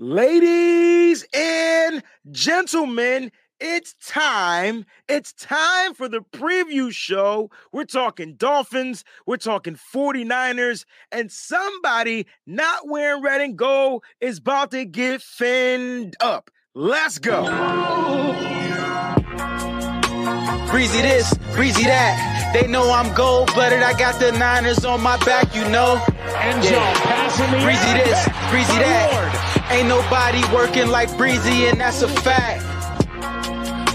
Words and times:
Ladies 0.00 1.26
and 1.34 2.04
gentlemen, 2.30 3.32
it's 3.58 3.96
time. 4.06 4.86
It's 5.08 5.32
time 5.32 5.92
for 5.92 6.08
the 6.08 6.20
preview 6.20 6.92
show. 6.92 7.50
We're 7.72 7.82
talking 7.82 8.36
Dolphins, 8.36 9.02
we're 9.26 9.38
talking 9.38 9.76
49ers, 9.92 10.84
and 11.10 11.32
somebody 11.32 12.28
not 12.46 12.86
wearing 12.86 13.24
red 13.24 13.40
and 13.40 13.56
gold 13.56 14.04
is 14.20 14.38
about 14.38 14.70
to 14.70 14.84
get 14.84 15.20
finned 15.20 16.14
up. 16.20 16.52
Let's 16.76 17.18
go. 17.18 17.46
Breezy 20.70 21.02
this, 21.02 21.34
breezy 21.54 21.82
that. 21.82 22.52
They 22.54 22.68
know 22.68 22.92
I'm 22.92 23.12
gold 23.16 23.52
blooded. 23.52 23.82
I 23.82 23.98
got 23.98 24.20
the 24.20 24.30
Niners 24.30 24.84
on 24.84 25.02
my 25.02 25.16
back, 25.24 25.52
you 25.56 25.68
know. 25.68 26.00
Yeah. 26.62 27.64
Breezy 27.64 27.92
this, 27.98 28.28
breezy 28.48 28.78
that. 28.78 29.27
Ain't 29.70 29.86
nobody 29.86 30.40
working 30.54 30.88
like 30.88 31.14
Breezy, 31.18 31.66
and 31.66 31.78
that's 31.78 32.00
a 32.02 32.08
fact. 32.08 32.64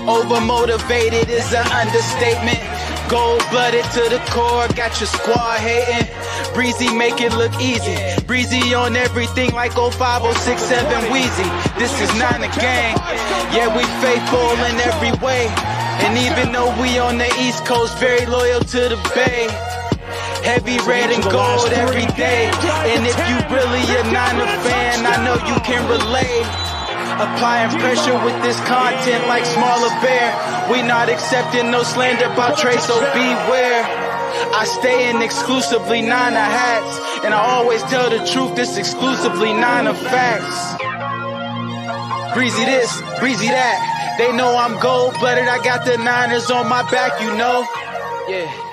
Overmotivated 0.06 1.30
is 1.30 1.52
an 1.54 1.66
understatement. 1.72 2.62
Gold 3.10 3.44
blooded 3.50 3.84
to 3.98 4.06
the 4.10 4.22
core, 4.30 4.68
got 4.76 5.00
your 5.00 5.08
squad 5.08 5.60
hating. 5.60 6.08
Breezy 6.54 6.94
make 6.94 7.22
it 7.22 7.34
look 7.34 7.54
easy. 7.60 7.98
Breezy 8.28 8.74
on 8.74 8.96
everything 8.96 9.52
like 9.54 9.74
05067 9.74 11.12
Wheezy. 11.12 11.50
This 11.80 11.94
is 12.02 12.14
not 12.20 12.38
a 12.38 12.52
game. 12.62 12.98
Yeah, 13.50 13.74
we 13.74 13.84
faithful 13.98 14.54
in 14.70 14.78
every 14.86 15.14
way. 15.26 15.48
And 16.06 16.18
even 16.18 16.52
though 16.54 16.70
we 16.82 17.00
on 17.00 17.18
the 17.18 17.30
East 17.42 17.66
Coast, 17.66 17.98
very 17.98 18.26
loyal 18.26 18.62
to 18.62 18.90
the 18.90 19.12
Bay. 19.16 19.50
Heavy 20.44 20.76
red 20.84 21.08
and 21.10 21.24
gold 21.32 21.72
every 21.72 22.06
day. 22.20 22.52
And 22.92 23.08
if 23.08 23.16
you 23.16 23.36
really 23.48 23.80
a 23.96 24.04
Niner 24.12 24.52
fan, 24.68 25.08
I 25.08 25.24
know 25.24 25.40
you 25.48 25.56
can 25.64 25.88
relate. 25.88 26.48
Applying 27.16 27.72
pressure 27.80 28.20
with 28.26 28.36
this 28.44 28.60
content 28.68 29.26
like 29.28 29.46
smaller 29.46 29.88
bear. 30.04 30.36
We 30.70 30.82
not 30.84 31.08
accepting 31.08 31.72
no 31.72 31.84
slander 31.84 32.26
about 32.26 32.58
Trey, 32.58 32.76
so 32.76 33.00
beware. 33.16 33.84
I 34.52 34.66
stay 34.82 35.10
in 35.10 35.22
exclusively 35.22 36.02
Niner 36.02 36.44
hats. 36.44 37.24
And 37.24 37.34
I 37.34 37.40
always 37.40 37.82
tell 37.84 38.10
the 38.10 38.20
truth, 38.28 38.54
this 38.56 38.76
exclusively 38.76 39.54
Niner 39.54 39.94
facts. 39.94 40.76
Breezy 42.36 42.66
this, 42.66 42.92
breezy 43.20 43.48
that. 43.48 44.16
They 44.18 44.36
know 44.36 44.58
I'm 44.58 44.78
gold 44.82 45.14
blooded. 45.20 45.48
I 45.48 45.64
got 45.64 45.86
the 45.86 45.98
Niners 45.98 46.52
on 46.52 46.68
my 46.68 46.84
back, 46.92 47.22
you 47.22 47.32
know. 47.38 47.66
Yeah. 48.28 48.73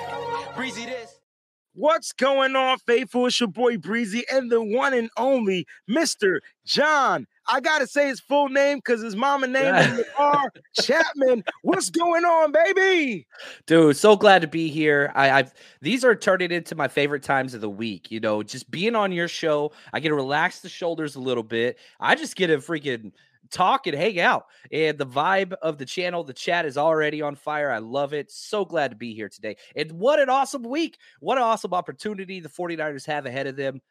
What's 1.73 2.11
going 2.11 2.57
on, 2.57 2.79
faithful? 2.79 3.27
It's 3.27 3.39
your 3.39 3.47
boy 3.47 3.77
Breezy 3.77 4.25
and 4.29 4.51
the 4.51 4.61
one 4.61 4.93
and 4.93 5.09
only 5.15 5.65
Mr. 5.89 6.39
John. 6.65 7.27
I 7.47 7.61
gotta 7.61 7.87
say 7.87 8.09
his 8.09 8.19
full 8.19 8.49
name 8.49 8.79
because 8.79 9.01
his 9.01 9.15
mama 9.15 9.47
name 9.47 9.73
is 9.75 10.05
R. 10.17 10.51
Chapman. 10.81 11.45
What's 11.61 11.89
going 11.89 12.25
on, 12.25 12.51
baby? 12.51 13.25
Dude, 13.67 13.95
so 13.95 14.17
glad 14.17 14.41
to 14.41 14.49
be 14.49 14.69
here. 14.69 15.13
I, 15.15 15.31
I've 15.31 15.53
these 15.81 16.03
are 16.03 16.13
turning 16.13 16.51
into 16.51 16.75
my 16.75 16.89
favorite 16.89 17.23
times 17.23 17.53
of 17.53 17.61
the 17.61 17.69
week. 17.69 18.11
You 18.11 18.19
know, 18.19 18.43
just 18.43 18.69
being 18.69 18.95
on 18.95 19.13
your 19.13 19.29
show, 19.29 19.71
I 19.93 20.01
get 20.01 20.09
to 20.09 20.15
relax 20.15 20.59
the 20.59 20.69
shoulders 20.69 21.15
a 21.15 21.21
little 21.21 21.43
bit. 21.43 21.79
I 22.01 22.15
just 22.15 22.35
get 22.35 22.49
a 22.49 22.57
freaking 22.57 23.13
talk 23.51 23.87
and 23.87 23.95
hang 23.95 24.19
out. 24.19 24.45
And 24.71 24.97
the 24.97 25.05
vibe 25.05 25.53
of 25.61 25.77
the 25.77 25.85
channel, 25.85 26.23
the 26.23 26.33
chat 26.33 26.65
is 26.65 26.77
already 26.77 27.21
on 27.21 27.35
fire. 27.35 27.71
I 27.71 27.79
love 27.79 28.13
it. 28.13 28.31
So 28.31 28.65
glad 28.65 28.91
to 28.91 28.97
be 28.97 29.13
here 29.13 29.29
today. 29.29 29.57
And 29.75 29.91
what 29.93 30.19
an 30.19 30.29
awesome 30.29 30.63
week. 30.63 30.97
What 31.19 31.37
an 31.37 31.43
awesome 31.43 31.73
opportunity 31.73 32.39
the 32.39 32.49
49ers 32.49 33.05
have 33.05 33.25
ahead 33.25 33.47
of 33.47 33.55
them. 33.55 33.81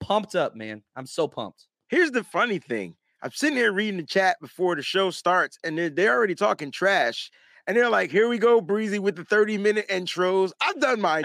Pumped 0.00 0.34
up, 0.34 0.54
man. 0.54 0.82
I'm 0.96 1.06
so 1.06 1.28
pumped. 1.28 1.66
Here's 1.88 2.10
the 2.10 2.24
funny 2.24 2.58
thing. 2.58 2.96
I'm 3.22 3.30
sitting 3.30 3.56
here 3.56 3.72
reading 3.72 3.96
the 3.96 4.06
chat 4.06 4.36
before 4.40 4.76
the 4.76 4.82
show 4.82 5.10
starts, 5.10 5.58
and 5.64 5.78
they're, 5.78 5.88
they're 5.88 6.14
already 6.14 6.34
talking 6.34 6.70
trash. 6.70 7.30
And 7.66 7.74
they're 7.74 7.88
like, 7.88 8.10
here 8.10 8.28
we 8.28 8.36
go, 8.36 8.60
Breezy, 8.60 8.98
with 8.98 9.16
the 9.16 9.24
30 9.24 9.56
minute 9.56 9.88
intros. 9.88 10.52
I've 10.60 10.78
done 10.80 11.00
my 11.00 11.22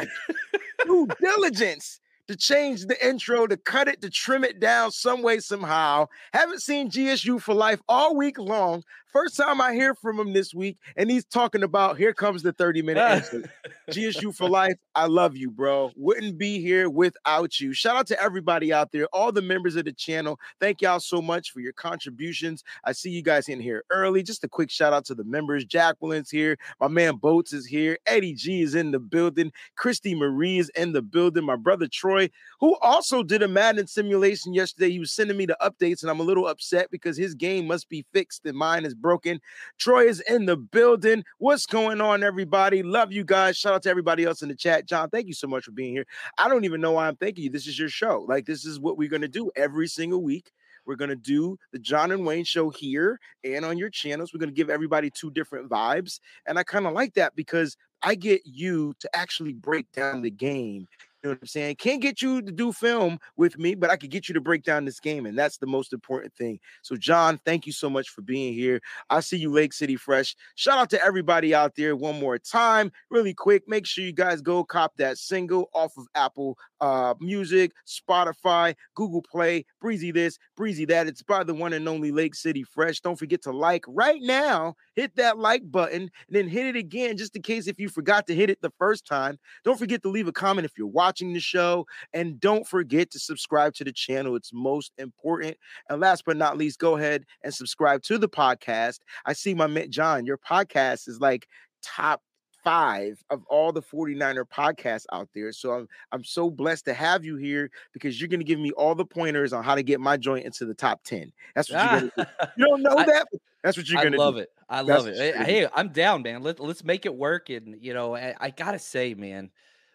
due 0.85 1.07
diligence 1.21 1.99
to 2.29 2.35
change 2.35 2.85
the 2.85 3.07
intro, 3.07 3.47
to 3.47 3.57
cut 3.57 3.87
it, 3.87 4.01
to 4.03 4.09
trim 4.09 4.43
it 4.43 4.59
down 4.59 4.91
some 4.91 5.23
way, 5.23 5.39
somehow. 5.39 6.05
Haven't 6.31 6.61
seen 6.61 6.91
GSU 6.91 7.41
for 7.41 7.55
life 7.55 7.81
all 7.89 8.15
week 8.15 8.37
long. 8.37 8.83
First 9.11 9.37
time 9.37 9.59
I 9.59 9.73
hear 9.73 9.95
from 9.95 10.19
him 10.19 10.33
this 10.33 10.53
week, 10.53 10.77
and 10.95 11.09
he's 11.09 11.25
talking 11.25 11.63
about 11.63 11.97
here 11.97 12.13
comes 12.13 12.43
the 12.43 12.53
30 12.53 12.83
minute 12.83 13.23
intro. 13.33 13.49
GSU 13.89 14.35
for 14.35 14.47
life. 14.47 14.75
I 14.93 15.07
love 15.07 15.35
you, 15.35 15.49
bro. 15.49 15.91
Wouldn't 15.95 16.37
be 16.37 16.61
here 16.61 16.91
without 16.91 17.59
you. 17.59 17.73
Shout 17.73 17.95
out 17.95 18.05
to 18.07 18.21
everybody 18.21 18.71
out 18.71 18.91
there, 18.91 19.07
all 19.11 19.31
the 19.31 19.41
members 19.41 19.75
of 19.75 19.85
the 19.85 19.93
channel. 19.93 20.39
Thank 20.59 20.81
y'all 20.81 20.99
so 20.99 21.23
much 21.23 21.49
for 21.51 21.59
your 21.59 21.73
contributions. 21.73 22.63
I 22.83 22.91
see 22.91 23.09
you 23.09 23.23
guys 23.23 23.49
in 23.49 23.59
here 23.59 23.83
early. 23.89 24.21
Just 24.21 24.43
a 24.43 24.47
quick 24.47 24.69
shout 24.69 24.93
out 24.93 25.05
to 25.05 25.15
the 25.15 25.23
members. 25.23 25.65
Jacqueline's 25.65 26.29
here. 26.29 26.57
My 26.79 26.87
man 26.87 27.15
Boats 27.15 27.51
is 27.51 27.65
here. 27.65 27.97
Eddie 28.05 28.35
G 28.35 28.61
is 28.61 28.75
in 28.75 28.91
the 28.91 28.99
building. 28.99 29.51
Christy 29.75 30.13
Marie 30.13 30.59
is 30.59 30.69
in 30.75 30.91
the 30.91 31.01
building. 31.01 31.45
My 31.45 31.55
brother 31.55 31.87
Troy, 31.91 32.29
who 32.59 32.77
also 32.81 33.23
did 33.23 33.41
a 33.41 33.47
Madden 33.47 33.87
simulation 33.87 34.53
yesterday, 34.53 34.91
he 34.91 34.99
was 34.99 35.11
sending 35.11 35.35
me 35.35 35.47
the 35.47 35.57
updates, 35.61 36.03
and 36.03 36.11
I'm 36.11 36.19
a 36.19 36.23
little 36.23 36.45
upset 36.45 36.91
because 36.91 37.17
his 37.17 37.33
game 37.33 37.65
must 37.65 37.89
be 37.89 38.05
fixed 38.13 38.45
and 38.45 38.55
mine 38.55 38.85
is 38.85 38.93
broken. 39.01 39.39
Troy 39.77 40.05
is 40.05 40.21
in 40.21 40.45
the 40.45 40.57
building. 40.57 41.23
What's 41.37 41.65
going 41.65 42.01
on, 42.01 42.23
everybody? 42.23 42.83
Love 42.83 43.11
you 43.11 43.23
guys. 43.23 43.57
Shout 43.57 43.73
out 43.73 43.83
to 43.83 43.89
everybody 43.89 44.25
else 44.25 44.41
in 44.41 44.49
the 44.49 44.55
chat. 44.55 44.85
John, 44.85 45.09
thank 45.09 45.27
you 45.27 45.33
so 45.33 45.47
much 45.47 45.65
for 45.65 45.71
being 45.71 45.93
here. 45.93 46.05
I 46.37 46.47
don't 46.47 46.65
even 46.65 46.81
know 46.81 46.93
why 46.93 47.07
I'm 47.07 47.15
thanking 47.15 47.45
you. 47.45 47.49
This 47.49 47.67
is 47.67 47.77
your 47.77 47.89
show. 47.89 48.25
Like, 48.27 48.45
this 48.45 48.65
is 48.65 48.79
what 48.79 48.97
we're 48.97 49.09
going 49.09 49.21
to 49.21 49.27
do 49.27 49.51
every 49.55 49.87
single 49.87 50.21
week. 50.21 50.51
We're 50.85 50.95
going 50.95 51.09
to 51.09 51.15
do 51.15 51.57
the 51.71 51.79
John 51.79 52.11
and 52.11 52.25
Wayne 52.25 52.43
show 52.43 52.69
here 52.71 53.19
and 53.43 53.63
on 53.63 53.77
your 53.77 53.89
channels. 53.89 54.33
We're 54.33 54.39
going 54.39 54.49
to 54.49 54.55
give 54.55 54.69
everybody 54.69 55.11
two 55.11 55.29
different 55.29 55.69
vibes. 55.69 56.19
And 56.47 56.57
I 56.57 56.63
kind 56.63 56.87
of 56.87 56.93
like 56.93 57.13
that 57.13 57.35
because 57.35 57.77
I 58.01 58.15
get 58.15 58.41
you 58.45 58.93
to 58.99 59.09
actually 59.15 59.53
break 59.53 59.91
down 59.91 60.21
the 60.21 60.31
game 60.31 60.87
you 61.21 61.27
know 61.27 61.33
what 61.33 61.39
I'm 61.41 61.47
saying? 61.47 61.75
Can't 61.75 62.01
get 62.01 62.21
you 62.21 62.41
to 62.41 62.51
do 62.51 62.71
film 62.71 63.19
with 63.35 63.57
me, 63.57 63.75
but 63.75 63.89
I 63.89 63.97
could 63.97 64.09
get 64.09 64.29
you 64.29 64.33
to 64.35 64.41
break 64.41 64.63
down 64.63 64.85
this 64.85 65.01
game, 65.01 65.25
and 65.25 65.37
that's 65.37 65.57
the 65.57 65.67
most 65.67 65.91
important 65.91 66.33
thing. 66.33 66.59
So, 66.81 66.95
John, 66.95 67.39
thank 67.43 67.65
you 67.65 67.73
so 67.73 67.89
much 67.89 68.09
for 68.09 68.21
being 68.21 68.53
here. 68.53 68.81
I 69.09 69.19
see 69.19 69.35
you, 69.35 69.51
Lake 69.51 69.73
City 69.73 69.97
Fresh. 69.97 70.37
Shout 70.55 70.77
out 70.77 70.89
to 70.91 71.03
everybody 71.03 71.53
out 71.53 71.75
there 71.75 71.97
one 71.97 72.17
more 72.17 72.37
time, 72.37 72.91
really 73.09 73.33
quick. 73.33 73.67
Make 73.67 73.85
sure 73.85 74.05
you 74.05 74.13
guys 74.13 74.41
go 74.41 74.63
cop 74.63 74.95
that 74.95 75.17
single 75.17 75.69
off 75.73 75.97
of 75.97 76.07
Apple 76.15 76.57
uh, 76.79 77.15
Music, 77.19 77.73
Spotify, 77.85 78.73
Google 78.95 79.21
Play, 79.21 79.65
Breezy 79.81 80.11
this, 80.11 80.37
Breezy 80.55 80.85
that. 80.85 81.07
It's 81.07 81.21
by 81.21 81.43
the 81.43 81.53
one 81.53 81.73
and 81.73 81.89
only 81.89 82.11
Lake 82.11 82.35
City 82.35 82.63
Fresh. 82.63 83.01
Don't 83.01 83.19
forget 83.19 83.41
to 83.43 83.51
like 83.51 83.83
right 83.89 84.21
now. 84.21 84.75
Hit 84.95 85.17
that 85.17 85.37
like 85.37 85.69
button 85.69 86.03
and 86.03 86.11
then 86.29 86.47
hit 86.47 86.65
it 86.65 86.77
again 86.77 87.17
just 87.17 87.35
in 87.35 87.41
case 87.41 87.67
if 87.67 87.77
you 87.77 87.89
forgot 87.89 88.25
to 88.27 88.35
hit 88.35 88.49
it 88.49 88.61
the 88.61 88.71
first 88.79 89.05
time. 89.05 89.37
Don't 89.65 89.79
forget 89.79 90.01
to 90.03 90.09
leave 90.09 90.27
a 90.29 90.31
comment 90.31 90.63
if 90.63 90.77
you're 90.77 90.87
watching 90.87 91.08
watching 91.09 91.33
the 91.33 91.39
show. 91.39 91.87
And 92.13 92.39
don't 92.39 92.67
forget 92.67 93.09
to 93.11 93.19
subscribe 93.19 93.73
to 93.75 93.83
the 93.83 93.91
channel. 93.91 94.35
It's 94.35 94.53
most 94.53 94.91
important. 94.99 95.57
And 95.89 95.99
last 95.99 96.23
but 96.23 96.37
not 96.37 96.55
least, 96.55 96.77
go 96.77 96.97
ahead 96.97 97.25
and 97.43 97.51
subscribe 97.51 98.03
to 98.03 98.19
the 98.19 98.29
podcast. 98.29 98.99
I 99.25 99.33
see 99.33 99.55
my 99.55 99.65
man 99.65 99.89
John, 99.89 100.25
your 100.27 100.37
podcast 100.37 101.07
is 101.07 101.19
like 101.19 101.47
top 101.81 102.21
five 102.63 103.23
of 103.31 103.43
all 103.49 103.71
the 103.71 103.81
49er 103.81 104.43
podcasts 104.55 105.05
out 105.11 105.27
there. 105.33 105.51
So 105.51 105.71
I'm 105.71 105.87
I'm 106.11 106.23
so 106.23 106.51
blessed 106.51 106.85
to 106.85 106.93
have 106.93 107.25
you 107.25 107.37
here 107.37 107.71
because 107.91 108.21
you're 108.21 108.27
gonna 108.27 108.43
give 108.43 108.59
me 108.59 108.69
all 108.71 108.93
the 108.93 109.05
pointers 109.05 109.51
on 109.51 109.63
how 109.63 109.73
to 109.73 109.81
get 109.81 109.99
my 109.99 110.15
joint 110.15 110.45
into 110.45 110.65
the 110.65 110.75
top 110.75 111.01
10. 111.05 111.31
That's 111.55 111.71
what 111.71 111.79
you're 111.79 112.11
gonna 112.11 112.11
do. 112.17 112.45
You 112.57 112.65
don't 112.67 112.83
know 112.83 112.97
I- 112.97 113.05
that? 113.05 113.27
That's 113.63 113.75
what 113.77 113.89
you're 113.89 113.99
I 113.99 114.03
gonna 114.03 114.17
love 114.17 114.35
do. 114.35 114.41
it. 114.41 114.49
I 114.69 114.83
That's 114.83 115.05
love 115.05 115.07
it. 115.07 115.17
Hey, 115.17 115.43
Hey, 115.61 115.67
I'm 115.73 115.89
down, 115.89 116.21
man. 116.21 116.43
Let, 116.43 116.59
let's 116.59 116.83
make 116.83 117.05
it 117.07 117.15
work. 117.15 117.49
And, 117.49 117.75
you 117.81 117.93
know, 117.93 118.15
I, 118.15 118.35
I 118.39 118.49
got 118.51 118.71
to 118.71 118.79
say, 118.79 119.15
man, 119.15 119.49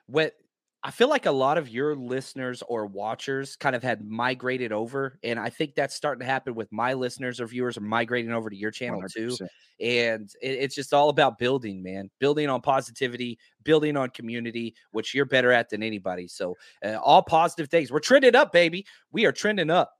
what 0.07 0.35
I 0.87 0.91
feel 0.91 1.09
like 1.09 1.25
a 1.25 1.33
lot 1.33 1.57
of 1.57 1.71
your 1.71 1.97
listeners 1.97 2.63
or 2.69 2.85
watchers 2.85 3.57
kind 3.57 3.75
of 3.75 3.83
had 3.83 4.07
migrated 4.07 4.71
over. 4.71 5.19
And 5.23 5.39
I 5.39 5.49
think 5.49 5.75
that's 5.75 5.95
starting 5.95 6.21
to 6.21 6.27
happen 6.27 6.55
with 6.55 6.71
my 6.71 6.93
listeners 6.93 7.41
or 7.41 7.47
viewers 7.47 7.79
are 7.79 7.81
migrating 7.81 8.33
over 8.33 8.51
to 8.51 8.57
your 8.57 8.71
channel 8.71 9.03
too. 9.09 9.29
100%. 9.29 9.49
And 9.81 10.31
it, 10.43 10.51
it's 10.51 10.75
just 10.75 10.93
all 10.93 11.09
about 11.09 11.39
building, 11.39 11.83
man, 11.83 12.11
building 12.21 12.51
on 12.51 12.61
positivity, 12.61 13.39
building 13.63 13.97
on 13.97 14.11
community, 14.11 14.75
which 14.93 15.15
you're 15.15 15.25
better 15.25 15.53
at 15.53 15.71
than 15.71 15.83
anybody. 15.83 16.29
So, 16.29 16.55
uh, 16.85 16.97
all 16.97 17.23
positive 17.23 17.71
things. 17.71 17.91
We're 17.91 18.01
trending 18.01 18.37
up, 18.37 18.53
baby. 18.53 18.85
We 19.11 19.25
are 19.25 19.33
trending 19.33 19.71
up. 19.71 19.91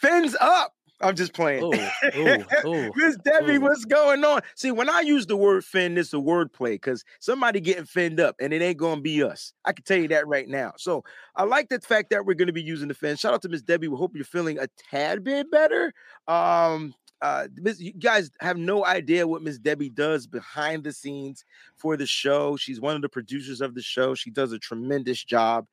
Fins 0.00 0.36
up. 0.40 0.74
I'm 1.00 1.16
just 1.16 1.32
playing. 1.32 1.70
Miss 2.94 3.16
Debbie, 3.24 3.54
ooh. 3.54 3.60
what's 3.60 3.84
going 3.84 4.22
on? 4.24 4.42
See, 4.54 4.70
when 4.70 4.90
I 4.90 5.00
use 5.00 5.26
the 5.26 5.36
word 5.36 5.64
fin, 5.64 5.96
it's 5.96 6.12
a 6.12 6.16
wordplay 6.16 6.72
because 6.72 7.04
somebody 7.20 7.60
getting 7.60 7.86
finned 7.86 8.20
up 8.20 8.36
and 8.40 8.52
it 8.52 8.60
ain't 8.60 8.76
gonna 8.76 9.00
be 9.00 9.22
us. 9.22 9.52
I 9.64 9.72
can 9.72 9.84
tell 9.84 9.98
you 9.98 10.08
that 10.08 10.26
right 10.26 10.48
now. 10.48 10.72
So 10.76 11.04
I 11.36 11.44
like 11.44 11.68
the 11.68 11.80
fact 11.80 12.10
that 12.10 12.26
we're 12.26 12.34
gonna 12.34 12.52
be 12.52 12.62
using 12.62 12.88
the 12.88 12.94
fin. 12.94 13.16
Shout 13.16 13.32
out 13.32 13.42
to 13.42 13.48
Miss 13.48 13.62
Debbie. 13.62 13.88
We 13.88 13.96
hope 13.96 14.14
you're 14.14 14.24
feeling 14.24 14.58
a 14.58 14.68
tad 14.90 15.24
bit 15.24 15.50
better. 15.50 15.92
Um, 16.28 16.94
uh, 17.22 17.48
Miss- 17.56 17.80
you 17.80 17.92
guys 17.92 18.30
have 18.40 18.56
no 18.56 18.84
idea 18.84 19.26
what 19.26 19.42
Miss 19.42 19.58
Debbie 19.58 19.90
does 19.90 20.26
behind 20.26 20.84
the 20.84 20.92
scenes 20.92 21.44
for 21.76 21.96
the 21.96 22.06
show. 22.06 22.56
She's 22.56 22.80
one 22.80 22.96
of 22.96 23.02
the 23.02 23.08
producers 23.08 23.60
of 23.60 23.74
the 23.74 23.82
show. 23.82 24.14
She 24.14 24.30
does 24.30 24.52
a 24.52 24.58
tremendous 24.58 25.22
job. 25.22 25.66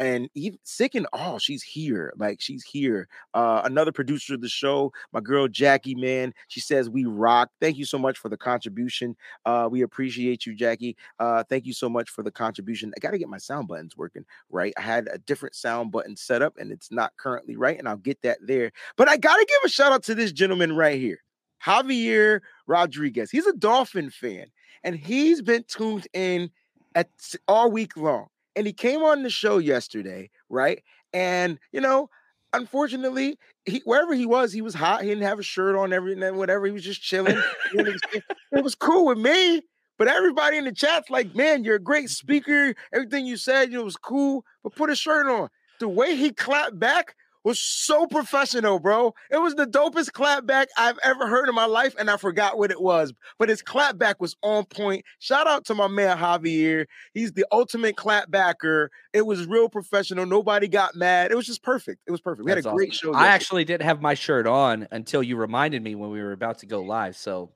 And 0.00 0.30
even 0.34 0.58
sick 0.64 0.94
and 0.94 1.06
all, 1.12 1.38
she's 1.38 1.62
here. 1.62 2.12
Like 2.16 2.40
she's 2.40 2.64
here. 2.64 3.06
Uh, 3.34 3.60
another 3.64 3.92
producer 3.92 4.34
of 4.34 4.40
the 4.40 4.48
show, 4.48 4.92
my 5.12 5.20
girl 5.20 5.46
Jackie, 5.46 5.94
man, 5.94 6.32
she 6.48 6.58
says 6.58 6.88
we 6.88 7.04
rock. 7.04 7.50
Thank 7.60 7.76
you 7.76 7.84
so 7.84 7.98
much 7.98 8.16
for 8.16 8.30
the 8.30 8.36
contribution. 8.36 9.14
Uh, 9.44 9.68
we 9.70 9.82
appreciate 9.82 10.46
you, 10.46 10.54
Jackie. 10.54 10.96
Uh, 11.18 11.44
thank 11.44 11.66
you 11.66 11.74
so 11.74 11.90
much 11.90 12.08
for 12.08 12.22
the 12.22 12.30
contribution. 12.30 12.94
I 12.96 13.00
got 13.00 13.10
to 13.10 13.18
get 13.18 13.28
my 13.28 13.36
sound 13.38 13.68
buttons 13.68 13.94
working 13.94 14.24
right. 14.48 14.72
I 14.78 14.80
had 14.80 15.06
a 15.12 15.18
different 15.18 15.54
sound 15.54 15.92
button 15.92 16.16
set 16.16 16.40
up, 16.40 16.56
and 16.58 16.72
it's 16.72 16.90
not 16.90 17.12
currently 17.18 17.56
right, 17.56 17.78
and 17.78 17.86
I'll 17.86 17.98
get 17.98 18.22
that 18.22 18.38
there. 18.42 18.72
But 18.96 19.10
I 19.10 19.18
got 19.18 19.36
to 19.36 19.44
give 19.46 19.66
a 19.66 19.68
shout 19.68 19.92
out 19.92 20.02
to 20.04 20.14
this 20.14 20.32
gentleman 20.32 20.74
right 20.74 20.98
here. 20.98 21.18
Javier 21.62 22.40
Rodriguez. 22.66 23.30
He's 23.30 23.46
a 23.46 23.52
Dolphin 23.52 24.08
fan, 24.08 24.46
and 24.82 24.96
he's 24.96 25.42
been 25.42 25.64
tuned 25.68 26.06
in 26.14 26.50
at 26.94 27.10
all 27.46 27.70
week 27.70 27.98
long. 27.98 28.28
And 28.56 28.66
he 28.66 28.72
came 28.72 29.02
on 29.02 29.22
the 29.22 29.30
show 29.30 29.58
yesterday, 29.58 30.30
right? 30.48 30.82
And 31.12 31.58
you 31.72 31.80
know, 31.80 32.10
unfortunately, 32.52 33.38
he 33.64 33.82
wherever 33.84 34.14
he 34.14 34.26
was, 34.26 34.52
he 34.52 34.62
was 34.62 34.74
hot. 34.74 35.02
He 35.02 35.08
didn't 35.08 35.24
have 35.24 35.38
a 35.38 35.44
shirt 35.44 35.76
on, 35.76 35.92
everything, 35.92 36.22
and 36.22 36.36
whatever. 36.36 36.66
He 36.66 36.72
was 36.72 36.84
just 36.84 37.02
chilling. 37.02 37.40
it 37.72 38.64
was 38.64 38.74
cool 38.74 39.06
with 39.06 39.18
me. 39.18 39.62
But 39.98 40.08
everybody 40.08 40.56
in 40.56 40.64
the 40.64 40.72
chat's 40.72 41.10
like, 41.10 41.34
man, 41.36 41.62
you're 41.62 41.76
a 41.76 41.78
great 41.78 42.08
speaker. 42.08 42.74
Everything 42.90 43.26
you 43.26 43.36
said, 43.36 43.70
you 43.70 43.76
know, 43.76 43.84
was 43.84 43.98
cool. 43.98 44.46
But 44.62 44.74
put 44.74 44.88
a 44.88 44.96
shirt 44.96 45.26
on. 45.26 45.50
The 45.78 45.88
way 45.88 46.16
he 46.16 46.32
clapped 46.32 46.78
back 46.78 47.16
was 47.44 47.60
so 47.60 48.06
professional, 48.06 48.78
bro. 48.78 49.14
It 49.30 49.38
was 49.38 49.54
the 49.54 49.66
dopest 49.66 50.10
clapback 50.12 50.66
I've 50.76 50.98
ever 51.02 51.26
heard 51.26 51.48
in 51.48 51.54
my 51.54 51.66
life, 51.66 51.94
and 51.98 52.10
I 52.10 52.16
forgot 52.16 52.58
what 52.58 52.70
it 52.70 52.80
was. 52.80 53.12
But 53.38 53.48
his 53.48 53.62
clapback 53.62 54.16
was 54.18 54.36
on 54.42 54.64
point. 54.66 55.04
Shout 55.18 55.46
out 55.46 55.64
to 55.66 55.74
my 55.74 55.88
man 55.88 56.18
Javier. 56.18 56.86
He's 57.14 57.32
the 57.32 57.46
ultimate 57.50 57.96
clapbacker. 57.96 58.88
It 59.12 59.22
was 59.26 59.46
real 59.46 59.68
professional. 59.68 60.26
Nobody 60.26 60.68
got 60.68 60.94
mad. 60.94 61.30
It 61.30 61.34
was 61.34 61.46
just 61.46 61.62
perfect. 61.62 62.00
It 62.06 62.10
was 62.10 62.20
perfect. 62.20 62.44
We 62.44 62.52
That's 62.52 62.66
had 62.66 62.72
a 62.72 62.76
great 62.76 62.90
awesome. 62.90 63.12
show. 63.12 63.18
I 63.18 63.28
actually 63.28 63.64
didn't 63.64 63.84
have 63.84 64.00
my 64.00 64.14
shirt 64.14 64.46
on 64.46 64.86
until 64.90 65.22
you 65.22 65.36
reminded 65.36 65.82
me 65.82 65.94
when 65.94 66.10
we 66.10 66.20
were 66.20 66.32
about 66.32 66.58
to 66.58 66.66
go 66.66 66.82
live. 66.82 67.16
So 67.16 67.50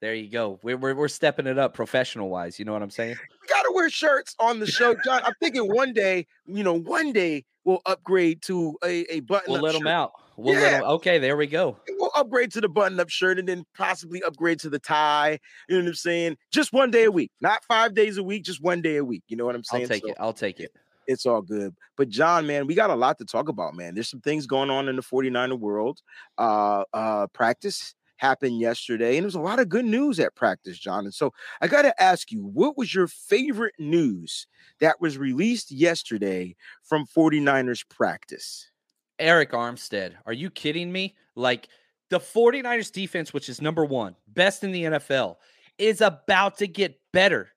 there 0.00 0.14
you 0.14 0.30
go. 0.30 0.58
We're 0.62 0.76
we're, 0.76 0.94
we're 0.94 1.08
stepping 1.08 1.46
it 1.46 1.58
up 1.58 1.74
professional 1.74 2.28
wise. 2.28 2.58
You 2.58 2.64
know 2.64 2.72
what 2.72 2.82
I'm 2.82 2.90
saying? 2.90 3.16
we 3.42 3.48
gotta 3.48 3.72
wear 3.72 3.90
shirts 3.90 4.34
on 4.38 4.60
the 4.60 4.66
show, 4.66 4.94
John. 5.04 5.22
I'm 5.24 5.34
thinking 5.40 5.72
one 5.72 5.92
day, 5.92 6.26
you 6.46 6.62
know, 6.62 6.74
one 6.78 7.12
day 7.12 7.44
we'll 7.64 7.80
upgrade 7.86 8.42
to 8.42 8.76
a, 8.84 9.04
a 9.12 9.20
button. 9.20 9.52
We'll 9.52 9.62
let 9.62 9.74
them 9.74 9.86
out. 9.86 10.12
We'll 10.36 10.54
let 10.54 10.70
Yeah. 10.72 10.78
'em- 10.78 10.84
Okay, 10.84 11.18
there 11.18 11.36
we 11.36 11.48
go. 11.48 11.76
We'll 11.98 12.12
upgrade 12.14 12.52
to 12.52 12.60
the 12.60 12.68
button-up 12.68 13.08
shirt 13.10 13.40
and 13.40 13.48
then 13.48 13.64
possibly 13.76 14.22
upgrade 14.22 14.60
to 14.60 14.70
the 14.70 14.78
tie. 14.78 15.40
You 15.68 15.76
know 15.76 15.82
what 15.82 15.88
I'm 15.88 15.94
saying? 15.94 16.36
Just 16.52 16.72
one 16.72 16.92
day 16.92 17.04
a 17.04 17.10
week, 17.10 17.32
not 17.40 17.64
five 17.64 17.94
days 17.94 18.18
a 18.18 18.22
week, 18.22 18.44
just 18.44 18.62
one 18.62 18.80
day 18.80 18.96
a 18.96 19.04
week. 19.04 19.24
You 19.28 19.36
know 19.36 19.44
what 19.44 19.56
I'm 19.56 19.64
saying? 19.64 19.82
I'll 19.84 19.88
take 19.88 20.02
So 20.04 20.08
it. 20.10 20.16
I'll 20.20 20.32
take 20.32 20.60
it. 20.60 20.70
It's 21.08 21.26
all 21.26 21.42
good. 21.42 21.74
But 21.96 22.08
John, 22.10 22.46
man, 22.46 22.66
we 22.68 22.74
got 22.74 22.90
a 22.90 22.94
lot 22.94 23.18
to 23.18 23.24
talk 23.24 23.48
about, 23.48 23.74
man. 23.74 23.94
There's 23.94 24.10
some 24.10 24.20
things 24.20 24.46
going 24.46 24.70
on 24.70 24.88
in 24.88 24.94
the 24.96 25.02
49er 25.02 25.58
world. 25.58 25.98
Uh 26.36 26.84
uh 26.92 27.26
practice 27.28 27.94
happened 28.18 28.60
yesterday, 28.60 29.16
and 29.16 29.24
there 29.24 29.28
was 29.28 29.34
a 29.34 29.40
lot 29.40 29.58
of 29.58 29.68
good 29.68 29.84
news 29.84 30.20
at 30.20 30.34
practice, 30.34 30.78
John. 30.78 31.04
And 31.04 31.14
so 31.14 31.32
I 31.60 31.66
got 31.66 31.82
to 31.82 32.02
ask 32.02 32.30
you, 32.30 32.44
what 32.44 32.76
was 32.76 32.94
your 32.94 33.06
favorite 33.06 33.74
news 33.78 34.46
that 34.80 35.00
was 35.00 35.16
released 35.18 35.70
yesterday 35.70 36.54
from 36.82 37.06
49ers 37.06 37.88
practice? 37.88 38.70
Arik 39.18 39.50
Armstead. 39.50 40.14
Are 40.26 40.32
you 40.32 40.50
kidding 40.50 40.92
me? 40.92 41.16
Like 41.34 41.68
the 42.10 42.20
49ers 42.20 42.92
defense, 42.92 43.32
which 43.32 43.48
is 43.48 43.60
number 43.60 43.84
one, 43.84 44.14
best 44.28 44.64
in 44.64 44.72
the 44.72 44.84
NFL, 44.84 45.36
is 45.78 46.00
about 46.00 46.58
to 46.58 46.66
get 46.66 47.00
better. 47.12 47.48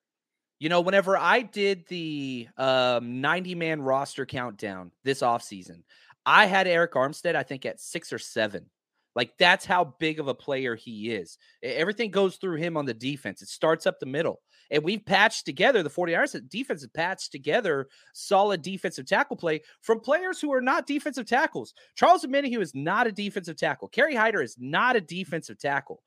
You 0.60 0.70
know, 0.70 0.82
whenever 0.82 1.18
I 1.18 1.42
did 1.42 1.88
the 1.88 2.48
um, 2.58 3.22
90 3.22 3.56
man 3.56 3.82
roster 3.82 4.26
countdown 4.26 4.92
this 5.04 5.22
offseason, 5.22 5.82
I 6.26 6.46
had 6.46 6.68
Arik 6.68 6.92
Armstead, 6.92 7.36
I 7.36 7.44
think, 7.44 7.66
at 7.66 7.80
six 7.80 8.14
or 8.14 8.20
seven. 8.20 8.68
Like 9.16 9.38
that's 9.38 9.66
how 9.66 9.96
big 10.00 10.20
of 10.20 10.28
a 10.28 10.34
player 10.34 10.76
he 10.76 11.12
is. 11.12 11.38
Everything 11.64 12.12
goes 12.12 12.38
through 12.38 12.58
him 12.58 12.78
on 12.78 12.86
the 12.86 12.94
defense. 12.94 13.42
It 13.42 13.50
starts 13.50 13.86
up 13.86 14.00
the 14.00 14.06
middle. 14.06 14.42
And 14.70 14.84
we've 14.84 15.06
patched 15.06 15.46
together 15.46 15.84
the 15.84 15.90
49ers 15.90 16.50
defense 16.50 16.82
has 16.82 16.90
patched 16.90 17.32
together 17.32 17.90
solid 18.14 18.62
defensive 18.62 19.06
tackle 19.06 19.36
play 19.36 19.62
from 19.82 20.00
players 20.00 20.40
who 20.40 20.54
are 20.54 20.62
not 20.62 20.88
defensive 20.88 21.28
tackles. 21.28 21.74
Charles 21.96 22.26
Omenihu 22.26 22.62
is 22.62 22.74
not 22.74 23.06
a 23.06 23.12
defensive 23.12 23.58
tackle. 23.58 23.90
Kerry 23.90 24.16
Hyder 24.16 24.42
is 24.42 24.56
not 24.58 24.96
a 24.96 25.02
defensive 25.02 25.60
tackle. 25.60 26.02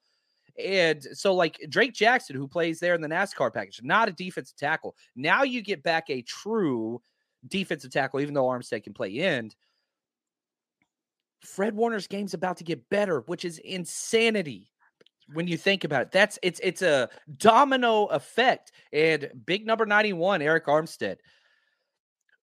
And 0.58 1.02
so, 1.12 1.34
like 1.34 1.58
Drake 1.68 1.92
Jackson, 1.94 2.36
who 2.36 2.46
plays 2.46 2.78
there 2.78 2.94
in 2.94 3.00
the 3.00 3.08
NASCAR 3.08 3.52
package, 3.52 3.80
not 3.82 4.08
a 4.08 4.12
defensive 4.12 4.56
tackle. 4.56 4.94
Now 5.16 5.42
you 5.42 5.62
get 5.62 5.82
back 5.82 6.08
a 6.08 6.22
true 6.22 7.02
defensive 7.48 7.90
tackle, 7.90 8.20
even 8.20 8.34
though 8.34 8.46
Armstead 8.46 8.84
can 8.84 8.94
play 8.94 9.18
end. 9.18 9.56
Fred 11.44 11.74
Warner's 11.74 12.06
game's 12.06 12.34
about 12.34 12.56
to 12.58 12.64
get 12.64 12.88
better, 12.90 13.20
which 13.20 13.44
is 13.44 13.58
insanity 13.58 14.70
when 15.32 15.46
you 15.46 15.56
think 15.56 15.84
about 15.84 16.02
it. 16.02 16.10
That's 16.10 16.38
it's 16.42 16.60
it's 16.62 16.82
a 16.82 17.08
domino 17.36 18.06
effect. 18.06 18.72
And 18.92 19.30
big 19.46 19.66
number 19.66 19.86
91, 19.86 20.40
Arik 20.40 20.64
Armstead. 20.64 21.16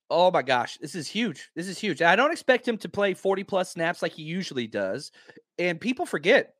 Oh 0.09 0.29
my 0.29 0.41
gosh, 0.41 0.77
this 0.77 0.93
is 0.93 1.07
huge. 1.07 1.49
This 1.55 1.67
is 1.67 1.77
huge. 1.79 2.01
I 2.01 2.15
don't 2.15 2.31
expect 2.31 2.67
him 2.67 2.77
to 2.79 2.89
play 2.89 3.13
40 3.13 3.43
plus 3.45 3.71
snaps 3.71 4.01
like 4.01 4.11
he 4.11 4.23
usually 4.23 4.67
does. 4.67 5.11
And 5.57 5.79
people 5.79 6.05
forget 6.05 6.55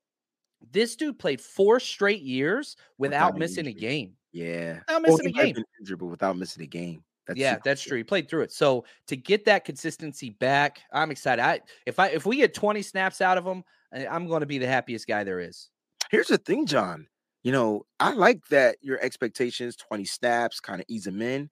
this 0.72 0.96
dude 0.96 1.20
played 1.20 1.42
four 1.42 1.80
straight 1.80 2.22
years 2.22 2.78
without 2.98 3.34
Without 3.34 3.40
missing 3.40 3.68
a 3.68 3.74
game. 3.74 4.14
Yeah. 4.32 4.80
Without 4.88 5.02
missing 5.02 5.34
he 5.34 5.40
a 5.40 5.54
game. 5.54 5.64
injured, 5.82 6.00
but 6.00 6.06
without 6.06 6.38
missing 6.38 6.64
a 6.64 6.68
game. 6.68 7.04
That's 7.32 7.40
yeah, 7.40 7.58
that's 7.64 7.82
true. 7.82 7.98
He 7.98 8.04
played 8.04 8.30
through 8.30 8.42
it. 8.42 8.52
So 8.52 8.86
to 9.08 9.16
get 9.16 9.46
that 9.46 9.66
consistency 9.66 10.32
back, 10.32 10.82
I'm 10.94 11.12
excited. 11.12 11.44
I 11.44 11.62
if 11.86 12.00
I 12.00 12.08
if 12.08 12.26
we 12.26 12.38
get 12.38 12.54
20 12.54 12.82
snaps 12.82 13.22
out 13.22 13.38
of 13.38 13.46
him, 13.46 13.64
eh, 13.94 14.06
I'm 14.10 14.28
going 14.28 14.42
to 14.42 14.46
be 14.46 14.58
the 14.58 14.68
happiest 14.68 15.08
guy 15.08 15.24
there 15.24 15.40
is. 15.40 15.70
Here's 16.10 16.28
the 16.28 16.38
thing, 16.38 16.66
John. 16.66 17.08
You 17.44 17.52
know, 17.52 17.86
I 18.00 18.14
like 18.14 18.46
that 18.50 18.78
your 18.82 19.00
expectations 19.02 19.76
20 19.76 20.06
snaps, 20.06 20.60
kind 20.60 20.80
of 20.80 20.86
ease 20.90 21.08
him 21.08 21.22
in. 21.22 21.50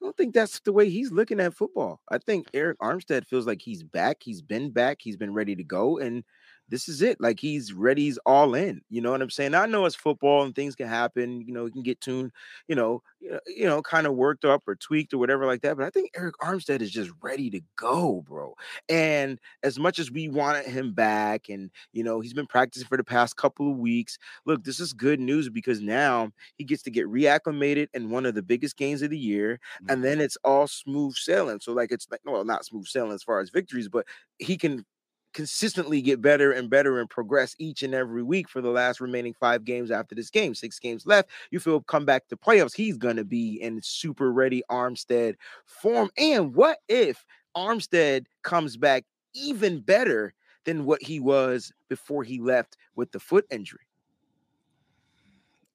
I 0.00 0.06
don't 0.06 0.16
think 0.16 0.34
that's 0.34 0.60
the 0.60 0.72
way 0.72 0.88
he's 0.88 1.12
looking 1.12 1.40
at 1.40 1.54
football. 1.54 2.00
I 2.10 2.18
think 2.18 2.50
Arik 2.52 2.76
Armstead 2.82 3.26
feels 3.26 3.46
like 3.46 3.60
he's 3.60 3.82
back. 3.82 4.18
He's 4.20 4.40
been 4.42 4.70
back. 4.70 4.98
He's 5.00 5.16
been 5.16 5.34
ready 5.34 5.54
to 5.54 5.64
go. 5.64 5.98
And 5.98 6.24
this 6.70 6.88
is 6.88 7.02
it. 7.02 7.20
Like 7.20 7.40
he's 7.40 7.72
ready. 7.72 8.04
He's 8.04 8.18
all 8.24 8.54
in. 8.54 8.80
You 8.88 9.00
know 9.00 9.10
what 9.10 9.20
I'm 9.20 9.30
saying? 9.30 9.54
I 9.54 9.66
know 9.66 9.84
it's 9.84 9.96
football 9.96 10.44
and 10.44 10.54
things 10.54 10.74
can 10.74 10.88
happen. 10.88 11.42
You 11.42 11.52
know, 11.52 11.66
he 11.66 11.72
can 11.72 11.82
get 11.82 12.00
tuned, 12.00 12.30
you 12.68 12.76
know, 12.76 13.02
you 13.20 13.66
know, 13.66 13.82
kind 13.82 14.06
of 14.06 14.14
worked 14.14 14.44
up 14.44 14.62
or 14.66 14.76
tweaked 14.76 15.12
or 15.12 15.18
whatever 15.18 15.46
like 15.46 15.60
that. 15.62 15.76
But 15.76 15.84
I 15.84 15.90
think 15.90 16.12
Arik 16.14 16.32
Armstead 16.42 16.80
is 16.80 16.90
just 16.90 17.10
ready 17.20 17.50
to 17.50 17.60
go, 17.76 18.24
bro. 18.26 18.54
And 18.88 19.38
as 19.62 19.78
much 19.78 19.98
as 19.98 20.10
we 20.10 20.28
wanted 20.28 20.64
him 20.64 20.92
back, 20.92 21.48
and 21.48 21.70
you 21.92 22.02
know, 22.02 22.20
he's 22.20 22.32
been 22.32 22.46
practicing 22.46 22.88
for 22.88 22.96
the 22.96 23.04
past 23.04 23.36
couple 23.36 23.70
of 23.70 23.78
weeks. 23.78 24.16
Look, 24.46 24.64
this 24.64 24.80
is 24.80 24.92
good 24.92 25.20
news 25.20 25.48
because 25.48 25.80
now 25.80 26.30
he 26.56 26.64
gets 26.64 26.82
to 26.84 26.90
get 26.90 27.06
reacclimated 27.06 27.88
in 27.94 28.10
one 28.10 28.26
of 28.26 28.34
the 28.34 28.42
biggest 28.42 28.76
games 28.76 29.02
of 29.02 29.10
the 29.10 29.18
year, 29.18 29.58
mm-hmm. 29.82 29.92
and 29.92 30.04
then 30.04 30.20
it's 30.20 30.38
all 30.44 30.66
smooth 30.66 31.14
sailing. 31.14 31.60
So, 31.60 31.72
like, 31.72 31.92
it's 31.92 32.06
like, 32.10 32.20
well, 32.24 32.44
not 32.44 32.64
smooth 32.64 32.86
sailing 32.86 33.12
as 33.12 33.22
far 33.22 33.40
as 33.40 33.50
victories, 33.50 33.88
but 33.88 34.06
he 34.38 34.56
can 34.56 34.84
consistently 35.32 36.02
get 36.02 36.20
better 36.20 36.52
and 36.52 36.70
better 36.70 37.00
and 37.00 37.08
progress 37.08 37.54
each 37.58 37.82
and 37.82 37.94
every 37.94 38.22
week 38.22 38.48
for 38.48 38.60
the 38.60 38.70
last 38.70 39.00
remaining 39.00 39.34
five 39.34 39.64
games 39.64 39.90
after 39.90 40.14
this 40.14 40.30
game. 40.30 40.54
Six 40.54 40.78
games 40.78 41.06
left. 41.06 41.30
You 41.50 41.60
feel 41.60 41.80
come 41.82 42.04
back 42.04 42.28
to 42.28 42.36
playoffs. 42.36 42.74
He's 42.74 42.96
gonna 42.96 43.24
be 43.24 43.60
in 43.60 43.80
super 43.82 44.32
ready 44.32 44.62
Armstead 44.70 45.34
form. 45.66 46.10
And 46.16 46.54
what 46.54 46.78
if 46.88 47.24
Armstead 47.56 48.26
comes 48.42 48.76
back 48.76 49.04
even 49.34 49.80
better 49.80 50.34
than 50.64 50.84
what 50.84 51.02
he 51.02 51.20
was 51.20 51.72
before 51.88 52.24
he 52.24 52.40
left 52.40 52.76
with 52.96 53.12
the 53.12 53.20
foot 53.20 53.46
injury? 53.50 53.80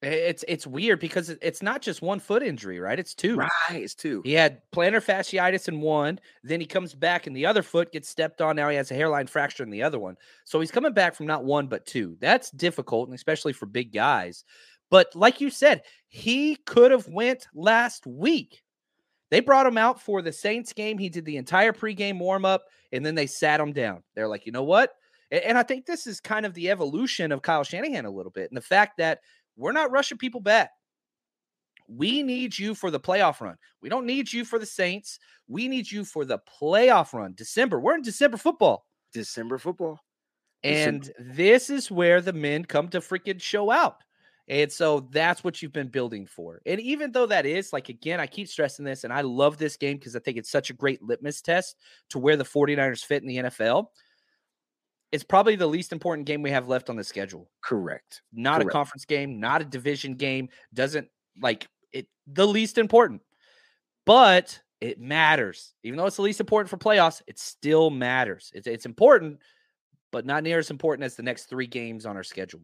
It's 0.05 0.45
it's 0.47 0.67
weird 0.67 0.99
because 0.99 1.29
it's 1.29 1.63
not 1.63 1.81
just 1.81 2.03
one 2.03 2.19
foot 2.19 2.43
injury, 2.43 2.79
right? 2.79 2.99
It's 2.99 3.15
two. 3.15 3.37
Right, 3.37 3.49
it's 3.71 3.95
two. 3.95 4.21
He 4.23 4.33
had 4.33 4.61
plantar 4.71 5.03
fasciitis 5.03 5.67
in 5.67 5.81
one, 5.81 6.19
then 6.43 6.59
he 6.59 6.67
comes 6.67 6.93
back 6.93 7.25
and 7.25 7.35
the 7.35 7.47
other 7.47 7.63
foot 7.63 7.91
gets 7.91 8.07
stepped 8.07 8.39
on. 8.39 8.55
Now 8.55 8.69
he 8.69 8.75
has 8.75 8.91
a 8.91 8.95
hairline 8.95 9.25
fracture 9.25 9.63
in 9.63 9.71
the 9.71 9.81
other 9.81 9.97
one. 9.97 10.15
So 10.43 10.59
he's 10.59 10.69
coming 10.69 10.93
back 10.93 11.15
from 11.15 11.25
not 11.25 11.43
one 11.43 11.65
but 11.65 11.87
two. 11.87 12.17
That's 12.21 12.51
difficult, 12.51 13.07
and 13.09 13.15
especially 13.15 13.53
for 13.53 13.65
big 13.65 13.91
guys. 13.91 14.43
But 14.91 15.15
like 15.15 15.41
you 15.41 15.49
said, 15.49 15.81
he 16.07 16.55
could 16.55 16.91
have 16.91 17.07
went 17.07 17.47
last 17.55 18.05
week. 18.05 18.61
They 19.31 19.39
brought 19.39 19.65
him 19.65 19.77
out 19.77 19.99
for 19.99 20.21
the 20.21 20.31
Saints 20.31 20.71
game. 20.71 20.99
He 20.99 21.09
did 21.09 21.25
the 21.25 21.37
entire 21.37 21.73
pregame 21.73 22.21
warmup, 22.21 22.59
and 22.91 23.03
then 23.03 23.15
they 23.15 23.25
sat 23.25 23.59
him 23.59 23.73
down. 23.73 24.03
They're 24.13 24.27
like, 24.27 24.45
you 24.45 24.51
know 24.51 24.63
what? 24.63 24.91
And 25.31 25.57
I 25.57 25.63
think 25.63 25.87
this 25.87 26.05
is 26.05 26.19
kind 26.21 26.45
of 26.45 26.53
the 26.53 26.69
evolution 26.69 27.31
of 27.31 27.41
Kyle 27.41 27.63
Shanahan 27.63 28.05
a 28.05 28.11
little 28.11 28.31
bit, 28.31 28.51
and 28.51 28.55
the 28.55 28.61
fact 28.61 28.97
that 28.99 29.21
we're 29.55 29.71
not 29.71 29.91
rushing 29.91 30.17
people 30.17 30.41
back. 30.41 30.71
We 31.87 32.23
need 32.23 32.57
you 32.57 32.73
for 32.73 32.89
the 32.89 32.99
playoff 32.99 33.41
run. 33.41 33.57
We 33.81 33.89
don't 33.89 34.05
need 34.05 34.31
you 34.33 34.43
for 34.43 34.57
the 34.57 34.65
Saints. 34.65 35.19
We 35.47 35.67
need 35.67 35.89
you 35.89 36.03
for 36.03 36.25
the 36.25 36.39
playoff 36.59 37.13
run. 37.13 37.33
December. 37.35 37.79
We're 37.79 37.95
in 37.95 38.01
December 38.01 38.37
football. 38.37 38.85
December 39.13 39.57
football. 39.57 39.99
And 40.63 41.11
this 41.19 41.69
is 41.69 41.91
where 41.91 42.21
the 42.21 42.33
men 42.33 42.65
come 42.65 42.87
to 42.89 42.99
freaking 42.99 43.39
show 43.39 43.69
out. 43.69 43.97
And 44.47 44.71
so 44.71 45.07
that's 45.11 45.43
what 45.43 45.61
you've 45.61 45.73
been 45.73 45.87
building 45.87 46.25
for. 46.25 46.61
And 46.65 46.79
even 46.79 47.11
though 47.11 47.25
that 47.27 47.45
is, 47.45 47.73
like, 47.73 47.89
again, 47.89 48.19
I 48.19 48.27
keep 48.27 48.47
stressing 48.47 48.85
this, 48.85 49.03
and 49.03 49.13
I 49.13 49.21
love 49.21 49.57
this 49.57 49.77
game 49.77 49.97
because 49.97 50.15
I 50.15 50.19
think 50.19 50.37
it's 50.37 50.51
such 50.51 50.69
a 50.69 50.73
great 50.73 51.01
litmus 51.03 51.41
test 51.41 51.77
to 52.09 52.19
where 52.19 52.37
the 52.37 52.43
49ers 52.43 53.03
fit 53.03 53.23
in 53.23 53.27
the 53.27 53.37
NFL. 53.37 53.87
It's 55.15 55.23
probably 55.23 55.55
the 55.55 55.65
least 55.65 55.93
important 55.93 56.27
game 56.27 56.41
we 56.41 56.51
have 56.51 56.67
left 56.67 56.89
on 56.89 56.97
the 56.97 57.03
schedule. 57.05 57.49
Correct. 57.61 58.21
Not 58.33 58.55
Correct. 58.57 58.69
a 58.69 58.71
conference 58.73 59.05
game, 59.05 59.39
not 59.39 59.61
a 59.61 59.63
division 59.63 60.15
game. 60.15 60.49
Doesn't 60.73 61.07
like 61.41 61.69
it, 61.93 62.07
the 62.27 62.45
least 62.45 62.77
important. 62.77 63.21
But 64.05 64.59
it 64.81 64.99
matters. 64.99 65.73
Even 65.83 65.97
though 65.97 66.05
it's 66.05 66.17
the 66.17 66.21
least 66.21 66.41
important 66.41 66.69
for 66.69 66.75
playoffs, 66.75 67.21
it 67.27 67.39
still 67.39 67.89
matters. 67.89 68.51
It's, 68.53 68.67
it's 68.67 68.85
important, 68.85 69.39
but 70.11 70.25
not 70.25 70.43
near 70.43 70.59
as 70.59 70.69
important 70.69 71.05
as 71.05 71.15
the 71.15 71.23
next 71.23 71.45
three 71.45 71.67
games 71.67 72.05
on 72.05 72.17
our 72.17 72.23
schedule. 72.23 72.59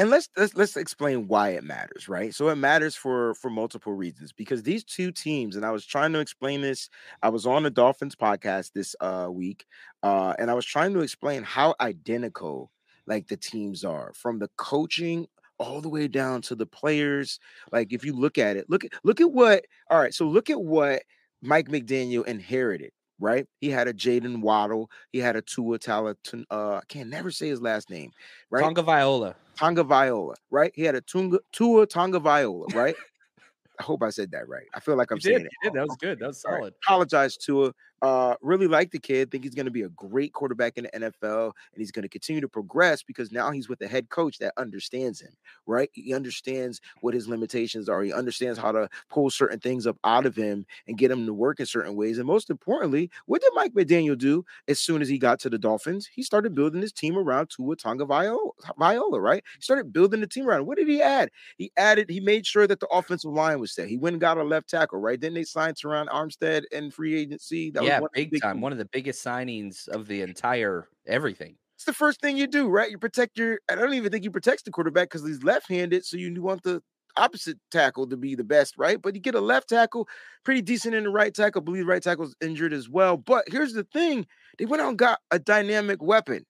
And 0.00 0.08
let's 0.08 0.30
let's 0.38 0.54
let's 0.56 0.76
explain 0.78 1.28
why 1.28 1.50
it 1.50 1.62
matters 1.62 2.08
right? 2.08 2.34
So 2.34 2.48
it 2.48 2.56
matters 2.56 2.96
for 2.96 3.34
for 3.34 3.50
multiple 3.50 3.92
reasons 3.92 4.32
because 4.32 4.62
these 4.62 4.82
two 4.82 5.12
teams 5.12 5.56
and 5.56 5.64
i 5.66 5.70
was 5.70 5.84
trying 5.84 6.12
to 6.14 6.20
explain 6.20 6.62
this 6.62 6.88
i 7.22 7.28
was 7.28 7.46
on 7.46 7.62
the 7.64 7.70
dolphins 7.70 8.16
podcast 8.16 8.72
this 8.72 8.96
uh 9.00 9.28
week 9.30 9.66
uh 10.02 10.34
and 10.38 10.50
i 10.50 10.54
was 10.54 10.64
trying 10.64 10.94
to 10.94 11.00
explain 11.00 11.42
how 11.42 11.74
identical 11.80 12.70
like 13.06 13.28
the 13.28 13.36
teams 13.36 13.84
are 13.84 14.12
from 14.14 14.38
the 14.38 14.48
coaching 14.56 15.26
all 15.58 15.82
the 15.82 15.90
way 15.90 16.08
down 16.08 16.40
to 16.42 16.54
the 16.54 16.66
players 16.66 17.38
like 17.72 17.92
if 17.92 18.04
you 18.04 18.14
look 18.14 18.38
at 18.38 18.56
it 18.56 18.70
look 18.70 18.84
at 18.84 18.92
look 19.04 19.20
at 19.20 19.30
what 19.32 19.66
all 19.90 20.00
right 20.00 20.14
so 20.14 20.26
look 20.26 20.48
at 20.50 20.60
what 20.62 21.02
mike 21.42 21.68
mcdaniel 21.68 22.26
inherited 22.26 22.92
right? 23.20 23.46
He 23.60 23.70
had 23.70 23.88
a 23.88 23.94
Jaylen 23.94 24.40
Waddle. 24.40 24.90
He 25.12 25.18
had 25.18 25.36
a 25.36 25.42
Tua 25.42 25.78
Talatun. 25.78 26.44
Uh, 26.50 26.76
I 26.76 26.82
can't 26.88 27.10
never 27.10 27.30
say 27.30 27.48
his 27.48 27.60
last 27.60 27.90
name, 27.90 28.10
right? 28.50 28.62
Tonga 28.64 28.82
Viola. 28.82 29.36
Tonga 29.56 29.84
Viola, 29.84 30.34
right? 30.50 30.72
He 30.74 30.82
had 30.82 30.94
a 30.94 31.00
Tunga, 31.00 31.38
Tua 31.52 31.86
Tonga 31.86 32.18
Viola, 32.18 32.66
right? 32.74 32.96
I 33.78 33.82
hope 33.82 34.02
I 34.02 34.10
said 34.10 34.30
that 34.32 34.46
right. 34.48 34.66
I 34.74 34.80
feel 34.80 34.96
like 34.96 35.10
I'm 35.10 35.16
You 35.18 35.20
saying 35.22 35.36
did, 35.38 35.46
it. 35.46 35.52
you 35.62 35.70
did. 35.70 35.78
That 35.78 35.84
was 35.86 35.96
good. 35.96 36.18
That 36.18 36.26
was 36.28 36.44
All 36.44 36.52
right. 36.52 36.60
solid. 36.60 36.74
Apologize 36.84 37.36
to 37.38 37.72
Uh, 38.02 38.34
really 38.40 38.66
like 38.66 38.90
the 38.90 38.98
kid. 38.98 39.30
Think 39.30 39.44
he's 39.44 39.54
going 39.54 39.66
to 39.66 39.70
be 39.70 39.82
a 39.82 39.90
great 39.90 40.32
quarterback 40.32 40.78
in 40.78 40.84
the 40.84 41.10
NFL, 41.10 41.52
and 41.72 41.78
he's 41.78 41.92
going 41.92 42.02
to 42.02 42.08
continue 42.08 42.40
to 42.40 42.48
progress 42.48 43.02
because 43.02 43.30
now 43.30 43.50
he's 43.50 43.68
with 43.68 43.80
a 43.82 43.88
head 43.88 44.08
coach 44.08 44.38
that 44.38 44.54
understands 44.56 45.20
him. 45.20 45.32
Right? 45.66 45.90
He 45.92 46.14
understands 46.14 46.80
what 47.02 47.14
his 47.14 47.28
limitations 47.28 47.88
are. 47.88 48.02
He 48.02 48.12
understands 48.12 48.58
how 48.58 48.72
to 48.72 48.88
pull 49.10 49.30
certain 49.30 49.60
things 49.60 49.86
up 49.86 49.98
out 50.04 50.24
of 50.24 50.34
him 50.34 50.64
and 50.86 50.96
get 50.96 51.10
him 51.10 51.26
to 51.26 51.34
work 51.34 51.60
in 51.60 51.66
certain 51.66 51.94
ways. 51.94 52.18
And 52.18 52.26
most 52.26 52.48
importantly, 52.48 53.10
what 53.26 53.42
did 53.42 53.52
Mike 53.54 53.74
McDaniel 53.74 54.16
do 54.16 54.44
as 54.66 54.80
soon 54.80 55.02
as 55.02 55.08
he 55.08 55.18
got 55.18 55.38
to 55.40 55.50
the 55.50 55.58
Dolphins? 55.58 56.08
He 56.10 56.22
started 56.22 56.54
building 56.54 56.80
his 56.80 56.92
team 56.92 57.18
around 57.18 57.50
Tua 57.54 57.76
Tonga 57.76 58.06
Viola. 58.06 59.20
Right? 59.20 59.44
He 59.56 59.62
started 59.62 59.92
building 59.92 60.20
the 60.20 60.26
team 60.26 60.48
around. 60.48 60.66
What 60.66 60.78
did 60.78 60.88
he 60.88 61.02
add? 61.02 61.30
He 61.58 61.70
added. 61.76 62.08
He 62.08 62.20
made 62.20 62.46
sure 62.46 62.66
that 62.66 62.80
the 62.80 62.88
offensive 62.88 63.32
line 63.32 63.60
was 63.60 63.72
set. 63.72 63.88
He 63.88 63.98
went 63.98 64.14
and 64.14 64.20
got 64.20 64.38
a 64.38 64.44
left 64.44 64.70
tackle. 64.70 65.00
Right? 65.00 65.20
Then 65.20 65.34
they 65.34 65.44
signed 65.44 65.76
Terron 65.76 66.08
Armstead 66.08 66.64
in 66.72 66.90
free 66.90 67.20
agency. 67.20 67.70
That 67.70 67.84
yeah, 67.89 67.89
one 67.98 68.04
of 68.04 68.12
big 68.14 68.40
time. 68.40 68.52
things. 68.54 68.62
One 68.62 68.72
of 68.72 68.78
the 68.78 68.88
biggest 68.92 69.24
signings 69.24 69.88
of 69.88 70.06
the 70.06 70.22
entire 70.22 70.88
everything. 71.06 71.56
It's 71.76 71.84
the 71.84 71.92
first 71.92 72.20
thing 72.20 72.36
you 72.36 72.46
do, 72.46 72.68
right? 72.68 72.90
You 72.90 72.98
protect 72.98 73.38
your. 73.38 73.58
I 73.70 73.74
don't 73.74 73.94
even 73.94 74.12
think 74.12 74.22
he 74.22 74.28
protects 74.28 74.62
the 74.62 74.70
quarterback 74.70 75.08
because 75.08 75.26
he's 75.26 75.42
left-handed, 75.42 76.04
so 76.04 76.16
you 76.16 76.42
want 76.42 76.62
the 76.62 76.82
opposite 77.16 77.58
tackle 77.70 78.06
to 78.06 78.16
be 78.16 78.34
the 78.34 78.44
best, 78.44 78.74
right? 78.78 79.00
But 79.00 79.14
you 79.14 79.20
get 79.20 79.34
a 79.34 79.40
left 79.40 79.68
tackle, 79.70 80.06
pretty 80.44 80.62
decent 80.62 80.94
in 80.94 81.04
the 81.04 81.10
right 81.10 81.34
tackle. 81.34 81.62
I 81.62 81.64
believe 81.64 81.86
right 81.86 82.02
tackle's 82.02 82.36
injured 82.40 82.72
as 82.72 82.88
well. 82.88 83.16
But 83.16 83.46
here's 83.48 83.72
the 83.72 83.84
thing: 83.84 84.26
they 84.58 84.66
went 84.66 84.82
out 84.82 84.90
and 84.90 84.98
got 84.98 85.20
a 85.30 85.38
dynamic 85.38 86.02
weapon. 86.02 86.44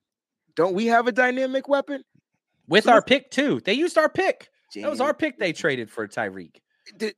Don't 0.56 0.74
we 0.74 0.86
have 0.86 1.06
a 1.06 1.12
dynamic 1.12 1.68
weapon? 1.68 2.02
With 2.66 2.84
So 2.84 2.92
our 2.92 3.02
pick 3.02 3.30
too. 3.30 3.60
They 3.64 3.74
used 3.74 3.96
our 3.98 4.08
pick. 4.08 4.48
That 4.74 4.90
was 4.90 5.00
our 5.00 5.14
pick 5.14 5.38
they 5.38 5.52
traded 5.52 5.90
for 5.90 6.06
Tyreek. 6.06 6.56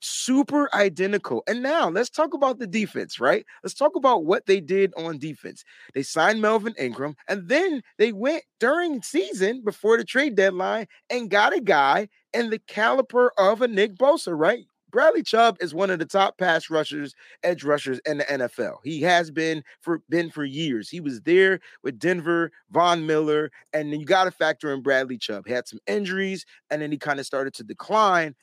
Super 0.00 0.68
identical. 0.74 1.42
And 1.46 1.62
now 1.62 1.88
let's 1.88 2.10
talk 2.10 2.34
about 2.34 2.58
the 2.58 2.66
defense, 2.66 3.20
right? 3.20 3.44
Let's 3.62 3.74
talk 3.74 3.96
about 3.96 4.24
what 4.24 4.46
they 4.46 4.60
did 4.60 4.92
on 4.96 5.18
defense. 5.18 5.64
They 5.94 6.02
signed 6.02 6.40
Melvin 6.40 6.74
Ingram, 6.78 7.16
and 7.28 7.48
then 7.48 7.82
they 7.98 8.12
went 8.12 8.44
during 8.60 9.02
season 9.02 9.62
before 9.64 9.96
the 9.96 10.04
trade 10.04 10.34
deadline 10.36 10.86
and 11.10 11.30
got 11.30 11.54
a 11.54 11.60
guy 11.60 12.08
in 12.32 12.50
the 12.50 12.58
caliber 12.58 13.32
of 13.38 13.62
a 13.62 13.68
Nick 13.68 13.96
Bosa, 13.96 14.36
right? 14.36 14.64
Bradley 14.92 15.22
Chubb 15.22 15.56
is 15.60 15.74
one 15.74 15.90
of 15.90 15.98
the 15.98 16.04
top 16.04 16.36
pass 16.36 16.68
rushers, 16.68 17.14
edge 17.42 17.64
rushers 17.64 17.98
in 18.04 18.18
the 18.18 18.24
NFL. 18.24 18.76
He 18.84 19.00
has 19.00 19.30
been 19.30 19.64
for 19.80 20.02
been 20.10 20.30
for 20.30 20.44
years. 20.44 20.90
He 20.90 21.00
was 21.00 21.22
there 21.22 21.60
with 21.82 21.98
Denver, 21.98 22.52
Von 22.70 23.06
Miller, 23.06 23.50
and 23.72 23.90
then 23.90 24.00
you 24.00 24.06
got 24.06 24.24
to 24.24 24.30
factor 24.30 24.72
in 24.72 24.82
Bradley 24.82 25.16
Chubb. 25.16 25.46
He 25.46 25.52
had 25.54 25.66
some 25.66 25.80
injuries, 25.86 26.44
and 26.70 26.82
then 26.82 26.92
he 26.92 26.98
kind 26.98 27.18
of 27.18 27.26
started 27.26 27.54
to 27.54 27.64
decline 27.64 28.34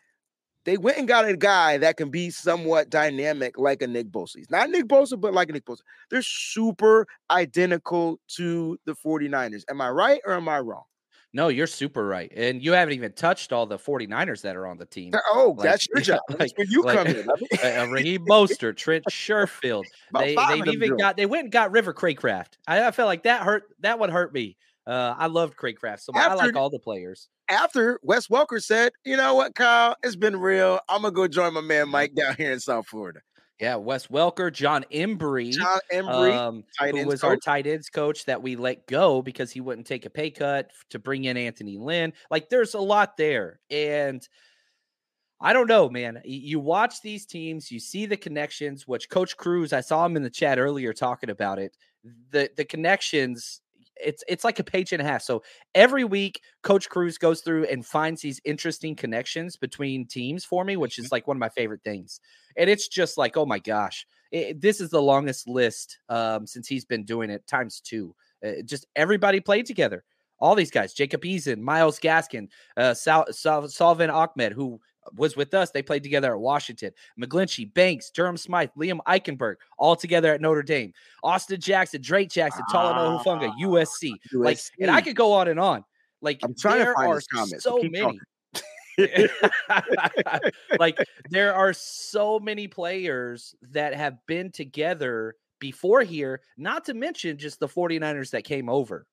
they 0.66 0.78
went 0.78 0.98
and 0.98 1.08
got 1.08 1.28
a 1.28 1.36
guy 1.38 1.78
that 1.78 1.98
can 1.98 2.10
be 2.10 2.30
somewhat 2.30 2.90
dynamic 2.90 3.58
like 3.58 3.82
a 3.82 3.88
Nick 3.88 4.08
Bosa. 4.10 4.38
He's 4.38 4.52
not 4.52 4.70
Nick 4.70 4.86
Bosa, 4.88 5.20
but 5.20 5.34
like 5.34 5.50
a 5.50 5.54
Nick 5.54 5.66
Bosa. 5.66 5.82
They're 6.12 6.22
super 6.22 7.08
identical 7.32 8.20
to 8.36 8.78
the 8.86 8.94
49ers. 8.94 9.64
Am 9.70 9.82
I 9.82 9.90
right 9.90 10.22
or 10.26 10.34
am 10.34 10.50
I 10.50 10.60
wrong? 10.60 10.84
No, 11.32 11.48
you're 11.50 11.68
super 11.68 12.08
right. 12.08 12.32
And 12.36 12.64
you 12.64 12.72
haven't 12.72 12.96
even 12.96 13.12
touched 13.14 13.54
all 13.54 13.68
the 13.68 13.78
49ers 13.78 14.42
that 14.42 14.56
are 14.56 14.66
on 14.66 14.78
the 14.80 14.86
team. 14.88 15.14
Oh, 15.32 15.54
Like, 15.58 15.64
that's 15.64 15.88
your 15.88 16.02
job. 16.02 16.20
That's 16.30 16.40
like- 16.42 16.58
where 16.58 16.68
you 16.68 16.82
like- 16.82 16.98
come 16.98 17.08
in. 17.08 17.28
I 17.30 17.34
mean, 17.36 17.80
uh, 17.90 17.94
Raheem 17.94 18.26
Mostert, 18.30 18.78
Trent 18.78 19.04
Sherfield. 19.12 19.84
about 20.10 20.24
They 20.24 20.36
they've 20.36 20.74
even 20.74 20.98
got 20.98 21.18
they 21.18 21.28
went 21.28 21.44
and 21.44 21.52
got 21.52 21.72
River 21.72 21.94
Cracraft. 21.94 22.58
I, 22.68 22.84
I 22.88 22.92
felt 22.92 23.06
like 23.08 23.24
that 23.24 23.44
hurt 23.44 23.64
that 23.82 24.00
would 24.00 24.10
hurt 24.10 24.34
me. 24.34 24.58
Uh, 24.90 25.14
I 25.16 25.28
loved 25.28 25.56
Cracraft, 25.56 26.00
so 26.00 26.14
I 26.16 26.34
like 26.34 26.56
all 26.56 26.72
the 26.72 26.80
players. 26.80 27.30
after 27.48 28.00
Wes 28.02 28.28
Welker 28.28 28.60
said, 28.60 28.92
you 29.06 29.16
know 29.18 29.36
what, 29.36 29.54
Kyle, 29.54 29.96
it's 30.02 30.16
been 30.16 30.36
real. 30.36 30.80
I'm 30.90 31.04
gonna 31.04 31.14
go 31.14 31.28
join 31.28 31.54
my 31.54 31.62
man 31.62 31.90
Mike 31.90 32.16
down 32.16 32.36
here 32.36 32.52
in 32.52 32.60
South 32.60 32.88
Florida. 32.88 33.20
Yeah, 33.60 33.76
Wes 33.76 34.08
Welker, 34.08 34.52
Jon 34.52 34.84
Embree, 34.92 35.52
Jon 35.52 35.80
Embree, 35.94 36.36
um, 36.36 36.64
who 36.90 37.06
was 37.06 37.24
our 37.24 37.38
tight 37.38 37.68
ends 37.68 37.90
coach 37.90 38.26
that 38.26 38.42
we 38.42 38.56
let 38.56 38.88
go 38.88 39.22
because 39.22 39.52
he 39.52 39.62
wouldn't 39.62 39.86
take 39.86 40.08
a 40.08 40.10
pay 40.10 40.32
cut 40.32 40.72
to 40.90 40.98
bring 40.98 41.26
in 41.26 41.38
Anthony 41.38 41.78
Lynn. 41.78 42.14
Like, 42.32 42.50
there's 42.50 42.74
a 42.74 42.80
lot 42.80 43.16
there, 43.16 43.60
and 43.70 44.28
I 45.40 45.54
don't 45.54 45.68
know, 45.68 45.88
man. 45.88 46.20
You 46.26 46.60
watch 46.60 47.02
these 47.04 47.28
teams, 47.28 47.70
you 47.70 47.80
see 47.80 48.08
the 48.08 48.18
connections. 48.18 48.88
Which 48.88 49.08
Coach 49.08 49.38
Cruz, 49.38 49.72
I 49.72 49.82
saw 49.82 50.04
him 50.04 50.16
in 50.16 50.24
the 50.24 50.32
chat 50.32 50.58
earlier 50.58 50.94
talking 50.94 51.30
about 51.30 51.60
it. 51.60 51.78
The 52.32 52.50
the 52.58 52.66
connections. 52.66 53.62
It's 54.04 54.24
it's 54.28 54.44
like 54.44 54.60
a 54.60 54.64
page 54.64 54.94
and 54.94 55.02
a 55.02 55.06
half. 55.06 55.22
So 55.22 55.44
every 55.76 56.04
week, 56.04 56.42
Coach 56.64 56.90
Cruz 56.90 57.18
goes 57.18 57.42
through 57.42 57.66
and 57.66 57.86
finds 57.86 58.22
these 58.22 58.40
interesting 58.46 58.96
connections 58.96 59.58
between 59.58 60.08
teams 60.08 60.46
for 60.46 60.64
me, 60.64 60.78
which 60.78 61.00
is 61.00 61.12
like 61.12 61.28
one 61.28 61.38
of 61.38 61.42
my 61.42 61.50
favorite 61.50 61.84
things. 61.84 62.20
And 62.58 62.70
it's 62.70 62.88
just 62.88 63.18
like, 63.18 63.38
oh 63.38 63.46
my 63.46 63.60
gosh, 63.60 64.06
it, 64.32 64.62
this 64.62 64.82
is 64.82 64.90
the 64.90 65.02
longest 65.02 65.48
list 65.48 66.00
um, 66.10 66.48
since 66.48 66.68
he's 66.68 66.86
been 66.86 67.04
doing 67.04 67.30
it 67.30 67.46
times 67.48 67.82
two. 67.82 68.16
Uh, 68.46 68.62
just 68.66 68.86
everybody 68.96 69.40
played 69.40 69.66
together. 69.66 70.04
All 70.42 70.56
these 70.56 70.72
guys, 70.72 70.94
Jacob 70.94 71.24
Eason, 71.24 71.60
Myles 71.60 72.00
Gaskin, 72.00 72.48
uh, 72.78 72.94
Sal, 72.94 73.26
Sal, 73.32 73.68
Salvon 73.68 74.10
Ahmed, 74.10 74.54
who 74.54 74.80
was 75.16 75.36
with 75.36 75.54
us. 75.54 75.72
They 75.72 75.82
played 75.82 76.04
together 76.04 76.34
at 76.34 76.40
Washington. 76.40 76.92
McGlinchey, 77.20 77.74
Banks, 77.74 78.10
Durham 78.10 78.38
Smythe, 78.38 78.70
Liam 78.78 79.00
Eichenberg, 79.08 79.56
all 79.78 79.96
together 79.96 80.34
at 80.34 80.42
Notre 80.42 80.64
Dame. 80.64 80.94
Austin 81.24 81.60
Jackson, 81.60 82.02
Drake 82.02 82.30
Jackson, 82.30 82.64
Talanoa 82.72 83.20
ah, 83.20 83.24
Hufanga, 83.24 83.52
USC. 83.62 84.14
Like, 84.34 84.60
and 84.80 84.92
I 84.92 85.02
could 85.02 85.16
go 85.16 85.34
on 85.34 85.48
and 85.48 85.60
on. 85.60 85.84
Like, 86.22 86.40
I'm 86.44 86.56
trying 86.56 86.86
to 86.86 86.94
find 86.94 87.12
are 87.12 87.22
comments, 87.32 87.64
so 87.64 87.82
many. 87.84 88.20
like 90.80 90.98
there 91.30 91.56
are 91.56 91.72
so 91.72 92.38
many 92.38 92.68
players 92.68 93.56
that 93.72 93.94
have 93.94 94.18
been 94.28 94.52
together 94.52 95.36
before 95.60 96.02
here, 96.02 96.42
not 96.58 96.86
to 96.86 96.94
mention 96.94 97.38
just 97.38 97.60
the 97.60 97.68
49ers 97.68 98.32
that 98.32 98.44
came 98.44 98.70
over, 98.70 99.06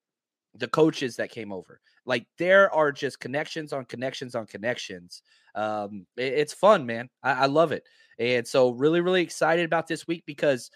the 0.54 0.68
coaches 0.68 1.16
that 1.16 1.30
came 1.30 1.52
over. 1.52 1.80
Like 2.06 2.26
there 2.38 2.72
are 2.74 2.92
just 2.92 3.20
connections 3.20 3.72
on 3.72 3.84
connections 3.84 4.34
on 4.34 4.46
connections. 4.46 5.22
Um, 5.54 6.06
it- 6.16 6.34
it's 6.34 6.54
fun, 6.54 6.86
man. 6.86 7.10
I, 7.22 7.32
I 7.32 7.46
love 7.46 7.72
it. 7.72 7.84
And 8.18 8.46
so 8.48 8.70
really, 8.70 9.00
really 9.02 9.22
excited 9.22 9.64
about 9.66 9.88
this 9.88 10.06
week 10.06 10.24
because 10.26 10.70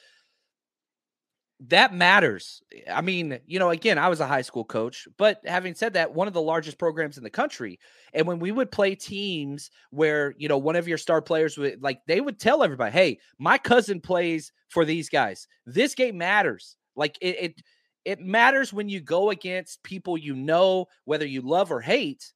that 1.68 1.92
matters. 1.92 2.62
I 2.90 3.02
mean, 3.02 3.38
you 3.46 3.58
know, 3.58 3.68
again, 3.68 3.98
I 3.98 4.08
was 4.08 4.20
a 4.20 4.26
high 4.26 4.40
school 4.40 4.64
coach, 4.64 5.06
but 5.18 5.40
having 5.44 5.74
said 5.74 5.92
that, 5.92 6.14
one 6.14 6.26
of 6.26 6.32
the 6.32 6.40
largest 6.40 6.78
programs 6.78 7.18
in 7.18 7.22
the 7.24 7.28
country. 7.28 7.78
And 8.14 8.26
when 8.26 8.38
we 8.38 8.50
would 8.50 8.70
play 8.72 8.94
teams 8.94 9.70
where, 9.90 10.34
you 10.38 10.48
know, 10.48 10.56
one 10.56 10.76
of 10.76 10.88
your 10.88 10.96
star 10.96 11.20
players 11.20 11.58
would 11.58 11.82
like, 11.82 12.00
they 12.06 12.22
would 12.22 12.40
tell 12.40 12.62
everybody, 12.62 12.92
hey, 12.92 13.18
my 13.38 13.58
cousin 13.58 14.00
plays 14.00 14.52
for 14.70 14.86
these 14.86 15.10
guys. 15.10 15.46
This 15.66 15.94
game 15.94 16.16
matters. 16.16 16.76
Like 16.96 17.18
it, 17.20 17.36
it, 17.40 17.60
it 18.04 18.20
matters 18.20 18.72
when 18.72 18.88
you 18.88 19.00
go 19.00 19.30
against 19.30 19.82
people 19.82 20.16
you 20.16 20.34
know, 20.34 20.86
whether 21.04 21.26
you 21.26 21.42
love 21.42 21.70
or 21.70 21.80
hate. 21.80 22.32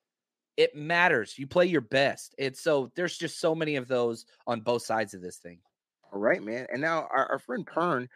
It 0.56 0.76
matters. 0.76 1.36
You 1.36 1.48
play 1.48 1.66
your 1.66 1.80
best. 1.80 2.34
And 2.38 2.56
so 2.56 2.92
there's 2.94 3.18
just 3.18 3.40
so 3.40 3.54
many 3.54 3.74
of 3.76 3.88
those 3.88 4.24
on 4.46 4.60
both 4.60 4.82
sides 4.82 5.12
of 5.12 5.20
this 5.20 5.38
thing. 5.38 5.58
All 6.12 6.20
right, 6.20 6.42
man. 6.42 6.66
And 6.72 6.80
now 6.80 7.08
our, 7.10 7.26
our 7.32 7.38
friend 7.40 7.66
Pern 7.66 8.06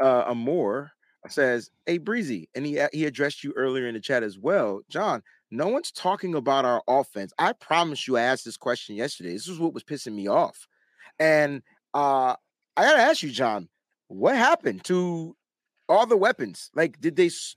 uh, 0.00 0.24
Amore 0.26 0.90
says, 1.28 1.70
"Hey, 1.84 1.98
Breezy," 1.98 2.48
and 2.54 2.64
he 2.64 2.80
he 2.92 3.04
addressed 3.04 3.44
you 3.44 3.52
earlier 3.56 3.86
in 3.86 3.94
the 3.94 4.00
chat 4.00 4.22
as 4.22 4.38
well, 4.38 4.80
John. 4.88 5.22
no 5.50 5.68
one's 5.68 5.92
talking 5.92 6.34
about 6.34 6.64
our 6.64 6.82
offense. 6.88 7.32
I 7.38 7.52
promise 7.52 8.08
you, 8.08 8.16
I 8.16 8.22
asked 8.22 8.46
this 8.46 8.56
question 8.56 8.96
yesterday. 8.96 9.32
This 9.32 9.48
is 9.48 9.58
what 9.58 9.74
was 9.74 9.84
pissing 9.84 10.14
me 10.14 10.28
off. 10.28 10.66
And 11.18 11.62
uh, 11.92 12.34
I 12.76 12.82
got 12.82 12.94
to 12.94 13.02
ask 13.02 13.22
you, 13.22 13.30
John, 13.30 13.68
what 14.08 14.34
happened 14.34 14.82
to 14.84 15.36
all 15.88 16.06
the 16.06 16.16
weapons? 16.16 16.70
Like, 16.74 17.00
did 17.00 17.16
they? 17.16 17.26
Is 17.26 17.56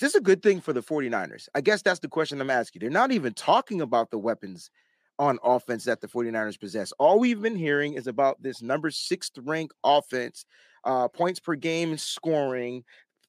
this 0.00 0.14
a 0.14 0.20
good 0.20 0.42
thing 0.42 0.60
for 0.60 0.72
the 0.72 0.82
49ers? 0.82 1.48
I 1.54 1.60
guess 1.60 1.82
that's 1.82 2.00
the 2.00 2.08
question 2.08 2.40
I'm 2.40 2.50
asking. 2.50 2.80
They're 2.80 2.90
not 2.90 3.10
even 3.10 3.34
talking 3.34 3.80
about 3.80 4.10
the 4.10 4.18
weapons 4.18 4.70
on 5.18 5.38
offense 5.42 5.84
that 5.84 6.00
the 6.00 6.08
49ers 6.08 6.58
possess. 6.58 6.92
All 6.92 7.18
we've 7.18 7.42
been 7.42 7.56
hearing 7.56 7.94
is 7.94 8.06
about 8.06 8.42
this 8.42 8.62
number 8.62 8.90
sixth 8.90 9.32
rank 9.42 9.72
offense, 9.84 10.46
uh, 10.84 11.08
points 11.08 11.40
per 11.40 11.56
game 11.56 11.98
scoring 11.98 12.84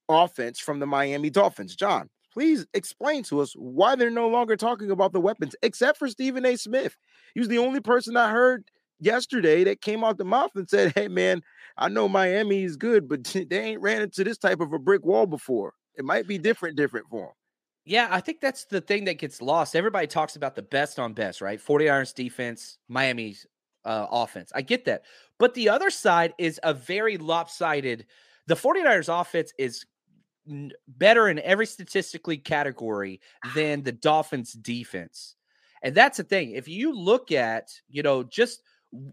offense 0.08 0.60
from 0.60 0.80
the 0.80 0.86
Miami 0.86 1.30
Dolphins. 1.30 1.76
John, 1.76 2.10
please 2.32 2.66
explain 2.74 3.24
to 3.24 3.42
us 3.42 3.54
why 3.54 3.96
they're 3.96 4.10
no 4.10 4.30
longer 4.30 4.56
talking 4.56 4.92
about 4.92 5.14
the 5.14 5.20
weapons, 5.20 5.56
except 5.64 5.98
for 5.98 6.08
Stephen 6.08 6.46
A. 6.46 6.56
Smith. 6.56 6.96
He 7.34 7.40
was 7.40 7.50
the 7.50 7.58
only 7.58 7.82
person 7.82 8.16
I 8.16 8.30
heard 8.30 8.70
yesterday 9.00 9.64
that 9.66 9.82
came 9.82 10.04
out 10.04 10.18
the 10.18 10.26
mouth 10.26 10.52
and 10.56 10.70
said, 10.70 10.94
Hey, 10.96 11.08
man, 11.08 11.42
I 11.78 11.90
know 11.90 12.08
Miami 12.08 12.64
is 12.64 12.78
good, 12.78 13.08
but 13.08 13.24
they 13.50 13.60
ain't 13.60 13.82
ran 13.82 14.02
into 14.02 14.24
this 14.24 14.38
type 14.38 14.60
of 14.60 14.74
a 14.74 14.80
brick 14.80 15.06
wall 15.06 15.26
before. 15.26 15.74
It 15.96 16.06
might 16.06 16.28
be 16.28 16.38
different, 16.38 16.78
different 16.78 17.08
for 17.10 17.28
them. 17.28 17.36
Yeah, 17.86 18.08
I 18.12 18.22
think 18.22 18.42
that's 18.42 18.66
the 18.66 18.82
thing 18.82 19.06
that 19.06 19.18
gets 19.18 19.42
lost. 19.42 19.76
Everybody 19.76 20.08
talks 20.08 20.36
about 20.36 20.56
the 20.56 20.62
best 20.62 21.00
on 21.00 21.14
best, 21.14 21.42
right? 21.42 21.60
49ers 21.60 22.14
defense, 22.14 22.78
Miami's 22.88 23.48
uh, 23.86 24.06
offense. 24.12 24.52
I 24.54 24.62
get 24.62 24.86
that. 24.86 25.04
But 25.40 25.56
the 25.56 25.70
other 25.70 25.90
side 25.90 26.34
is 26.38 26.60
a 26.64 26.74
very 26.74 27.18
lopsided. 27.18 28.06
The 28.46 28.56
49ers 28.56 29.22
offense 29.22 29.52
is 29.58 29.86
n- 30.48 30.72
better 30.88 31.28
in 31.28 31.40
every 31.40 31.66
statistically 31.66 32.38
category 32.38 33.20
than 33.56 33.82
the 33.82 33.92
Dolphins 33.92 34.54
defense. 34.54 35.36
And 35.82 35.96
that's 35.96 36.18
the 36.18 36.24
thing. 36.24 36.52
If 36.52 36.68
you 36.68 36.94
look 36.96 37.32
at, 37.32 37.70
you 37.90 38.04
know, 38.04 38.24
just 38.24 38.62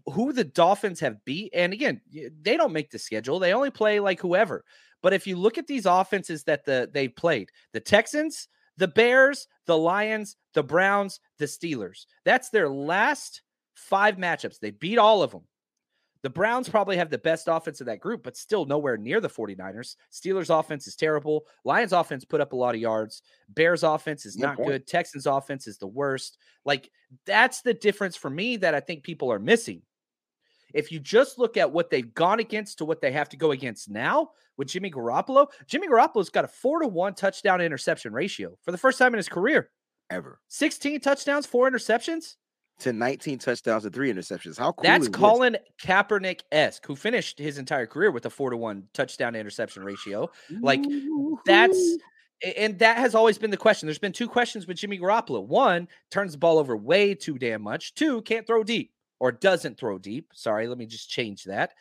who 0.05 0.33
the 0.33 0.43
Dolphins 0.43 0.99
have 0.99 1.23
beat, 1.25 1.51
and 1.53 1.73
again, 1.73 2.01
they 2.41 2.57
don't 2.57 2.73
make 2.73 2.91
the 2.91 2.99
schedule. 2.99 3.39
They 3.39 3.53
only 3.53 3.71
play 3.71 3.99
like 3.99 4.19
whoever. 4.19 4.63
But 5.01 5.13
if 5.13 5.25
you 5.25 5.37
look 5.37 5.57
at 5.57 5.67
these 5.67 5.85
offenses 5.85 6.43
that 6.43 6.65
the 6.65 6.89
they 6.93 7.07
played, 7.07 7.49
the 7.71 7.79
Texans, 7.79 8.47
the 8.77 8.87
Bears, 8.87 9.47
the 9.65 9.77
Lions, 9.77 10.37
the 10.53 10.63
Browns, 10.63 11.19
the 11.37 11.45
Steelers. 11.45 12.05
That's 12.25 12.49
their 12.49 12.69
last 12.69 13.41
five 13.75 14.17
matchups. 14.17 14.59
They 14.59 14.71
beat 14.71 14.97
all 14.97 15.21
of 15.21 15.31
them. 15.31 15.43
The 16.21 16.29
Browns 16.29 16.67
probably 16.67 16.97
have 16.97 17.09
the 17.09 17.17
best 17.17 17.47
offense 17.47 17.79
of 17.79 17.87
that 17.87 18.01
group, 18.01 18.23
but 18.23 18.35
still 18.35 18.65
nowhere 18.65 18.97
near 18.97 19.21
the 19.21 19.29
49ers. 19.29 19.95
Steelers 20.11 20.57
offense 20.57 20.85
is 20.85 20.95
terrible. 20.95 21.45
Lions 21.63 21.93
offense 21.93 22.25
put 22.25 22.41
up 22.41 22.51
a 22.51 22.57
lot 22.57 22.75
of 22.75 22.81
yards. 22.81 23.21
Bears 23.47 23.83
offense 23.83 24.25
is 24.25 24.37
not 24.37 24.57
good. 24.57 24.85
Texans 24.85 25.25
offense 25.25 25.65
is 25.65 25.77
the 25.77 25.87
worst. 25.87 26.37
Like 26.65 26.89
that's 27.25 27.61
the 27.61 27.73
difference 27.73 28.17
for 28.17 28.29
me 28.29 28.57
that 28.57 28.75
I 28.75 28.81
think 28.81 29.03
people 29.03 29.31
are 29.31 29.39
missing. 29.39 29.81
If 30.73 30.91
you 30.91 30.99
just 30.99 31.39
look 31.39 31.57
at 31.57 31.71
what 31.71 31.89
they've 31.89 32.13
gone 32.13 32.39
against 32.39 32.77
to 32.77 32.85
what 32.85 33.01
they 33.01 33.11
have 33.11 33.29
to 33.29 33.37
go 33.37 33.51
against 33.51 33.89
now 33.89 34.31
with 34.57 34.67
Jimmy 34.67 34.91
Garoppolo, 34.91 35.47
Jimmy 35.67 35.87
Garoppolo's 35.87 36.29
got 36.29 36.45
a 36.45 36.49
four 36.49 36.81
to 36.81 36.87
one 36.87 37.15
touchdown 37.15 37.61
interception 37.61 38.13
ratio 38.13 38.57
for 38.61 38.71
the 38.71 38.77
first 38.77 38.99
time 38.99 39.13
in 39.13 39.17
his 39.17 39.29
career 39.29 39.71
ever. 40.11 40.39
16 40.49 40.99
touchdowns, 40.99 41.45
four 41.45 41.69
interceptions 41.69 42.35
to 42.79 42.93
19 42.93 43.39
touchdowns 43.39 43.85
and 43.85 43.93
three 43.93 44.11
interceptions. 44.11 44.57
How 44.57 44.71
cool 44.71 44.83
That's 44.83 45.07
Colin 45.07 45.57
Kaepernick 45.81 46.41
esque, 46.51 46.85
who 46.85 46.95
finished 46.95 47.39
his 47.39 47.57
entire 47.57 47.85
career 47.85 48.11
with 48.11 48.25
a 48.25 48.29
four 48.29 48.49
to 48.49 48.57
one 48.57 48.83
touchdown 48.93 49.35
interception 49.35 49.83
ratio. 49.83 50.29
Like 50.61 50.83
that's 51.45 51.97
and 52.57 52.79
that 52.79 52.97
has 52.97 53.15
always 53.15 53.37
been 53.37 53.51
the 53.51 53.57
question. 53.57 53.87
There's 53.87 53.99
been 53.99 54.13
two 54.13 54.29
questions 54.29 54.65
with 54.65 54.77
Jimmy 54.77 54.97
Garoppolo. 54.97 55.45
One, 55.45 55.87
turns 56.09 56.31
the 56.31 56.37
ball 56.37 56.57
over 56.57 56.75
way 56.75 57.13
too 57.13 57.37
damn 57.37 57.61
much. 57.61 57.93
Two, 57.95 58.21
can't 58.21 58.47
throw 58.47 58.63
deep 58.63 58.91
or 59.19 59.31
doesn't 59.31 59.77
throw 59.77 59.97
deep. 59.97 60.31
Sorry, 60.33 60.67
let 60.67 60.77
me 60.77 60.85
just 60.85 61.09
change 61.09 61.43
that. 61.45 61.71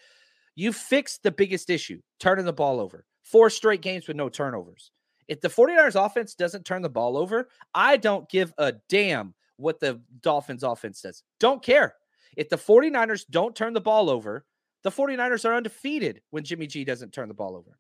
You 0.57 0.73
fixed 0.73 1.23
the 1.23 1.31
biggest 1.31 1.71
issue, 1.71 2.01
turning 2.19 2.45
the 2.45 2.53
ball 2.53 2.81
over. 2.81 3.05
Four 3.23 3.51
straight 3.51 3.83
games 3.83 4.09
with 4.09 4.17
no 4.17 4.29
turnovers. 4.29 4.91
If 5.29 5.41
the 5.41 5.49
49ers 5.49 6.05
offense 6.05 6.35
doesn't 6.35 6.65
turn 6.65 6.83
the 6.83 6.89
ball 6.89 7.17
over, 7.17 7.49
I 7.75 7.99
don't 7.99 8.29
give 8.29 8.53
a 8.59 8.73
damn 8.89 9.35
what 9.59 9.81
the 9.81 10.01
Dolphins 10.21 10.63
offense 10.63 11.03
does. 11.03 11.23
Don't 11.39 11.63
care. 11.63 11.95
If 12.37 12.49
the 12.49 12.57
49ers 12.57 13.25
don't 13.29 13.55
turn 13.55 13.75
the 13.75 13.81
ball 13.81 14.09
over, 14.09 14.47
the 14.85 14.91
49ers 14.91 15.45
are 15.45 15.55
undefeated 15.55 16.23
when 16.31 16.45
Jimmy 16.45 16.67
G 16.67 16.85
doesn't 16.85 17.13
turn 17.13 17.29
the 17.29 17.35
ball 17.35 17.57
over. 17.57 17.79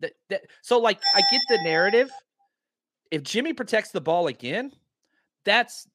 That, 0.00 0.12
that, 0.30 0.42
so, 0.62 0.78
like, 0.78 1.00
I 1.14 1.20
get 1.30 1.40
the 1.48 1.62
narrative. 1.64 2.10
If 3.10 3.22
Jimmy 3.22 3.52
protects 3.52 3.90
the 3.90 4.00
ball 4.00 4.28
again, 4.28 4.72
that's 5.44 5.86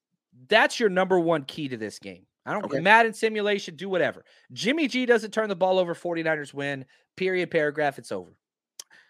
that's 0.48 0.80
your 0.80 0.90
number 0.90 1.20
one 1.20 1.44
key 1.44 1.68
to 1.70 1.78
this 1.78 2.00
game. 2.00 2.26
I 2.46 2.54
don't 2.54 2.66
okay. 2.66 2.80
Madden 2.80 3.14
simulation, 3.14 3.76
do 3.76 3.90
whatever. 3.90 4.24
Jimmy 4.54 4.88
G 4.88 5.06
doesn't 5.06 5.32
turn 5.32 5.50
the 5.50 5.56
ball 5.56 5.80
over, 5.80 5.94
49ers 5.94 6.54
win. 6.54 6.86
Period, 7.18 7.52
paragraph, 7.52 8.00
it's 8.00 8.12
over. 8.12 8.32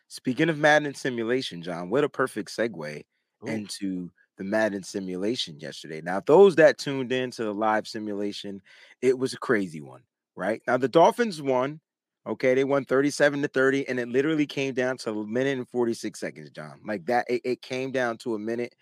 Speaking 0.07 0.49
of 0.49 0.57
Madden 0.57 0.95
simulation, 0.95 1.61
John, 1.61 1.89
what 1.89 2.03
a 2.03 2.09
perfect 2.09 2.49
segue 2.49 3.03
Ooh. 3.43 3.47
into 3.47 4.09
the 4.39 4.45
Madden 4.45 4.81
simulation 4.81 5.59
yesterday. 5.59 6.01
Now, 6.01 6.21
those 6.25 6.55
that 6.55 6.77
tuned 6.79 7.11
in 7.11 7.29
to 7.31 7.43
the 7.43 7.53
live 7.53 7.87
simulation, 7.87 8.61
it 9.01 9.19
was 9.19 9.33
a 9.33 9.37
crazy 9.37 9.81
one, 9.81 10.01
right? 10.35 10.61
Now, 10.65 10.77
the 10.77 10.87
Dolphins 10.87 11.41
won. 11.41 11.81
Okay, 12.25 12.53
they 12.53 12.63
won 12.63 12.85
37 12.85 13.41
to 13.41 13.47
30, 13.47 13.87
and 13.87 13.99
it 13.99 14.07
literally 14.07 14.45
came 14.45 14.73
down 14.73 14.97
to 14.97 15.11
a 15.11 15.27
minute 15.27 15.57
and 15.57 15.67
46 15.67 16.19
seconds, 16.19 16.49
John. 16.51 16.79
Like 16.85 17.05
that, 17.05 17.25
it, 17.29 17.41
it 17.43 17.61
came 17.61 17.91
down 17.91 18.17
to 18.19 18.35
a 18.35 18.39
minute 18.39 18.75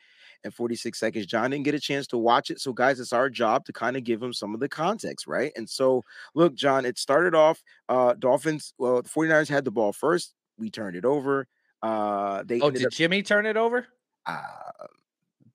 and 0.43 0.53
46 0.53 0.99
seconds. 0.99 1.25
John 1.25 1.51
didn't 1.51 1.65
get 1.65 1.73
a 1.73 1.79
chance 1.79 2.05
to 2.07 2.17
watch 2.17 2.51
it. 2.51 2.59
So, 2.59 2.71
guys, 2.73 2.99
it's 2.99 3.13
our 3.13 3.29
job 3.29 3.65
to 3.65 3.73
kind 3.73 3.97
of 3.97 4.03
give 4.03 4.21
him 4.21 4.33
some 4.33 4.53
of 4.53 4.59
the 4.59 4.69
context, 4.69 5.27
right? 5.27 5.51
And 5.55 5.67
so, 5.67 6.03
look, 6.35 6.53
John, 6.55 6.85
it 6.85 6.99
started 6.99 7.33
off 7.35 7.63
uh 7.89 8.13
Dolphins, 8.13 8.73
well, 8.77 9.01
the 9.01 9.09
49ers 9.09 9.49
had 9.49 9.65
the 9.65 9.71
ball 9.71 9.93
first. 9.93 10.33
We 10.57 10.69
turned 10.69 10.95
it 10.95 11.05
over. 11.05 11.47
Uh 11.81 12.43
they 12.43 12.59
Oh, 12.59 12.69
did 12.69 12.85
up, 12.87 12.91
Jimmy 12.91 13.23
turn 13.23 13.45
it 13.45 13.57
over? 13.57 13.87
Uh 14.25 14.43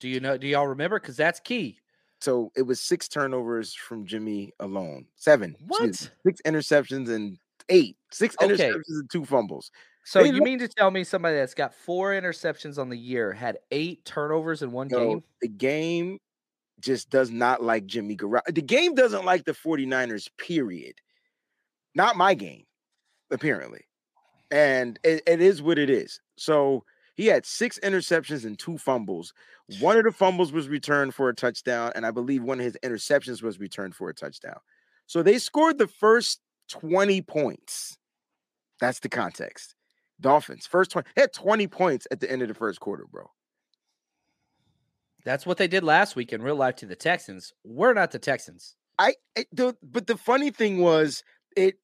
do 0.03 0.09
you 0.09 0.19
know? 0.19 0.37
Do 0.37 0.49
y'all 0.49 0.67
remember? 0.67 0.99
Because 0.99 1.17
that's 1.17 1.39
key. 1.39 1.79
So 2.21 2.51
it 2.57 2.63
was 2.63 2.81
six 2.81 3.07
turnovers 3.07 3.73
from 3.73 4.05
Jimmy 4.05 4.53
alone. 4.59 5.07
Seven. 5.15 5.55
What? 5.69 5.95
Six 5.95 6.43
interceptions 6.45 7.09
and 7.09 7.39
eight. 7.69 7.97
Six 8.11 8.35
okay. 8.43 8.53
interceptions 8.53 8.83
and 8.89 9.11
two 9.11 9.25
fumbles. 9.25 9.71
So 10.05 10.21
they 10.21 10.31
you 10.31 10.43
mean 10.43 10.59
to 10.59 10.67
tell 10.67 10.91
me 10.91 11.05
somebody 11.05 11.37
that's 11.37 11.55
got 11.55 11.73
four 11.73 12.11
interceptions 12.11 12.79
on 12.79 12.89
the 12.89 12.99
year 12.99 13.33
had 13.33 13.59
eight 13.71 14.05
turnovers 14.05 14.63
in 14.63 14.73
one 14.73 14.89
game? 14.89 15.23
The 15.41 15.47
game 15.49 16.19
just 16.81 17.09
does 17.11 17.31
not 17.31 17.63
like 17.63 17.87
Jimmy 17.87 18.17
Garoppolo. 18.17 18.53
The 18.53 18.61
game 18.61 18.97
doesn't 18.97 19.25
like 19.25 19.45
the 19.45 19.53
49ers, 19.53 20.29
period. 20.37 20.95
Not 21.95 22.17
my 22.17 22.35
game, 22.35 22.65
apparently. 23.31 23.83
And 24.51 24.99
it, 25.05 25.23
it 25.29 25.41
is 25.41 25.63
what 25.63 25.79
it 25.79 25.91
is. 25.91 26.21
So 26.37 26.83
he 27.15 27.27
had 27.27 27.47
six 27.47 27.79
interceptions 27.83 28.45
and 28.45 28.59
two 28.59 28.79
fumbles. 28.79 29.33
One 29.81 29.97
of 29.97 30.05
the 30.05 30.13
fumbles 30.13 30.53
was 30.53 30.69
returned 30.69 31.15
for 31.15 31.29
a 31.29 31.35
touchdown, 31.35 31.93
and 31.95 32.05
I 32.05 32.11
believe 32.11 32.43
one 32.43 32.59
of 32.59 32.65
his 32.65 32.77
interceptions 32.83 33.43
was 33.43 33.59
returned 33.59 33.95
for 33.95 34.09
a 34.09 34.15
touchdown. 34.15 34.59
So 35.07 35.23
they 35.23 35.39
scored 35.39 35.79
the 35.79 35.89
first 35.89 36.41
20 36.71 37.23
points. 37.23 37.99
That's 38.81 39.01
the 39.01 39.09
context. 39.09 39.75
Dolphins, 40.21 40.67
first 40.67 40.91
20, 40.93 41.09
had 41.17 41.33
20 41.33 41.67
points 41.67 42.07
at 42.11 42.21
the 42.21 42.31
end 42.31 42.43
of 42.43 42.49
the 42.49 42.55
first 42.55 42.81
quarter, 42.81 43.05
bro. 43.11 43.31
That's 45.25 45.47
what 45.47 45.59
they 45.59 45.69
did 45.69 45.85
last 45.85 46.17
week 46.17 46.33
in 46.33 46.43
real 46.43 46.57
life 46.57 46.77
to 46.77 46.87
the 46.87 46.97
Texans. 46.97 47.53
We're 47.65 47.95
not 47.95 48.11
the 48.11 48.19
Texans. 48.19 48.75
I, 48.99 49.15
I 49.37 49.47
the, 49.53 49.77
but 49.83 50.07
the 50.07 50.17
funny 50.17 50.51
thing 50.51 50.79
was 50.79 51.23
it 51.57 51.77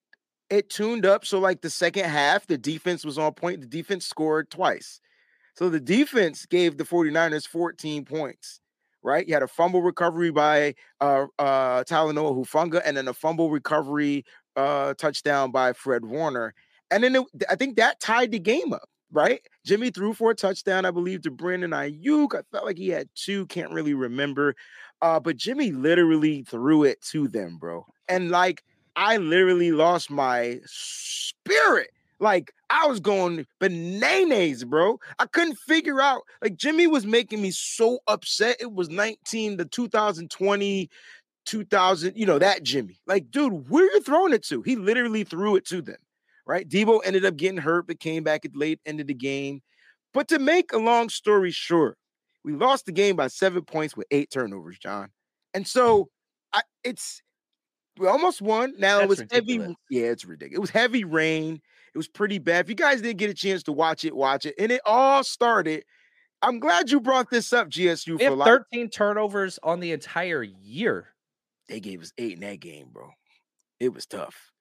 it 0.50 0.70
tuned 0.70 1.04
up 1.04 1.24
so 1.24 1.38
like 1.38 1.60
the 1.60 1.70
second 1.70 2.04
half 2.04 2.46
the 2.46 2.58
defense 2.58 3.04
was 3.04 3.18
on 3.18 3.32
point 3.34 3.60
the 3.60 3.66
defense 3.66 4.06
scored 4.06 4.50
twice 4.50 5.00
so 5.58 5.68
the 5.68 5.80
defense 5.80 6.46
gave 6.46 6.78
the 6.78 6.84
49ers 6.84 7.44
14 7.44 8.04
points, 8.04 8.60
right? 9.02 9.26
You 9.26 9.34
had 9.34 9.42
a 9.42 9.48
fumble 9.48 9.82
recovery 9.82 10.30
by 10.30 10.76
uh 11.00 11.26
uh 11.36 11.82
Talanoa 11.82 12.36
Hufanga 12.36 12.80
and 12.84 12.96
then 12.96 13.08
a 13.08 13.12
fumble 13.12 13.50
recovery 13.50 14.24
uh 14.54 14.94
touchdown 14.94 15.50
by 15.50 15.72
Fred 15.72 16.04
Warner. 16.04 16.54
And 16.92 17.02
then 17.02 17.16
it, 17.16 17.24
I 17.50 17.56
think 17.56 17.74
that 17.74 17.98
tied 17.98 18.30
the 18.30 18.38
game 18.38 18.72
up, 18.72 18.88
right? 19.10 19.40
Jimmy 19.66 19.90
threw 19.90 20.14
for 20.14 20.30
a 20.30 20.34
touchdown, 20.36 20.84
I 20.84 20.92
believe, 20.92 21.22
to 21.22 21.30
Brandon 21.32 21.72
Aiyuk. 21.72 22.36
I 22.38 22.42
felt 22.52 22.64
like 22.64 22.78
he 22.78 22.90
had 22.90 23.08
two, 23.16 23.44
can't 23.46 23.72
really 23.72 23.94
remember. 23.94 24.54
Uh, 25.02 25.18
but 25.18 25.36
Jimmy 25.36 25.72
literally 25.72 26.44
threw 26.44 26.84
it 26.84 27.02
to 27.10 27.26
them, 27.26 27.58
bro. 27.58 27.84
And 28.08 28.30
like 28.30 28.62
I 28.94 29.16
literally 29.16 29.72
lost 29.72 30.08
my 30.08 30.60
spirit 30.66 31.90
like 32.20 32.52
I 32.70 32.86
was 32.86 33.00
going 33.00 33.46
bananas, 33.60 34.64
bro. 34.64 34.98
I 35.18 35.26
couldn't 35.26 35.56
figure 35.56 36.00
out. 36.00 36.22
Like 36.42 36.56
Jimmy 36.56 36.86
was 36.86 37.06
making 37.06 37.40
me 37.42 37.50
so 37.50 38.00
upset. 38.06 38.56
It 38.60 38.72
was 38.72 38.88
19 38.88 39.58
to 39.58 39.64
2020, 39.64 40.90
2000, 41.46 42.16
you 42.16 42.26
know, 42.26 42.38
that 42.38 42.62
Jimmy. 42.62 43.00
Like, 43.06 43.30
dude, 43.30 43.70
where 43.70 43.84
you 43.84 44.00
throwing 44.02 44.32
it 44.32 44.44
to? 44.46 44.62
He 44.62 44.76
literally 44.76 45.24
threw 45.24 45.56
it 45.56 45.64
to 45.66 45.80
them, 45.80 45.98
right? 46.46 46.68
Deebo 46.68 47.00
ended 47.04 47.24
up 47.24 47.36
getting 47.36 47.58
hurt, 47.58 47.86
but 47.86 48.00
came 48.00 48.22
back 48.24 48.44
at 48.44 48.56
late 48.56 48.80
end 48.84 49.00
of 49.00 49.06
the 49.06 49.14
game. 49.14 49.62
But 50.12 50.28
to 50.28 50.38
make 50.38 50.72
a 50.72 50.78
long 50.78 51.08
story 51.08 51.50
short, 51.50 51.96
We 52.44 52.52
lost 52.54 52.86
the 52.86 52.92
game 52.92 53.16
by 53.16 53.28
seven 53.28 53.62
points 53.64 53.96
with 53.96 54.06
eight 54.10 54.30
turnovers, 54.30 54.78
John. 54.78 55.10
And 55.54 55.66
so 55.66 56.08
I, 56.52 56.62
it's 56.84 57.22
we 57.98 58.06
almost 58.06 58.40
won. 58.40 58.74
Now 58.78 58.98
it 58.98 59.08
That's 59.08 59.20
was 59.20 59.24
heavy. 59.32 59.76
Yeah, 59.90 60.06
it's 60.06 60.24
ridiculous. 60.24 60.56
It 60.56 60.60
was 60.60 60.70
heavy 60.70 61.04
rain. 61.04 61.60
It 61.98 62.06
was 62.06 62.06
pretty 62.06 62.38
bad. 62.38 62.64
If 62.64 62.68
you 62.68 62.76
guys 62.76 63.02
didn't 63.02 63.18
get 63.18 63.28
a 63.28 63.34
chance 63.34 63.64
to 63.64 63.72
watch 63.72 64.04
it, 64.04 64.14
watch 64.14 64.46
it. 64.46 64.54
And 64.56 64.70
it 64.70 64.80
all 64.86 65.24
started. 65.24 65.82
I'm 66.40 66.60
glad 66.60 66.92
you 66.92 67.00
brought 67.00 67.28
this 67.28 67.52
up, 67.52 67.70
GSU 67.70 68.12
We 68.12 68.18
for 68.18 68.22
have 68.22 68.38
life. 68.38 68.46
13 68.72 68.88
turnovers 68.88 69.58
on 69.64 69.80
the 69.80 69.90
entire 69.90 70.44
year. 70.44 71.08
They 71.68 71.80
gave 71.80 72.00
us 72.00 72.12
eight 72.16 72.34
in 72.34 72.40
that 72.42 72.60
game, 72.60 72.90
bro. 72.92 73.10
It 73.80 73.92
was 73.92 74.06
tough. 74.06 74.52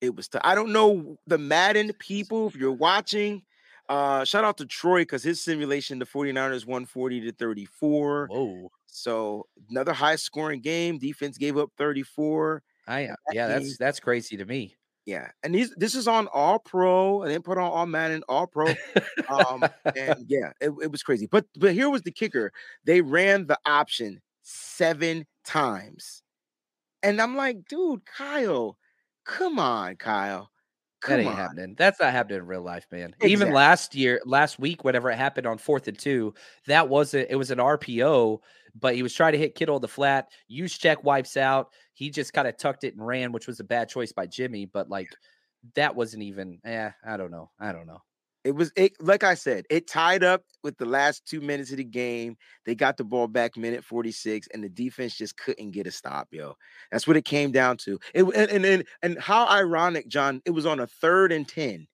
It 0.00 0.16
was 0.16 0.26
tough. 0.26 0.42
I 0.42 0.56
don't 0.56 0.72
know 0.72 1.16
the 1.28 1.38
Madden 1.38 1.92
people, 1.92 2.48
if 2.48 2.56
you're 2.56 2.72
watching. 2.72 3.42
Uh, 3.88 4.24
shout 4.24 4.42
out 4.42 4.56
to 4.56 4.66
Troy 4.66 5.02
because 5.02 5.22
his 5.22 5.40
simulation, 5.40 6.00
the 6.00 6.06
49ers 6.06 6.66
140 6.66 7.20
to 7.20 7.30
34. 7.30 8.26
Whoa. 8.32 8.72
So 8.86 9.46
another 9.70 9.92
high 9.92 10.16
scoring 10.16 10.60
game. 10.60 10.98
Defense 10.98 11.38
gave 11.38 11.56
up 11.56 11.70
34. 11.78 12.64
I 12.88 13.02
that 13.02 13.16
yeah, 13.30 13.46
game- 13.46 13.62
that's 13.62 13.76
that's 13.78 14.00
crazy 14.00 14.36
to 14.38 14.44
me. 14.44 14.74
Yeah. 15.10 15.26
And 15.42 15.52
these 15.52 15.74
this 15.74 15.96
is 15.96 16.06
on 16.06 16.28
all 16.28 16.60
pro 16.60 17.22
and 17.22 17.32
then 17.32 17.42
put 17.42 17.58
on 17.58 17.68
all 17.68 17.84
Madden, 17.84 18.22
all 18.28 18.46
pro. 18.46 18.68
Um, 19.28 19.64
and 19.96 20.24
yeah, 20.28 20.52
it, 20.60 20.70
it 20.82 20.92
was 20.92 21.02
crazy. 21.02 21.26
But 21.26 21.46
but 21.56 21.74
here 21.74 21.90
was 21.90 22.02
the 22.02 22.12
kicker. 22.12 22.52
They 22.84 23.00
ran 23.00 23.48
the 23.48 23.58
option 23.66 24.20
seven 24.42 25.26
times. 25.44 26.22
And 27.02 27.20
I'm 27.20 27.34
like, 27.34 27.66
dude, 27.68 28.06
Kyle, 28.06 28.78
come 29.24 29.58
on, 29.58 29.96
Kyle. 29.96 30.52
that 31.08 31.18
ain't 31.18 31.28
on. 31.28 31.34
happening. 31.34 31.74
That's 31.76 31.98
not 31.98 32.12
happening 32.12 32.38
in 32.38 32.46
real 32.46 32.62
life, 32.62 32.86
man. 32.92 33.16
Even 33.24 33.52
last 33.52 33.96
year, 33.96 34.20
last 34.24 34.60
week, 34.60 34.84
whenever 34.84 35.10
it 35.10 35.16
happened 35.16 35.48
on 35.48 35.58
fourth 35.58 35.88
and 35.88 35.98
two, 35.98 36.34
that 36.68 36.88
wasn't. 36.88 37.26
It 37.30 37.36
was 37.36 37.50
an 37.50 37.58
RPO, 37.58 38.38
but 38.78 38.94
he 38.94 39.02
was 39.02 39.12
trying 39.12 39.32
to 39.32 39.38
hit 39.38 39.56
Kittle 39.56 39.76
in 39.76 39.82
the 39.82 39.88
flat. 39.88 40.30
Juszczyk 40.48 41.02
wipes 41.02 41.36
out. 41.36 41.72
He 42.00 42.08
just 42.08 42.32
kind 42.32 42.48
of 42.48 42.56
tucked 42.56 42.84
it 42.84 42.94
and 42.94 43.06
ran, 43.06 43.30
which 43.30 43.46
was 43.46 43.60
a 43.60 43.64
bad 43.64 43.90
choice 43.90 44.10
by 44.10 44.24
Jimmy. 44.24 44.64
But 44.64 44.88
like, 44.88 45.14
that 45.74 45.94
wasn't 45.94 46.22
even. 46.22 46.58
Eh, 46.64 46.88
I 47.06 47.16
don't 47.18 47.30
know. 47.30 47.50
I 47.60 47.72
don't 47.72 47.86
know. 47.86 48.00
It 48.42 48.52
was 48.52 48.72
it 48.74 48.92
like 49.02 49.22
I 49.22 49.34
said, 49.34 49.66
it 49.68 49.86
tied 49.86 50.24
up 50.24 50.42
with 50.64 50.78
the 50.78 50.86
last 50.86 51.26
two 51.26 51.42
minutes 51.42 51.72
of 51.72 51.76
the 51.76 51.84
game. 51.84 52.38
They 52.64 52.74
got 52.74 52.96
the 52.96 53.04
ball 53.04 53.28
back 53.28 53.54
minute 53.54 53.84
46, 53.84 54.48
and 54.54 54.64
the 54.64 54.70
defense 54.70 55.14
just 55.14 55.36
couldn't 55.36 55.72
get 55.72 55.86
a 55.86 55.90
stop, 55.90 56.28
yo. 56.30 56.54
That's 56.90 57.06
what 57.06 57.18
it 57.18 57.26
came 57.26 57.52
down 57.52 57.76
to. 57.84 58.00
It 58.14 58.22
and 58.22 58.64
and 58.64 58.84
and, 59.02 59.18
how 59.18 59.46
ironic, 59.46 60.08
John, 60.08 60.40
it 60.46 60.52
was 60.52 60.64
on 60.64 60.80
a 60.80 60.86
third 60.86 61.32
and 61.32 61.46
10, 61.46 61.86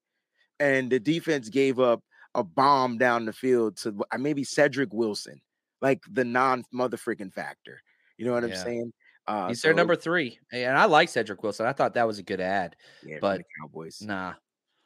and 0.60 0.88
the 0.88 1.00
defense 1.00 1.48
gave 1.48 1.80
up 1.80 2.00
a 2.36 2.44
bomb 2.44 2.96
down 2.96 3.24
the 3.24 3.32
field 3.32 3.78
to 3.78 3.96
maybe 4.16 4.44
Cedric 4.44 4.92
Wilson, 4.92 5.40
like 5.82 6.04
the 6.08 6.24
non-mother 6.24 6.96
freaking 6.96 7.32
factor. 7.32 7.80
You 8.18 8.24
know 8.24 8.34
what 8.34 8.44
I'm 8.44 8.54
saying? 8.54 8.92
Uh 9.26 9.48
He's 9.48 9.62
their 9.62 9.74
number 9.74 9.96
three, 9.96 10.38
and 10.52 10.76
I 10.78 10.84
like 10.86 11.08
Cedric 11.08 11.42
Wilson. 11.42 11.66
I 11.66 11.72
thought 11.72 11.94
that 11.94 12.06
was 12.06 12.18
a 12.18 12.22
good 12.22 12.40
ad. 12.40 12.76
yeah, 13.02 13.18
but 13.20 13.42
Cowboys. 13.60 13.98
Nah, 14.00 14.34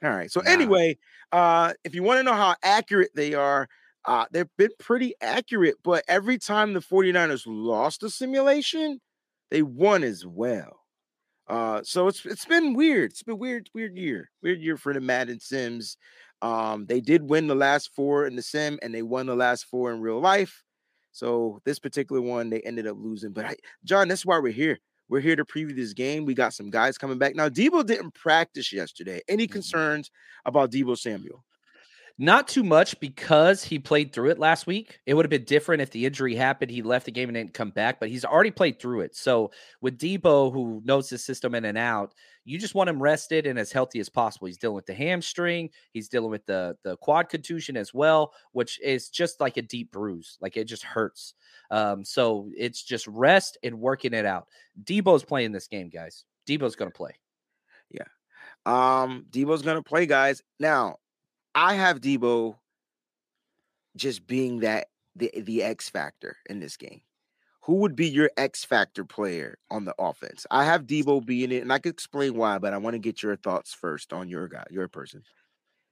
All 0.03 0.11
right. 0.11 0.31
So 0.31 0.41
Nah. 0.41 0.51
anyway, 0.51 0.99
uh, 1.33 1.75
if 1.85 1.95
you 1.95 2.03
want 2.03 2.19
to 2.19 2.23
know 2.23 2.35
how 2.35 2.55
accurate 2.63 3.11
they 3.15 3.35
are, 3.35 3.69
uh, 4.07 4.27
they've 4.31 4.49
been 4.57 4.71
pretty 4.79 5.15
accurate, 5.21 5.77
but 5.83 6.05
every 6.09 6.39
time 6.39 6.73
the 6.73 6.81
49ers 6.81 7.45
lost 7.47 8.03
a 8.03 8.09
simulation, 8.11 9.01
they 9.51 9.63
won 9.63 10.03
as 10.05 10.25
well. 10.25 10.81
Uh, 11.49 11.83
so 11.83 12.07
it's 12.07 12.25
it's 12.25 12.45
been 12.45 12.75
weird. 12.75 13.11
It's 13.11 13.23
been 13.25 13.39
weird, 13.39 13.69
weird 13.75 13.97
year. 13.97 14.31
Weird 14.43 14.61
year 14.61 14.77
for 14.77 14.95
the 14.95 15.01
Madden 15.01 15.41
Sims. 15.41 15.97
Um, 16.43 16.87
they 16.87 17.01
did 17.01 17.29
win 17.29 17.49
the 17.49 17.55
last 17.55 17.91
four 17.95 18.25
in 18.27 18.37
the 18.37 18.43
sim, 18.43 18.79
and 18.83 18.95
they 18.95 19.03
won 19.03 19.27
the 19.27 19.35
last 19.37 19.67
four 19.67 19.93
in 19.93 20.01
real 20.01 20.21
life. 20.21 20.63
So 21.13 21.61
this 21.65 21.79
particular 21.79 22.21
one, 22.23 22.51
they 22.51 22.61
ended 22.61 22.87
up 22.87 22.97
losing. 22.99 23.33
But 23.33 23.45
I, 23.47 23.57
John, 23.85 24.09
that's 24.09 24.25
why 24.25 24.39
we're 24.39 24.53
here. 24.53 24.79
We're 25.09 25.21
here 25.21 25.35
to 25.37 25.45
preview 25.45 25.75
this 25.75 25.93
game. 25.93 26.25
We 26.25 26.35
got 26.35 26.55
some 26.55 26.71
guys 26.71 26.97
coming 26.97 27.19
back. 27.19 27.35
Now, 27.35 27.49
Deebo 27.49 27.85
didn't 27.85 28.13
practice 28.15 28.73
yesterday. 28.73 29.21
Any 29.29 29.49
Mhm. 29.49 29.53
concerns 29.53 30.11
about 30.45 30.71
Deebo 30.71 30.97
Samuel? 30.97 31.45
Not 32.23 32.49
too 32.49 32.63
much 32.63 33.01
because 33.01 33.65
he 33.65 33.79
played 33.79 34.13
through 34.13 34.29
it 34.29 34.39
last 34.39 34.67
week. 34.67 35.01
It 35.07 35.15
would 35.15 35.25
have 35.25 35.31
been 35.31 35.45
different 35.45 35.81
if 35.81 35.91
the 35.91 36.05
injury 36.05 36.35
happened. 36.35 36.71
He 36.71 36.83
left 36.83 37.07
the 37.07 37.13
game 37.13 37.31
and 37.31 37.35
didn't 37.35 37.55
come 37.55 37.71
back, 37.71 37.99
but 37.99 38.11
he's 38.11 38.27
already 38.27 38.51
played 38.51 38.79
through 38.79 39.01
it. 39.01 39.17
So 39.17 39.53
with 39.81 39.97
Deebo, 39.97 40.53
who 40.53 40.83
knows 40.85 41.09
the 41.09 41.17
system 41.17 41.55
in 41.55 41.65
and 41.65 41.79
out, 41.79 42.13
you 42.45 42.59
just 42.59 42.75
want 42.75 42.91
him 42.91 43.03
rested 43.03 43.47
and 43.47 43.59
as 43.59 43.73
healthy 43.73 44.01
as 44.01 44.11
possible. 44.11 44.49
He's 44.49 44.59
dealing 44.59 44.75
with 44.75 44.85
the 44.85 44.93
hamstring. 44.93 45.71
He's 45.93 46.11
dealing 46.11 46.31
with 46.31 46.45
the 46.45 46.77
the 46.85 46.99
quad 46.99 47.31
contusion 47.31 47.75
as 47.75 47.95
well, 47.95 48.35
which 48.53 48.79
is 48.83 49.09
just 49.09 49.41
like 49.41 49.57
a 49.57 49.63
deep 49.63 49.91
bruise. 49.91 50.37
Like 50.43 50.59
it 50.59 50.65
just 50.65 50.83
hurts. 50.83 51.33
Um, 51.71 52.05
so 52.05 52.51
it's 52.55 52.83
just 52.83 53.07
rest 53.07 53.57
and 53.63 53.81
working 53.81 54.13
it 54.13 54.27
out. 54.27 54.47
Deebo's 54.85 55.25
playing 55.25 55.53
this 55.53 55.69
game, 55.69 55.89
guys. 55.89 56.27
Deebo's 56.47 56.77
going 56.77 56.91
to 56.91 56.97
play. 56.97 57.15
Yeah. 57.91 58.05
Um, 58.67 59.25
Deebo's 59.31 59.63
gonna 59.63 59.83
play, 59.83 60.05
guys. 60.05 60.43
Now, 60.59 60.99
I 61.55 61.75
have 61.75 62.01
Deebo 62.01 62.57
just 63.97 64.27
being 64.27 64.61
that 64.61 64.89
the 65.17 65.33
the 65.37 65.63
X 65.63 65.89
factor 65.89 66.37
in 66.49 66.61
this 66.61 66.77
game. 66.77 67.03
Who 67.65 67.75
would 67.77 67.95
be 67.95 68.09
your 68.09 68.31
X 68.37 68.65
factor 68.65 69.05
player 69.05 69.59
on 69.71 69.85
the 69.85 69.95
offense? 69.99 70.47
I 70.51 70.65
have 70.65 70.87
Deebo 70.87 71.25
being 71.25 71.53
it, 71.53 71.63
and 71.63 71.73
I 71.73 71.79
can 71.79 71.91
explain 71.91 72.35
why, 72.35 72.59
but 72.59 72.73
I 72.73 72.79
want 72.79 72.95
to 72.95 72.99
get 72.99 73.23
your 73.23 73.37
thoughts 73.37 73.75
first 73.75 74.13
on 74.13 74.29
your 74.29 74.49
guy, 74.49 74.65
your 74.71 74.89
person. 74.89 75.23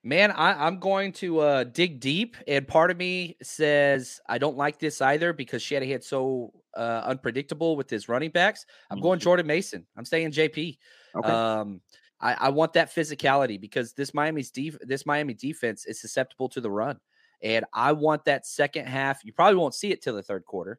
Man, 0.02 0.30
I, 0.30 0.66
I'm 0.66 0.78
going 0.78 1.12
to 1.14 1.40
uh, 1.40 1.64
dig 1.64 2.00
deep, 2.00 2.36
and 2.46 2.66
part 2.66 2.90
of 2.90 2.96
me 2.96 3.36
says 3.42 4.20
I 4.28 4.38
don't 4.38 4.56
like 4.56 4.78
this 4.78 5.02
either 5.02 5.32
because 5.32 5.60
Shanahan's 5.60 6.06
so 6.06 6.52
uh, 6.76 7.02
unpredictable 7.04 7.76
with 7.76 7.90
his 7.90 8.08
running 8.08 8.30
backs. 8.30 8.64
I'm 8.90 9.00
going 9.00 9.18
Jordan 9.18 9.46
Mason. 9.46 9.86
I'm 9.96 10.04
staying 10.04 10.30
JP. 10.30 10.78
Okay. 11.16 11.28
Um, 11.28 11.80
I, 12.20 12.34
I 12.34 12.48
want 12.50 12.72
that 12.72 12.94
physicality 12.94 13.60
because 13.60 13.92
this 13.92 14.14
Miami's 14.14 14.50
def- 14.50 14.78
this 14.80 15.06
Miami 15.06 15.34
defense 15.34 15.86
is 15.86 16.00
susceptible 16.00 16.48
to 16.50 16.60
the 16.60 16.70
run, 16.70 16.98
and 17.42 17.64
I 17.72 17.92
want 17.92 18.24
that 18.24 18.46
second 18.46 18.86
half. 18.86 19.24
You 19.24 19.32
probably 19.32 19.56
won't 19.56 19.74
see 19.74 19.90
it 19.90 20.02
till 20.02 20.14
the 20.14 20.22
third 20.22 20.44
quarter, 20.44 20.78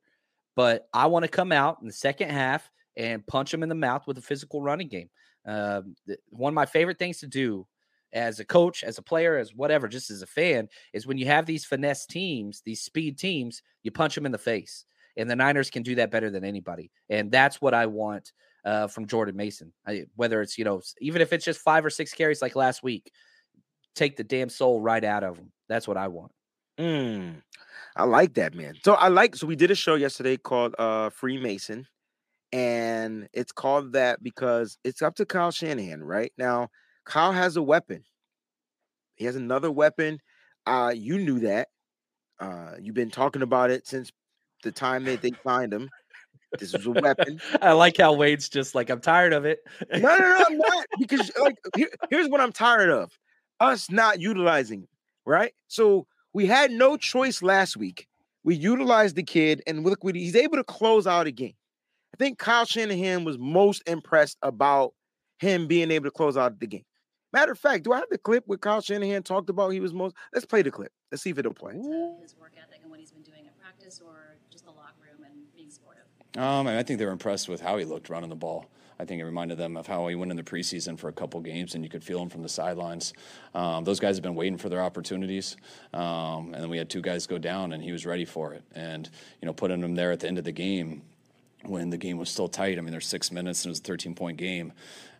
but 0.56 0.88
I 0.94 1.08
want 1.08 1.24
to 1.24 1.30
come 1.30 1.52
out 1.52 1.78
in 1.82 1.88
the 1.88 1.94
second 1.94 2.30
half 2.30 2.70
and 2.98 3.26
punch 3.26 3.52
them 3.52 3.64
in 3.64 3.70
the 3.70 3.76
mouth 3.76 4.06
with 4.08 4.18
a 4.18 4.22
physical 4.22 4.62
running 4.62 4.88
game. 4.88 5.10
Um, 5.46 5.96
one 6.30 6.52
of 6.52 6.56
my 6.56 6.66
favorite 6.66 7.00
things 7.00 7.20
to 7.20 7.28
do 7.28 7.66
as 8.12 8.40
a 8.40 8.46
coach, 8.46 8.84
as 8.84 8.98
a 8.98 9.04
player, 9.04 9.38
as 9.38 9.54
whatever, 9.54 9.88
just 9.88 10.10
as 10.12 10.22
a 10.22 10.28
fan, 10.28 10.68
is 10.94 11.08
when 11.08 11.18
you 11.18 11.26
have 11.28 11.46
these 11.46 11.66
finesse 11.66 12.06
teams, 12.06 12.62
these 12.66 12.82
speed 12.82 13.18
teams, 13.18 13.62
you 13.84 13.92
punch 13.92 14.16
them 14.16 14.26
in 14.26 14.32
the 14.32 14.38
face. 14.38 14.86
And 15.18 15.30
the 15.30 15.36
Niners 15.36 15.70
can 15.70 15.84
do 15.84 15.96
that 15.96 16.12
better 16.12 16.30
than 16.30 16.44
anybody. 16.44 16.92
And 17.10 17.32
that's 17.32 17.62
what 17.62 17.74
I 17.74 17.86
want 17.86 18.32
uh, 18.66 18.88
from 18.88 19.08
Jordan 19.08 19.36
Mason. 19.36 19.74
I, 19.88 20.06
whether 20.16 20.42
it's, 20.42 20.58
you 20.58 20.66
know, 20.66 20.82
even 21.02 21.22
if 21.22 21.34
it's 21.34 21.46
just 21.46 21.60
five 21.60 21.86
or 21.86 21.90
six 21.90 22.14
carries 22.14 22.42
like 22.42 22.56
last 22.56 22.84
week, 22.84 23.12
take 23.96 24.18
the 24.18 24.24
damn 24.24 24.50
soul 24.50 24.82
right 24.82 25.04
out 25.04 25.24
of 25.24 25.36
them. 25.36 25.52
That's 25.68 25.88
what 25.88 25.98
I 25.98 26.08
want. 26.08 26.32
Mm, 26.80 27.42
I 27.96 28.06
like 28.06 28.36
that, 28.36 28.54
man. 28.54 28.76
So 28.84 28.94
I 28.94 29.10
like 29.10 29.36
so 29.36 29.46
we 29.46 29.58
did 29.58 29.72
a 29.72 29.76
show 29.76 29.96
yesterday 29.96 30.38
called 30.38 30.76
uh 30.80 31.10
Freemason, 31.10 31.86
and 32.54 33.28
it's 33.34 33.52
called 33.52 33.94
that 33.94 34.24
because 34.24 34.78
it's 34.86 35.02
up 35.02 35.16
to 35.16 35.26
Kyle 35.26 35.52
Shanahan, 35.52 36.02
right? 36.02 36.32
Now, 36.38 36.70
Kyle 37.06 37.34
has 37.34 37.58
a 37.58 37.62
weapon. 37.62 38.04
He 39.16 39.26
has 39.26 39.36
another 39.36 39.70
weapon. 39.70 40.20
Uh, 40.66 40.94
you 40.96 41.18
knew 41.18 41.42
that. 41.42 41.68
Uh, 42.40 42.76
you've 42.80 42.96
been 42.96 43.12
talking 43.12 43.42
about 43.42 43.70
it 43.70 43.86
since 43.86 44.12
the 44.64 44.72
time 44.72 45.04
that 45.04 45.22
they 45.22 45.32
find 45.44 45.74
him. 45.74 45.90
This 46.58 46.74
is 46.74 46.86
a 46.86 46.92
weapon. 46.92 47.40
I 47.62 47.74
like 47.74 47.98
how 47.98 48.14
Wade's 48.14 48.50
just 48.50 48.74
like, 48.74 48.90
I'm 48.90 49.02
tired 49.02 49.34
of 49.34 49.46
it. 49.46 49.60
No, 49.94 50.00
no, 50.00 50.18
no, 50.18 50.46
I'm 50.50 50.58
not. 50.58 50.86
Because 51.00 51.32
like 51.40 51.58
here- 51.76 51.92
here's 52.10 52.28
what 52.28 52.42
I'm 52.42 52.52
tired 52.52 52.90
of. 52.90 53.12
Us 53.60 53.92
not 53.92 54.20
utilizing 54.22 54.82
him, 54.82 54.88
right? 55.26 55.54
So 55.68 56.08
we 56.34 56.46
had 56.46 56.72
no 56.72 56.98
choice 56.98 57.42
last 57.44 57.76
week. 57.78 58.08
We 58.44 58.56
utilized 58.56 59.16
the 59.18 59.24
kid, 59.24 59.62
and 59.68 59.84
look 59.84 60.04
what 60.04 60.16
he's 60.16 60.36
able 60.36 60.56
to 60.58 60.64
close 60.64 61.06
out 61.06 61.28
a 61.28 61.32
game. 61.32 61.54
I 62.14 62.18
think 62.18 62.40
Kyle 62.40 62.66
Shanahan 62.66 63.26
was 63.26 63.38
most 63.38 63.84
impressed 63.86 64.38
about 64.42 64.94
him 65.40 65.68
being 65.68 65.92
able 65.92 66.06
to 66.06 66.12
close 66.12 66.38
out 66.38 66.60
the 66.60 66.68
game. 66.68 66.86
Matter 67.32 67.52
of 67.52 67.60
fact, 67.60 67.84
do 67.84 67.94
I 67.94 67.98
have 67.98 68.10
the 68.10 68.18
clip 68.18 68.44
where 68.48 68.58
Kyle 68.58 68.82
Shanahan 68.82 69.22
talked 69.24 69.50
about 69.50 69.70
he 69.70 69.80
was 69.80 69.94
most? 69.94 70.16
Let's 70.34 70.46
play 70.46 70.62
the 70.64 70.72
clip. 70.72 70.92
Let's 71.12 71.22
see 71.22 71.30
if 71.30 71.38
it'll 71.38 71.54
play. 71.54 71.74
his 71.76 72.36
work 72.40 72.54
ethic 72.58 72.80
and 72.82 72.90
what 72.90 73.00
he's 73.00 73.12
been 73.12 73.22
doing 73.24 73.46
at 73.46 73.56
practice 73.60 74.02
or 74.04 74.38
just 74.50 74.66
the 74.66 74.72
locker 74.72 75.04
room 75.04 75.24
and 75.26 75.34
being 75.56 75.70
supportive? 75.70 76.04
Um, 76.38 76.68
I 76.68 76.84
think 76.84 77.00
they 77.00 77.06
were 77.06 77.12
impressed 77.12 77.50
with 77.50 77.62
how 77.62 77.78
he 77.78 77.86
looked 77.86 78.10
running 78.10 78.30
the 78.30 78.36
ball. 78.36 78.70
I 79.00 79.06
think 79.06 79.22
it 79.22 79.26
reminded 79.26 79.58
them 79.58 79.78
of 79.78 79.88
how 79.88 80.08
he 80.08 80.16
went 80.16 80.30
in 80.30 80.38
the 80.38 80.44
preseason 80.44 81.00
for 81.00 81.08
a 81.08 81.14
couple 81.14 81.40
games, 81.40 81.74
and 81.74 81.84
you 81.84 81.90
could 81.90 82.04
feel 82.04 82.22
him 82.22 82.30
from 82.30 82.44
the 82.44 82.50
sidelines. 82.50 83.14
Um, 83.56 83.86
those 83.86 84.00
guys 84.00 84.18
have 84.18 84.24
been 84.24 84.36
waiting 84.36 84.58
for 84.58 84.68
their 84.68 84.84
opportunities, 84.84 85.56
um, 85.94 86.54
and 86.54 86.56
then 86.56 86.70
we 86.70 86.78
had 86.78 86.90
two 86.90 87.02
guys 87.02 87.26
go 87.26 87.38
down, 87.38 87.72
and 87.72 87.82
he 87.82 87.94
was 87.94 88.06
ready 88.06 88.26
for 88.26 88.54
it. 88.54 88.64
And 88.76 89.10
you 89.42 89.46
know, 89.46 89.54
putting 89.54 89.82
him 89.82 89.96
there 89.96 90.12
at 90.12 90.20
the 90.20 90.28
end 90.28 90.38
of 90.38 90.44
the 90.44 90.52
game 90.52 91.02
when 91.64 91.90
the 91.90 91.98
game 91.98 92.18
was 92.18 92.30
still 92.30 92.50
tight. 92.50 92.78
I 92.78 92.82
mean, 92.82 92.92
there's 92.92 93.08
six 93.08 93.32
minutes 93.32 93.64
and 93.64 93.70
it 93.70 93.72
was 93.72 93.80
a 93.80 93.84
13 93.84 94.16
point 94.16 94.38
game. 94.38 94.74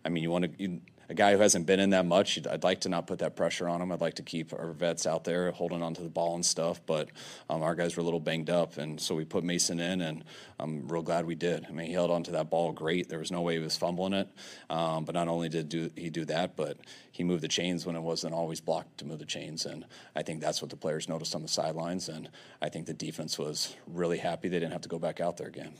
I 0.04 0.10
mean, 0.10 0.22
you 0.22 0.30
want 0.30 0.58
to. 0.58 0.80
A 1.10 1.14
guy 1.14 1.32
who 1.32 1.40
hasn't 1.40 1.66
been 1.66 1.80
in 1.80 1.90
that 1.90 2.06
much, 2.06 2.38
I'd 2.46 2.62
like 2.62 2.82
to 2.82 2.88
not 2.88 3.08
put 3.08 3.18
that 3.18 3.34
pressure 3.34 3.68
on 3.68 3.82
him. 3.82 3.90
I'd 3.90 4.00
like 4.00 4.14
to 4.14 4.22
keep 4.22 4.52
our 4.52 4.70
vets 4.70 5.08
out 5.08 5.24
there 5.24 5.50
holding 5.50 5.82
onto 5.82 6.04
the 6.04 6.08
ball 6.08 6.36
and 6.36 6.46
stuff. 6.46 6.80
But 6.86 7.08
um, 7.50 7.62
our 7.62 7.74
guys 7.74 7.96
were 7.96 8.02
a 8.02 8.04
little 8.04 8.20
banged 8.20 8.48
up, 8.48 8.78
and 8.78 9.00
so 9.00 9.16
we 9.16 9.24
put 9.24 9.42
Mason 9.42 9.80
in, 9.80 10.02
and 10.02 10.22
I'm 10.60 10.86
real 10.86 11.02
glad 11.02 11.26
we 11.26 11.34
did. 11.34 11.66
I 11.68 11.72
mean, 11.72 11.86
he 11.86 11.92
held 11.92 12.12
onto 12.12 12.30
that 12.30 12.48
ball 12.48 12.70
great. 12.70 13.08
There 13.08 13.18
was 13.18 13.32
no 13.32 13.40
way 13.40 13.54
he 13.54 13.58
was 13.58 13.76
fumbling 13.76 14.12
it. 14.12 14.28
Um, 14.70 15.04
but 15.04 15.16
not 15.16 15.26
only 15.26 15.48
did 15.48 15.68
do, 15.68 15.90
he 15.96 16.10
do 16.10 16.24
that, 16.26 16.54
but 16.54 16.76
he 17.10 17.24
moved 17.24 17.42
the 17.42 17.48
chains 17.48 17.84
when 17.84 17.96
it 17.96 18.02
wasn't 18.02 18.32
always 18.32 18.60
blocked 18.60 18.98
to 18.98 19.04
move 19.04 19.18
the 19.18 19.26
chains. 19.26 19.66
And 19.66 19.86
I 20.14 20.22
think 20.22 20.40
that's 20.40 20.62
what 20.62 20.70
the 20.70 20.76
players 20.76 21.08
noticed 21.08 21.34
on 21.34 21.42
the 21.42 21.48
sidelines. 21.48 22.08
And 22.08 22.30
I 22.62 22.68
think 22.68 22.86
the 22.86 22.94
defense 22.94 23.36
was 23.36 23.74
really 23.88 24.18
happy 24.18 24.48
they 24.48 24.60
didn't 24.60 24.72
have 24.72 24.82
to 24.82 24.88
go 24.88 25.00
back 25.00 25.20
out 25.20 25.38
there 25.38 25.48
again. 25.48 25.74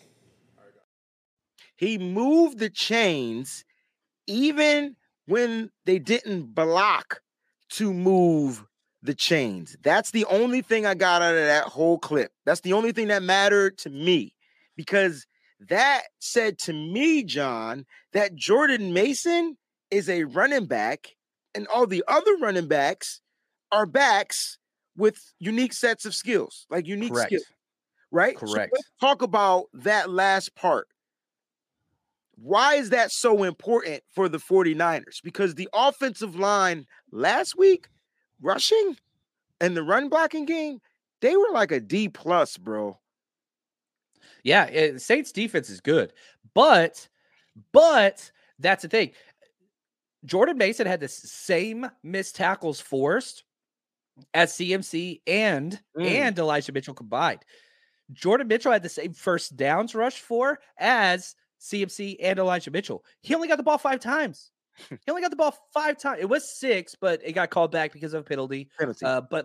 He 1.76 1.98
moved 1.98 2.58
the 2.58 2.68
chains 2.68 3.64
even 4.26 4.96
when 5.30 5.70
they 5.86 6.00
didn't 6.00 6.54
block 6.54 7.20
to 7.70 7.94
move 7.94 8.64
the 9.00 9.14
chains. 9.14 9.76
That's 9.80 10.10
the 10.10 10.24
only 10.24 10.60
thing 10.60 10.84
I 10.84 10.94
got 10.94 11.22
out 11.22 11.34
of 11.34 11.44
that 11.44 11.64
whole 11.64 11.98
clip. 11.98 12.32
That's 12.44 12.62
the 12.62 12.72
only 12.72 12.90
thing 12.90 13.08
that 13.08 13.22
mattered 13.22 13.78
to 13.78 13.90
me 13.90 14.34
because 14.76 15.26
that 15.68 16.02
said 16.18 16.58
to 16.60 16.72
me, 16.72 17.22
John, 17.22 17.86
that 18.12 18.34
Jordan 18.34 18.92
Mason 18.92 19.56
is 19.90 20.08
a 20.08 20.24
running 20.24 20.66
back 20.66 21.08
and 21.54 21.68
all 21.68 21.86
the 21.86 22.02
other 22.08 22.36
running 22.42 22.66
backs 22.66 23.20
are 23.70 23.86
backs 23.86 24.58
with 24.96 25.32
unique 25.38 25.72
sets 25.72 26.04
of 26.04 26.14
skills, 26.14 26.66
like 26.70 26.88
unique 26.88 27.12
Correct. 27.12 27.28
skills, 27.28 27.46
right? 28.10 28.36
So 28.38 28.46
Correct. 28.46 28.72
let's 28.72 28.90
talk 29.00 29.22
about 29.22 29.66
that 29.74 30.10
last 30.10 30.56
part. 30.56 30.88
Why 32.42 32.76
is 32.76 32.90
that 32.90 33.12
so 33.12 33.44
important 33.44 34.02
for 34.14 34.28
the 34.28 34.38
49ers? 34.38 35.22
Because 35.22 35.54
the 35.54 35.68
offensive 35.74 36.36
line 36.36 36.86
last 37.12 37.56
week, 37.58 37.88
rushing 38.40 38.96
and 39.60 39.76
the 39.76 39.82
run 39.82 40.08
blocking 40.08 40.46
game, 40.46 40.78
they 41.20 41.36
were 41.36 41.50
like 41.52 41.70
a 41.70 41.80
D 41.80 42.08
plus, 42.08 42.56
bro. 42.56 42.98
Yeah, 44.42 44.64
it, 44.66 45.02
Saints 45.02 45.32
defense 45.32 45.68
is 45.68 45.80
good, 45.82 46.12
but 46.54 47.06
but 47.72 48.30
that's 48.58 48.82
the 48.82 48.88
thing. 48.88 49.10
Jordan 50.24 50.56
Mason 50.58 50.86
had 50.86 51.00
the 51.00 51.08
same 51.08 51.90
missed 52.02 52.36
tackles 52.36 52.80
forced 52.80 53.44
as 54.34 54.52
CMC 54.52 55.20
and 55.26 55.80
Mm. 55.96 56.06
and 56.06 56.38
Elijah 56.38 56.72
Mitchell 56.72 56.94
combined. 56.94 57.40
Jordan 58.12 58.48
Mitchell 58.48 58.72
had 58.72 58.82
the 58.82 58.88
same 58.88 59.12
first 59.12 59.56
downs 59.56 59.94
rush 59.94 60.20
for 60.20 60.58
as 60.78 61.34
CMC 61.60 62.16
and 62.20 62.38
Elijah 62.38 62.70
Mitchell. 62.70 63.04
He 63.20 63.34
only 63.34 63.48
got 63.48 63.56
the 63.56 63.62
ball 63.62 63.78
five 63.78 64.00
times. 64.00 64.50
he 64.88 64.96
only 65.08 65.22
got 65.22 65.30
the 65.30 65.36
ball 65.36 65.54
five 65.72 65.98
times. 65.98 66.20
It 66.20 66.28
was 66.28 66.48
six, 66.48 66.94
but 66.94 67.20
it 67.24 67.32
got 67.32 67.50
called 67.50 67.70
back 67.70 67.92
because 67.92 68.14
of 68.14 68.22
a 68.22 68.24
penalty. 68.24 68.68
Penalty. 68.78 69.04
Uh, 69.04 69.20
but 69.20 69.44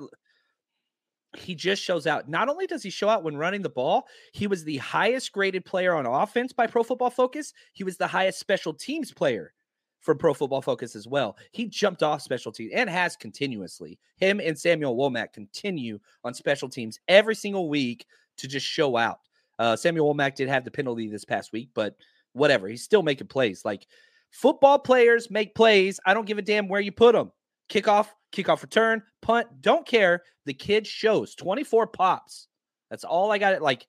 he 1.38 1.56
just 1.56 1.82
shows 1.82 2.08
out. 2.08 2.30
Not 2.30 2.50
only 2.50 2.68
does 2.68 2.84
he 2.84 2.90
show 2.90 3.10
out 3.10 3.24
when 3.24 3.36
running 3.36 3.62
the 3.62 3.70
ball, 3.70 4.08
he 4.32 4.48
was 4.48 4.64
the 4.64 4.78
highest 4.78 5.32
graded 5.32 5.66
player 5.66 5.94
on 5.94 6.06
offense 6.06 6.54
by 6.54 6.68
Pro 6.68 6.84
Football 6.84 7.10
Focus. 7.10 7.54
He 7.74 7.84
was 7.84 7.98
the 7.98 8.08
highest 8.08 8.40
special 8.40 8.74
teams 8.74 9.12
player 9.12 9.54
for 10.00 10.16
Pro 10.16 10.34
Football 10.34 10.62
Focus 10.62 10.96
as 10.96 11.08
well. 11.08 11.36
He 11.52 11.66
jumped 11.66 12.04
off 12.04 12.22
special 12.22 12.52
teams 12.52 12.72
and 12.74 12.90
has 12.90 13.16
continuously. 13.16 14.00
Him 14.18 14.40
and 14.40 14.58
Samuel 14.58 14.96
Womack 14.96 15.34
continue 15.34 16.00
on 16.24 16.34
special 16.34 16.70
teams 16.70 17.00
every 17.08 17.36
single 17.36 17.70
week 17.70 18.06
to 18.38 18.48
just 18.48 18.66
show 18.66 18.98
out. 18.98 19.20
Uh, 19.60 19.76
Samuel 19.76 20.14
Womack 20.14 20.36
did 20.36 20.50
have 20.50 20.66
the 20.66 20.72
penalty 20.72 21.08
this 21.08 21.26
past 21.26 21.52
week, 21.52 21.70
but 21.74 21.96
whatever. 22.34 22.68
He's 22.68 22.84
still 22.84 23.04
making 23.04 23.28
plays. 23.28 23.64
Like 23.64 23.88
football 24.32 24.80
players 24.80 25.32
make 25.32 25.56
plays. 25.56 26.00
I 26.06 26.14
don't 26.14 26.28
give 26.28 26.38
a 26.38 26.42
damn 26.42 26.68
where 26.68 26.82
you 26.82 26.92
put 26.92 27.14
them. 27.14 27.32
Kickoff, 27.70 28.08
kickoff 28.34 28.62
return, 28.62 29.02
punt. 29.22 29.48
Don't 29.62 29.88
care. 29.88 30.24
The 30.46 30.54
kid 30.54 30.86
shows 30.86 31.36
24 31.36 31.88
pops. 31.88 32.48
That's 32.90 33.04
all 33.04 33.32
I 33.32 33.38
got. 33.38 33.54
It 33.54 33.62
like 33.62 33.88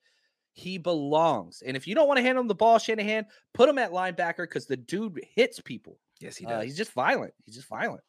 he 0.53 0.77
belongs. 0.79 1.61
And 1.65 1.77
if 1.77 1.85
you 1.85 1.93
don't 1.93 2.07
want 2.07 2.17
to 2.17 2.23
hand 2.23 2.37
him 2.37 2.47
the 2.47 2.55
ball, 2.55 2.79
Shanahan, 2.79 3.25
put 3.53 3.69
him 3.69 3.77
at 3.77 3.91
linebacker 3.91 4.37
because 4.37 4.65
the 4.65 4.77
dude 4.77 5.19
hits 5.35 5.59
people. 5.59 5.99
yes, 6.19 6.35
he 6.37 6.45
Uh, 6.47 6.61
he's 6.61 6.77
just 6.77 6.93
violent. 6.93 7.33
He's 7.45 7.55
just 7.55 7.67
violent. 7.67 8.01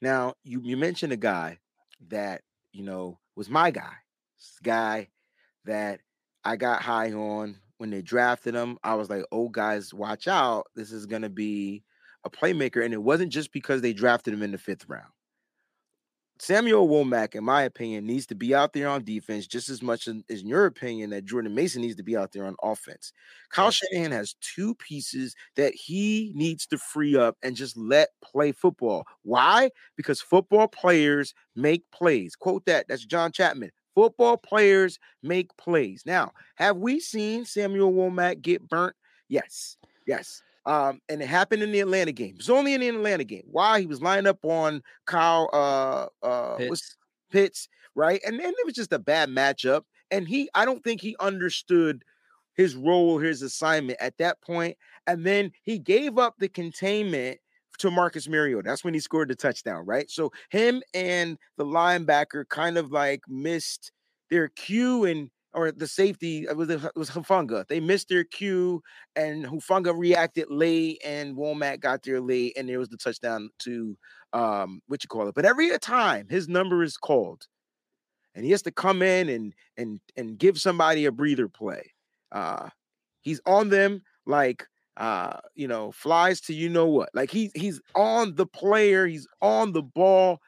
Now, 0.00 0.34
you 0.42 0.60
you 0.64 0.76
mentioned 0.76 1.12
a 1.12 1.16
guy 1.16 1.60
that 2.08 2.42
you 2.72 2.82
know 2.82 3.20
was 3.36 3.48
my 3.48 3.70
guy, 3.70 3.92
This 4.36 4.58
guy 4.64 5.10
that 5.64 6.00
I 6.44 6.56
got 6.56 6.82
high 6.82 7.12
on 7.12 7.58
when 7.78 7.90
they 7.90 8.02
drafted 8.02 8.54
him. 8.54 8.78
I 8.84 8.94
was 8.94 9.10
like, 9.10 9.24
"Oh, 9.32 9.48
guys, 9.48 9.94
watch 9.94 10.28
out! 10.28 10.66
This 10.74 10.92
is 10.92 11.06
gonna 11.06 11.28
be 11.30 11.82
a 12.24 12.30
playmaker." 12.30 12.84
And 12.84 12.94
it 12.94 13.02
wasn't 13.02 13.32
just 13.32 13.52
because 13.52 13.80
they 13.82 13.92
drafted 13.92 14.34
him 14.34 14.42
in 14.42 14.52
the 14.52 14.58
fifth 14.58 14.88
round. 14.88 15.12
Samuel 16.42 16.88
Womack, 16.88 17.36
in 17.36 17.44
my 17.44 17.62
opinion, 17.62 18.04
needs 18.04 18.26
to 18.26 18.34
be 18.34 18.52
out 18.52 18.72
there 18.72 18.88
on 18.88 19.04
defense 19.04 19.46
just 19.46 19.68
as 19.68 19.80
much 19.80 20.08
as 20.08 20.16
in 20.28 20.48
your 20.48 20.66
opinion 20.66 21.10
that 21.10 21.24
Jordan 21.24 21.54
Mason 21.54 21.82
needs 21.82 21.94
to 21.96 22.02
be 22.02 22.16
out 22.16 22.32
there 22.32 22.46
on 22.46 22.56
offense. 22.64 23.12
Kyle 23.50 23.70
Shanahan 23.70 24.10
has 24.10 24.34
two 24.40 24.74
pieces 24.74 25.36
that 25.54 25.72
he 25.72 26.32
needs 26.34 26.66
to 26.66 26.78
free 26.78 27.16
up 27.16 27.36
and 27.44 27.54
just 27.54 27.76
let 27.76 28.08
play 28.24 28.50
football. 28.50 29.04
Why? 29.22 29.70
Because 29.96 30.20
football 30.20 30.66
players 30.66 31.32
make 31.54 31.84
plays. 31.92 32.34
Quote 32.34 32.64
that. 32.66 32.88
That's 32.88 33.04
John 33.04 33.30
Chapman. 33.30 33.70
Football 33.94 34.36
players 34.36 34.98
make 35.22 35.56
plays. 35.56 36.02
Now, 36.06 36.32
have 36.56 36.76
we 36.76 37.00
seen 37.00 37.44
Samuel 37.44 37.92
Womack 37.92 38.40
get 38.42 38.68
burnt? 38.68 38.96
Yes. 39.28 39.76
Yes. 40.06 40.42
Um, 40.64 41.00
and 41.08 41.20
it 41.20 41.26
happened 41.26 41.62
in 41.62 41.72
the 41.72 41.80
Atlanta 41.80 42.12
game. 42.12 42.34
It 42.34 42.38
was 42.38 42.50
only 42.50 42.74
in 42.74 42.80
the 42.80 42.88
Atlanta 42.88 43.24
game. 43.24 43.44
Why? 43.50 43.80
He 43.80 43.86
was 43.86 44.00
lined 44.00 44.26
up 44.26 44.44
on 44.44 44.82
Kyle 45.06 45.50
uh 45.52 46.06
uh 46.24 46.56
Pitts. 46.56 46.96
Pitts, 47.30 47.68
right? 47.94 48.20
And 48.24 48.38
then 48.38 48.52
it 48.56 48.66
was 48.66 48.74
just 48.74 48.92
a 48.92 48.98
bad 48.98 49.28
matchup. 49.28 49.82
And 50.10 50.28
he, 50.28 50.50
I 50.54 50.64
don't 50.64 50.84
think 50.84 51.00
he 51.00 51.16
understood 51.20 52.04
his 52.54 52.76
role, 52.76 53.18
his 53.18 53.42
assignment 53.42 54.00
at 54.00 54.18
that 54.18 54.40
point. 54.42 54.76
And 55.06 55.24
then 55.24 55.52
he 55.62 55.78
gave 55.78 56.18
up 56.18 56.34
the 56.38 56.48
containment 56.48 57.38
to 57.78 57.90
Marcus 57.90 58.28
Mariota. 58.28 58.68
That's 58.68 58.84
when 58.84 58.94
he 58.94 59.00
scored 59.00 59.28
the 59.28 59.34
touchdown, 59.34 59.84
right? 59.86 60.10
So 60.10 60.30
him 60.50 60.82
and 60.94 61.38
the 61.56 61.64
linebacker 61.64 62.48
kind 62.48 62.78
of 62.78 62.90
like 62.92 63.22
missed 63.28 63.92
their 64.30 64.48
cue 64.48 65.04
and 65.04 65.30
or 65.54 65.70
the 65.70 65.86
safety 65.86 66.46
it 66.48 66.56
was 66.56 66.70
it 66.70 66.96
was 66.96 67.10
Hufanga. 67.10 67.66
They 67.68 67.80
missed 67.80 68.08
their 68.08 68.24
cue 68.24 68.82
and 69.16 69.44
Hufanga 69.44 69.96
reacted 69.96 70.46
late 70.50 71.00
and 71.04 71.36
Womack 71.36 71.80
got 71.80 72.02
there 72.02 72.20
late 72.20 72.54
and 72.56 72.68
there 72.68 72.78
was 72.78 72.88
the 72.88 72.96
touchdown 72.96 73.50
to 73.60 73.96
um 74.32 74.80
what 74.86 75.02
you 75.04 75.08
call 75.08 75.28
it. 75.28 75.34
But 75.34 75.44
every 75.44 75.76
time 75.78 76.26
his 76.30 76.48
number 76.48 76.82
is 76.82 76.96
called 76.96 77.46
and 78.34 78.44
he 78.44 78.50
has 78.52 78.62
to 78.62 78.70
come 78.72 79.02
in 79.02 79.28
and 79.28 79.54
and 79.76 80.00
and 80.16 80.38
give 80.38 80.58
somebody 80.58 81.04
a 81.04 81.12
breather 81.12 81.48
play. 81.48 81.92
Uh 82.30 82.68
he's 83.22 83.40
on 83.46 83.68
them 83.68 84.02
like 84.26 84.66
uh 84.96 85.38
you 85.54 85.66
know 85.66 85.92
flies 85.92 86.40
to 86.42 86.54
you 86.54 86.68
know 86.68 86.86
what. 86.86 87.10
Like 87.14 87.30
he 87.30 87.50
he's 87.54 87.80
on 87.94 88.34
the 88.34 88.46
player, 88.46 89.06
he's 89.06 89.26
on 89.40 89.72
the 89.72 89.82
ball. 89.82 90.38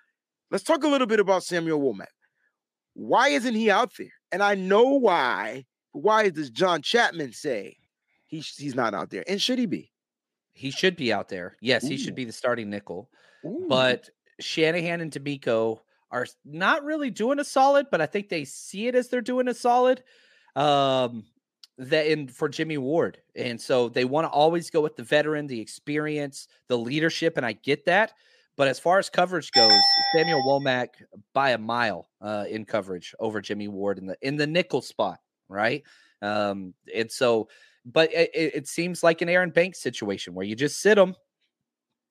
Let's 0.50 0.64
talk 0.64 0.84
a 0.84 0.88
little 0.88 1.06
bit 1.06 1.20
about 1.20 1.44
Samuel 1.44 1.80
Womack. 1.80 2.06
Why 2.94 3.28
isn't 3.28 3.54
he 3.54 3.70
out 3.70 3.92
there? 3.98 4.12
And 4.30 4.42
I 4.42 4.54
know 4.54 4.98
why. 4.98 5.64
Why 5.92 6.28
does 6.28 6.50
John 6.50 6.82
Chapman 6.82 7.32
say 7.32 7.76
he's 8.26 8.48
he's 8.56 8.74
not 8.74 8.94
out 8.94 9.10
there? 9.10 9.24
And 9.26 9.40
should 9.40 9.58
he 9.58 9.66
be? 9.66 9.90
He 10.52 10.70
should 10.70 10.96
be 10.96 11.12
out 11.12 11.28
there. 11.28 11.56
Yes, 11.60 11.86
he 11.86 11.96
should 11.96 12.14
be 12.14 12.24
the 12.24 12.32
starting 12.32 12.70
nickel. 12.70 13.10
Ooh. 13.44 13.66
But 13.68 14.08
Shanahan 14.40 15.00
and 15.00 15.10
DeMeco 15.10 15.80
are 16.10 16.26
not 16.44 16.84
really 16.84 17.10
doing 17.10 17.40
a 17.40 17.44
solid, 17.44 17.88
but 17.90 18.00
I 18.00 18.06
think 18.06 18.28
they 18.28 18.44
see 18.44 18.86
it 18.86 18.94
as 18.94 19.08
they're 19.08 19.20
doing 19.20 19.48
a 19.48 19.54
solid. 19.54 20.04
Um, 20.54 21.24
that 21.78 22.06
in 22.06 22.28
for 22.28 22.48
Jimmy 22.48 22.78
Ward, 22.78 23.18
and 23.34 23.60
so 23.60 23.88
they 23.88 24.04
want 24.04 24.26
to 24.26 24.30
always 24.30 24.70
go 24.70 24.80
with 24.80 24.96
the 24.96 25.02
veteran, 25.02 25.46
the 25.46 25.60
experience, 25.60 26.48
the 26.68 26.78
leadership, 26.78 27.36
and 27.36 27.44
I 27.44 27.52
get 27.52 27.84
that. 27.86 28.12
But 28.56 28.68
as 28.68 28.78
far 28.78 28.98
as 28.98 29.10
coverage 29.10 29.50
goes, 29.50 29.72
Samuel 30.14 30.42
Womack 30.46 30.88
by 31.32 31.50
a 31.50 31.58
mile 31.58 32.08
uh, 32.20 32.44
in 32.48 32.64
coverage 32.64 33.14
over 33.18 33.40
Jimmy 33.40 33.68
Ward 33.68 33.98
in 33.98 34.06
the 34.06 34.16
in 34.22 34.36
the 34.36 34.46
nickel 34.46 34.80
spot, 34.80 35.18
right? 35.48 35.82
Um, 36.22 36.74
and 36.94 37.10
so, 37.10 37.48
but 37.84 38.12
it, 38.12 38.30
it 38.34 38.54
it 38.54 38.68
seems 38.68 39.02
like 39.02 39.22
an 39.22 39.28
Aaron 39.28 39.50
Banks 39.50 39.82
situation 39.82 40.34
where 40.34 40.46
you 40.46 40.54
just 40.54 40.80
sit 40.80 40.94
them. 40.94 41.16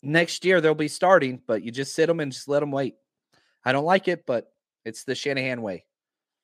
Next 0.01 0.43
year 0.43 0.59
they'll 0.59 0.75
be 0.75 0.89
starting, 0.89 1.41
but 1.47 1.63
you 1.63 1.71
just 1.71 1.95
sit 1.95 2.07
them 2.07 2.19
and 2.19 2.31
just 2.31 2.49
let 2.49 2.59
them 2.59 2.71
wait. 2.71 2.95
I 3.63 3.71
don't 3.71 3.85
like 3.85 4.09
it, 4.09 4.25
but 4.25 4.51
it's 4.83 5.05
the 5.05 5.15
Shanahan 5.15 5.61
way. 5.61 5.85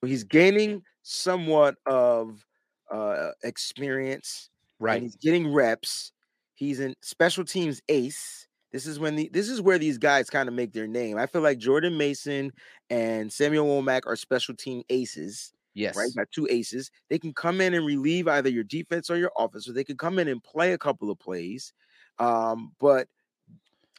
he's 0.01 0.23
gaining 0.23 0.83
somewhat 1.03 1.75
of 1.85 2.45
uh 2.91 3.31
experience 3.43 4.49
and 4.87 5.01
he's 5.01 5.15
getting 5.15 5.51
reps. 5.53 6.11
He's 6.55 6.79
in 6.79 6.95
special 7.01 7.45
teams 7.45 7.81
ace. 7.89 8.47
This 8.71 8.85
is 8.85 8.99
when 8.99 9.15
the 9.15 9.29
this 9.33 9.49
is 9.49 9.61
where 9.61 9.77
these 9.79 9.97
guys 9.97 10.29
kind 10.29 10.47
of 10.49 10.55
make 10.55 10.73
their 10.73 10.87
name. 10.87 11.17
I 11.17 11.25
feel 11.25 11.41
like 11.41 11.57
Jordan 11.57 11.97
Mason 11.97 12.51
and 12.89 13.31
Samuel 13.33 13.65
Womack 13.65 14.01
are 14.05 14.15
special 14.15 14.55
team 14.55 14.83
aces, 14.89 15.53
Yes. 15.73 15.95
right? 15.95 16.13
Got 16.15 16.31
two 16.31 16.47
aces. 16.49 16.91
They 17.09 17.17
can 17.19 17.33
come 17.33 17.61
in 17.61 17.73
and 17.73 17.85
relieve 17.85 18.27
either 18.27 18.49
your 18.49 18.63
defense 18.63 19.09
or 19.09 19.17
your 19.17 19.31
offense, 19.37 19.67
or 19.67 19.73
they 19.73 19.83
can 19.83 19.97
come 19.97 20.19
in 20.19 20.27
and 20.27 20.43
play 20.43 20.73
a 20.73 20.77
couple 20.77 21.09
of 21.09 21.19
plays. 21.19 21.73
Um, 22.19 22.73
but 22.79 23.07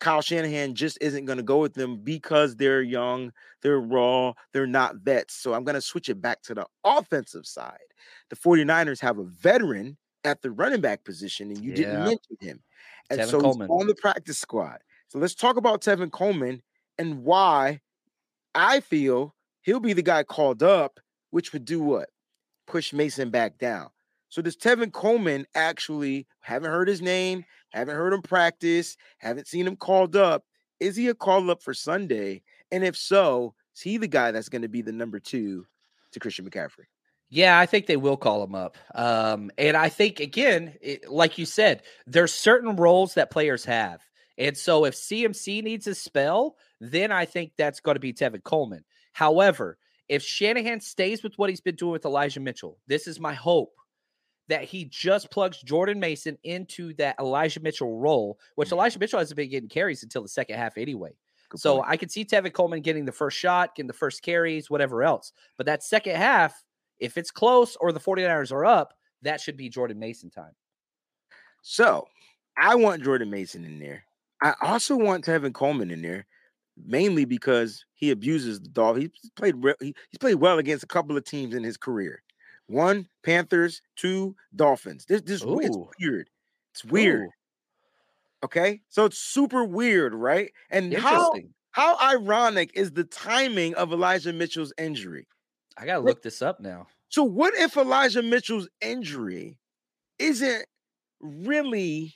Kyle 0.01 0.23
Shanahan 0.23 0.75
just 0.75 0.99
isn't 1.01 1.27
going 1.27 1.37
to 1.37 1.43
go 1.43 1.59
with 1.59 1.75
them 1.75 1.99
because 1.99 2.57
they're 2.57 2.83
young, 2.83 3.33
they're 3.63 3.81
raw, 3.81 4.33
they're 4.53 4.67
not 4.67 4.97
vets. 4.97 5.35
So 5.35 5.55
I'm 5.55 5.65
going 5.65 5.75
to 5.75 5.81
switch 5.81 6.09
it 6.09 6.21
back 6.21 6.43
to 6.43 6.55
the 6.55 6.67
offensive 6.85 7.47
side. 7.47 7.79
The 8.31 8.37
49ers 8.37 9.01
have 9.01 9.19
a 9.19 9.25
veteran 9.25 9.97
at 10.25 10.43
the 10.43 10.51
running 10.51 10.81
back 10.81 11.05
position, 11.05 11.51
and 11.51 11.63
you 11.63 11.75
didn't 11.75 12.05
mention 12.05 12.37
him. 12.41 12.61
And 13.11 13.21
Tevin 13.21 13.29
so 13.29 13.41
Coleman. 13.41 13.69
he's 13.69 13.81
on 13.81 13.87
the 13.87 13.95
practice 13.95 14.39
squad. 14.39 14.79
So 15.09 15.19
let's 15.19 15.35
talk 15.35 15.57
about 15.57 15.83
Tevin 15.83 16.11
Coleman 16.11 16.63
and 16.99 17.23
why 17.23 17.81
I 18.55 18.81
feel 18.81 19.35
he'll 19.63 19.81
be 19.81 19.93
the 19.93 20.03
guy 20.03 20.23
called 20.23 20.63
up, 20.63 21.01
which 21.31 21.53
would 21.53 21.65
do 21.65 21.81
what? 21.81 22.09
Push 22.67 22.93
Mason 22.93 23.31
back 23.31 23.59
down. 23.59 23.89
So 24.29 24.41
does 24.41 24.57
Tevin 24.57 24.93
Coleman 24.93 25.47
actually 25.57 26.27
haven't 26.41 26.71
heard 26.71 26.87
his 26.87 27.03
name, 27.03 27.45
haven't 27.71 27.97
heard 27.97 28.13
him 28.13 28.23
practice, 28.23 28.97
haven't 29.19 29.49
seen 29.49 29.67
him 29.67 29.77
called 29.77 30.17
up. 30.17 30.45
Is 30.79 30.97
he 30.97 31.09
a 31.09 31.15
call 31.15 31.51
up 31.51 31.63
for 31.63 31.75
Sunday? 31.75 32.43
And 32.73 32.85
if 32.85 32.97
so, 32.97 33.55
is 33.75 33.83
he 33.83 33.97
the 33.97 34.09
guy 34.09 34.31
that's 34.31 34.49
going 34.49 34.63
to 34.63 34.69
be 34.69 34.83
the 34.83 34.93
number 34.93 35.21
two 35.21 35.67
to 36.13 36.21
Christian 36.21 36.49
McCaffrey? 36.49 36.87
Yeah, 37.29 37.59
I 37.59 37.67
think 37.67 37.87
they 37.87 37.97
will 37.97 38.17
call 38.17 38.43
him 38.43 38.55
up. 38.55 38.77
Um, 38.95 39.51
and 39.57 39.77
I 39.77 39.89
think 39.89 40.19
again, 40.19 40.75
it, 40.81 41.09
like 41.09 41.39
you 41.39 41.47
said, 41.47 41.83
there's 42.07 42.35
certain 42.35 42.75
roles 42.77 43.15
that 43.15 43.31
players 43.31 43.65
have. 43.65 44.01
And 44.37 44.57
so 44.57 44.85
if 44.85 44.95
CMC 44.95 45.63
needs 45.63 45.87
a 45.87 45.95
spell, 45.95 46.57
then 46.81 47.13
I 47.13 47.27
think 47.27 47.53
that's 47.57 47.81
going 47.81 47.95
to 47.95 48.01
be 48.01 48.13
Tevin 48.13 48.43
Coleman. 48.43 48.85
However, 49.13 49.79
if 50.09 50.23
Shanahan 50.23 50.81
stays 50.81 51.23
with 51.23 51.35
what 51.37 51.51
he's 51.51 51.61
been 51.61 51.77
doing 51.77 51.93
with 51.93 52.05
Elijah 52.05 52.41
Mitchell, 52.41 52.79
this 52.89 53.07
is 53.07 53.21
my 53.21 53.35
hope 53.35 53.75
that 54.51 54.65
he 54.65 54.85
just 54.85 55.31
plugs 55.31 55.63
Jordan 55.63 56.01
Mason 56.01 56.37
into 56.43 56.93
that 56.95 57.15
Elijah 57.21 57.61
Mitchell 57.61 57.99
role, 57.99 58.39
which 58.57 58.71
mm. 58.71 58.73
Elijah 58.73 58.99
Mitchell 58.99 59.21
hasn't 59.21 59.37
been 59.37 59.49
getting 59.49 59.69
carries 59.69 60.03
until 60.03 60.23
the 60.23 60.29
second 60.29 60.57
half 60.57 60.77
anyway. 60.77 61.13
Good 61.51 61.61
So 61.61 61.77
point. 61.77 61.89
I 61.89 61.97
could 61.97 62.11
see 62.11 62.25
Tevin 62.25 62.53
Coleman 62.53 62.83
getting 62.83 63.05
the 63.05 63.13
first 63.13 63.39
shot, 63.39 63.77
getting 63.77 63.87
the 63.87 63.93
first 63.93 64.23
carries, 64.23 64.69
whatever 64.69 65.05
else. 65.05 65.33
But 65.57 65.67
that 65.67 65.85
second 65.85 66.17
half, 66.17 66.65
if 66.99 67.17
it's 67.17 67.31
close 67.31 67.77
or 67.77 67.93
the 67.93 68.01
49ers 68.01 68.51
are 68.51 68.67
up, 68.67 68.95
that 69.23 69.41
should 69.41 69.57
be 69.57 69.69
Jordan 69.69 70.01
Mason 70.01 70.31
time. 70.31 70.55
So 71.63 72.09
I 72.57 72.75
want 72.75 73.05
Jordan 73.05 73.31
Mason 73.31 73.65
in 73.65 73.79
there. 73.79 74.03
I 74.43 74.55
also 74.63 74.97
want 74.97 75.25
Tevin 75.25 75.55
Coleman 75.55 75.93
in 75.93 76.03
there, 76.03 76.27
mainly 76.77 77.25
because 77.25 77.85
he 77.95 78.11
abuses 78.11 78.61
the 78.61 78.69
dog. 78.69 78.99
He's 78.99 79.11
played 79.37 79.63
re- 79.63 79.75
he- 79.81 79.95
he's 80.11 80.19
played 80.19 80.37
well 80.37 80.59
against 80.59 80.83
a 80.83 80.89
couple 80.89 81.17
of 81.17 81.25
teams 81.25 81.55
in 81.55 81.63
his 81.63 81.77
career. 81.77 82.23
One 82.71 83.09
Panthers, 83.25 83.83
two 83.97 84.37
Dolphins. 84.55 85.05
This 85.07 85.23
this 85.23 85.43
it's 85.45 85.77
weird. 85.99 86.31
It's 86.73 86.85
weird. 86.85 87.27
Ooh, 87.27 87.31
Okay, 88.43 88.81
so 88.89 89.05
it's 89.05 89.19
super 89.19 89.65
weird, 89.65 90.15
right? 90.15 90.51
And 90.71 90.95
how 90.95 91.33
how 91.73 91.99
ironic 91.99 92.71
is 92.75 92.93
the 92.93 93.05
timing 93.05 93.75
of 93.75 93.93
Elijah 93.93 94.33
Mitchell's 94.33 94.73
injury? 94.79 95.27
I 95.77 95.85
got 95.85 95.95
to 95.95 96.01
look 96.01 96.23
this 96.23 96.43
up 96.43 96.61
now. 96.61 96.87
So 97.09 97.23
what 97.25 97.55
if 97.55 97.77
Elijah 97.77 98.23
Mitchell's 98.23 98.69
injury 98.81 99.59
isn't 100.19 100.65
really 101.21 102.15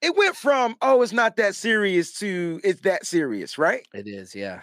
it 0.00 0.16
went 0.16 0.36
from 0.36 0.76
oh 0.80 1.02
it's 1.02 1.12
not 1.12 1.36
that 1.36 1.54
serious 1.54 2.18
to 2.20 2.60
it's 2.64 2.82
that 2.82 3.04
serious, 3.04 3.58
right? 3.58 3.86
It 3.92 4.06
is, 4.06 4.34
yeah. 4.34 4.60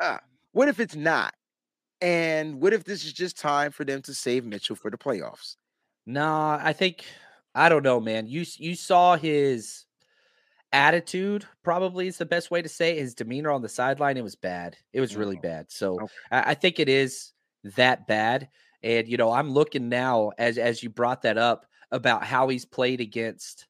Ah, 0.00 0.20
what 0.52 0.68
if 0.68 0.78
it's 0.78 0.94
not? 0.94 1.34
And 2.00 2.60
what 2.62 2.72
if 2.72 2.84
this 2.84 3.04
is 3.04 3.12
just 3.12 3.38
time 3.38 3.72
for 3.72 3.84
them 3.84 4.02
to 4.02 4.14
save 4.14 4.44
Mitchell 4.44 4.76
for 4.76 4.90
the 4.90 4.98
playoffs? 4.98 5.56
Nah, 6.06 6.58
I 6.62 6.72
think 6.72 7.04
I 7.54 7.68
don't 7.68 7.82
know, 7.82 8.00
man. 8.00 8.26
You 8.26 8.44
you 8.56 8.74
saw 8.74 9.16
his 9.16 9.84
attitude 10.72 11.46
probably 11.62 12.06
is 12.08 12.18
the 12.18 12.26
best 12.26 12.50
way 12.50 12.60
to 12.62 12.68
say 12.68 12.96
it. 12.96 13.00
his 13.00 13.14
demeanor 13.14 13.50
on 13.50 13.62
the 13.62 13.68
sideline. 13.68 14.16
It 14.16 14.22
was 14.22 14.36
bad. 14.36 14.76
It 14.92 15.00
was 15.00 15.16
really 15.16 15.36
Oh, 15.38 15.40
bad. 15.40 15.70
So 15.70 15.94
okay. 16.02 16.14
I, 16.30 16.50
I 16.50 16.54
think 16.54 16.78
it 16.78 16.88
is 16.88 17.32
that 17.64 18.06
bad. 18.06 18.48
And 18.82 19.08
you 19.08 19.16
know, 19.16 19.32
I'm 19.32 19.50
looking 19.50 19.88
now 19.88 20.32
as 20.38 20.58
as 20.58 20.82
you 20.82 20.90
brought 20.90 21.22
that 21.22 21.38
up 21.38 21.66
about 21.90 22.22
how 22.24 22.48
he's 22.48 22.64
played 22.64 23.00
against 23.00 23.66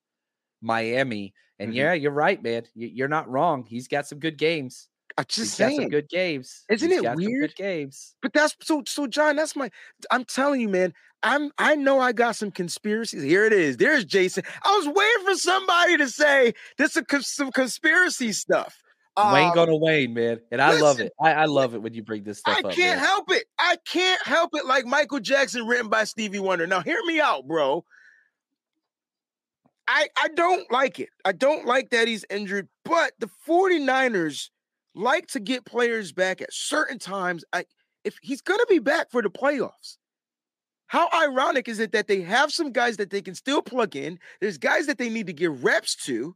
Miami. 0.60 1.34
And 1.58 1.72
Mhm. 1.72 1.76
yeah, 1.76 1.92
you're 1.94 2.12
right, 2.12 2.42
man. 2.42 2.64
You, 2.74 2.88
you're 2.88 3.08
not 3.08 3.28
wrong. 3.28 3.64
He's 3.64 3.88
got 3.88 4.06
some 4.06 4.18
good 4.18 4.36
games. 4.38 4.88
I'm 5.18 5.24
He's 5.28 5.34
just 5.48 5.58
got 5.58 5.66
some 5.66 5.76
saying. 5.76 5.88
good 5.90 6.08
games. 6.08 6.64
Isn't 6.70 6.90
He's 6.90 7.00
it 7.00 7.02
got 7.02 7.16
some 7.18 7.24
weird? 7.26 7.50
good 7.50 7.56
games. 7.56 8.14
But 8.22 8.32
that's 8.32 8.56
so 8.62 8.82
so 8.86 9.06
John, 9.06 9.36
that's 9.36 9.56
my 9.56 9.70
I'm 10.10 10.24
telling 10.24 10.60
you, 10.60 10.68
man. 10.68 10.94
I'm 11.24 11.50
I 11.58 11.74
know 11.74 11.98
I 11.98 12.12
got 12.12 12.36
some 12.36 12.52
conspiracies. 12.52 13.24
Here 13.24 13.44
it 13.44 13.52
is. 13.52 13.76
There's 13.76 14.04
Jason. 14.04 14.44
I 14.64 14.76
was 14.76 14.86
waiting 14.86 15.26
for 15.26 15.34
somebody 15.36 15.96
to 15.96 16.08
say 16.08 16.54
this 16.78 16.96
is 16.96 17.02
cons- 17.08 17.26
some 17.28 17.50
conspiracy 17.50 18.32
stuff. 18.32 18.80
Wayne 19.16 19.48
Um, 19.48 19.54
gonna 19.56 19.74
Wayne, 19.76 20.14
man. 20.14 20.38
And 20.52 20.62
I 20.62 20.78
love 20.80 21.00
it. 21.00 21.12
I, 21.20 21.32
I 21.32 21.44
love 21.46 21.74
it 21.74 21.82
when 21.82 21.92
you 21.92 22.04
bring 22.04 22.22
this 22.22 22.38
stuff 22.38 22.54
I 22.56 22.60
up. 22.60 22.72
can't 22.72 22.98
man. 22.98 23.04
help 23.04 23.32
it. 23.32 23.46
I 23.58 23.76
can't 23.84 24.24
help 24.24 24.50
it 24.54 24.64
like 24.64 24.86
Michael 24.86 25.18
Jackson 25.18 25.66
written 25.66 25.88
by 25.88 26.04
Stevie 26.04 26.38
Wonder. 26.38 26.68
Now 26.68 26.82
hear 26.82 27.02
me 27.04 27.18
out, 27.18 27.48
bro. 27.48 27.84
I 29.88 30.08
I 30.16 30.28
don't 30.28 30.70
like 30.70 31.00
it. 31.00 31.08
I 31.24 31.32
don't 31.32 31.66
like 31.66 31.90
that 31.90 32.06
he's 32.06 32.24
injured, 32.30 32.68
but 32.84 33.12
the 33.18 33.28
49ers 33.48 34.50
like 34.94 35.26
to 35.28 35.40
get 35.40 35.64
players 35.64 36.12
back 36.12 36.40
at 36.40 36.52
certain 36.52 36.98
times. 36.98 37.44
I 37.52 37.64
if 38.04 38.16
he's 38.22 38.40
going 38.40 38.58
to 38.58 38.66
be 38.68 38.78
back 38.78 39.10
for 39.10 39.22
the 39.22 39.30
playoffs. 39.30 39.96
How 40.86 41.08
ironic 41.12 41.68
is 41.68 41.80
it 41.80 41.92
that 41.92 42.06
they 42.06 42.22
have 42.22 42.50
some 42.50 42.72
guys 42.72 42.96
that 42.96 43.10
they 43.10 43.20
can 43.20 43.34
still 43.34 43.60
plug 43.60 43.94
in? 43.94 44.18
There's 44.40 44.56
guys 44.56 44.86
that 44.86 44.96
they 44.96 45.10
need 45.10 45.26
to 45.26 45.34
give 45.34 45.62
reps 45.62 45.94
to, 46.06 46.34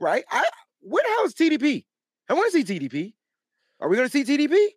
right? 0.00 0.24
I 0.30 0.44
where 0.80 1.02
the 1.02 1.10
hell 1.10 1.26
is 1.26 1.34
TDP? 1.34 1.84
I 2.28 2.34
want 2.34 2.52
to 2.52 2.64
see 2.64 2.78
TDP. 2.78 3.12
Are 3.80 3.88
we 3.88 3.96
going 3.96 4.08
to 4.08 4.12
see 4.12 4.24
TDP? 4.24 4.68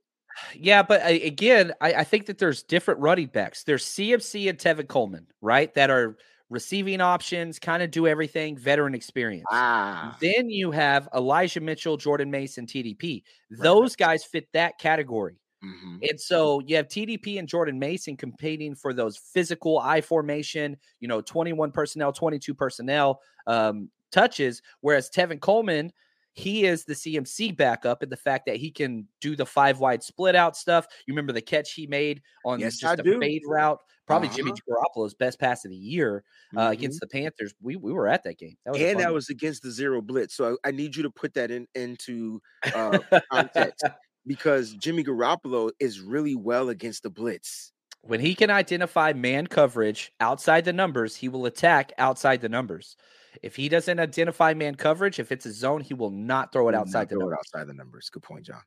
Yeah, 0.53 0.83
but 0.83 1.01
uh, 1.01 1.05
again, 1.05 1.73
I, 1.79 1.93
I 1.93 2.03
think 2.03 2.25
that 2.25 2.39
there's 2.39 2.63
different 2.63 2.99
running 2.99 3.27
backs. 3.27 3.63
There's 3.63 3.85
CMC 3.85 4.49
and 4.49 4.57
Tevin 4.57 4.87
Coleman, 4.87 5.27
right? 5.41 5.73
That 5.75 5.89
are 5.89 6.17
receiving 6.49 7.01
options, 7.01 7.59
kind 7.59 7.81
of 7.83 7.91
do 7.91 8.07
everything, 8.07 8.57
veteran 8.57 8.93
experience. 8.95 9.45
Ah, 9.51 10.17
Then 10.19 10.49
you 10.49 10.71
have 10.71 11.09
Elijah 11.15 11.61
Mitchell, 11.61 11.97
Jordan 11.97 12.31
Mason, 12.31 12.65
TDP. 12.67 13.23
Right. 13.57 13.63
Those 13.63 13.95
guys 13.95 14.23
fit 14.23 14.47
that 14.53 14.77
category. 14.79 15.39
mhm. 15.63 15.99
And 16.07 16.19
so 16.19 16.59
you 16.61 16.75
have 16.75 16.87
TDP 16.87 17.37
and 17.39 17.47
Jordan 17.47 17.79
Mason 17.79 18.17
competing 18.17 18.75
for 18.75 18.93
those 18.93 19.17
physical 19.17 19.79
I 19.79 20.01
formation, 20.01 20.77
you 20.99 21.07
know, 21.07 21.21
21 21.21 21.71
personnel, 21.71 22.11
22 22.13 22.53
personnel 22.53 23.21
um, 23.47 23.89
touches. 24.11 24.61
Whereas 24.81 25.09
Tevin 25.09 25.39
Coleman, 25.41 25.91
he 26.33 26.65
is 26.65 26.83
the 26.85 26.95
CMC 26.95 27.51
backup 27.51 28.03
and 28.03 28.11
the 28.11 28.17
fact 28.17 28.45
that 28.47 28.57
he 28.57 28.69
can 28.69 29.07
do 29.21 29.35
the 29.35 29.45
five 29.45 29.79
wide 29.79 30.03
split 30.03 30.35
out 30.35 30.57
stuff. 30.57 30.85
You 31.07 31.13
remember 31.13 31.31
the 31.33 31.41
catch 31.41 31.73
he 31.73 31.87
made 31.87 32.21
on 32.43 32.59
Yes, 32.59 32.77
just 32.77 32.99
I 32.99 33.01
a 33.01 33.03
do. 33.03 33.19
fade 33.19 33.43
route? 33.47 33.79
Probably 34.07 34.29
Jimmy 34.29 34.51
Uh-huh. 34.51 34.75
Garoppolo's 34.95 35.13
best 35.15 35.39
pass 35.39 35.65
of 35.65 35.71
the 35.71 35.77
year 35.77 36.23
uh, 36.55 36.69
Mhm. 36.69 36.73
against 36.73 36.99
the 36.99 37.07
Panthers. 37.07 37.53
We 37.61 37.75
we 37.75 37.91
were 37.91 38.07
at 38.07 38.23
that 38.23 38.37
game. 38.37 38.55
That 38.65 38.73
was 38.73 38.81
and 38.81 38.99
that 38.99 39.05
one. 39.05 39.13
was 39.15 39.29
against 39.29 39.63
the 39.63 39.71
zero 39.71 40.01
blitz. 40.01 40.35
So 40.35 40.57
I, 40.63 40.69
I 40.69 40.71
need 40.71 40.95
you 40.95 41.03
to 41.03 41.09
put 41.09 41.33
that 41.35 41.51
in 41.51 41.67
into 41.75 42.41
uh, 42.73 42.99
context 43.31 43.83
because 44.27 44.73
Jimmy 44.73 45.03
Garoppolo 45.03 45.71
is 45.79 45.99
really 46.01 46.35
well 46.35 46.69
against 46.69 47.03
the 47.03 47.09
blitz. 47.09 47.71
when 48.01 48.19
he 48.19 48.35
can 48.35 48.51
identify 48.51 49.11
man 49.13 49.47
coverage 49.47 50.11
outside 50.19 50.63
the 50.65 50.73
numbers, 50.73 51.15
he 51.15 51.27
will 51.27 51.45
attack 51.47 51.91
outside 51.97 52.39
the 52.41 52.49
numbers. 52.49 52.95
If 53.41 53.55
he 53.55 53.67
doesn't 53.67 53.99
identify 53.99 54.53
man 54.53 54.75
coverage, 54.75 55.19
if 55.19 55.31
it's 55.31 55.45
a 55.47 55.51
zone, 55.51 55.81
he 55.81 55.93
will 55.95 56.11
not 56.11 56.51
throw 56.53 56.69
it 56.69 56.75
outside 56.75 57.09
the 57.09 57.15
throw 57.15 57.21
it 57.21 57.31
numbers. 57.31 57.39
outside 57.39 57.67
the 57.67 57.73
numbers. 57.73 58.09
Good 58.11 58.21
point, 58.23 58.45
John. 58.45 58.61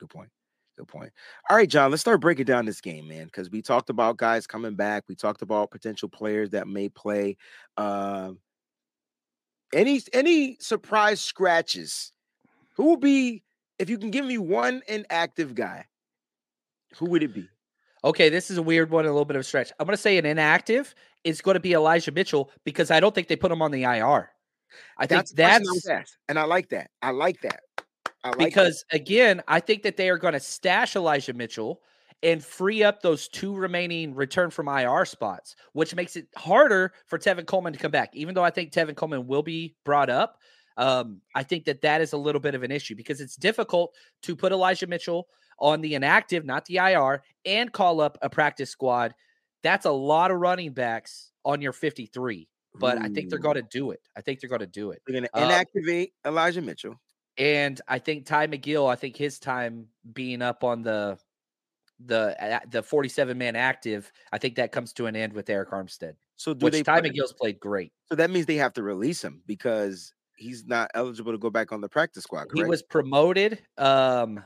Good 0.00 0.10
point. 0.10 0.28
Good 0.76 0.88
point. 0.88 1.12
All 1.48 1.56
right, 1.56 1.68
John. 1.68 1.90
Let's 1.90 2.00
start 2.00 2.20
breaking 2.20 2.46
down 2.46 2.64
this 2.64 2.80
game, 2.80 3.08
man. 3.08 3.26
Because 3.26 3.50
we 3.50 3.62
talked 3.62 3.90
about 3.90 4.16
guys 4.16 4.46
coming 4.46 4.74
back. 4.74 5.04
We 5.08 5.14
talked 5.14 5.42
about 5.42 5.70
potential 5.70 6.08
players 6.08 6.50
that 6.50 6.68
may 6.68 6.88
play. 6.88 7.36
Um, 7.76 8.38
any 9.74 10.00
any 10.12 10.56
surprise 10.60 11.20
scratches? 11.20 12.12
Who 12.76 12.84
will 12.84 12.96
be 12.96 13.42
if 13.78 13.90
you 13.90 13.98
can 13.98 14.10
give 14.10 14.24
me 14.24 14.38
one 14.38 14.82
inactive 14.88 15.54
guy? 15.54 15.86
Who 16.96 17.06
would 17.06 17.22
it 17.22 17.34
be? 17.34 17.48
Okay, 18.02 18.30
this 18.30 18.50
is 18.50 18.56
a 18.56 18.62
weird 18.62 18.90
one, 18.90 19.04
a 19.04 19.08
little 19.08 19.26
bit 19.26 19.36
of 19.36 19.40
a 19.40 19.44
stretch. 19.44 19.70
I'm 19.78 19.86
going 19.86 19.96
to 19.96 20.00
say 20.00 20.16
an 20.16 20.24
inactive 20.24 20.94
is 21.22 21.42
going 21.42 21.54
to 21.54 21.60
be 21.60 21.74
Elijah 21.74 22.12
Mitchell 22.12 22.50
because 22.64 22.90
I 22.90 22.98
don't 22.98 23.14
think 23.14 23.28
they 23.28 23.36
put 23.36 23.52
him 23.52 23.60
on 23.60 23.70
the 23.70 23.82
IR. 23.82 24.30
I 24.96 25.06
think 25.06 25.26
the 25.26 25.34
person 25.34 25.44
I 25.44 25.58
that's 25.58 25.68
was 25.68 25.86
asked, 25.86 26.16
and 26.28 26.38
I 26.38 26.44
like 26.44 26.70
that. 26.70 26.90
I 27.02 27.10
like 27.10 27.40
that. 27.42 27.60
I 28.24 28.28
like 28.30 28.38
because 28.38 28.84
again, 28.92 29.42
I 29.48 29.60
think 29.60 29.82
that 29.82 29.96
they 29.96 30.10
are 30.10 30.18
going 30.18 30.34
to 30.34 30.40
stash 30.40 30.96
Elijah 30.96 31.32
Mitchell 31.32 31.80
and 32.22 32.44
free 32.44 32.82
up 32.82 33.00
those 33.00 33.28
two 33.28 33.54
remaining 33.54 34.14
return 34.14 34.50
from 34.50 34.68
IR 34.68 35.06
spots, 35.06 35.56
which 35.72 35.94
makes 35.94 36.16
it 36.16 36.26
harder 36.36 36.92
for 37.06 37.18
Tevin 37.18 37.46
Coleman 37.46 37.72
to 37.72 37.78
come 37.78 37.90
back. 37.90 38.14
Even 38.14 38.34
though 38.34 38.44
I 38.44 38.50
think 38.50 38.72
Tevin 38.72 38.94
Coleman 38.94 39.26
will 39.26 39.42
be 39.42 39.74
brought 39.84 40.10
up, 40.10 40.36
um, 40.76 41.22
I 41.34 41.42
think 41.42 41.64
that 41.64 41.80
that 41.82 42.00
is 42.02 42.12
a 42.12 42.18
little 42.18 42.40
bit 42.40 42.54
of 42.54 42.62
an 42.62 42.70
issue 42.70 42.94
because 42.94 43.20
it's 43.22 43.36
difficult 43.36 43.94
to 44.22 44.36
put 44.36 44.52
Elijah 44.52 44.86
Mitchell 44.86 45.28
on 45.58 45.80
the 45.80 45.94
inactive, 45.94 46.44
not 46.44 46.64
the 46.66 46.76
IR, 46.76 47.22
and 47.46 47.72
call 47.72 48.00
up 48.02 48.18
a 48.22 48.28
practice 48.30 48.70
squad. 48.70 49.14
That's 49.62 49.86
a 49.86 49.90
lot 49.90 50.30
of 50.30 50.38
running 50.38 50.72
backs 50.72 51.32
on 51.44 51.60
your 51.62 51.72
53. 51.72 52.48
but 52.78 52.98
I 52.98 53.08
think 53.08 53.28
they're 53.30 53.38
going 53.40 53.56
to 53.56 53.62
do 53.62 53.90
it. 53.90 54.00
I 54.16 54.20
think 54.20 54.40
they're 54.40 54.48
going 54.48 54.60
to 54.60 54.66
do 54.66 54.92
it. 54.92 55.02
They're 55.06 55.20
gonna 55.20 55.28
Um, 55.34 55.50
inactivate 55.50 56.12
Elijah 56.24 56.62
Mitchell. 56.62 57.00
And 57.40 57.80
I 57.88 57.98
think 57.98 58.26
Ty 58.26 58.48
McGill, 58.48 58.88
I 58.88 58.96
think 58.96 59.16
his 59.16 59.38
time 59.38 59.86
being 60.12 60.42
up 60.42 60.62
on 60.62 60.82
the 60.82 61.18
the 62.04 62.60
the 62.70 62.82
47 62.82 63.36
man 63.36 63.56
active, 63.56 64.12
I 64.30 64.38
think 64.38 64.56
that 64.56 64.72
comes 64.72 64.92
to 64.94 65.06
an 65.06 65.16
end 65.16 65.32
with 65.32 65.46
Arik 65.46 65.70
Armstead. 65.70 66.14
So 66.36 66.52
do 66.52 66.64
Which 66.64 66.74
they 66.74 66.82
Ty 66.82 67.00
McGill's 67.00 67.32
played 67.32 67.58
great. 67.58 67.92
So 68.10 68.14
that 68.14 68.30
means 68.30 68.44
they 68.44 68.56
have 68.56 68.74
to 68.74 68.82
release 68.82 69.24
him 69.24 69.42
because 69.46 70.12
he's 70.36 70.66
not 70.66 70.90
eligible 70.94 71.32
to 71.32 71.38
go 71.38 71.48
back 71.48 71.72
on 71.72 71.80
the 71.80 71.88
practice 71.88 72.24
squad. 72.24 72.48
He 72.54 72.62
was 72.62 72.82
promoted. 72.82 73.62
Um, 73.78 74.42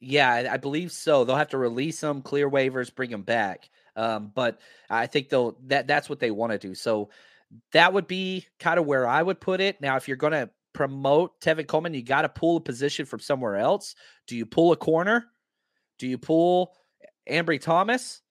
yeah, 0.00 0.48
I, 0.52 0.56
believe 0.56 0.90
so. 0.92 1.24
They'll 1.24 1.36
have 1.36 1.50
to 1.50 1.58
release 1.58 2.02
him, 2.02 2.22
clear 2.22 2.50
waivers, 2.50 2.94
bring 2.94 3.10
him 3.10 3.22
back. 3.22 3.68
Um, 3.96 4.32
but 4.34 4.60
I 4.88 5.06
think 5.06 5.28
they'll 5.28 5.56
that 5.66 5.88
that's 5.88 6.08
what 6.08 6.20
they 6.20 6.30
want 6.30 6.52
to 6.52 6.58
do. 6.58 6.74
So 6.76 7.10
that 7.72 7.92
would 7.92 8.06
be 8.06 8.46
kind 8.60 8.78
of 8.78 8.86
where 8.86 9.06
I 9.06 9.20
would 9.22 9.40
put 9.40 9.60
it. 9.60 9.80
Now, 9.80 9.96
if 9.96 10.06
you're 10.06 10.16
going 10.16 10.32
to 10.32 10.48
promote 10.72 11.40
Tevin 11.40 11.66
Coleman, 11.66 11.94
you 11.94 12.02
got 12.02 12.22
to 12.22 12.28
pull 12.28 12.56
a 12.56 12.60
position 12.60 13.06
from 13.06 13.20
somewhere 13.20 13.56
else. 13.56 13.94
Do 14.26 14.36
you 14.36 14.46
pull 14.46 14.72
a 14.72 14.76
corner? 14.76 15.26
Do 15.98 16.06
you 16.06 16.18
pull 16.18 16.74
Ambry 17.28 17.60
Thomas, 17.60 18.22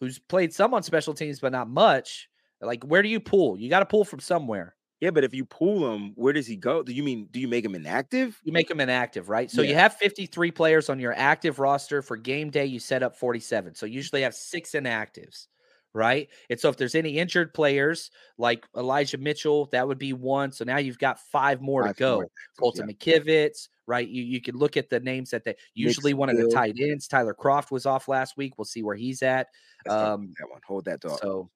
who's 0.00 0.18
played 0.18 0.52
some 0.52 0.74
on 0.74 0.82
special 0.82 1.14
teams 1.14 1.40
but 1.40 1.52
not 1.52 1.68
much? 1.68 2.28
Like, 2.60 2.84
where 2.84 3.02
do 3.02 3.08
you 3.08 3.20
pull? 3.20 3.58
You 3.58 3.70
got 3.70 3.80
to 3.80 3.86
pull 3.86 4.04
from 4.04 4.20
somewhere. 4.20 4.74
yeah, 5.00 5.10
but 5.10 5.24
if 5.24 5.32
you 5.32 5.46
pull 5.46 5.94
him, 5.94 6.12
where 6.14 6.32
does 6.34 6.46
he 6.46 6.56
go? 6.56 6.82
Do 6.82 6.92
you 6.92 7.02
mean 7.02 7.28
do 7.30 7.40
you 7.40 7.48
make 7.48 7.64
him 7.64 7.74
inactive? 7.74 8.38
You 8.44 8.52
make 8.52 8.70
him 8.70 8.80
inactive, 8.80 9.28
right? 9.30 9.50
So 9.50 9.62
you 9.62 9.74
have 9.74 9.94
53 9.94 10.50
players 10.50 10.90
on 10.90 10.98
your 11.00 11.14
active 11.16 11.58
roster 11.58 12.02
for 12.02 12.18
game 12.18 12.50
day. 12.50 12.66
You 12.66 12.78
set 12.78 13.02
up 13.02 13.16
47. 13.16 13.74
So 13.76 13.86
you 13.86 13.94
usually 13.94 14.22
have 14.22 14.34
six 14.34 14.72
inactives, 14.72 15.46
right? 15.94 16.28
And 16.48 16.58
so 16.60 16.68
if 16.68 16.76
there's 16.76 16.94
any 16.94 17.18
injured 17.18 17.52
players 17.54 18.10
like 18.38 18.66
Elijah 18.76 19.18
Mitchell, 19.18 19.66
that 19.72 19.86
would 19.88 19.98
be 19.98 20.12
one. 20.12 20.52
So 20.52 20.64
now 20.64 20.78
you've 20.78 20.98
got 20.98 21.18
five 21.20 21.60
more 21.60 21.84
Five 21.84 21.96
to 21.96 21.98
go. 21.98 22.14
more 22.16 22.30
Colton 22.58 22.88
yeah. 22.88 22.94
McKivitz, 22.94 23.68
right? 23.86 24.08
You 24.08 24.22
you 24.22 24.40
can 24.40 24.56
look 24.56 24.76
at 24.76 24.88
the 24.90 25.00
names 25.00 25.30
that 25.30 25.44
they 25.44 25.56
usually 25.74 26.14
one 26.14 26.28
of 26.30 26.36
the 26.36 26.44
tight 26.44 26.76
ends. 26.78 27.08
Tyler 27.08 27.34
Kroft 27.34 27.70
was 27.70 27.86
off 27.86 28.08
last 28.08 28.36
week. 28.36 28.58
We'll 28.58 28.64
see 28.64 28.82
where 28.82 28.96
he's 28.96 29.22
at. 29.22 29.48
Let's 29.84 29.96
talk 29.96 30.12
about 30.14 30.14
Um, 30.14 30.34
that 30.38 30.50
one. 30.50 30.60
Hold 30.66 30.84
that 30.86 31.02
thought. 31.02 31.20
So 31.20 31.50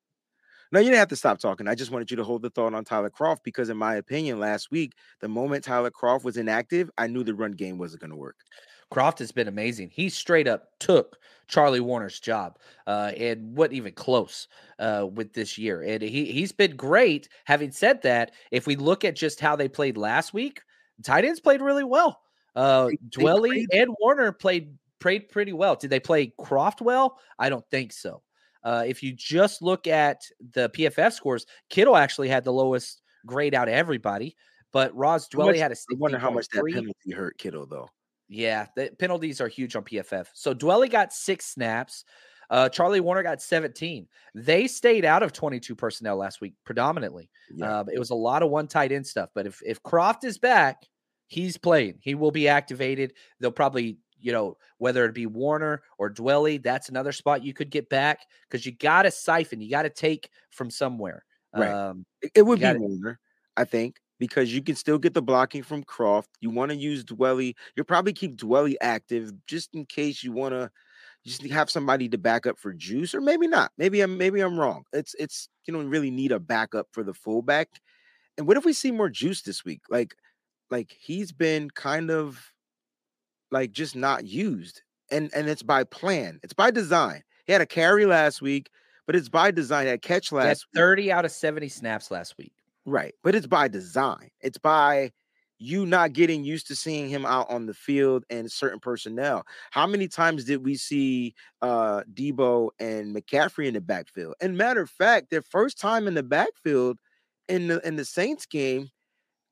No, 0.72 0.80
you 0.80 0.86
didn't 0.86 0.98
have 0.98 1.08
to 1.08 1.16
stop 1.16 1.38
talking. 1.38 1.68
I 1.68 1.74
just 1.76 1.90
wanted 1.92 2.10
you 2.10 2.16
to 2.16 2.24
hold 2.24 2.42
the 2.42 2.50
thought 2.50 2.74
on 2.74 2.84
Tyler 2.84 3.10
Kroft 3.10 3.44
because, 3.44 3.68
in 3.68 3.76
my 3.76 3.94
opinion, 3.96 4.40
last 4.40 4.70
week, 4.72 4.94
the 5.20 5.28
moment 5.28 5.64
Tyler 5.64 5.90
Kroft 5.90 6.24
was 6.24 6.36
inactive, 6.36 6.90
I 6.98 7.06
knew 7.06 7.22
the 7.22 7.34
run 7.34 7.52
game 7.52 7.78
wasn't 7.78 8.00
going 8.00 8.10
to 8.10 8.16
work. 8.16 8.36
Kroft 8.92 9.18
has 9.18 9.32
been 9.32 9.48
amazing. 9.48 9.90
He 9.90 10.08
straight 10.08 10.48
up 10.48 10.68
took 10.78 11.18
Charlie 11.48 11.80
Woerner's 11.80 12.20
job, 12.20 12.58
uh, 12.86 13.12
and 13.16 13.56
what 13.56 13.72
even 13.72 13.92
close 13.92 14.48
uh, 14.78 15.06
with 15.12 15.32
this 15.32 15.58
year. 15.58 15.82
And 15.82 16.02
he 16.02 16.26
he's 16.26 16.52
been 16.52 16.76
great. 16.76 17.28
Having 17.44 17.72
said 17.72 18.02
that, 18.02 18.32
if 18.50 18.66
we 18.66 18.76
look 18.76 19.04
at 19.04 19.16
just 19.16 19.40
how 19.40 19.56
they 19.56 19.68
played 19.68 19.96
last 19.96 20.32
week, 20.32 20.62
tight 21.02 21.24
ends 21.24 21.40
played 21.40 21.60
really 21.60 21.84
well. 21.84 22.20
Uh, 22.56 22.90
Dwelley 23.10 23.66
and 23.72 23.94
Woerner 24.00 24.32
played 24.32 24.76
played 25.00 25.28
pretty 25.28 25.52
well. 25.52 25.76
Did 25.76 25.90
they 25.90 26.00
play 26.00 26.32
Kroft 26.40 26.80
well? 26.80 27.18
I 27.38 27.48
don't 27.48 27.68
think 27.70 27.92
so. 27.92 28.22
Uh, 28.62 28.84
if 28.86 29.02
you 29.02 29.12
just 29.12 29.60
look 29.60 29.86
at 29.86 30.22
the 30.54 30.70
PFF 30.70 31.12
scores, 31.12 31.44
Kittle 31.68 31.96
actually 31.96 32.28
had 32.28 32.44
the 32.44 32.52
lowest 32.52 33.02
grade 33.26 33.54
out 33.54 33.68
of 33.68 33.74
everybody, 33.74 34.36
but 34.72 34.94
Ross 34.96 35.28
much- 35.34 35.46
Dwelley 35.46 35.58
had 35.58 35.72
a 35.72 35.74
I 35.74 35.96
wonder 35.98 36.18
how 36.18 36.30
much 36.30 36.48
that 36.48 36.64
penalty 36.72 37.12
hurt 37.12 37.36
Kittle, 37.36 37.66
though. 37.66 37.90
Yeah, 38.28 38.66
the 38.76 38.90
penalties 38.98 39.40
are 39.40 39.48
huge 39.48 39.76
on 39.76 39.84
PFF. 39.84 40.26
So 40.34 40.54
Dwelley 40.54 40.90
got 40.90 41.12
six 41.12 41.46
snaps. 41.46 42.04
Uh, 42.50 42.68
Charlie 42.68 43.00
Woerner 43.00 43.22
got 43.22 43.42
17. 43.42 44.06
They 44.34 44.66
stayed 44.66 45.04
out 45.04 45.22
of 45.22 45.32
22 45.32 45.74
personnel 45.74 46.16
last 46.16 46.40
week 46.40 46.54
predominantly. 46.64 47.30
Yeah. 47.54 47.80
Uh, 47.80 47.84
it 47.92 47.98
was 47.98 48.10
a 48.10 48.14
lot 48.14 48.42
of 48.42 48.50
one 48.50 48.66
tight 48.68 48.92
end 48.92 49.06
stuff. 49.06 49.30
But 49.34 49.46
if 49.46 49.60
if 49.64 49.82
Kroft 49.82 50.24
is 50.24 50.38
back, 50.38 50.84
he's 51.26 51.56
playing. 51.56 51.98
He 52.00 52.14
will 52.14 52.30
be 52.30 52.48
activated. 52.48 53.14
They'll 53.40 53.50
probably, 53.50 53.98
you 54.20 54.32
know, 54.32 54.56
whether 54.78 55.04
it 55.04 55.14
be 55.14 55.26
Woerner 55.26 55.78
or 55.98 56.10
Dwelley, 56.10 56.62
that's 56.62 56.88
another 56.88 57.12
spot 57.12 57.44
you 57.44 57.54
could 57.54 57.70
get 57.70 57.88
back 57.88 58.20
because 58.48 58.64
you 58.64 58.72
got 58.72 59.02
to 59.02 59.10
siphon. 59.10 59.60
You 59.60 59.70
got 59.70 59.82
to 59.82 59.90
take 59.90 60.28
from 60.50 60.70
somewhere. 60.70 61.24
Right. 61.54 61.70
Um, 61.70 62.04
It, 62.20 62.32
it 62.36 62.42
would 62.42 62.58
be 62.58 62.62
got 62.62 62.76
it. 62.76 62.80
Warner, 62.80 63.20
I 63.56 63.64
think, 63.64 63.96
because 64.18 64.54
you 64.54 64.62
can 64.62 64.76
still 64.76 64.98
get 64.98 65.14
the 65.14 65.22
blocking 65.22 65.62
from 65.62 65.84
Kroft. 65.84 66.28
You 66.40 66.50
want 66.50 66.70
to 66.70 66.76
use 66.76 67.04
Dwelley. 67.04 67.54
You'll 67.76 67.86
probably 67.86 68.12
keep 68.12 68.36
Dwelley 68.36 68.74
active 68.80 69.32
just 69.46 69.74
in 69.74 69.86
case 69.86 70.22
you 70.22 70.32
want 70.32 70.52
to 70.54 70.70
just 71.26 71.42
have 71.46 71.70
somebody 71.70 72.08
to 72.10 72.18
back 72.18 72.46
up 72.46 72.58
for 72.58 72.72
Juice, 72.72 73.14
or 73.14 73.20
maybe 73.20 73.46
not. 73.46 73.72
Maybe 73.78 74.00
I'm 74.00 74.18
maybe 74.18 74.40
I'm 74.40 74.58
wrong. 74.58 74.84
It's 74.92 75.14
it's 75.18 75.48
you 75.66 75.72
don't 75.72 75.88
really 75.88 76.10
need 76.10 76.32
a 76.32 76.40
backup 76.40 76.88
for 76.92 77.02
the 77.02 77.14
fullback. 77.14 77.68
And 78.36 78.46
what 78.46 78.56
if 78.56 78.64
we 78.64 78.72
see 78.72 78.90
more 78.90 79.08
Juice 79.08 79.42
this 79.42 79.64
week? 79.64 79.82
Like 79.88 80.14
like 80.70 80.94
he's 80.98 81.32
been 81.32 81.70
kind 81.70 82.10
of 82.10 82.52
like 83.50 83.72
just 83.72 83.96
not 83.96 84.26
used, 84.26 84.82
and 85.10 85.30
and 85.34 85.48
it's 85.48 85.62
by 85.62 85.84
plan. 85.84 86.40
It's 86.42 86.52
by 86.52 86.70
design. 86.70 87.22
He 87.46 87.52
had 87.52 87.62
a 87.62 87.66
carry 87.66 88.06
last 88.06 88.42
week, 88.42 88.70
but 89.06 89.16
it's 89.16 89.28
by 89.28 89.50
design. 89.50 89.84
He 89.84 89.90
had 89.90 90.02
catch 90.02 90.30
had 90.30 90.36
last 90.36 90.66
week. 90.72 90.78
30 90.78 91.12
out 91.12 91.24
of 91.24 91.30
70 91.30 91.68
snaps 91.68 92.10
last 92.10 92.36
week. 92.38 92.52
Right. 92.86 93.14
But 93.22 93.34
it's 93.34 93.46
by 93.46 93.68
design. 93.68 94.28
It's 94.40 94.58
by 94.58 95.10
you 95.58 95.86
not 95.86 96.12
getting 96.12 96.44
used 96.44 96.66
to 96.66 96.76
seeing 96.76 97.08
him 97.08 97.24
out 97.24 97.48
on 97.48 97.66
the 97.66 97.74
field 97.74 98.24
and 98.28 98.50
certain 98.50 98.80
personnel. 98.80 99.44
How 99.70 99.86
many 99.86 100.08
times 100.08 100.44
did 100.44 100.64
we 100.64 100.76
see 100.76 101.34
uh 101.62 102.02
Deebo 102.12 102.70
and 102.78 103.14
McCaffrey 103.14 103.66
in 103.66 103.74
the 103.74 103.80
backfield? 103.80 104.34
And 104.40 104.58
matter 104.58 104.82
of 104.82 104.90
fact, 104.90 105.30
their 105.30 105.42
first 105.42 105.78
time 105.78 106.06
in 106.06 106.14
the 106.14 106.22
backfield 106.22 106.98
in 107.48 107.68
the 107.68 107.86
in 107.86 107.96
the 107.96 108.04
Saints 108.04 108.46
game, 108.46 108.90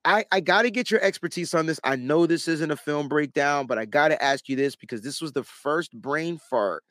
I, 0.05 0.25
I 0.31 0.41
got 0.41 0.63
to 0.63 0.71
get 0.71 0.91
your 0.91 1.01
expertise 1.01 1.53
on 1.53 1.65
this. 1.65 1.79
I 1.83 1.95
know 1.95 2.25
this 2.27 2.47
isn't 2.47 2.71
a 2.71 2.77
film 2.77 3.07
breakdown, 3.09 3.67
but 3.67 3.77
I 3.79 3.85
got 3.85 4.09
to 4.09 4.23
ask 4.23 4.49
you 4.49 4.55
this 4.55 4.75
because 4.75 5.01
this 5.01 5.21
was 5.21 5.33
the 5.33 5.43
first 5.43 5.93
brain 5.93 6.39
fart. 6.49 6.83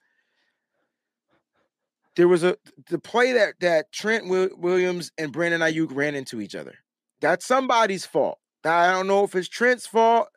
There 2.17 2.29
was 2.29 2.43
a 2.45 2.57
the 2.89 2.99
play 2.99 3.33
that 3.33 3.55
that 3.61 3.93
Trent 3.93 4.29
Williams 4.29 5.13
and 5.19 5.33
Brandon 5.33 5.61
Aiyuk 5.61 5.89
ran 5.95 6.15
into 6.15 6.41
each 6.41 6.55
other. 6.55 6.75
That's 7.21 7.47
somebody's 7.47 8.05
fault. 8.05 8.39
Now, 8.65 8.77
I 8.79 8.91
don't 8.93 9.07
know 9.07 9.25
if 9.25 9.35
it's 9.35 9.49
Trent's 9.49 9.87
fault 9.87 10.29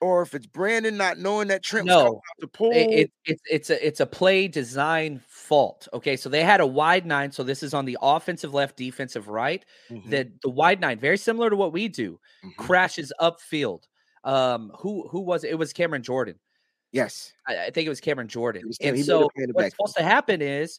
or 0.00 0.22
if 0.22 0.34
it's 0.34 0.46
Brandon 0.46 0.96
not 0.96 1.18
knowing 1.18 1.48
that 1.48 1.62
Trent 1.62 1.86
was 1.86 1.96
coming 1.96 2.12
No, 2.12 2.16
out 2.16 2.40
to 2.40 2.46
pull. 2.48 2.70
It, 2.72 2.88
it, 2.90 3.10
it's 3.24 3.42
it's 3.50 3.70
a 3.70 3.86
it's 3.86 4.00
a 4.00 4.06
play 4.06 4.48
design 4.48 5.22
fault. 5.28 5.88
Okay, 5.92 6.16
so 6.16 6.28
they 6.28 6.42
had 6.42 6.60
a 6.60 6.66
wide 6.66 7.06
nine. 7.06 7.32
So 7.32 7.42
this 7.42 7.62
is 7.62 7.74
on 7.74 7.84
the 7.84 7.98
offensive 8.02 8.54
left, 8.54 8.76
defensive 8.76 9.28
right. 9.28 9.64
Mhm, 9.90 10.10
The 10.10 10.32
the 10.42 10.50
wide 10.50 10.80
nine, 10.80 10.98
very 10.98 11.16
similar 11.18 11.50
to 11.50 11.56
what 11.56 11.72
we 11.72 11.88
do, 11.88 12.20
mhm. 12.44 12.56
crashes 12.56 13.12
upfield. 13.20 13.84
Um, 14.24 14.72
who 14.78 15.08
who 15.08 15.20
was 15.20 15.44
it? 15.44 15.50
It 15.50 15.56
was 15.56 15.72
Cameron 15.72 16.02
Jordan. 16.02 16.38
yes. 16.92 17.32
I, 17.46 17.66
I 17.66 17.70
think 17.70 17.86
it 17.86 17.90
was 17.90 18.00
Cameron 18.00 18.28
Jordan. 18.28 18.62
was 18.66 18.78
And 18.80 18.96
he 18.96 19.02
made 19.04 19.20
a 19.20 19.26
so 19.26 19.30
the 19.36 19.52
what's 19.52 19.70
supposed 19.70 19.96
to 19.96 20.02
happen 20.02 20.40
is 20.42 20.78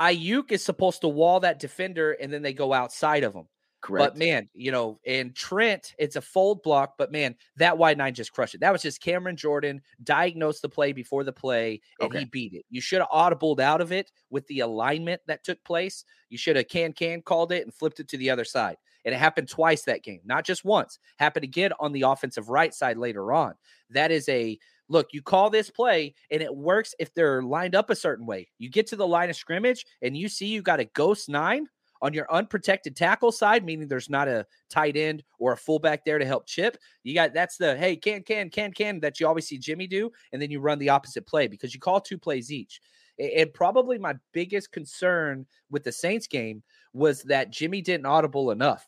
Aiyuk 0.00 0.52
is 0.52 0.64
supposed 0.64 1.00
to 1.02 1.08
wall 1.08 1.40
that 1.40 1.58
defender, 1.58 2.12
and 2.12 2.32
then 2.32 2.42
they 2.42 2.52
go 2.52 2.72
outside 2.72 3.24
of 3.24 3.34
him. 3.34 3.48
Correct. 3.82 4.14
But 4.14 4.18
man, 4.18 4.48
you 4.52 4.72
know, 4.72 4.98
and 5.06 5.34
Trent, 5.34 5.94
it's 5.98 6.16
a 6.16 6.20
fold 6.20 6.62
block, 6.62 6.94
but 6.98 7.12
man, 7.12 7.36
that 7.56 7.78
wide 7.78 7.98
nine 7.98 8.14
just 8.14 8.32
crushed 8.32 8.54
it. 8.54 8.60
That 8.60 8.72
was 8.72 8.82
just 8.82 9.00
Cameron 9.00 9.36
Jordan 9.36 9.80
diagnosed 10.02 10.62
the 10.62 10.68
play 10.68 10.92
before 10.92 11.22
the 11.24 11.32
play, 11.32 11.80
and 12.00 12.08
Okay. 12.08 12.20
he 12.20 12.24
beat 12.24 12.52
it. 12.54 12.64
You 12.68 12.80
should 12.80 13.00
have 13.00 13.10
audibled 13.10 13.60
out 13.60 13.80
of 13.80 13.92
it 13.92 14.10
with 14.30 14.46
the 14.48 14.60
alignment 14.60 15.20
that 15.26 15.44
took 15.44 15.62
place. 15.62 16.04
You 16.30 16.38
should 16.38 16.56
have 16.56 16.68
can 16.68 16.94
can 16.94 17.22
called 17.22 17.52
it 17.52 17.64
and 17.64 17.72
flipped 17.72 18.00
it 18.00 18.08
to 18.08 18.16
the 18.16 18.30
other 18.30 18.44
side. 18.44 18.76
And 19.04 19.14
it 19.14 19.18
happened 19.18 19.48
twice 19.48 19.82
that 19.84 20.02
game, 20.02 20.20
not 20.24 20.44
just 20.44 20.64
once. 20.64 20.98
Happened 21.18 21.44
again 21.44 21.70
on 21.78 21.92
the 21.92 22.02
offensive 22.02 22.48
right 22.48 22.74
side 22.74 22.96
later 22.96 23.32
on. 23.32 23.54
That 23.90 24.10
is 24.10 24.28
a 24.28 24.58
look, 24.88 25.08
you 25.12 25.22
call 25.22 25.50
this 25.50 25.70
play 25.70 26.14
and 26.30 26.42
it 26.42 26.54
works 26.54 26.94
if 26.98 27.12
they're 27.14 27.42
lined 27.42 27.74
up 27.74 27.90
a 27.90 27.96
certain 27.96 28.26
way. 28.26 28.48
You 28.58 28.70
get 28.70 28.86
to 28.88 28.96
the 28.96 29.06
line 29.06 29.30
of 29.30 29.36
scrimmage 29.36 29.84
and 30.02 30.16
you 30.16 30.28
see 30.28 30.46
you 30.46 30.62
got 30.62 30.80
a 30.80 30.84
ghost 30.84 31.28
nine 31.28 31.66
on 32.02 32.12
your 32.12 32.30
unprotected 32.30 32.94
tackle 32.94 33.32
side, 33.32 33.64
meaning 33.64 33.88
there's 33.88 34.10
not 34.10 34.28
a 34.28 34.46
tight 34.68 34.96
end 34.96 35.22
or 35.38 35.52
a 35.52 35.56
fullback 35.56 36.04
there 36.04 36.18
to 36.18 36.26
help 36.26 36.46
chip. 36.46 36.76
You 37.02 37.14
got 37.14 37.32
that's 37.32 37.56
the 37.56 37.76
hey, 37.76 37.96
can, 37.96 38.22
can, 38.22 38.50
can, 38.50 38.72
can 38.72 39.00
that 39.00 39.18
you 39.18 39.26
always 39.26 39.46
see 39.46 39.58
Jimmy 39.58 39.86
do. 39.86 40.10
And 40.32 40.40
then 40.40 40.50
you 40.50 40.60
run 40.60 40.78
the 40.78 40.90
opposite 40.90 41.26
play 41.26 41.48
because 41.48 41.74
you 41.74 41.80
call 41.80 42.00
two 42.00 42.18
plays 42.18 42.52
each. 42.52 42.80
And 43.18 43.52
probably 43.52 43.98
my 43.98 44.14
biggest 44.32 44.72
concern 44.72 45.46
with 45.70 45.84
the 45.84 45.92
Saints 45.92 46.26
game 46.26 46.62
was 46.92 47.22
that 47.22 47.50
Jimmy 47.50 47.80
didn't 47.80 48.06
audible 48.06 48.50
enough. 48.50 48.86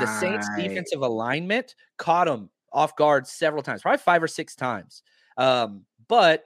The 0.00 0.18
Saints 0.18 0.48
defensive 0.56 1.02
alignment 1.02 1.74
caught 1.98 2.26
him 2.26 2.48
off 2.72 2.96
guard 2.96 3.26
several 3.26 3.62
times, 3.62 3.82
probably 3.82 3.98
five 3.98 4.22
or 4.22 4.28
six 4.28 4.54
times. 4.54 5.02
Um, 5.38 5.86
but 6.08 6.44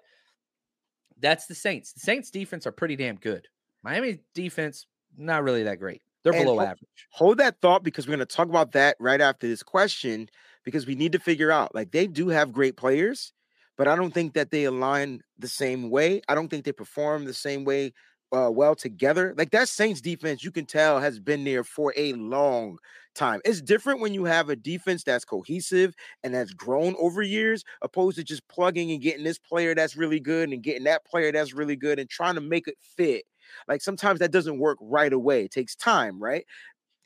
that's 1.18 1.46
the 1.46 1.54
Saints. 1.54 1.92
The 1.92 2.00
Saints 2.00 2.30
defense 2.30 2.66
are 2.66 2.72
pretty 2.72 2.96
damn 2.96 3.16
good. 3.16 3.48
Miami 3.82 4.20
defense, 4.34 4.86
not 5.16 5.42
really 5.42 5.64
that 5.64 5.78
great. 5.78 6.02
They're 6.24 6.32
And 6.32 6.44
below 6.44 6.58
ho- 6.58 6.64
average. 6.66 7.08
hold 7.10 7.38
that 7.38 7.60
thought 7.60 7.82
because 7.82 8.06
we're 8.06 8.14
going 8.16 8.26
to 8.26 8.36
talk 8.36 8.48
about 8.48 8.72
that 8.72 8.96
right 9.00 9.20
after 9.20 9.48
this 9.48 9.62
question 9.62 10.28
because 10.64 10.86
we 10.86 10.94
need 10.94 11.12
to 11.12 11.18
figure 11.18 11.50
out 11.50 11.74
like 11.74 11.90
they 11.90 12.06
do 12.06 12.28
have 12.28 12.52
great 12.52 12.76
players 12.76 13.32
but 13.76 13.88
i 13.88 13.96
don't 13.96 14.14
think 14.14 14.34
that 14.34 14.52
they 14.52 14.62
align 14.62 15.20
the 15.40 15.48
same 15.48 15.90
way 15.90 16.22
i 16.28 16.34
don't 16.36 16.46
think 16.46 16.64
they 16.64 16.70
perform 16.70 17.24
the 17.24 17.34
same 17.34 17.64
way 17.64 17.92
uh, 18.32 18.50
well 18.50 18.74
together. 18.74 19.34
Like 19.36 19.50
that 19.50 19.68
Saints 19.68 20.00
defense, 20.00 20.42
you 20.44 20.50
can 20.50 20.66
tell 20.66 21.00
has 21.00 21.18
been 21.20 21.44
there 21.44 21.64
for 21.64 21.92
a 21.96 22.12
long 22.14 22.78
time. 23.14 23.40
It's 23.44 23.60
different 23.60 24.00
when 24.00 24.14
you 24.14 24.24
have 24.24 24.48
a 24.48 24.56
defense 24.56 25.04
that's 25.04 25.24
cohesive 25.24 25.94
and 26.24 26.34
that's 26.34 26.52
grown 26.54 26.94
over 26.98 27.22
years, 27.22 27.64
opposed 27.82 28.16
to 28.16 28.24
just 28.24 28.46
plugging 28.48 28.90
and 28.90 29.02
getting 29.02 29.24
this 29.24 29.38
player 29.38 29.74
that's 29.74 29.96
really 29.96 30.20
good 30.20 30.50
and 30.50 30.62
getting 30.62 30.84
that 30.84 31.04
player 31.04 31.30
that's 31.32 31.52
really 31.52 31.76
good 31.76 31.98
and 31.98 32.08
trying 32.08 32.34
to 32.36 32.40
make 32.40 32.68
it 32.68 32.78
fit. 32.80 33.24
Like 33.68 33.82
sometimes 33.82 34.20
that 34.20 34.30
doesn't 34.32 34.58
work 34.58 34.78
right 34.80 35.12
away. 35.12 35.44
It 35.44 35.50
takes 35.50 35.76
time, 35.76 36.22
right? 36.22 36.44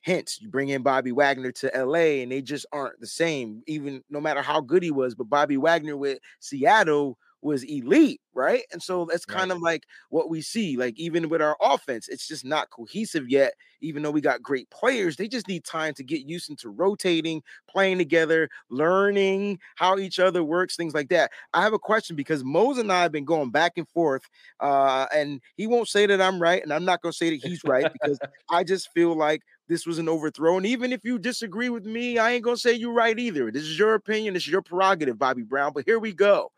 Hence, 0.03 0.39
you 0.41 0.49
bring 0.49 0.69
in 0.69 0.83
Bobby 0.83 1.11
Wagner 1.11 1.51
to 1.53 1.75
LA 1.77 2.23
and 2.23 2.31
they 2.31 2.41
just 2.41 2.65
aren't 2.73 3.01
the 3.01 3.09
same, 3.09 3.63
even 3.67 4.03
no 4.09 4.21
matter 4.21 4.41
how 4.41 4.61
good 4.61 4.83
he 4.85 4.93
was. 4.93 5.17
But 5.17 5.29
Bobby 5.29 5.57
Wagner 5.57 5.97
with 5.97 6.21
Seattle 6.39 7.19
was 7.47 7.65
elite, 7.65 8.21
right? 8.35 8.65
And 8.73 8.83
so 8.83 9.07
that's 9.11 9.25
kind 9.25 9.51
Right. 9.51 9.57
of 9.57 9.61
like 9.63 9.85
what 10.11 10.29
we 10.29 10.43
see. 10.43 10.77
Like 10.77 10.99
even 10.99 11.29
with 11.31 11.41
our 11.43 11.57
offense, 11.61 12.09
it's 12.09 12.29
just 12.29 12.45
not 12.45 12.71
cohesive 12.71 13.29
yet. 13.31 13.55
Even 13.81 14.03
though 14.03 14.11
we 14.11 14.21
got 14.21 14.43
great 14.43 14.69
players, 14.71 15.17
they 15.17 15.29
just 15.29 15.49
need 15.49 15.65
time 15.65 15.95
to 15.95 16.05
get 16.05 16.27
used 16.27 16.51
into 16.51 16.71
rotating, 16.71 17.43
playing 17.69 17.99
together, 17.99 18.49
learning 18.71 19.61
how 19.77 19.99
each 19.99 20.19
other 20.19 20.43
works, 20.45 20.77
things 20.77 20.95
like 20.95 21.09
that. 21.11 21.31
I 21.55 21.63
have 21.63 21.73
a 21.75 21.79
question 21.79 22.17
because 22.17 22.45
Mose 22.45 22.79
and 22.79 22.93
I 22.93 23.03
have 23.03 23.13
been 23.13 23.25
going 23.27 23.51
back 23.51 23.75
and 23.79 23.89
forth, 23.89 24.23
uh, 24.61 25.07
and 25.15 25.41
he 25.57 25.67
won't 25.67 25.89
say 25.89 26.07
that 26.07 26.21
I'm 26.21 26.41
right, 26.41 26.63
and 26.63 26.73
I'm 26.73 26.85
not 26.85 27.03
going 27.03 27.13
to 27.13 27.17
say 27.17 27.31
that 27.31 27.37
he's 27.37 27.65
right 27.65 27.91
because 27.93 28.21
I 28.51 28.65
just 28.65 28.91
feel 28.93 29.17
like 29.17 29.43
this 29.69 29.87
was 29.87 29.99
an 29.99 30.09
overthrow. 30.09 30.57
And 30.57 30.67
even 30.67 30.93
if 30.93 31.05
you 31.05 31.19
disagree 31.19 31.69
with 31.69 31.85
me, 31.85 32.19
I 32.19 32.33
ain't 32.33 32.45
gonna 32.45 32.57
say 32.57 32.73
you're 32.73 32.93
right 32.93 33.19
either. 33.19 33.51
This 33.51 33.65
is 33.65 33.79
your 33.79 33.95
opinion, 33.95 34.35
this 34.35 34.45
is 34.45 34.49
your 34.49 34.63
prerogative, 34.63 35.19
Bobby 35.19 35.43
Brown. 35.43 35.73
But 35.75 35.85
here 35.87 35.99
we 35.99 36.13
go. 36.13 36.53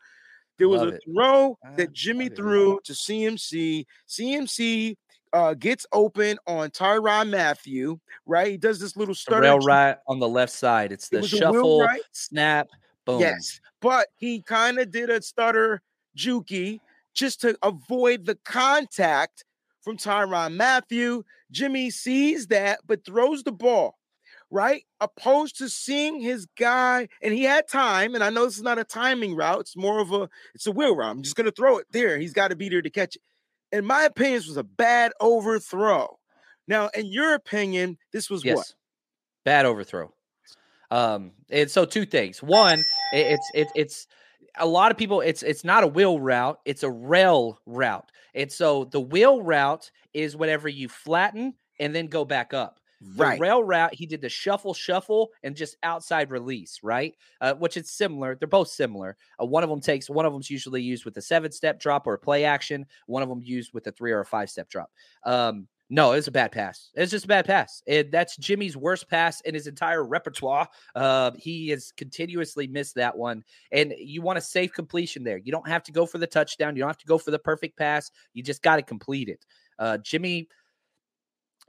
There 0.59 0.69
was 0.69 0.81
Love 0.81 0.89
a 0.89 0.95
it. 0.95 1.03
throw 1.05 1.57
that 1.77 1.93
Jimmy 1.93 2.25
it. 2.25 2.35
threw 2.35 2.79
to 2.83 2.93
CMC. 2.93 3.85
CMC 4.07 4.95
uh, 5.31 5.53
gets 5.53 5.85
open 5.93 6.37
on 6.47 6.69
Tyrann 6.71 7.29
Mathieu, 7.29 7.99
right? 8.25 8.51
He 8.51 8.57
does 8.57 8.79
this 8.79 8.97
little 8.97 9.15
stutter. 9.15 9.41
rail 9.41 9.59
right 9.59 9.95
on 10.07 10.19
the 10.19 10.27
left 10.27 10.51
side. 10.51 10.91
It's 10.91 11.09
the 11.09 11.19
wheel 11.19 11.27
shuffle, 11.27 11.81
right. 11.81 12.01
snap, 12.11 12.67
boom. 13.05 13.21
Yes, 13.21 13.59
but 13.81 14.07
he 14.17 14.41
kind 14.41 14.79
of 14.79 14.91
did 14.91 15.09
a 15.09 15.21
stutter 15.21 15.81
jukey 16.17 16.79
just 17.13 17.41
to 17.41 17.57
avoid 17.63 18.25
the 18.25 18.35
contact 18.43 19.45
from 19.81 19.97
Tyrann 19.97 20.55
Mathieu. 20.55 21.23
Jimmy 21.51 21.89
sees 21.89 22.47
that, 22.47 22.79
but 22.85 23.05
throws 23.05 23.43
the 23.43 23.51
ball, 23.51 23.97
right? 24.51 24.83
Opposed 24.99 25.57
to 25.59 25.69
seeing 25.69 26.19
his 26.19 26.45
guy, 26.57 27.07
and 27.21 27.33
he 27.33 27.43
had 27.43 27.67
time. 27.67 28.15
And 28.15 28.23
I 28.23 28.29
know 28.29 28.45
this 28.45 28.57
is 28.57 28.63
not 28.63 28.79
a 28.79 28.83
timing 28.83 29.35
route, 29.35 29.61
it's 29.61 29.77
more 29.77 29.99
of 29.99 30.11
a 30.11 30.29
it's 30.55 30.67
a 30.67 30.71
wheel 30.71 30.95
route. 30.95 31.11
I'm 31.11 31.21
just 31.23 31.35
gonna 31.35 31.51
throw 31.51 31.77
it 31.77 31.87
there. 31.91 32.17
He's 32.17 32.33
got 32.33 32.49
to 32.49 32.55
be 32.55 32.69
there 32.69 32.81
to 32.81 32.89
catch 32.89 33.15
it. 33.15 33.21
In 33.71 33.85
my 33.85 34.03
opinion, 34.03 34.37
this 34.39 34.47
was 34.47 34.57
a 34.57 34.63
bad 34.63 35.11
overthrow. 35.19 36.17
Now, 36.67 36.89
in 36.95 37.07
your 37.07 37.33
opinion, 37.33 37.97
this 38.11 38.29
was 38.29 38.43
Yes. 38.43 38.57
what? 38.57 38.73
Bad 39.45 39.65
overthrow. 39.65 40.13
Um, 40.91 41.31
and 41.49 41.69
so 41.69 41.85
two 41.85 42.05
things. 42.05 42.41
One, 42.41 42.83
it's 43.13 43.49
it's 43.53 43.71
it's 43.75 44.07
a 44.57 44.65
lot 44.65 44.91
of 44.91 44.97
people. 44.97 45.21
It's 45.21 45.43
it's 45.43 45.63
not 45.63 45.83
a 45.83 45.87
wheel 45.87 46.19
route. 46.19 46.59
It's 46.65 46.83
a 46.83 46.89
rail 46.89 47.59
route. 47.65 48.11
And 48.33 48.51
so 48.51 48.85
the 48.85 48.99
wheel 48.99 49.41
route 49.41 49.91
is 50.13 50.35
whenever 50.35 50.67
you 50.67 50.89
flatten 50.89 51.53
and 51.79 51.93
then 51.93 52.07
go 52.07 52.25
back 52.25 52.53
up. 52.53 52.78
The 53.01 53.23
Right. 53.23 53.39
rail 53.39 53.63
route, 53.63 53.93
he 53.93 54.05
did 54.05 54.21
the 54.21 54.29
shuffle, 54.29 54.73
shuffle, 54.73 55.31
and 55.43 55.55
just 55.55 55.77
outside 55.83 56.31
release, 56.31 56.79
right? 56.83 57.15
Uh, 57.39 57.53
which 57.53 57.77
is 57.77 57.89
similar. 57.89 58.35
They're 58.35 58.47
both 58.47 58.67
similar. 58.67 59.15
Uh, 59.41 59.45
one 59.45 59.63
of 59.63 59.69
them 59.69 59.79
takes 59.79 60.09
one 60.09 60.25
of 60.25 60.33
them's 60.33 60.49
usually 60.49 60.81
used 60.81 61.05
with 61.05 61.15
a 61.17 61.21
seven 61.21 61.51
step 61.51 61.79
drop 61.79 62.07
or 62.07 62.13
a 62.15 62.19
play 62.19 62.43
action. 62.43 62.85
One 63.07 63.23
of 63.23 63.29
them 63.29 63.41
used 63.41 63.73
with 63.73 63.87
a 63.87 63.91
three 63.93 64.11
or 64.11 64.19
a 64.19 64.25
five 64.25 64.49
step 64.49 64.69
drop. 64.69 64.91
Um, 65.23 65.67
no, 65.91 66.11
it 66.11 66.17
was 66.17 66.27
a 66.27 66.31
bad 66.31 66.51
pass. 66.51 66.91
It's 66.93 67.09
just 67.09 67.25
a 67.25 67.27
bad 67.27 67.45
pass. 67.45 67.81
That's 67.87 68.37
Jimmy's 68.37 68.77
worst 68.77 69.09
pass 69.09 69.41
in 69.41 69.55
his 69.55 69.65
entire 69.65 70.03
repertoire. 70.03 70.67
Uh, 70.93 71.31
he 71.35 71.69
has 71.69 71.91
continuously 71.93 72.67
missed 72.67 72.93
that 72.95 73.17
one. 73.17 73.43
And 73.71 73.95
you 73.97 74.21
want 74.21 74.37
a 74.37 74.41
safe 74.41 74.71
completion 74.71 75.23
there. 75.23 75.37
You 75.37 75.51
don't 75.51 75.67
have 75.67 75.81
to 75.83 75.91
go 75.91 76.05
for 76.05 76.19
the 76.19 76.27
touchdown. 76.27 76.75
You 76.75 76.81
don't 76.81 76.89
have 76.89 76.97
to 76.99 77.07
go 77.07 77.17
for 77.17 77.31
the 77.31 77.39
perfect 77.39 77.75
pass. 77.75 78.11
You 78.33 78.43
just 78.43 78.61
got 78.61 78.75
to 78.75 78.83
complete 78.83 79.29
it. 79.29 79.45
Uh, 79.79 79.97
Jimmy, 79.97 80.47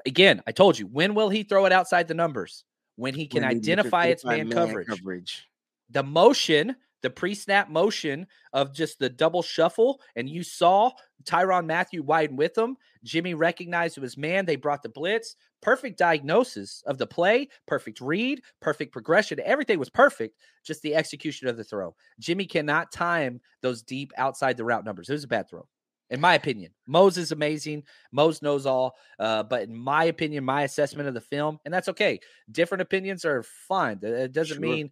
again, 0.06 0.42
I 0.46 0.52
told 0.52 0.78
you, 0.78 0.86
when 0.86 1.14
will 1.14 1.28
he 1.28 1.42
throw 1.42 1.66
it 1.66 1.72
outside 1.72 2.08
the 2.08 2.14
numbers? 2.14 2.64
When 2.96 3.14
he 3.14 3.26
can 3.26 3.42
When 3.42 3.48
they 3.48 3.54
look 3.54 3.64
at 3.64 3.70
identify 3.70 4.06
its 4.06 4.24
identify 4.24 4.44
man 4.44 4.68
coverage 4.68 4.88
coverage. 4.88 5.48
the 5.88 6.02
motion, 6.02 6.76
the 7.02 7.08
pre-snap 7.08 7.70
motion 7.70 8.26
of 8.52 8.74
just 8.74 8.98
the 8.98 9.08
double 9.08 9.42
shuffle, 9.42 10.02
and 10.16 10.28
you 10.28 10.42
saw 10.42 10.90
Tyrann 11.24 11.66
Mathieu 11.66 12.02
widen 12.02 12.36
with 12.36 12.58
him. 12.58 12.76
Jimmy 13.02 13.32
recognized 13.32 13.96
it 13.96 14.02
was 14.02 14.18
man. 14.18 14.44
They 14.44 14.56
brought 14.56 14.82
the 14.82 14.90
blitz. 14.90 15.36
Perfect 15.62 15.98
diagnosis 15.98 16.82
of 16.86 16.98
the 16.98 17.06
play, 17.06 17.48
perfect 17.66 18.00
read, 18.00 18.42
perfect 18.60 18.92
progression. 18.92 19.40
Everything 19.44 19.78
was 19.78 19.90
perfect. 19.90 20.36
Just 20.64 20.82
the 20.82 20.94
execution 20.94 21.48
of 21.48 21.56
the 21.56 21.64
throw. 21.64 21.94
Jimmy 22.18 22.44
cannot 22.44 22.92
time 22.92 23.40
those 23.62 23.82
deep 23.82 24.12
outside 24.18 24.56
the 24.58 24.64
route 24.64 24.84
numbers. 24.84 25.08
It 25.08 25.12
was 25.14 25.24
a 25.24 25.28
bad 25.28 25.48
throw. 25.48 25.66
In 26.10 26.20
my 26.20 26.34
opinion, 26.34 26.72
Mose 26.86 27.16
is 27.16 27.30
amazing. 27.32 27.84
Mose 28.12 28.42
knows 28.42 28.66
all. 28.66 28.96
Uh, 29.18 29.42
but 29.44 29.62
in 29.62 29.74
my 29.76 30.04
opinion, 30.04 30.44
my 30.44 30.62
assessment 30.62 31.06
of 31.08 31.14
the 31.14 31.20
film, 31.20 31.58
and 31.64 31.72
that's 31.72 31.88
okay. 31.88 32.18
Different 32.50 32.82
opinions 32.82 33.24
are 33.24 33.42
fine. 33.68 33.98
It- 34.02 34.32
doesn't 34.32 34.56
Sure. 34.56 34.60
mean 34.60 34.90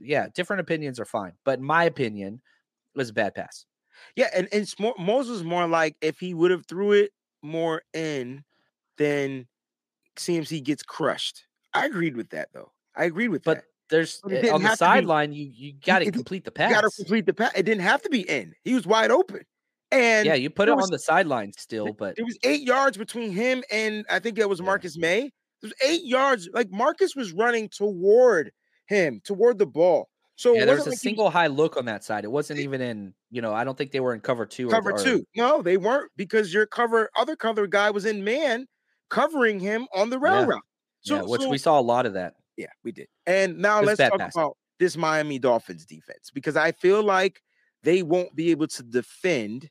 yeah, 0.00 0.26
different 0.34 0.60
opinions 0.60 1.00
are 1.00 1.06
fine. 1.06 1.32
But 1.44 1.58
in 1.60 1.64
my 1.64 1.84
opinion, 1.84 2.34
it 2.94 2.98
was 2.98 3.08
a 3.08 3.12
bad 3.14 3.34
pass. 3.34 3.64
Yeah, 4.16 4.28
and, 4.34 4.46
and 4.52 4.62
it's 4.62 4.78
more 4.78 4.94
Moses 4.98 5.32
was 5.32 5.44
more 5.44 5.66
like 5.66 5.96
if 6.02 6.18
he 6.18 6.34
would 6.34 6.50
have 6.50 6.66
threw 6.66 6.92
it 6.92 7.10
more 7.42 7.82
in, 7.94 8.44
then 8.98 9.46
CMC 10.16 10.62
gets 10.62 10.82
crushed. 10.82 11.44
I 11.74 11.86
agreed 11.86 12.16
with 12.16 12.30
that 12.30 12.48
though. 12.52 12.72
I 12.96 13.04
agreed 13.04 13.28
with 13.28 13.44
But 13.44 13.58
that. 13.58 13.64
there's 13.90 14.20
uh, 14.24 14.52
on 14.54 14.62
the 14.62 14.76
sideline, 14.76 15.32
you 15.32 15.50
you 15.52 15.72
got 15.84 16.00
to 16.00 16.10
complete 16.10 16.44
the 16.44 16.50
You 16.50 16.54
pass. 16.54 16.72
got 16.72 16.80
to 16.82 16.90
complete 16.96 17.26
the 17.26 17.34
pass. 17.34 17.52
It 17.56 17.64
didn't 17.64 17.82
have 17.84 18.02
to 18.02 18.10
be 18.10 18.28
in. 18.28 18.54
He 18.64 18.74
was 18.74 18.86
wide 18.86 19.10
open, 19.10 19.40
and 19.90 20.26
yeah, 20.26 20.34
you 20.34 20.50
put 20.50 20.68
it 20.68 20.72
there 20.76 20.82
on 20.82 20.90
the 20.90 20.98
sideline 20.98 21.52
still, 21.56 21.92
but 21.92 22.18
it 22.18 22.22
was 22.24 22.38
eight 22.44 22.62
yards 22.62 22.96
between 22.96 23.32
him 23.32 23.62
and 23.70 24.04
I 24.10 24.18
think 24.18 24.38
it 24.38 24.48
was 24.48 24.58
Yeah. 24.60 24.66
Marcus 24.66 24.96
Maye. 24.98 25.30
There's 25.62 25.74
eight 25.84 26.04
yards. 26.04 26.48
Like 26.52 26.70
Marcus 26.70 27.16
was 27.16 27.32
running 27.32 27.68
toward 27.68 28.52
him, 28.86 29.20
toward 29.24 29.58
the 29.58 29.66
ball. 29.66 30.08
So 30.36 30.54
yeah, 30.54 30.66
there 30.66 30.76
was 30.76 30.86
a 30.86 30.90
like 30.90 30.92
he 30.92 30.94
was 30.94 31.00
single 31.00 31.30
high 31.30 31.48
look 31.48 31.76
on 31.76 31.86
that 31.86 32.04
side. 32.04 32.24
It 32.24 32.30
wasn't 32.30 32.60
even 32.60 32.80
in, 32.80 33.12
you 33.30 33.42
know, 33.42 33.52
I 33.52 33.64
don't 33.64 33.76
think 33.76 33.90
they 33.90 33.98
were 34.00 34.14
in 34.14 34.20
cover 34.20 34.46
two. 34.46 34.68
cover 34.68 34.92
or- 34.92 34.98
two. 35.02 35.24
No, 35.34 35.62
they 35.62 35.76
weren't 35.76 36.12
because 36.16 36.54
your 36.54 36.64
cover 36.66 37.10
other 37.16 37.34
cover 37.34 37.66
guy 37.66 37.90
was 37.90 38.04
in 38.06 38.22
man 38.22 38.66
covering 39.10 39.58
him 39.58 39.88
on 39.92 40.10
the 40.10 40.18
rail 40.18 40.40
Yeah. 40.42 40.46
route. 40.46 40.62
So, 41.00 41.14
yeah, 41.16 41.22
which 41.22 41.42
so- 41.42 41.48
we 41.48 41.58
saw 41.58 41.80
a 41.80 41.82
lot 41.82 42.06
of 42.06 42.12
that. 42.12 42.34
Yeah, 42.56 42.66
we 42.84 42.92
did. 42.92 43.08
And 43.26 43.58
now 43.58 43.80
let's 43.80 43.98
talk 43.98 44.18
pass. 44.18 44.34
about 44.36 44.56
this 44.78 44.96
Miami 44.96 45.38
Dolphins 45.40 45.84
defense 45.86 46.30
because 46.32 46.56
I 46.56 46.70
feel 46.72 47.02
like 47.02 47.40
they 47.82 48.02
won't 48.02 48.34
be 48.36 48.50
able 48.52 48.66
to 48.68 48.82
defend 48.82 49.68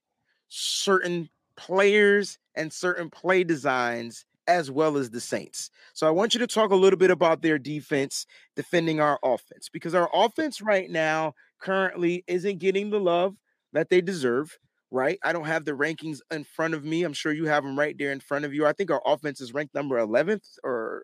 certain 0.50 1.30
players 1.56 2.38
and 2.56 2.72
certain 2.72 3.10
play 3.10 3.44
designs 3.44 4.26
as 4.48 4.72
well 4.72 4.98
as 4.98 5.10
the 5.10 5.20
Saints. 5.20 5.70
So 5.94 6.08
I 6.08 6.12
want 6.12 6.34
you 6.34 6.40
to 6.40 6.48
talk 6.48 6.72
a 6.72 6.76
little 6.76 6.98
bit 6.98 7.12
about 7.12 7.42
their 7.42 7.60
defense 7.60 8.26
defending 8.56 9.02
our 9.02 9.20
offense 9.24 9.70
because 9.70 9.94
our 9.94 10.10
offense 10.14 10.62
right 10.62 10.90
now 10.90 11.34
currently 11.60 12.24
isn't 12.28 12.60
getting 12.60 12.90
the 12.90 13.00
love 13.00 13.36
that 13.74 13.90
they 13.90 14.02
deserve. 14.02 14.58
Right, 14.90 15.20
I 15.22 15.34
don't 15.34 15.48
have 15.48 15.66
the 15.66 15.74
rankings 15.74 16.20
in 16.32 16.46
front 16.46 16.74
of 16.74 16.86
me. 16.86 17.04
I'm 17.04 17.12
sure 17.12 17.34
you 17.34 17.46
have 17.48 17.66
them 17.66 17.78
right 17.78 17.94
there 17.98 18.14
in 18.14 18.22
front 18.22 18.46
of 18.46 18.54
you. 18.54 18.66
I 18.66 18.72
think 18.72 18.90
our 18.90 19.02
offense 19.06 19.42
is 19.42 19.54
ranked 19.54 19.76
number 19.76 19.98
11th 19.98 20.60
or 20.64 21.04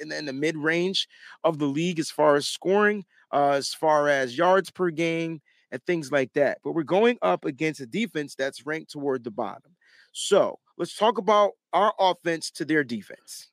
in, 0.00 0.10
in, 0.10 0.26
the 0.26 0.32
mid 0.32 0.56
range 0.56 1.06
of 1.44 1.60
the 1.60 1.66
league 1.66 2.00
as 2.00 2.10
far 2.10 2.34
as 2.34 2.48
scoring, 2.48 3.04
uh, 3.32 3.50
as 3.50 3.72
far 3.72 4.08
as 4.08 4.36
yards 4.36 4.72
per 4.72 4.90
game, 4.90 5.40
and 5.72 5.82
things 5.84 6.10
like 6.12 6.32
that. 6.34 6.58
But 6.64 6.72
we're 6.72 6.82
going 6.82 7.18
up 7.22 7.44
against 7.44 7.80
a 7.80 7.86
defense 7.86 8.34
that's 8.34 8.66
ranked 8.66 8.92
toward 8.92 9.24
the 9.24 9.30
bottom. 9.30 9.76
So 10.12 10.58
let's 10.76 10.96
talk 10.96 11.18
about 11.18 11.52
our 11.72 11.94
offense 11.98 12.50
to 12.52 12.64
their 12.64 12.84
defense. 12.84 13.48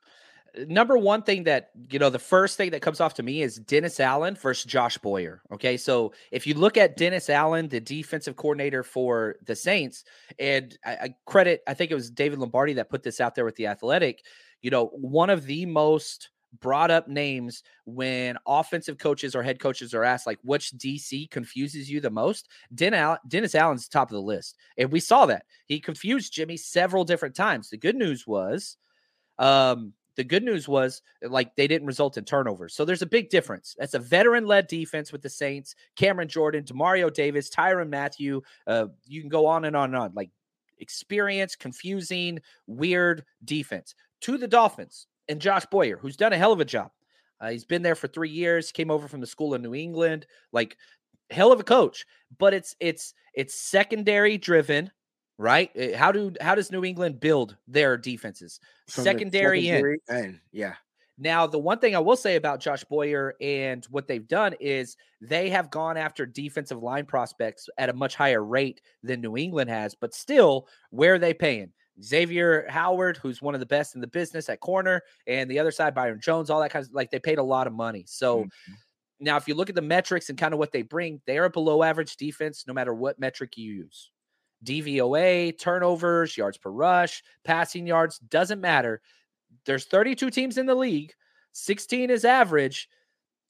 Uh, 0.58 0.66
number 0.68 0.98
one 0.98 1.22
thing 1.22 1.44
that 1.44 1.70
you 1.90 2.00
know 2.00 2.10
the 2.10 2.20
first 2.20 2.58
thing 2.58 2.72
that 2.72 2.82
comes 2.82 3.00
off 3.00 3.14
to 3.16 3.24
me 3.24 3.42
is 3.42 3.58
Dennis 3.58 4.00
Allen 4.00 4.36
versus 4.36 4.66
Josh 4.66 4.98
Boyer. 4.98 5.42
Okay, 5.52 5.78
so 5.78 6.14
if 6.32 6.48
you 6.48 6.56
look 6.56 6.78
at 6.78 6.98
Dennis 6.98 7.30
Allen, 7.30 7.68
the 7.68 7.80
defensive 7.80 8.36
coordinator 8.36 8.84
for 8.84 9.36
the 9.46 9.56
Saints, 9.56 10.04
and 10.40 10.78
I, 10.86 10.92
I 10.92 11.16
credit, 11.26 11.62
I 11.68 11.74
think 11.74 11.92
it 11.92 11.96
was 11.96 12.10
David 12.10 12.40
Lombardi 12.40 12.74
that 12.74 12.90
put 12.90 13.04
this 13.04 13.22
out 13.22 13.36
there 13.36 13.46
with 13.46 13.56
the 13.56 13.68
Athletic. 13.68 14.24
You 14.62 14.72
know, 14.72 14.88
one 14.88 15.30
of 15.30 15.46
the 15.46 15.66
most 15.68 16.30
brought 16.60 16.92
up 16.92 17.08
names 17.08 17.64
when 17.86 18.38
offensive 18.48 18.98
coaches 18.98 19.36
or 19.36 19.44
head 19.44 19.60
coaches 19.60 19.94
are 19.94 20.04
asked 20.04 20.28
like 20.28 20.40
which 20.44 20.72
DC 20.72 21.30
confuses 21.30 21.90
you 21.90 22.00
the 22.00 22.10
most. 22.10 22.50
Dennis 22.74 23.56
Allen's 23.56 23.88
top 23.88 24.10
of 24.10 24.16
the 24.16 24.22
list, 24.22 24.58
and 24.78 24.92
we 24.92 25.00
saw 25.00 25.26
that 25.26 25.46
he 25.66 25.80
confused 25.80 26.34
Jimmy 26.34 26.58
several 26.58 27.04
different 27.04 27.36
times. 27.36 27.70
The 27.70 27.78
good 27.78 27.96
news 27.96 28.26
was. 28.26 28.78
Um, 29.40 29.94
the 30.16 30.24
good 30.24 30.44
news 30.44 30.68
was 30.68 31.04
like 31.22 31.56
they 31.56 31.68
didn't 31.68 31.86
result 31.86 32.18
in 32.18 32.26
turnovers. 32.26 32.74
So 32.74 32.84
there's 32.84 33.04
a 33.04 33.08
big 33.08 33.30
difference. 33.30 33.76
That's 33.78 33.94
a 33.94 34.00
veteran 34.00 34.48
led 34.48 34.66
defense 34.68 35.12
with 35.12 35.22
the 35.22 35.30
Saints, 35.30 35.76
Cameron 35.96 36.28
Jordan, 36.28 36.64
Demario 36.64 37.14
Davis, 37.14 37.52
Tyrann 37.52 37.90
Mathieu. 37.90 38.42
Uh, 38.66 38.88
you 39.06 39.22
can 39.22 39.30
go 39.30 39.46
on 39.46 39.66
and 39.66 39.76
on 39.76 39.94
and 39.94 39.96
on. 39.96 40.12
Like 40.16 40.32
experience, 40.80 41.56
confusing, 41.56 42.40
weird 42.66 43.24
defense. 43.46 43.94
To 44.22 44.40
the 44.40 44.48
Dolphins 44.48 45.06
and 45.30 45.40
Josh 45.40 45.66
Boyer, 45.66 45.98
who's 45.98 46.18
done 46.18 46.34
a 46.34 46.38
hell 46.38 46.52
of 46.52 46.60
a 46.60 46.66
job. 46.66 46.92
Uh, 47.40 47.52
he's 47.52 47.66
been 47.66 47.82
there 47.82 47.96
for 47.96 48.08
three 48.08 48.30
years. 48.30 48.72
Came 48.72 48.92
over 48.92 49.08
from 49.08 49.22
the 49.22 49.28
school 49.28 49.54
in 49.54 49.62
New 49.62 49.76
England. 49.76 50.26
Like 50.52 50.78
hell 51.30 51.52
of 51.52 51.60
a 51.60 51.64
coach, 51.64 52.06
but 52.38 52.54
it's 52.54 52.76
it's 52.80 53.14
it's 53.34 53.54
secondary 53.54 54.38
driven, 54.38 54.92
right? 55.38 55.70
Uh, 55.78 55.98
How 55.98 56.12
do 56.12 56.34
how 56.42 56.56
does 56.56 56.72
New 56.72 56.84
England 56.84 57.20
build 57.20 57.58
their 57.68 57.98
defenses? 57.98 58.60
From 58.88 59.04
the 59.04 59.12
Secondary, 59.12 59.68
in. 59.68 60.00
secondary 60.08 60.40
yeah. 60.52 60.74
Now, 61.20 61.48
the 61.48 61.58
one 61.58 61.80
thing 61.80 61.96
I 61.96 62.00
will 62.00 62.16
say 62.16 62.36
about 62.36 62.60
Josh 62.60 62.84
Boyer 62.84 63.34
and 63.42 63.84
what 63.86 64.08
they've 64.08 64.28
done 64.28 64.54
is 64.60 64.98
they 65.20 65.50
have 65.50 65.72
gone 65.72 65.98
after 65.98 66.28
defensive 66.28 66.84
line 66.84 67.08
prospects 67.08 67.70
at 67.80 67.90
a 67.90 67.94
much 67.94 68.16
higher 68.16 68.44
rate 68.44 68.82
than 69.02 69.22
New 69.22 69.36
England 69.36 69.72
has, 69.72 69.96
but 69.96 70.14
still, 70.14 70.68
where 70.92 71.16
are 71.16 71.20
they 71.20 71.34
paying? 71.34 71.72
Xavier 72.04 72.68
Howard, 72.70 73.18
who's 73.18 73.42
one 73.42 73.54
of 73.56 73.60
the 73.60 73.66
best 73.66 73.96
in 73.96 74.02
the 74.02 74.08
business 74.08 74.50
at 74.50 74.60
corner, 74.60 75.02
and 75.26 75.50
the 75.50 75.60
other 75.60 75.72
side, 75.72 75.96
Byron 75.96 76.22
Jones, 76.22 76.50
all 76.50 76.62
that 76.62 76.72
kind 76.72 76.86
of 76.86 76.94
like 76.94 77.12
they 77.12 77.20
paid 77.20 77.40
a 77.40 77.44
lot 77.44 77.68
of 77.68 77.74
money. 77.74 78.06
So 78.08 78.48
Mhm. 78.68 78.78
now, 79.20 79.38
if 79.38 79.48
you 79.48 79.56
look 79.56 79.70
at 79.70 79.76
the 79.76 79.82
metrics 79.82 80.30
and 80.30 80.38
kind 80.38 80.54
of 80.54 80.60
what 80.60 80.72
they 80.72 80.84
bring, 80.84 81.22
they 81.26 81.38
are 81.40 81.46
a 81.46 81.50
below 81.50 81.84
average 81.84 82.18
defense 82.18 82.68
no 82.68 82.74
matter 82.74 82.94
what 82.94 83.20
metric 83.20 83.58
you 83.58 83.74
use. 83.74 84.12
DVOA, 84.64 85.52
turnovers, 85.54 86.38
yards 86.38 86.58
per 86.58 86.70
rush, 86.72 87.24
passing 87.44 87.88
yards, 87.88 88.20
doesn't 88.20 88.62
matter. 88.62 89.02
There's 89.66 89.86
32 89.86 90.30
teams 90.32 90.58
in 90.58 90.66
the 90.68 90.76
league, 90.76 91.14
16 91.54 92.10
is 92.10 92.26
average. 92.26 92.90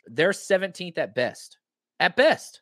They're 0.08 0.34
17th 0.34 0.98
at 0.98 1.16
best. 1.16 1.60
At 2.00 2.16
best. 2.16 2.62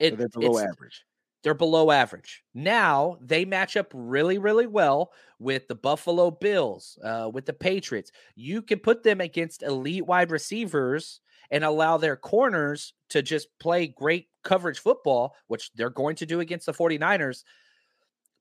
It, 0.00 0.12
So 0.12 0.16
they're 0.16 0.28
below 0.28 0.58
average. 0.58 1.04
They're 1.42 1.54
below 1.54 1.90
average. 1.90 2.42
Now 2.54 3.18
they 3.20 3.44
match 3.44 3.76
up 3.76 3.90
really, 3.94 4.38
really 4.38 4.66
well 4.66 5.12
with 5.38 5.68
the 5.68 5.74
Buffalo 5.74 6.30
Bills, 6.30 6.98
uh, 7.02 7.30
with 7.32 7.46
the 7.46 7.52
Patriots. 7.52 8.10
You 8.34 8.62
can 8.62 8.80
put 8.80 9.02
them 9.02 9.20
against 9.20 9.62
elite 9.62 10.06
wide 10.06 10.30
receivers 10.30 11.20
and 11.50 11.64
allow 11.64 11.96
their 11.96 12.16
corners 12.16 12.92
to 13.10 13.22
just 13.22 13.48
play 13.58 13.86
great 13.86 14.28
coverage 14.42 14.80
football, 14.80 15.34
which 15.46 15.72
they're 15.72 15.90
going 15.90 16.16
to 16.16 16.26
do 16.26 16.40
against 16.40 16.66
the 16.66 16.72
49ers. 16.72 17.44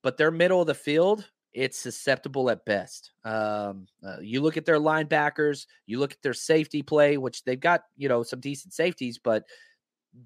But 0.02 0.18
their 0.18 0.32
middle 0.32 0.62
of 0.62 0.68
the 0.68 0.74
field, 0.74 1.30
it's 1.54 1.78
susceptible 1.78 2.50
at 2.50 2.66
best. 2.66 3.12
Um, 3.24 3.88
uh, 4.06 4.18
you 4.22 4.42
look 4.42 4.58
at 4.58 4.66
their 4.66 4.80
linebackers, 4.80 5.68
you 5.86 6.00
look 6.00 6.14
at 6.14 6.22
their 6.22 6.34
safety 6.34 6.82
play, 6.82 7.18
which 7.18 7.44
they've 7.44 7.60
got, 7.60 7.84
you 7.96 8.10
know, 8.10 8.24
some 8.24 8.40
decent 8.40 8.74
safeties, 8.74 9.18
but 9.18 9.46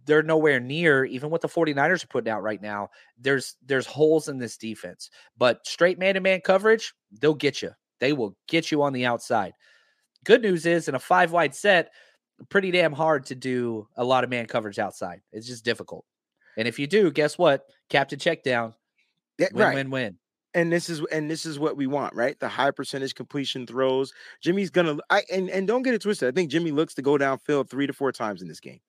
they're 0.06 0.24
nowhere 0.24 0.60
near 0.60 1.06
even 1.06 1.30
what 1.30 1.42
the 1.42 1.48
49ers 1.50 2.04
are 2.04 2.08
putting 2.08 2.32
out 2.32 2.44
right 2.44 2.62
now. 2.62 2.89
There's 3.20 3.56
there's 3.66 3.86
holes 3.86 4.28
in 4.30 4.38
this 4.38 4.58
defense. 4.58 5.10
But 5.38 5.66
straight 5.68 6.00
man-to-man 6.00 6.42
coverage, 6.42 6.94
they'll 7.20 7.34
get 7.34 7.62
you. 7.62 7.72
They 8.00 8.14
will 8.14 8.36
get 8.48 8.72
you 8.72 8.82
on 8.84 8.94
the 8.94 9.06
outside. 9.06 9.54
Good 10.24 10.42
news 10.42 10.66
is 10.66 10.88
in 10.88 10.96
a 10.96 11.00
five 11.00 11.32
wide 11.32 11.54
set, 11.56 11.92
pretty 12.50 12.72
damn 12.72 12.94
hard 12.94 13.26
to 13.28 13.36
do 13.36 13.88
a 13.96 14.04
lot 14.04 14.24
of 14.24 14.30
man 14.30 14.46
coverage 14.48 14.80
outside. 14.80 15.22
It's 15.32 15.48
just 15.48 15.66
difficult. 15.66 16.06
And 16.58 16.68
if 16.68 16.80
you 16.80 16.88
do, 16.88 17.12
guess 17.12 17.38
what? 17.38 17.64
Captain 17.89 18.20
check 18.20 18.44
down. 18.44 18.74
Yeah, 19.38 19.48
Win 19.54 19.66
right. 19.66 19.76
win 19.76 19.89
win. 19.89 20.18
and 20.54 20.72
this 20.72 20.89
is 20.89 21.02
and 21.12 21.30
this 21.30 21.46
is 21.46 21.58
what 21.60 21.78
we 21.78 21.88
want, 21.88 22.14
right? 22.16 22.39
The 22.39 22.48
high 22.50 22.72
percentage 22.72 23.16
completion 23.16 23.66
throws. 23.66 24.14
Jimmy's 24.42 24.70
gonna 24.70 24.98
I 25.10 25.24
and, 25.32 25.50
and 25.50 25.68
don't 25.68 25.82
get 25.84 25.94
it 25.94 26.02
twisted. 26.02 26.28
I 26.28 26.32
think 26.32 26.52
Jimmy 26.52 26.72
looks 26.72 26.94
to 26.96 27.02
go 27.02 27.18
downfield 27.18 27.70
three 27.70 27.88
to 27.88 27.94
four 27.94 28.12
times 28.12 28.42
in 28.42 28.48
this 28.48 28.60
game. 28.60 28.80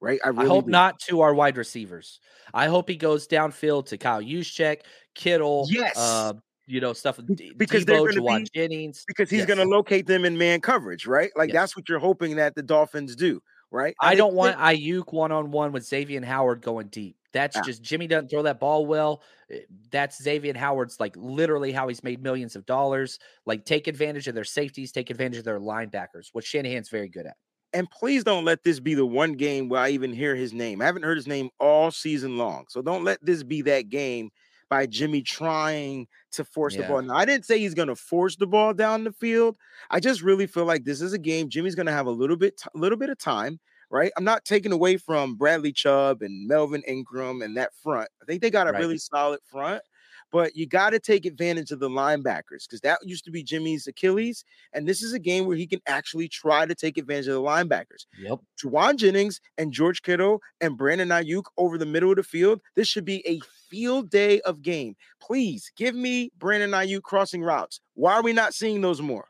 Right? 0.00 0.20
I 0.24 0.28
I 0.30 0.44
hope 0.46 0.66
do. 0.66 0.70
not 0.70 1.00
to 1.08 1.22
our 1.22 1.34
wide 1.34 1.56
receivers. 1.56 2.20
I 2.54 2.66
hope 2.68 2.88
he 2.88 2.96
goes 2.96 3.26
downfield 3.26 3.86
to 3.86 3.98
Kyle 3.98 4.22
Juszczyk, 4.22 4.82
Kittle, 5.14 5.66
Yes. 5.68 5.96
uh, 5.96 6.34
you 6.66 6.80
know, 6.80 6.92
stuff 6.92 7.16
with 7.16 7.26
Be- 7.28 7.34
D- 7.34 7.52
because 7.56 7.84
they're 7.84 7.98
gonna 7.98 8.20
Jauan 8.20 8.44
be- 8.44 8.50
Jennings. 8.54 9.04
because 9.08 9.28
he's 9.28 9.40
Yes. 9.40 9.48
gonna 9.48 9.64
locate 9.64 10.06
them 10.06 10.24
in 10.24 10.38
man 10.38 10.60
coverage, 10.60 11.06
right? 11.06 11.30
Like 11.36 11.48
Yes. 11.48 11.54
that's 11.62 11.76
what 11.76 11.88
you're 11.88 11.98
hoping 11.98 12.36
that 12.36 12.54
the 12.54 12.62
Dolphins 12.62 13.16
do, 13.16 13.42
right? 13.72 13.94
I 14.00 14.14
don't 14.14 14.30
they- 14.32 14.36
want 14.36 14.56
Aiyuk 14.58 15.12
one 15.12 15.32
on 15.32 15.50
one 15.50 15.72
with 15.72 15.84
Xavier 15.84 16.24
Howard 16.24 16.62
going 16.62 16.88
deep. 16.88 17.16
That's 17.32 17.60
just 17.60 17.82
Jimmy 17.82 18.06
doesn't 18.06 18.28
throw 18.30 18.42
that 18.44 18.58
ball 18.60 18.86
well. 18.86 19.22
Eh, 19.50 19.60
That's 19.90 20.22
Xavier 20.22 20.56
Howard's 20.56 20.98
like 21.00 21.14
literally 21.16 21.72
how 21.72 21.88
he's 21.88 22.02
made 22.04 22.22
millions 22.22 22.54
of 22.56 22.64
dollars. 22.66 23.18
Like 23.46 23.64
take 23.64 23.86
advantage 23.88 24.28
of 24.28 24.34
their 24.34 24.44
safeties, 24.44 24.92
take 24.92 25.10
advantage 25.10 25.38
of 25.38 25.44
their 25.44 25.60
linebackers, 25.60 26.28
which 26.32 26.46
Shanahan's 26.46 26.88
very 26.88 27.08
good 27.08 27.26
at. 27.26 27.36
And 27.72 27.90
please 27.90 28.24
don't 28.24 28.44
let 28.44 28.64
this 28.64 28.80
be 28.80 28.94
the 28.94 29.06
one 29.06 29.34
game 29.34 29.68
where 29.68 29.80
I 29.80 29.90
even 29.90 30.12
hear 30.12 30.34
his 30.34 30.52
name. 30.52 30.80
I 30.82 30.86
haven't 30.86 31.02
heard 31.04 31.16
his 31.18 31.26
name 31.26 31.50
all 31.60 31.90
season 31.90 32.36
long. 32.38 32.66
So 32.68 32.82
don't 32.82 33.04
let 33.04 33.24
this 33.24 33.42
be 33.42 33.62
that 33.62 33.88
game 33.88 34.30
by 34.70 34.86
Jimmy 34.86 35.22
trying 35.22 36.06
to 36.32 36.44
force 36.44 36.76
the 36.76 36.84
ball. 36.84 37.00
Now, 37.02 37.14
I 37.16 37.24
didn't 37.24 37.46
say 37.46 37.58
he's 37.58 37.74
going 37.74 37.88
to 37.88 37.96
force 37.96 38.36
the 38.36 38.46
ball 38.46 38.74
down 38.74 39.04
the 39.04 39.12
field. 39.12 39.56
I 39.90 40.00
just 40.00 40.22
really 40.22 40.46
feel 40.46 40.64
like 40.66 40.84
this 40.84 41.00
is 41.00 41.12
a 41.12 41.18
game 41.18 41.48
Jimmy's 41.48 41.74
going 41.74 41.86
to 41.86 41.92
have 41.92 42.06
a 42.06 42.10
little 42.10 42.36
bit 42.36 42.60
a 42.74 42.78
little 42.78 42.98
bit 42.98 43.10
of 43.10 43.18
time, 43.18 43.60
right? 43.90 44.12
I'm 44.16 44.24
not 44.24 44.44
taking 44.44 44.72
away 44.72 44.96
from 44.98 45.36
Bradley 45.36 45.72
Chubb 45.72 46.22
and 46.22 46.46
Melvin 46.46 46.82
Ingram 46.86 47.42
and 47.42 47.56
that 47.56 47.74
front. 47.74 48.10
I 48.22 48.24
think 48.26 48.42
they 48.42 48.50
got 48.50 48.68
a 48.68 48.72
Right. 48.72 48.80
really 48.80 48.98
solid 48.98 49.40
front. 49.50 49.82
But 50.30 50.56
you 50.56 50.66
got 50.66 50.90
to 50.90 50.98
take 50.98 51.24
advantage 51.24 51.70
of 51.70 51.80
the 51.80 51.88
linebackers 51.88 52.66
because 52.66 52.80
that 52.82 52.98
used 53.02 53.24
to 53.24 53.30
be 53.30 53.42
Jimmy's 53.42 53.86
Achilles. 53.86 54.44
And 54.72 54.86
this 54.86 55.02
is 55.02 55.12
a 55.12 55.18
game 55.18 55.46
where 55.46 55.56
he 55.56 55.66
can 55.66 55.80
actually 55.86 56.28
try 56.28 56.66
to 56.66 56.74
take 56.74 56.98
advantage 56.98 57.28
of 57.28 57.34
the 57.34 57.40
linebackers. 57.40 58.06
Yep. 58.20 58.40
Jauan 58.62 58.96
Jennings 58.96 59.40
and 59.56 59.72
George 59.72 60.02
Kittle 60.02 60.40
and 60.60 60.76
Brandon 60.76 61.08
Aiyuk 61.08 61.44
over 61.56 61.78
the 61.78 61.86
middle 61.86 62.10
of 62.10 62.16
the 62.16 62.22
field. 62.22 62.60
This 62.74 62.88
should 62.88 63.04
be 63.04 63.26
a 63.26 63.40
field 63.70 64.10
day 64.10 64.40
of 64.42 64.62
game. 64.62 64.96
Please 65.20 65.72
give 65.76 65.94
me 65.94 66.30
Brandon 66.38 66.70
Aiyuk 66.70 67.02
crossing 67.02 67.42
routes. 67.42 67.80
Why 67.94 68.14
are 68.14 68.22
we 68.22 68.32
not 68.32 68.54
seeing 68.54 68.80
those 68.80 69.00
more? 69.00 69.28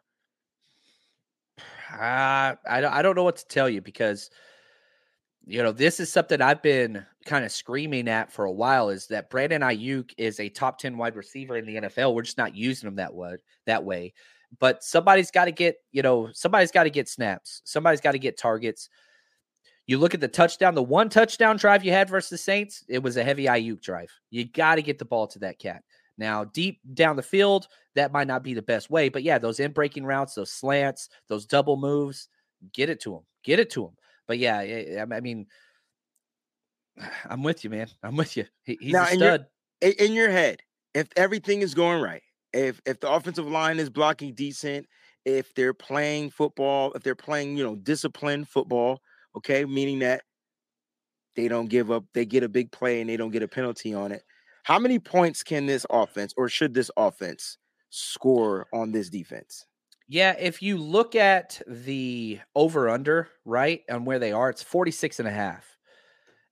Uh, 1.92 2.54
I 2.68 2.80
don't 2.80 2.92
I 2.92 3.02
don't 3.02 3.16
know 3.16 3.24
what 3.24 3.36
to 3.36 3.46
tell 3.46 3.68
you 3.68 3.80
because 3.80 4.30
you 5.46 5.62
know 5.62 5.72
this 5.72 6.00
is 6.00 6.12
something 6.12 6.42
I've 6.42 6.62
been 6.62 7.04
kind 7.28 7.44
of 7.44 7.52
screaming 7.52 8.08
at 8.08 8.32
for 8.32 8.46
a 8.46 8.52
while 8.52 8.88
is 8.88 9.06
that 9.08 9.30
Brandon 9.30 9.62
Aiyuk 9.62 10.12
is 10.16 10.40
a 10.40 10.48
top 10.48 10.78
10 10.78 10.96
wide 10.96 11.14
receiver 11.14 11.56
in 11.56 11.66
the 11.66 11.76
NFL. 11.76 12.14
We're 12.14 12.22
just 12.22 12.38
not 12.38 12.56
using 12.56 12.88
him 12.88 12.96
that 12.96 13.14
way 13.14 13.36
that 13.66 13.84
way. 13.84 14.14
But 14.58 14.82
somebody's 14.82 15.30
got 15.30 15.44
to 15.44 15.52
get, 15.52 15.76
you 15.92 16.02
know, 16.02 16.30
somebody's 16.32 16.72
got 16.72 16.84
to 16.84 16.90
get 16.90 17.08
snaps. 17.08 17.60
Somebody's 17.64 18.00
got 18.00 18.12
to 18.12 18.18
get 18.18 18.38
targets. 18.38 18.88
You 19.86 19.98
look 19.98 20.14
at 20.14 20.20
the 20.20 20.28
touchdown, 20.28 20.74
the 20.74 20.82
one 20.82 21.10
touchdown 21.10 21.56
drive 21.56 21.84
you 21.84 21.92
had 21.92 22.08
versus 22.08 22.30
the 22.30 22.38
Saints, 22.38 22.84
it 22.88 23.02
was 23.02 23.16
a 23.16 23.24
heavy 23.24 23.44
Aiyuk 23.44 23.82
drive. 23.82 24.10
You 24.30 24.46
got 24.46 24.76
to 24.76 24.82
get 24.82 24.98
the 24.98 25.04
ball 25.04 25.26
to 25.28 25.38
that 25.40 25.58
cat. 25.58 25.82
Now, 26.16 26.44
deep 26.44 26.80
down 26.94 27.16
the 27.16 27.22
field, 27.22 27.68
that 27.94 28.12
might 28.12 28.26
not 28.26 28.42
be 28.42 28.54
the 28.54 28.62
best 28.62 28.90
way, 28.90 29.08
but 29.08 29.22
yeah, 29.22 29.38
those 29.38 29.60
in 29.60 29.72
breaking 29.72 30.04
routes, 30.04 30.34
those 30.34 30.50
slants, 30.50 31.08
those 31.28 31.46
double 31.46 31.76
moves, 31.76 32.28
get 32.72 32.90
it 32.90 33.00
to 33.02 33.14
him. 33.14 33.22
Get 33.44 33.60
it 33.60 33.70
to 33.70 33.84
him. 33.84 33.92
But 34.26 34.38
yeah, 34.38 34.58
I 34.58 35.06
I 35.10 35.20
mean, 35.20 35.46
I'm 37.28 37.42
with 37.42 37.64
you, 37.64 37.70
man. 37.70 37.88
I'm 38.02 38.16
with 38.16 38.36
you. 38.36 38.44
He, 38.64 38.78
he's 38.80 38.92
Now, 38.92 39.04
a 39.04 39.14
stud. 39.14 39.46
In, 39.80 39.92
in 39.98 40.12
your 40.12 40.30
head, 40.30 40.62
if 40.94 41.08
everything 41.16 41.62
is 41.62 41.74
going 41.74 42.02
right, 42.02 42.22
if 42.52 42.80
if 42.86 43.00
the 43.00 43.10
offensive 43.10 43.46
line 43.46 43.78
is 43.78 43.90
blocking 43.90 44.34
decent, 44.34 44.86
if 45.24 45.54
they're 45.54 45.74
playing 45.74 46.30
football, 46.30 46.92
if 46.94 47.02
they're 47.02 47.14
playing, 47.14 47.56
you 47.56 47.64
know, 47.64 47.76
disciplined 47.76 48.48
football, 48.48 49.00
okay, 49.36 49.64
meaning 49.64 50.00
that 50.00 50.22
they 51.36 51.48
don't 51.48 51.68
give 51.68 51.90
up, 51.90 52.04
they 52.14 52.24
get 52.24 52.42
a 52.42 52.48
big 52.48 52.72
play 52.72 53.00
and 53.00 53.08
they 53.08 53.16
don't 53.16 53.30
get 53.30 53.42
a 53.42 53.48
penalty 53.48 53.94
on 53.94 54.12
it. 54.12 54.22
How 54.64 54.78
many 54.78 54.98
points 54.98 55.42
can 55.42 55.66
this 55.66 55.86
offense 55.88 56.34
or 56.36 56.48
should 56.48 56.74
this 56.74 56.90
offense 56.96 57.58
score 57.90 58.66
on 58.72 58.92
this 58.92 59.08
defense? 59.08 59.64
Yeah, 60.08 60.34
if 60.38 60.62
you 60.62 60.78
look 60.78 61.14
at 61.14 61.60
the 61.66 62.40
over 62.54 62.88
under, 62.88 63.28
right, 63.44 63.82
on 63.90 64.04
where 64.04 64.18
they 64.18 64.32
are, 64.32 64.50
it's 64.50 64.62
46 64.62 65.20
and 65.20 65.28
a 65.28 65.30
half. 65.30 65.77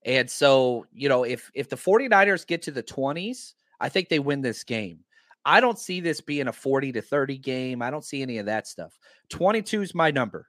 And 0.07 0.31
so, 0.31 0.87
you 0.93 1.09
know, 1.09 1.23
if 1.23 1.51
if 1.53 1.69
the 1.69 1.75
49ers 1.75 2.47
get 2.47 2.63
to 2.63 2.71
the 2.71 2.81
20s, 2.81 3.53
I 3.79 3.89
think 3.89 4.07
they 4.09 4.19
win 4.19 4.41
this 4.41 4.63
game. 4.63 4.99
I 5.45 5.59
don't 5.59 5.77
see 5.77 5.99
this 5.99 6.21
being 6.21 6.47
a 6.47 6.53
40 6.53 6.93
to 6.93 7.01
30 7.01 7.37
game. 7.37 7.81
I 7.81 7.91
don't 7.91 8.03
see 8.03 8.21
any 8.21 8.37
of 8.37 8.47
that 8.47 8.67
stuff. 8.67 8.97
22 9.29 9.81
is 9.81 9.93
my 9.93 10.09
number. 10.09 10.47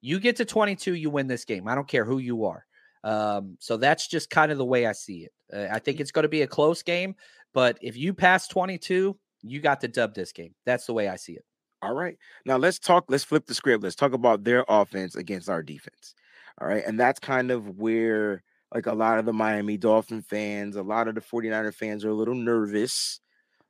You 0.00 0.18
get 0.18 0.36
to 0.36 0.44
22, 0.44 0.94
you 0.94 1.10
win 1.10 1.26
this 1.26 1.44
game. 1.44 1.68
I 1.68 1.74
don't 1.74 1.88
care 1.88 2.04
who 2.04 2.18
you 2.18 2.46
are. 2.46 2.66
Um, 3.04 3.56
so 3.60 3.76
that's 3.76 4.08
just 4.08 4.30
kind 4.30 4.50
of 4.50 4.58
the 4.58 4.64
way 4.64 4.86
I 4.86 4.92
see 4.92 5.26
it. 5.26 5.32
Uh, 5.52 5.72
I 5.72 5.78
think 5.78 6.00
it's 6.00 6.10
going 6.10 6.24
to 6.24 6.28
be 6.28 6.42
a 6.42 6.46
close 6.46 6.82
game, 6.82 7.14
but 7.54 7.78
if 7.80 7.96
you 7.96 8.12
pass 8.12 8.48
22, 8.48 9.16
you 9.42 9.60
got 9.60 9.80
to 9.82 9.88
dub 9.88 10.14
this 10.14 10.32
game. 10.32 10.54
That's 10.64 10.86
the 10.86 10.92
way 10.92 11.08
I 11.08 11.16
see 11.16 11.32
it. 11.32 11.44
All 11.82 11.94
right. 11.94 12.16
Now 12.44 12.56
let's 12.56 12.78
talk. 12.78 13.04
Let's 13.08 13.24
flip 13.24 13.46
the 13.46 13.54
script. 13.54 13.84
Let's 13.84 13.94
talk 13.94 14.12
about 14.12 14.44
their 14.44 14.64
offense 14.68 15.14
against 15.14 15.48
our 15.48 15.62
defense. 15.62 16.14
All 16.60 16.66
right. 16.66 16.84
And 16.86 16.98
that's 16.98 17.20
kind 17.20 17.50
of 17.50 17.78
where, 17.78 18.42
like, 18.76 18.86
a 18.86 18.94
lot 18.94 19.18
of 19.18 19.24
the 19.24 19.32
Miami 19.32 19.76
Dolphin 19.76 20.22
fans, 20.22 20.76
a 20.76 20.82
lot 20.82 21.08
of 21.08 21.14
the 21.14 21.20
49er 21.20 21.74
fans 21.74 22.04
are 22.04 22.10
a 22.10 22.14
little 22.14 22.34
nervous. 22.34 23.20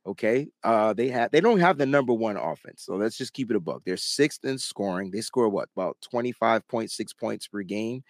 Okay. 0.05 0.47
Uh, 0.63 0.93
they 0.93 1.09
have 1.09 1.31
they 1.31 1.41
don't 1.41 1.59
have 1.59 1.77
the 1.77 1.85
number 1.85 2.13
one 2.13 2.37
offense. 2.37 2.83
So 2.83 2.95
let's 2.95 3.17
just 3.17 3.33
keep 3.33 3.49
it 3.49 3.57
a 3.57 3.59
buck. 3.59 3.81
They're 3.85 3.97
sixth 3.97 4.45
in 4.45 4.57
scoring. 4.57 5.11
They 5.11 5.21
score 5.21 5.49
what 5.49 5.69
about 5.75 5.97
25.6 6.13 7.17
points 7.17 7.47
per 7.47 7.61
game. 7.61 8.03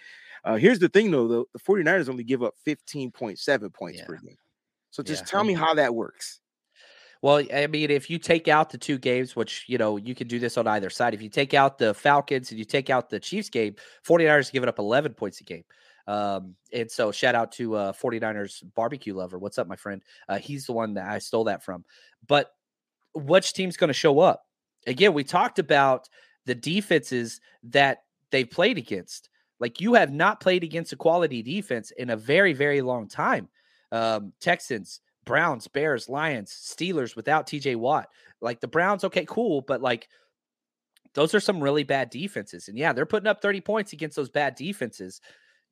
Uh, 0.44 0.56
here's 0.58 0.80
the 0.80 0.90
thing 0.90 1.10
though, 1.12 1.28
the, 1.28 1.44
the 1.54 1.60
49ers 1.60 2.10
only 2.10 2.24
give 2.24 2.44
up 2.44 2.54
15.7 2.68 3.74
points 3.74 4.00
Yeah. 4.00 4.06
per 4.06 4.16
game. 4.18 4.38
So 4.92 5.02
just 5.04 5.24
Yeah. 5.24 5.26
tell 5.26 5.44
me 5.44 5.54
how 5.54 5.74
that 5.74 5.96
works. 5.96 6.40
Well, 7.24 7.44
I 7.52 7.66
mean, 7.68 7.90
if 7.90 8.10
you 8.12 8.20
take 8.20 8.48
out 8.48 8.70
the 8.70 8.78
two 8.78 9.00
games, 9.00 9.36
which, 9.36 9.66
you 9.68 9.80
know, 9.80 9.98
you 9.98 10.14
can 10.14 10.28
do 10.28 10.38
this 10.38 10.56
on 10.56 10.68
either 10.68 10.90
side. 10.92 11.16
If 11.16 11.22
you 11.22 11.30
take 11.30 11.56
out 11.56 11.80
the 11.80 11.96
Falcons 11.96 12.52
and 12.52 12.60
you 12.60 12.66
take 12.66 12.92
out 12.92 13.10
the 13.10 13.20
Chiefs 13.20 13.50
game, 13.50 13.76
49ers 14.04 14.52
giving 14.52 14.70
up 14.70 14.78
11 14.78 15.16
points 15.16 15.42
a 15.42 15.44
game. 15.44 15.64
Um, 16.08 16.56
and 16.72 16.90
so 16.90 17.12
shout 17.12 17.36
out 17.36 17.52
to 17.54 17.76
uh 17.76 17.92
49ers 17.94 18.64
barbecue 18.76 19.14
lover. 19.14 19.38
What's 19.38 19.58
up, 19.58 19.68
my 19.68 19.76
friend? 19.76 20.02
Uh, 20.30 20.40
he's 20.40 20.66
the 20.66 20.74
one 20.74 20.94
that 20.96 21.08
I 21.08 21.20
stole 21.20 21.46
that 21.46 21.64
from. 21.64 21.84
But 22.28 22.52
which 23.14 23.54
team's 23.54 23.78
going 23.78 23.90
to 23.90 23.94
show 23.94 24.20
up? 24.20 24.44
Again, 24.86 25.14
we 25.14 25.24
talked 25.24 25.60
about 25.60 26.08
the 26.46 26.56
defenses 26.56 27.42
that 27.64 28.04
they've 28.32 28.50
played 28.50 28.78
against. 28.78 29.30
Like 29.60 29.82
you 29.82 29.96
have 29.96 30.12
not 30.12 30.40
played 30.40 30.64
against 30.64 30.94
a 30.94 30.98
quality 30.98 31.42
defense 31.42 31.92
in 31.92 32.10
a 32.10 32.18
very, 32.18 32.54
very 32.54 32.82
long 32.82 33.08
time. 33.08 33.50
Um, 33.92 34.34
Texans, 34.40 35.02
Browns, 35.26 35.68
Bears, 35.68 36.08
Lions, 36.08 36.52
Steelers 36.52 37.16
without 37.16 37.48
TJ 37.48 37.76
Watt. 37.76 38.10
Like 38.40 38.62
the 38.62 38.68
Browns, 38.68 39.04
okay, 39.04 39.26
cool, 39.28 39.62
but 39.62 39.82
like 39.82 40.08
those 41.14 41.34
are 41.34 41.40
some 41.40 41.62
really 41.62 41.84
bad 41.84 42.10
defenses. 42.10 42.68
And 42.68 42.78
yeah, 42.78 42.94
they're 42.94 43.06
putting 43.06 43.28
up 43.28 43.42
30 43.42 43.62
points 43.62 43.94
against 43.94 44.16
those 44.16 44.30
bad 44.30 44.56
defenses. 44.56 45.22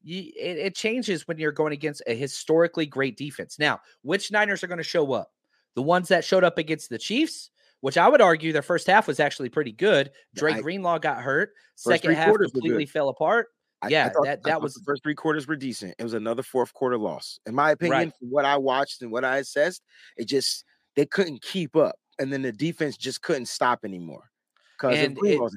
You, 0.05 0.31
it, 0.39 0.57
it 0.59 0.75
changes 0.75 1.27
when 1.27 1.39
you're 1.39 1.51
going 1.51 1.73
against 1.73 2.03
a 2.05 2.15
historically 2.15 2.85
great 2.85 3.17
defense. 3.17 3.57
Now, 3.57 3.79
which 4.03 4.31
Niners 4.31 4.63
are 4.63 4.67
going 4.67 4.77
to 4.77 4.83
show 4.83 5.11
up? 5.13 5.31
The 5.73 5.81
ones 5.81 6.07
that 6.09 6.23
showed 6.23 6.43
up 6.43 6.57
against 6.59 6.89
the 6.89 6.99
Chiefs, 6.99 7.49
which 7.81 7.97
I 7.97 8.07
would 8.07 8.21
argue 8.21 8.53
their 8.53 8.61
first 8.61 8.85
half 8.87 9.07
was 9.07 9.19
actually 9.19 9.49
pretty 9.49 9.71
good. 9.71 10.11
Drake 10.35 10.57
I- 10.57 10.61
Greenlaw 10.61 10.99
got 10.99 11.21
hurt. 11.21 11.53
Second 11.75 12.11
half 12.13 12.27
completely 12.53 12.85
fell 12.85 13.09
apart. 13.09 13.47
I- 13.81 13.87
I 13.87 13.89
Yeah, 13.89 14.09
thought- 14.09 14.23
that- 14.25 14.43
that 14.43 14.61
was- 14.61 14.75
the 14.75 14.83
first 14.85 15.01
three 15.03 15.15
quarters 15.15 15.47
were 15.47 15.55
decent. 15.55 15.95
It 15.97 16.03
was 16.03 16.13
another 16.13 16.43
fourth 16.43 16.71
quarter 16.73 16.97
loss, 16.99 17.39
in 17.47 17.55
my 17.55 17.71
opinion. 17.71 17.91
Right. 17.99 18.13
From 18.19 18.29
what 18.29 18.45
I 18.45 18.57
watched 18.57 19.01
and 19.01 19.11
what 19.11 19.25
I 19.25 19.37
assessed, 19.37 19.81
it 20.17 20.25
just 20.25 20.63
they 20.95 21.05
couldn't 21.07 21.41
keep 21.41 21.75
up, 21.75 21.95
and 22.19 22.31
then 22.31 22.41
the 22.43 22.51
defense 22.53 22.95
just 22.95 23.21
couldn't 23.21 23.47
stop 23.47 23.83
anymore 23.83 24.29
because 24.79 25.55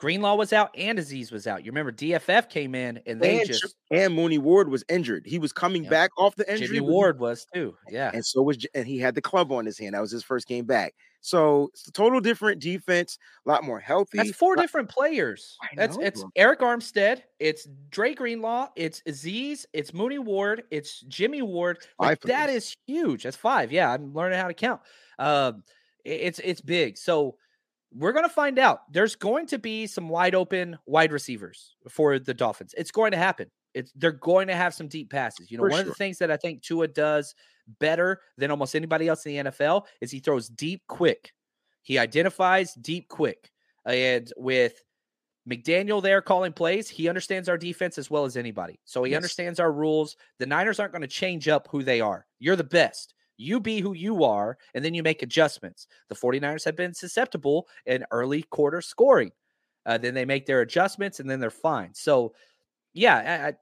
And 0.00 0.08
of 0.08 0.12
it- 0.12 0.14
Greenlaw's 0.20 0.26
Greenlaw 0.26 0.34
was 0.36 0.52
out 0.52 0.70
and 0.76 0.98
Azeez 0.98 1.32
was 1.32 1.46
out. 1.46 1.64
You 1.64 1.70
remember 1.70 1.92
DFF 1.92 2.48
came 2.48 2.74
in 2.74 3.00
and 3.06 3.20
they 3.20 3.38
and, 3.40 3.46
just 3.46 3.74
and 3.90 4.14
Mooney 4.14 4.38
Ward 4.38 4.68
was 4.68 4.84
injured. 4.88 5.24
He 5.26 5.38
was 5.38 5.52
coming 5.52 5.84
Yeah. 5.84 5.90
back 5.90 6.10
off 6.18 6.36
the 6.36 6.50
injury. 6.50 6.66
Jimmy 6.68 6.80
Ward 6.80 7.18
was 7.18 7.46
too. 7.54 7.76
Yeah. 7.90 8.10
and 8.12 8.24
so 8.24 8.42
was 8.42 8.58
and 8.74 8.86
he 8.86 8.98
had 8.98 9.14
the 9.14 9.22
club 9.22 9.52
on 9.52 9.64
his 9.66 9.78
hand. 9.78 9.94
That 9.94 10.00
was 10.00 10.10
his 10.10 10.22
first 10.24 10.46
game 10.46 10.64
back. 10.64 10.94
So 11.22 11.70
it's 11.72 11.88
a 11.88 11.92
total 11.92 12.20
different 12.20 12.60
defense, 12.60 13.18
a 13.44 13.48
lot 13.48 13.64
more 13.64 13.80
healthy. 13.80 14.18
That's 14.18 14.30
four 14.30 14.54
lot- 14.54 14.62
different 14.62 14.88
players. 14.88 15.56
I 15.60 15.68
That's 15.74 15.96
it's 16.00 16.20
bro. 16.22 16.30
Arik 16.38 16.58
Armstead, 16.58 17.22
it's 17.40 17.66
Dre 17.90 18.14
Greenlaw, 18.14 18.68
it's 18.76 19.02
Azeez, 19.08 19.66
it's 19.72 19.92
Mooney 19.92 20.20
Ward, 20.20 20.62
it's 20.70 21.00
Jimmy 21.00 21.42
Ward. 21.42 21.78
Like, 21.98 22.20
that 22.22 22.48
is 22.48 22.76
huge. 22.86 23.24
That's 23.24 23.36
five. 23.36 23.72
Yeah, 23.72 23.92
I'm 23.92 24.14
learning 24.14 24.38
how 24.38 24.46
to 24.46 24.54
count. 24.54 24.82
Um, 25.18 25.64
it's 26.04 26.38
it's 26.44 26.60
big. 26.60 26.96
So 26.96 27.36
we're 27.98 28.12
gonna 28.12 28.28
find 28.28 28.58
out. 28.58 28.80
There's 28.92 29.16
going 29.16 29.46
to 29.46 29.58
be 29.58 29.86
some 29.86 30.08
wide 30.08 30.34
open 30.34 30.78
wide 30.86 31.12
receivers 31.12 31.74
for 31.88 32.18
the 32.18 32.34
Dolphins. 32.34 32.74
It's 32.76 32.90
going 32.90 33.12
to 33.12 33.16
happen. 33.16 33.50
It's 33.74 33.92
they're 33.94 34.12
going 34.12 34.48
to 34.48 34.54
have 34.56 34.74
some 34.74 34.88
deep 34.88 35.10
passes. 35.10 35.50
You 35.50 35.58
know, 35.58 35.64
For 35.64 35.70
one 35.70 35.80
of 35.80 35.86
the 35.86 35.94
things 35.94 36.18
that 36.18 36.30
I 36.30 36.36
think 36.36 36.62
Tua 36.62 36.88
does 36.88 37.34
better 37.80 38.20
than 38.38 38.50
almost 38.50 38.74
anybody 38.74 39.08
else 39.08 39.26
in 39.26 39.44
the 39.44 39.50
NFL 39.50 39.86
is 40.00 40.10
he 40.10 40.20
throws 40.20 40.48
deep 40.48 40.82
quick. 40.88 41.32
He 41.82 41.98
identifies 41.98 42.74
deep 42.74 43.08
quick. 43.08 43.50
And 43.84 44.32
with 44.36 44.82
McDaniel 45.48 46.02
there 46.02 46.20
calling 46.22 46.52
plays, 46.52 46.88
he 46.88 47.08
understands 47.08 47.48
our 47.48 47.58
defense 47.58 47.98
as 47.98 48.10
well 48.10 48.24
as 48.24 48.36
anybody. 48.36 48.80
So 48.84 49.04
he 49.04 49.12
Yes. 49.12 49.18
understands 49.18 49.60
our 49.60 49.70
rules. 49.72 50.16
The 50.38 50.46
Niners 50.46 50.80
aren't 50.80 50.92
going 50.92 51.02
to 51.02 51.08
change 51.08 51.46
up 51.48 51.68
who 51.70 51.82
they 51.82 52.00
are. 52.00 52.26
You're 52.38 52.56
the 52.56 52.64
best. 52.64 53.14
You 53.36 53.60
be 53.60 53.80
who 53.80 53.94
you 53.94 54.24
are, 54.24 54.58
and 54.74 54.84
then 54.84 54.94
you 54.94 55.02
make 55.02 55.22
adjustments. 55.22 55.86
The 56.08 56.14
49ers 56.14 56.64
have 56.64 56.76
been 56.76 56.94
susceptible 56.94 57.68
in 57.86 58.04
early 58.10 58.42
quarter 58.44 58.80
scoring. 58.80 59.32
Uh, 59.84 59.98
then 59.98 60.14
they 60.14 60.24
make 60.24 60.46
their 60.46 60.62
adjustments, 60.62 61.20
and 61.20 61.30
then 61.30 61.40
they're 61.40 61.50
fine. 61.50 61.90
So, 61.94 62.34
yeah, 62.92 63.16
I, 63.44 63.48
I, 63.48 63.54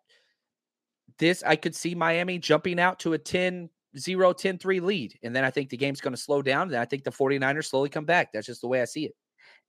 this 1.18 1.42
I 1.42 1.56
could 1.56 1.74
see 1.74 1.94
Miami 1.94 2.38
jumping 2.38 2.80
out 2.80 2.98
to 3.00 3.12
a 3.14 3.18
10 3.18 3.68
0 3.98 4.32
10 4.32 4.58
3 4.58 4.80
lead. 4.80 5.18
And 5.22 5.34
then 5.34 5.44
I 5.44 5.50
think 5.50 5.70
the 5.70 5.76
game's 5.76 6.00
going 6.00 6.14
to 6.14 6.20
slow 6.20 6.42
down. 6.42 6.68
Then 6.68 6.80
I 6.80 6.84
think 6.84 7.04
the 7.04 7.10
49ers 7.10 7.66
slowly 7.66 7.88
come 7.88 8.04
back. 8.04 8.32
That's 8.32 8.46
just 8.46 8.60
the 8.60 8.68
way 8.68 8.82
I 8.82 8.86
see 8.86 9.06
it. 9.06 9.14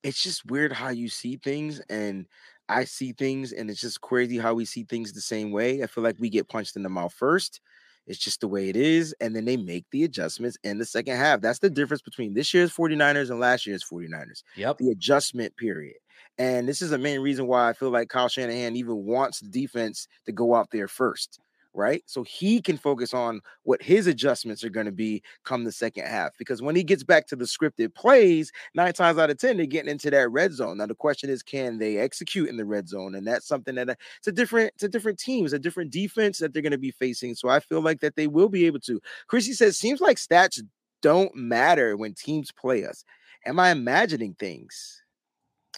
it's 0.04 0.22
just 0.24 0.46
weird 0.48 0.74
how 0.74 0.90
you 0.90 1.10
see 1.10 1.38
things 1.38 1.82
and 1.90 2.28
I 2.70 2.86
see 2.86 3.14
things 3.14 3.54
and 3.54 3.70
it's 3.70 3.82
just 3.82 4.02
crazy 4.02 4.38
how 4.40 4.54
we 4.54 4.66
see 4.66 4.84
things 4.84 5.14
the 5.14 5.22
same 5.22 5.52
way. 5.52 5.84
I 5.84 5.88
feel 5.88 6.04
like 6.04 6.18
we 6.20 6.30
get 6.30 6.50
punched 6.50 6.76
in 6.76 6.84
the 6.84 6.90
mouth 6.90 7.14
first. 7.14 7.62
It's 8.08 8.20
just 8.20 8.42
the 8.42 8.48
way 8.48 8.70
it 8.70 8.76
is. 8.76 9.16
And 9.20 9.36
then 9.36 9.46
they 9.46 9.58
make 9.58 9.86
the 9.92 10.04
adjustments 10.04 10.58
in 10.64 10.78
the 10.78 10.86
second 10.86 11.18
half. 11.18 11.42
That's 11.42 11.60
the 11.60 11.70
difference 11.70 12.02
between 12.02 12.34
this 12.34 12.54
year's 12.54 12.76
49ers 12.76 13.30
and 13.30 13.40
last 13.40 13.66
year's 13.66 13.84
49ers. 13.84 14.44
Yep. 14.56 14.78
The 14.78 14.92
adjustment 14.92 15.56
period. 15.58 15.96
And 16.38 16.68
this 16.68 16.82
is 16.82 16.90
the 16.90 16.98
main 16.98 17.22
reason 17.22 17.48
why 17.48 17.70
I 17.70 17.74
feel 17.74 17.90
like 17.90 18.10
Kyle 18.10 18.28
Shanahan 18.28 18.76
even 18.76 19.06
wants 19.06 19.40
the 19.40 19.50
defense 19.50 20.08
to 20.26 20.32
go 20.32 20.54
out 20.54 20.70
there 20.72 20.88
first, 20.88 21.40
right? 21.76 22.02
So 22.06 22.24
he 22.24 22.62
can 22.62 22.78
focus 22.78 23.14
on 23.14 23.42
what 23.64 23.82
his 23.82 24.08
adjustments 24.08 24.64
are 24.64 24.70
going 24.70 24.86
to 24.86 24.92
be 24.92 25.22
come 25.44 25.64
the 25.64 25.72
second 25.72 26.06
half. 26.06 26.38
Because 26.38 26.62
when 26.62 26.76
he 26.76 26.84
gets 26.84 27.04
back 27.04 27.28
to 27.28 27.36
the 27.36 27.46
scripted 27.46 27.94
plays, 27.94 28.52
nine 28.74 28.94
times 28.94 29.18
out 29.18 29.30
of 29.30 29.38
ten 29.38 29.58
they're 29.58 29.66
getting 29.66 29.92
into 29.92 30.10
that 30.10 30.30
red 30.30 30.54
zone. 30.54 30.78
Now 30.78 30.86
the 30.86 30.96
question 30.96 31.30
is, 31.30 31.44
can 31.44 31.78
they 31.78 31.98
execute 31.98 32.50
in 32.50 32.58
the 32.58 32.66
red 32.66 32.88
zone? 32.88 33.16
And 33.16 33.28
that's 33.28 33.48
something 33.48 33.76
that 33.76 33.90
uh, 33.90 33.96
it's 34.18 34.28
a 34.28 34.32
different, 34.32 34.72
it's 34.76 34.84
a 34.84 34.90
different 34.90 35.20
team, 35.20 35.46
it's 35.46 35.54
a 35.54 35.60
different 35.60 35.92
defense 35.92 36.40
that 36.40 36.54
they're 36.54 36.62
going 36.62 36.72
to 36.72 36.78
be 36.78 36.92
facing. 36.92 37.36
So 37.36 37.50
I 37.50 37.60
feel 37.60 37.82
like 37.82 38.00
that 38.00 38.16
they 38.16 38.28
will 38.28 38.50
be 38.50 38.66
able 38.66 38.80
to. 38.82 39.00
Chrissy 39.28 39.54
says, 39.54 39.78
seems 39.78 40.02
like 40.02 40.18
stats 40.18 40.62
don't 41.02 41.36
matter 41.36 41.98
when 41.98 42.14
teams 42.14 42.52
play 42.52 42.86
us. 42.86 43.04
Am 43.46 43.60
I 43.60 43.70
imagining 43.70 44.34
things? 44.34 45.04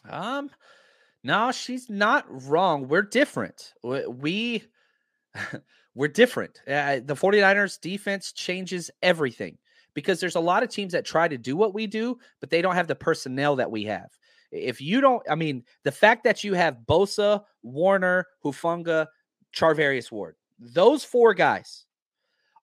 Um, 0.09 0.49
no, 1.23 1.51
she's 1.51 1.89
not 1.89 2.25
wrong. 2.47 2.87
We're 2.87 3.01
different. 3.01 3.73
We 3.83 4.63
we're 5.97 6.07
different. 6.07 6.61
Uh, 6.67 6.99
the 7.03 7.15
49ers 7.15 7.81
defense 7.81 8.31
changes 8.31 8.91
everything 9.01 9.57
because 9.95 10.19
there's 10.19 10.35
a 10.35 10.39
lot 10.39 10.61
of 10.61 10.69
teams 10.69 10.93
that 10.93 11.05
try 11.05 11.27
to 11.27 11.39
do 11.39 11.57
what 11.57 11.73
we 11.73 11.87
do, 11.87 12.19
but 12.39 12.51
they 12.51 12.61
don't 12.61 12.75
have 12.75 12.87
the 12.87 12.93
personnel 12.93 13.55
that 13.55 13.71
we 13.71 13.83
have. 13.85 14.11
If 14.51 14.79
you 14.79 15.01
don't, 15.01 15.23
I 15.27 15.33
mean, 15.33 15.63
the 15.83 15.91
fact 15.91 16.23
that 16.25 16.43
you 16.43 16.53
have 16.53 16.77
Bosa, 16.87 17.41
Warner, 17.63 18.27
Hufanga, 18.45 19.07
Charvarius 19.55 20.11
Ward, 20.11 20.35
those 20.59 21.03
four 21.03 21.33
guys 21.33 21.85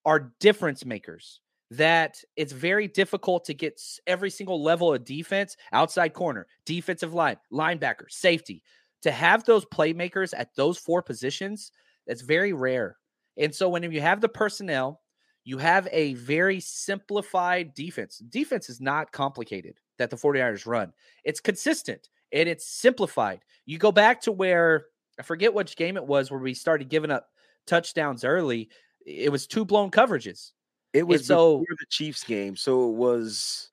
are 0.04 0.32
difference 0.38 0.84
makers 0.84 1.40
that 1.72 2.22
it's 2.36 2.52
very 2.52 2.86
difficult 2.86 3.44
to 3.46 3.54
get 3.54 3.82
every 4.06 4.30
single 4.30 4.62
level 4.62 4.94
of 4.94 5.04
defense 5.04 5.56
outside 5.72 6.12
corner, 6.12 6.46
defensive 6.66 7.14
line, 7.14 7.38
linebacker, 7.52 8.08
safety 8.08 8.62
to 9.02 9.10
have 9.10 9.42
those 9.42 9.64
playmakers 9.64 10.32
at 10.36 10.54
those 10.54 10.78
four 10.78 11.02
positions. 11.02 11.72
That's 12.06 12.22
very 12.22 12.52
rare. 12.52 12.96
And 13.36 13.54
so 13.54 13.68
when 13.68 13.82
you 13.90 14.00
have 14.00 14.20
the 14.20 14.28
personnel, 14.28 15.00
you 15.44 15.58
have 15.58 15.88
a 15.92 16.14
very 16.14 16.60
simplified 16.60 17.74
defense. 17.74 18.18
Defense 18.18 18.70
is 18.70 18.80
not 18.80 19.12
complicated 19.12 19.78
that 19.98 20.10
the 20.10 20.16
49ers 20.16 20.66
run. 20.66 20.92
It's 21.24 21.40
consistent 21.40 22.08
and 22.32 22.48
it's 22.48 22.66
simplified. 22.66 23.40
You 23.66 23.78
go 23.78 23.92
back 23.92 24.22
to 24.22 24.32
where 24.32 24.86
I 25.18 25.22
forget 25.22 25.54
which 25.54 25.76
game 25.76 25.96
it 25.96 26.06
was 26.06 26.30
where 26.30 26.40
we 26.40 26.54
started 26.54 26.88
giving 26.88 27.10
up 27.10 27.28
touchdowns 27.66 28.24
early. 28.24 28.70
It 29.04 29.30
was 29.30 29.46
two 29.46 29.64
blown 29.64 29.90
coverages. 29.90 30.52
It 30.92 31.06
was 31.06 31.26
so- 31.26 31.58
before 31.58 31.76
the 31.78 31.86
Chiefs 31.90 32.24
game, 32.24 32.56
so 32.56 32.88
it 32.88 32.94
was 32.94 33.70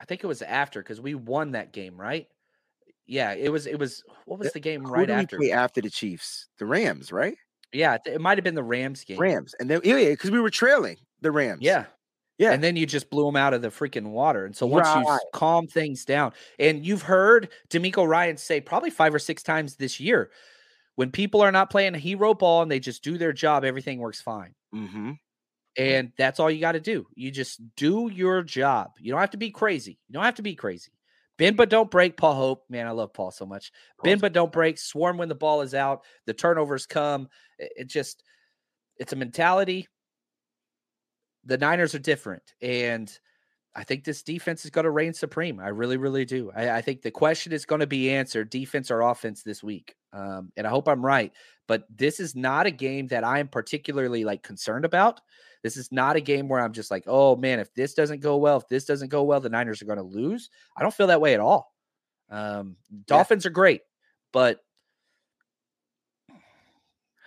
I 0.00 0.04
think 0.06 0.24
it 0.24 0.26
was 0.26 0.42
after 0.42 0.82
because 0.82 1.00
we 1.00 1.14
won 1.14 1.52
that 1.52 1.72
game, 1.72 2.00
right? 2.00 2.26
Yeah, 3.06 3.32
it 3.32 3.50
was. 3.50 3.66
It 3.66 3.78
was. 3.78 4.02
What 4.24 4.38
was 4.38 4.52
the 4.52 4.60
game 4.60 4.84
right 4.84 5.10
after? 5.10 5.38
after 5.52 5.80
the 5.80 5.90
Chiefs? 5.90 6.46
The 6.58 6.64
Rams, 6.64 7.12
right? 7.12 7.36
Yeah, 7.72 7.98
it- 8.04 8.20
might 8.20 8.38
have 8.38 8.44
been 8.44 8.54
the 8.54 8.62
Rams 8.62 9.04
game. 9.04 9.18
Rams, 9.18 9.54
and 9.60 9.70
then 9.70 9.80
yeah, 9.84 10.10
because 10.10 10.30
we 10.30 10.40
were 10.40 10.50
trailing 10.50 10.96
the 11.20 11.30
Rams. 11.30 11.62
Yeah. 11.62 11.84
Yeah. 12.38 12.52
And 12.52 12.64
then 12.64 12.74
you 12.74 12.86
just 12.86 13.10
blew 13.10 13.26
them 13.26 13.36
out 13.36 13.52
of 13.52 13.60
the 13.60 13.68
freaking 13.68 14.12
water. 14.12 14.46
And 14.46 14.56
so 14.56 14.66
once 14.66 14.88
you 14.94 15.18
calm 15.34 15.66
things 15.66 16.06
down, 16.06 16.32
and 16.58 16.86
you've 16.86 17.02
heard 17.02 17.50
DeMeco 17.68 18.08
Ryan 18.08 18.38
say 18.38 18.62
probably 18.62 18.88
five 18.88 19.14
or 19.14 19.18
six 19.18 19.42
times 19.42 19.76
this 19.76 20.00
year, 20.00 20.30
when 20.96 21.10
people 21.10 21.42
are 21.42 21.52
not 21.52 21.68
playing 21.68 21.94
a 21.94 21.98
hero 21.98 22.32
ball 22.32 22.62
and 22.62 22.70
they 22.70 22.80
just 22.80 23.04
do 23.04 23.18
their 23.18 23.34
job, 23.34 23.62
everything 23.62 23.98
works 23.98 24.22
fine. 24.22 24.54
Mm-hmm. 24.74 25.12
And 25.76 26.12
that's 26.16 26.40
all 26.40 26.50
you 26.50 26.60
got 26.60 26.72
to 26.72 26.80
do. 26.80 27.06
You 27.14 27.30
just 27.30 27.60
do 27.76 28.10
your 28.10 28.42
job. 28.42 28.92
You 28.98 29.12
don't 29.12 29.20
have 29.20 29.30
to 29.32 29.36
be 29.36 29.50
crazy. 29.50 29.98
You 30.08 30.14
don't 30.14 30.24
have 30.24 30.36
to 30.36 30.42
be 30.42 30.54
crazy. 30.54 30.92
Bend 31.40 31.56
but 31.56 31.70
don't 31.70 31.90
break. 31.90 32.18
Paul 32.18 32.34
Hope, 32.34 32.64
man, 32.68 32.86
I 32.86 32.90
love 32.90 33.14
Paul 33.14 33.30
so 33.30 33.46
much. 33.46 33.72
Bend 34.04 34.20
but 34.20 34.34
don't 34.34 34.52
break. 34.52 34.76
Swarm 34.76 35.16
when 35.16 35.30
the 35.30 35.34
ball 35.34 35.62
is 35.62 35.74
out. 35.74 36.04
The 36.26 36.34
turnovers 36.34 36.84
come. 36.84 37.30
It, 37.58 37.72
it 37.76 37.86
just, 37.86 38.22
it's 38.98 39.14
a 39.14 39.16
mentality. 39.16 39.88
The 41.46 41.56
Niners 41.56 41.94
are 41.94 41.98
different, 41.98 42.42
and 42.60 43.10
I 43.74 43.84
think 43.84 44.04
this 44.04 44.22
defense 44.22 44.66
is 44.66 44.70
going 44.70 44.84
to 44.84 44.90
reign 44.90 45.14
supreme. 45.14 45.60
I 45.60 45.68
really, 45.68 45.96
really 45.96 46.26
do. 46.26 46.52
I, 46.54 46.68
I 46.72 46.80
think 46.82 47.00
the 47.00 47.10
question 47.10 47.54
is 47.54 47.64
going 47.64 47.80
to 47.80 47.86
be 47.86 48.10
answered: 48.10 48.50
defense 48.50 48.90
or 48.90 49.00
offense 49.00 49.42
this 49.42 49.62
week. 49.62 49.96
Um, 50.12 50.52
and 50.58 50.66
I 50.66 50.70
hope 50.70 50.88
I'm 50.88 51.04
right. 51.04 51.32
But 51.66 51.84
this 51.88 52.20
is 52.20 52.36
not 52.36 52.66
a 52.66 52.70
game 52.70 53.06
that 53.06 53.24
I 53.24 53.38
am 53.38 53.48
particularly 53.48 54.24
like 54.24 54.42
concerned 54.42 54.84
about. 54.84 55.22
This 55.62 55.76
is 55.76 55.92
not 55.92 56.16
a 56.16 56.20
game 56.20 56.48
where 56.48 56.60
I'm 56.60 56.72
just 56.72 56.90
like, 56.90 57.04
oh 57.06 57.36
man, 57.36 57.58
if 57.60 57.72
this 57.74 57.94
doesn't 57.94 58.20
go 58.20 58.36
well, 58.36 58.56
if 58.58 58.68
this 58.68 58.84
doesn't 58.84 59.08
go 59.08 59.22
well, 59.24 59.40
the 59.40 59.48
Niners 59.48 59.82
are 59.82 59.86
going 59.86 59.98
to 59.98 60.04
lose. 60.04 60.50
I 60.76 60.82
don't 60.82 60.94
feel 60.94 61.08
that 61.08 61.20
way 61.20 61.34
at 61.34 61.40
all. 61.40 61.74
Um, 62.30 62.76
Dolphins 63.06 63.44
are 63.44 63.50
great, 63.50 63.82
but 64.32 64.60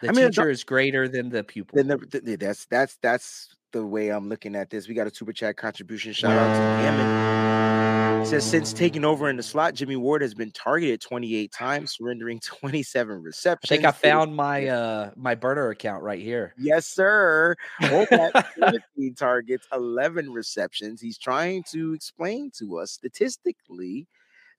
the 0.01 0.09
I 0.09 0.11
mean, 0.11 0.25
teacher 0.25 0.49
is 0.49 0.63
greater 0.63 1.07
than 1.07 1.29
the 1.29 1.43
pupil. 1.43 1.75
Then 1.75 1.87
the, 1.87 1.97
th- 1.97 2.39
that's 2.39 2.65
that's 2.65 2.97
that's 3.01 3.55
the 3.71 3.85
way 3.85 4.09
I'm 4.09 4.29
looking 4.29 4.55
at 4.55 4.69
this. 4.69 4.87
We 4.87 4.93
got 4.93 5.07
a 5.07 5.13
super 5.13 5.33
chat 5.33 5.57
contribution. 5.57 6.13
Shout 6.13 6.31
out 6.31 6.53
to 6.53 6.83
Yemen. 6.83 7.82
It 8.23 8.27
says 8.27 8.49
since 8.49 8.71
taking 8.71 9.03
over 9.03 9.29
in 9.29 9.35
the 9.35 9.43
slot, 9.43 9.73
Jimmy 9.73 9.97
Ward 9.97 10.21
has 10.21 10.33
been 10.33 10.49
targeted 10.51 11.01
28 11.01 11.51
times, 11.51 11.97
surrendering 11.97 12.39
27 12.43 13.21
receptions. 13.21 13.69
I 13.69 13.75
think 13.75 13.85
I 13.85 13.91
found 13.91 14.33
my 14.33 14.67
uh 14.67 15.11
my 15.17 15.35
burner 15.35 15.71
account 15.71 16.03
right 16.03 16.21
here. 16.21 16.53
Yes, 16.57 16.87
sir. 16.87 17.53
17 17.81 19.15
targets, 19.17 19.67
11 19.73 20.31
receptions. 20.31 21.01
He's 21.01 21.17
trying 21.17 21.65
to 21.71 21.91
explain 21.93 22.49
to 22.59 22.79
us 22.79 22.91
statistically 22.93 24.07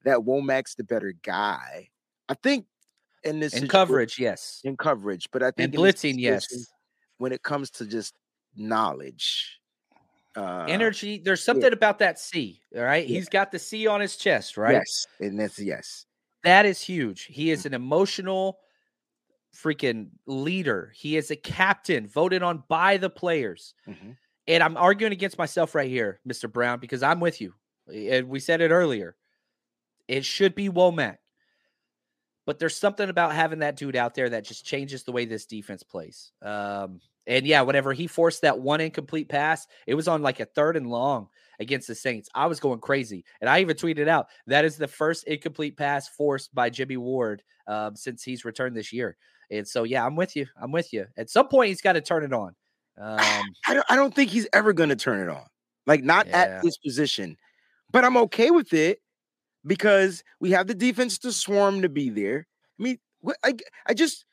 that 0.04 0.18
Womack's 0.18 0.74
the 0.74 0.84
better 0.84 1.14
guy. 1.22 1.88
I 2.28 2.34
think 2.34 2.66
in 3.22 3.40
this 3.40 3.54
In 3.54 3.66
coverage, 3.66 4.18
yes. 4.18 4.60
in 4.62 4.76
coverage, 4.76 5.30
but 5.32 5.42
I 5.42 5.52
think 5.52 5.72
in 5.74 5.80
blitzing, 5.80 6.16
yes. 6.18 6.46
When 7.16 7.32
it 7.32 7.42
comes 7.42 7.70
to 7.70 7.86
just 7.86 8.12
knowledge, 8.54 9.58
uh, 10.36 10.66
Energy. 10.68 11.18
There's 11.24 11.42
something 11.44 11.72
about 11.72 11.98
that 12.00 12.18
C. 12.18 12.60
All 12.76 12.82
right. 12.82 13.06
Yeah. 13.06 13.16
He's 13.16 13.28
got 13.28 13.52
the 13.52 13.58
C 13.58 13.86
on 13.86 14.00
his 14.00 14.16
chest, 14.16 14.56
right? 14.56 14.72
Yes, 14.74 15.06
and 15.20 15.38
that's 15.38 15.58
yes. 15.58 16.06
That 16.42 16.66
is 16.66 16.80
huge. 16.80 17.24
He 17.24 17.46
Mm. 17.46 17.52
is 17.52 17.66
an 17.66 17.74
emotional 17.74 18.58
freaking 19.54 20.08
leader. 20.26 20.92
He 20.96 21.16
is 21.16 21.30
a 21.30 21.36
captain 21.36 22.08
voted 22.08 22.42
on 22.42 22.64
by 22.68 22.96
the 22.96 23.08
players. 23.10 23.74
Mhm. 23.88 24.16
And 24.46 24.62
I'm 24.62 24.76
arguing 24.76 25.12
against 25.12 25.38
myself 25.38 25.74
right 25.74 25.88
here, 25.88 26.20
Mr. 26.28 26.52
Brown, 26.52 26.80
because 26.80 27.02
I'm 27.02 27.20
with 27.20 27.40
you. 27.40 27.54
And 27.92 28.28
we 28.28 28.40
said 28.40 28.60
it 28.60 28.70
earlier. 28.70 29.16
It 30.08 30.24
should 30.24 30.54
be 30.54 30.68
Womack. 30.68 31.18
But 32.46 32.58
there's 32.58 32.76
something 32.76 33.08
about 33.08 33.32
having 33.34 33.60
that 33.60 33.76
dude 33.76 33.96
out 33.96 34.14
there 34.14 34.28
that 34.28 34.44
just 34.44 34.66
changes 34.66 35.04
the 35.04 35.12
way 35.12 35.24
this 35.24 35.46
defense 35.46 35.82
plays. 35.82 36.30
Um, 36.42 37.00
and 37.26 37.46
yeah, 37.46 37.62
whenever 37.62 37.92
he 37.92 38.06
forced 38.06 38.42
that 38.42 38.58
one 38.60 38.80
incomplete 38.80 39.28
pass, 39.28 39.66
it 39.86 39.94
was 39.94 40.08
on 40.08 40.22
like 40.22 40.40
a 40.40 40.44
third 40.44 40.76
and 40.76 40.88
long 40.88 41.28
against 41.60 41.88
the 41.88 41.94
Saints. 41.94 42.28
I 42.34 42.46
was 42.46 42.60
going 42.60 42.80
crazy. 42.80 43.24
And 43.40 43.48
I 43.48 43.60
even 43.60 43.76
tweeted 43.76 44.08
out 44.08 44.26
that 44.46 44.64
is 44.64 44.76
the 44.76 44.88
first 44.88 45.24
incomplete 45.24 45.76
pass 45.76 46.08
forced 46.08 46.54
by 46.54 46.70
Jimmy 46.70 46.96
Ward 46.96 47.42
um, 47.66 47.96
since 47.96 48.22
he's 48.22 48.44
returned 48.44 48.76
this 48.76 48.92
year. 48.92 49.16
And 49.50 49.66
so, 49.66 49.84
yeah, 49.84 50.04
I'm 50.04 50.16
with 50.16 50.36
you. 50.36 50.46
I'm 50.60 50.72
with 50.72 50.92
you. 50.92 51.06
At 51.16 51.30
some 51.30 51.48
point, 51.48 51.68
he's 51.68 51.80
got 51.80 51.92
to 51.92 52.00
turn 52.00 52.24
it 52.24 52.32
on. 52.32 52.54
Um, 52.98 53.18
I 53.66 53.74
don't, 53.74 53.86
I 53.88 53.96
don't 53.96 54.14
think 54.14 54.30
he's 54.30 54.48
ever 54.52 54.72
going 54.72 54.88
to 54.88 54.96
turn 54.96 55.20
it 55.20 55.28
on. 55.28 55.44
Like 55.86 56.02
not 56.02 56.26
Yeah. 56.26 56.38
at 56.38 56.62
this 56.62 56.76
position. 56.78 57.36
But 57.90 58.04
I'm 58.04 58.16
okay 58.16 58.50
with 58.50 58.72
it 58.72 59.00
because 59.66 60.24
we 60.40 60.50
have 60.50 60.66
the 60.66 60.74
defense 60.74 61.18
to 61.18 61.32
swarm 61.32 61.82
to 61.82 61.88
be 61.88 62.10
there. 62.10 62.46
I 62.78 62.82
mean, 62.82 62.98
I 63.44 63.54
I 63.86 63.94
just 63.94 64.24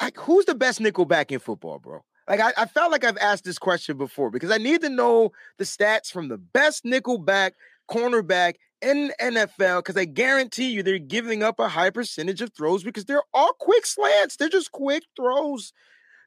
like 0.00 0.16
who's 0.18 0.44
the 0.44 0.54
best 0.54 0.80
nickel 0.80 1.04
back 1.04 1.30
in 1.32 1.38
football, 1.38 1.78
bro? 1.78 2.04
Like 2.28 2.40
I, 2.40 2.52
I 2.56 2.66
felt 2.66 2.90
like 2.92 3.04
I've 3.04 3.18
asked 3.18 3.44
this 3.44 3.58
question 3.58 3.96
before 3.96 4.30
because 4.30 4.50
I 4.50 4.58
need 4.58 4.80
to 4.82 4.88
know 4.88 5.32
the 5.58 5.64
stats 5.64 6.10
from 6.10 6.28
the 6.28 6.38
best 6.38 6.84
nickel 6.84 7.18
back 7.18 7.54
cornerback 7.90 8.54
in 8.82 9.12
NFL 9.20 9.78
because 9.78 9.96
I 9.96 10.04
guarantee 10.04 10.70
you 10.70 10.82
they're 10.82 10.98
giving 10.98 11.42
up 11.42 11.60
a 11.60 11.68
high 11.68 11.90
percentage 11.90 12.42
of 12.42 12.52
throws 12.52 12.82
because 12.82 13.04
they're 13.04 13.22
all 13.32 13.52
quick 13.60 13.86
slants. 13.86 14.36
They're 14.36 14.48
just 14.48 14.72
quick 14.72 15.04
throws. 15.16 15.72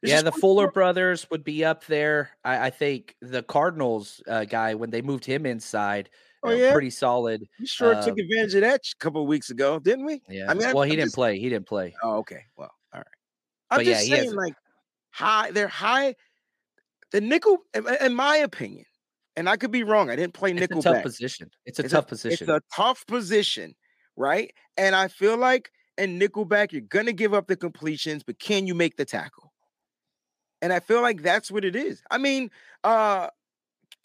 Yeah, 0.02 0.22
the 0.22 0.32
Fuller 0.32 0.64
throws. 0.64 0.72
brothers 0.72 1.26
would 1.30 1.44
be 1.44 1.62
up 1.62 1.84
there. 1.84 2.30
I, 2.42 2.66
I 2.68 2.70
think 2.70 3.14
the 3.20 3.42
Cardinals 3.42 4.22
uh, 4.26 4.46
guy, 4.46 4.74
when 4.74 4.88
they 4.90 5.02
moved 5.02 5.26
him 5.26 5.44
inside, 5.44 6.08
Oh, 6.42 6.48
uh, 6.48 6.52
yeah? 6.54 6.72
pretty 6.72 6.88
solid. 6.88 7.42
We 7.58 7.66
sure 7.66 7.92
took 7.96 8.12
Um, 8.12 8.18
advantage 8.18 8.54
of 8.54 8.62
that 8.62 8.80
a 8.80 8.96
couple 8.98 9.20
of 9.20 9.28
weeks 9.28 9.50
ago, 9.50 9.78
didn't 9.78 10.06
we? 10.06 10.22
Yeah. 10.26 10.46
I 10.50 10.54
mean, 10.54 10.66
I- 10.68 10.72
well, 10.72 10.84
he 10.84 10.92
I'm 10.92 10.96
didn't 10.96 11.08
just- 11.08 11.14
play. 11.16 11.38
He 11.38 11.50
didn't 11.50 11.66
play. 11.66 11.94
Oh, 12.02 12.16
okay. 12.20 12.44
Well, 12.56 12.72
all 12.94 13.00
right. 13.00 13.06
I'm 13.70 13.78
But 13.80 13.84
yeah, 13.84 13.98
just 13.98 14.08
has 14.08 14.18
saying, 14.20 14.32
a- 14.32 14.36
like, 14.36 14.54
high. 15.10 15.50
They're 15.50 15.68
high. 15.68 16.14
The 17.12 17.20
nickel, 17.20 17.58
in, 17.74 18.14
my 18.14 18.36
opinion, 18.36 18.84
and 19.36 19.48
I 19.48 19.56
could 19.56 19.70
be 19.72 19.82
wrong. 19.82 20.10
I 20.10 20.16
didn't 20.16 20.34
play 20.34 20.52
It's 20.52 20.60
nickel 20.60 20.80
a 20.80 20.82
tough 20.82 20.94
back. 20.96 21.02
position. 21.02 21.50
It's 21.66 21.78
a 21.80 21.84
It's 21.84 21.92
tough 21.92 22.06
position. 22.08 22.48
It's 22.48 22.48
a 22.48 22.62
tough 22.76 23.06
position, 23.06 23.74
right? 24.16 24.52
And 24.76 24.94
I 24.94 25.08
feel 25.08 25.36
like 25.36 25.70
in 25.98 26.18
nickelback, 26.20 26.72
you're 26.72 26.82
gonna 26.82 27.12
give 27.12 27.34
up 27.34 27.48
the 27.48 27.56
completions, 27.56 28.22
but 28.22 28.38
can 28.38 28.66
you 28.66 28.74
make 28.74 28.96
the 28.96 29.04
tackle? 29.04 29.52
And 30.62 30.72
I 30.72 30.80
feel 30.80 31.00
like 31.02 31.22
that's 31.22 31.50
what 31.50 31.64
it 31.64 31.74
is. 31.74 32.02
I 32.10 32.18
mean, 32.18 32.50
uh 32.84 33.28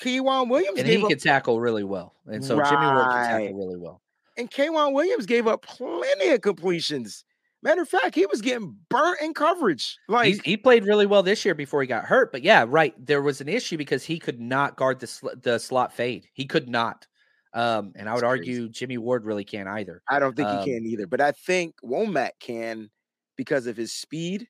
K'Waun 0.02 0.50
Williams 0.50 0.80
and 0.80 0.88
gave 0.88 1.00
he 1.00 1.04
up 1.06 1.10
can 1.10 1.20
tackle 1.20 1.60
really 1.62 1.84
well. 1.84 2.16
And 2.26 2.44
so 2.44 2.56
Jimmy 2.64 2.86
Ward 2.88 3.06
can 3.12 3.24
tackle 3.28 3.54
really 3.56 3.78
well. 3.78 4.02
and 4.38 4.50
K'Waun 4.52 4.94
Williams 4.94 5.26
gave 5.26 5.48
up 5.48 5.62
plenty 5.64 6.30
of 6.30 6.42
completions. 6.42 7.24
Matter 7.66 7.82
of 7.82 7.90
fact, 7.90 8.14
he 8.16 8.26
was 8.28 8.42
getting 8.42 8.78
burnt 8.90 9.20
in 9.22 9.34
coverage. 9.34 9.98
Like 10.08 10.28
He's, 10.28 10.42
he 10.42 10.56
played 10.56 10.86
really 10.86 11.08
well 11.08 11.24
this 11.24 11.44
year 11.44 11.56
before 11.56 11.82
he 11.82 11.88
got 11.88 12.06
hurt. 12.06 12.32
But 12.32 12.44
yeah, 12.44 12.64
right. 12.68 12.94
There 13.04 13.24
was 13.24 13.42
an 13.42 13.50
issue 13.50 13.76
because 13.76 14.04
he 14.04 14.20
could 14.20 14.40
not 14.40 14.78
guard 14.78 15.00
the 15.00 15.08
sl- 15.08 15.30
the 15.42 15.58
slot 15.58 15.92
fade. 15.92 16.28
He 16.34 16.46
could 16.46 16.70
not. 16.70 17.08
Um, 17.56 17.92
and 17.96 18.08
I 18.08 18.14
would 18.14 18.24
argue 18.24 18.70
Jimmy 18.70 18.98
Ward 19.00 19.26
really 19.26 19.44
can't 19.44 19.68
either. 19.68 20.02
I 20.10 20.20
don't 20.20 20.36
think 20.36 20.48
Um, 20.48 20.60
he 20.60 20.74
can 20.74 20.86
either, 20.86 21.08
but 21.08 21.22
I 21.22 21.32
think 21.32 21.74
Womack 21.84 22.32
can 22.40 22.90
because 23.36 23.66
of 23.66 23.76
his 23.76 23.92
speed 23.94 24.48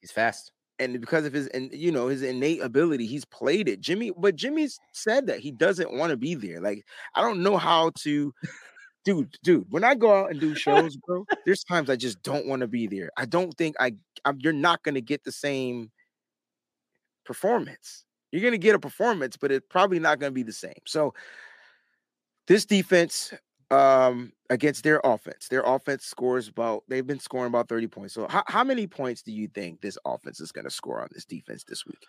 He's 0.00 0.10
fast. 0.12 0.50
and 0.78 1.00
because 1.00 1.26
of 1.26 1.32
his 1.32 1.48
and 1.48 1.70
you 1.72 1.92
know 1.92 2.08
his 2.08 2.22
innate 2.22 2.62
ability. 2.62 3.06
He's 3.06 3.24
played 3.26 3.68
it. 3.68 3.80
Jimmy, 3.80 4.10
but 4.16 4.36
Jimmy's 4.36 4.78
said 4.92 5.26
that 5.26 5.40
he 5.40 5.50
doesn't 5.50 5.92
want 5.92 6.10
to 6.12 6.16
be 6.16 6.34
there. 6.34 6.60
Like 6.60 6.82
I 7.14 7.20
don't 7.20 7.42
know 7.42 7.56
how 7.58 7.90
to. 8.04 8.32
Dude, 9.04 9.36
dude, 9.42 9.66
when 9.70 9.84
I 9.84 9.94
go 9.94 10.14
out 10.14 10.30
and 10.30 10.40
do 10.40 10.54
shows, 10.54 10.96
bro, 10.96 11.26
there's 11.44 11.64
times 11.64 11.90
I 11.90 11.96
just 11.96 12.22
don't 12.22 12.46
want 12.46 12.60
to 12.60 12.68
be 12.68 12.86
there. 12.86 13.10
I 13.16 13.26
don't 13.26 13.52
think 13.56 13.76
I, 13.78 13.92
I'm, 14.24 14.38
you're 14.40 14.52
not 14.52 14.82
going 14.82 14.94
to 14.94 15.02
get 15.02 15.24
the 15.24 15.32
same 15.32 15.90
performance. 17.24 18.04
You're 18.32 18.42
going 18.42 18.52
to 18.52 18.58
get 18.58 18.74
a 18.74 18.78
performance, 18.78 19.36
but 19.36 19.52
it's 19.52 19.66
probably 19.68 19.98
not 19.98 20.18
going 20.18 20.30
to 20.30 20.34
be 20.34 20.42
the 20.42 20.52
same. 20.52 20.74
So, 20.86 21.14
this 22.46 22.66
defense 22.66 23.32
um 23.70 24.30
against 24.50 24.84
their 24.84 25.00
offense, 25.04 25.48
their 25.48 25.62
offense 25.62 26.04
scores 26.04 26.48
about 26.48 26.84
they've 26.88 27.06
been 27.06 27.18
scoring 27.18 27.48
about 27.48 27.68
30 27.68 27.86
points. 27.86 28.14
So, 28.14 28.26
how, 28.28 28.42
how 28.46 28.64
many 28.64 28.86
points 28.86 29.22
do 29.22 29.32
you 29.32 29.48
think 29.48 29.80
this 29.80 29.96
offense 30.04 30.40
is 30.40 30.52
going 30.52 30.64
to 30.64 30.70
score 30.70 31.00
on 31.00 31.08
this 31.12 31.24
defense 31.24 31.64
this 31.64 31.86
week? 31.86 32.04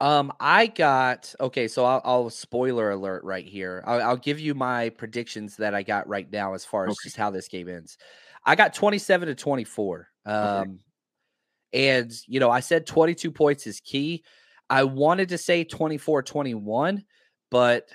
Um, 0.00 0.32
I 0.40 0.66
got 0.66 1.34
okay. 1.40 1.68
So 1.68 1.84
I'll, 1.84 2.02
I'll 2.04 2.30
spoiler 2.30 2.90
alert 2.90 3.24
right 3.24 3.46
here. 3.46 3.82
I'll, 3.86 4.02
I'll 4.02 4.16
give 4.16 4.40
you 4.40 4.54
my 4.54 4.90
predictions 4.90 5.56
that 5.56 5.74
I 5.74 5.82
got 5.82 6.08
right 6.08 6.30
now 6.30 6.54
as 6.54 6.64
far 6.64 6.86
as 6.86 6.92
Okay. 6.92 7.04
just 7.04 7.16
how 7.16 7.30
this 7.30 7.48
game 7.48 7.68
ends. 7.68 7.96
I 8.44 8.56
got 8.56 8.74
twenty-seven 8.74 9.28
to 9.28 9.34
twenty-four. 9.34 10.08
Um, 10.26 10.80
and 11.72 12.12
you 12.26 12.40
know, 12.40 12.50
I 12.50 12.60
said 12.60 12.86
twenty-two 12.86 13.30
points 13.30 13.66
is 13.66 13.80
key. 13.80 14.24
I 14.70 14.84
wanted 14.84 15.28
to 15.28 15.38
say 15.38 15.64
24-21, 15.64 17.04
but 17.50 17.88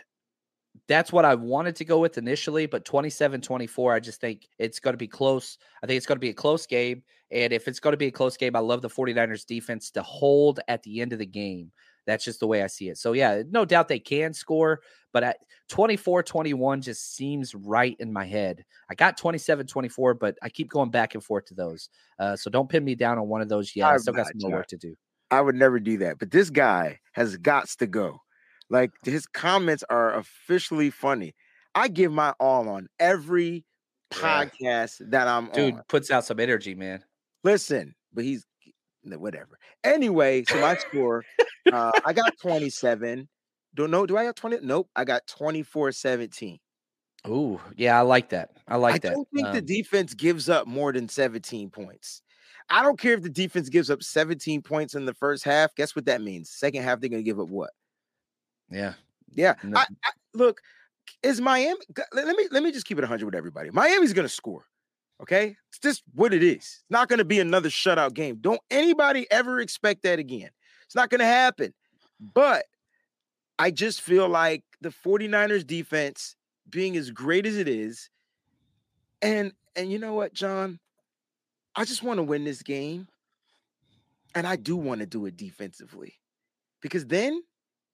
that's 0.88 1.12
what 1.12 1.26
I 1.26 1.36
wanted 1.36 1.76
to 1.78 1.86
go 1.86 2.00
with 2.00 2.18
initially. 2.18 2.68
But 2.68 2.86
27-24, 2.86 3.94
I 3.94 4.00
just 4.00 4.22
think 4.22 4.48
it's 4.60 4.80
going 4.80 4.94
to 4.94 4.98
be 4.98 5.08
close. 5.08 5.58
I 5.84 5.88
think 5.88 5.98
it's 5.98 6.06
going 6.06 6.18
to 6.18 6.22
be 6.22 6.30
a 6.30 6.34
close 6.34 6.66
game. 6.66 7.04
And 7.32 7.54
if 7.54 7.68
it's 7.68 7.80
going 7.80 7.94
to 7.94 7.98
be 7.98 8.08
a 8.08 8.12
close 8.12 8.38
game, 8.38 8.56
I 8.56 8.60
love 8.60 8.82
the 8.82 8.90
49ers 8.90 9.46
defense 9.46 9.92
to 9.92 10.02
hold 10.04 10.60
at 10.68 10.84
the 10.84 11.02
end 11.02 11.14
of 11.14 11.20
the 11.20 11.26
game. 11.26 11.72
That's 12.06 12.24
just 12.24 12.40
the 12.40 12.48
way 12.48 12.64
I 12.64 12.68
see 12.68 12.90
it. 12.90 12.98
So, 12.98 13.14
yeah, 13.14 13.44
no 13.50 13.66
doubt 13.66 13.88
they 13.88 14.00
can 14.00 14.34
score, 14.34 14.82
but 15.14 15.24
at 15.24 15.38
24 15.70 16.24
21 16.24 16.82
just 16.82 17.16
seems 17.16 17.54
right 17.54 17.96
in 18.00 18.12
my 18.12 18.26
head. 18.26 18.66
I 18.90 18.96
got 18.96 19.18
27 19.18 19.68
24, 19.68 20.14
but 20.16 20.38
I 20.42 20.50
keep 20.50 20.70
going 20.70 20.90
back 20.90 21.14
and 21.14 21.24
forth 21.24 21.46
to 21.46 21.54
those. 21.54 21.90
Uh, 22.18 22.36
so, 22.36 22.50
don't 22.50 22.70
pin 22.70 22.84
me 22.84 22.96
down 22.96 23.18
on 23.20 23.28
one 23.28 23.42
of 23.42 23.50
those 23.50 23.76
yet. 23.76 23.88
I 23.90 23.94
I'm 23.94 24.00
still 24.00 24.14
got 24.14 24.28
some 24.28 24.38
more 24.40 24.52
work 24.52 24.68
to 24.68 24.78
do. 24.78 24.96
I 25.32 25.42
would 25.42 25.56
never 25.56 25.80
do 25.80 25.98
that. 26.00 26.18
But 26.20 26.32
this 26.32 26.50
guy 26.50 27.00
has 27.14 27.38
got 27.38 27.68
to 27.70 27.86
go. 27.88 28.20
Like 28.72 28.92
his 29.04 29.28
comments 29.28 29.84
are 29.90 30.14
officially 30.16 30.90
funny. 30.90 31.36
I 31.76 31.88
give 31.88 32.12
my 32.12 32.34
all 32.40 32.68
on 32.70 32.88
every 33.00 33.66
Yeah. 34.16 34.46
podcast 34.46 35.10
that 35.12 35.28
I'm 35.28 35.50
on 35.50 35.52
Dude 35.52 35.74
on. 35.76 35.84
puts 35.88 36.10
out 36.12 36.26
some 36.26 36.40
energy, 36.40 36.74
man. 36.76 37.04
Listen, 37.44 37.94
but 38.14 38.24
he's 38.24 38.46
whatever. 39.04 39.58
Anyway, 39.84 40.44
so 40.48 40.60
my 40.60 40.76
score, 40.76 41.24
uh, 41.72 41.92
I 42.06 42.14
got 42.14 42.38
27. 42.42 43.28
Don't 43.76 43.92
know. 43.92 44.06
Do 44.06 44.18
I 44.18 44.24
have 44.24 44.36
20? 44.36 44.60
Nope. 44.62 44.90
I 44.96 45.06
got 45.06 45.28
24 45.28 45.92
17. 45.92 46.60
Ooh, 47.28 47.60
yeah, 47.76 47.98
I 47.98 48.02
like 48.02 48.30
that. 48.30 48.52
I 48.68 48.78
like 48.78 48.96
I 48.96 48.98
that. 49.00 49.12
I 49.12 49.14
don't 49.16 49.28
think 49.34 49.48
the 49.52 49.60
Um, 49.60 49.66
defense 49.66 50.14
gives 50.14 50.48
up 50.50 50.68
more 50.68 50.94
than 50.94 51.10
17 51.10 51.70
points. 51.70 52.22
I 52.70 52.84
don't 52.84 53.00
care 53.00 53.14
if 53.14 53.22
the 53.24 53.30
defense 53.30 53.68
gives 53.70 53.90
up 53.90 54.04
17 54.04 54.62
points 54.62 54.94
in 54.96 55.06
the 55.06 55.14
first 55.16 55.44
half. 55.44 55.76
Guess 55.76 55.96
what 55.96 56.06
that 56.06 56.22
means? 56.22 56.52
Second 56.52 56.84
half, 56.84 57.00
they're 57.00 57.10
going 57.10 57.24
to 57.24 57.26
give 57.30 57.40
up 57.40 57.50
what? 57.50 57.72
yeah. 58.70 58.94
Yeah. 59.32 59.56
No. 59.64 59.78
I, 59.78 59.82
I, 60.04 60.12
look, 60.34 60.60
is 61.24 61.40
Miami? 61.42 61.80
Let 62.14 62.26
let 62.26 62.36
me 62.36 62.48
let 62.52 62.64
me 62.64 62.72
just 62.72 62.86
keep 62.86 62.98
it 62.98 63.02
100 63.02 63.26
with 63.26 63.36
everybody. 63.36 63.70
Miami's 63.72 64.14
going 64.14 64.28
to 64.28 64.34
score. 64.34 64.66
Okay, 65.22 65.56
it's 65.70 65.80
just 65.80 66.04
what 66.14 66.34
it 66.34 66.44
is. 66.44 66.56
It's 66.56 66.84
not 66.90 67.10
going 67.10 67.20
to 67.20 67.26
be 67.26 67.40
another 67.40 67.70
shutout 67.70 68.14
game. 68.14 68.38
Don't 68.40 68.62
anybody 68.72 69.28
ever 69.30 69.60
expect 69.60 70.04
that 70.04 70.18
again. 70.18 70.50
It's 70.86 70.96
not 70.96 71.10
going 71.10 71.20
to 71.20 71.26
happen. 71.26 71.74
But 72.20 72.66
I 73.58 73.72
just 73.72 74.02
feel 74.02 74.30
like 74.30 74.64
the 74.82 74.90
49ers 74.90 75.68
defense 75.68 76.36
being 76.70 76.96
as 76.96 77.12
great 77.12 77.46
as 77.46 77.58
it 77.58 77.68
is, 77.68 78.10
and 79.22 79.52
and 79.76 79.92
you 79.92 80.00
know 80.00 80.14
what, 80.14 80.34
John? 80.34 80.80
I 81.76 81.86
just 81.86 82.04
want 82.04 82.18
to 82.18 82.24
win 82.24 82.44
this 82.44 82.62
game. 82.62 83.08
And 84.36 84.46
I 84.46 84.58
do 84.58 84.76
want 84.76 85.00
to 85.00 85.06
do 85.06 85.26
it 85.26 85.38
defensively. 85.38 86.14
Because 86.82 87.06
then, 87.08 87.42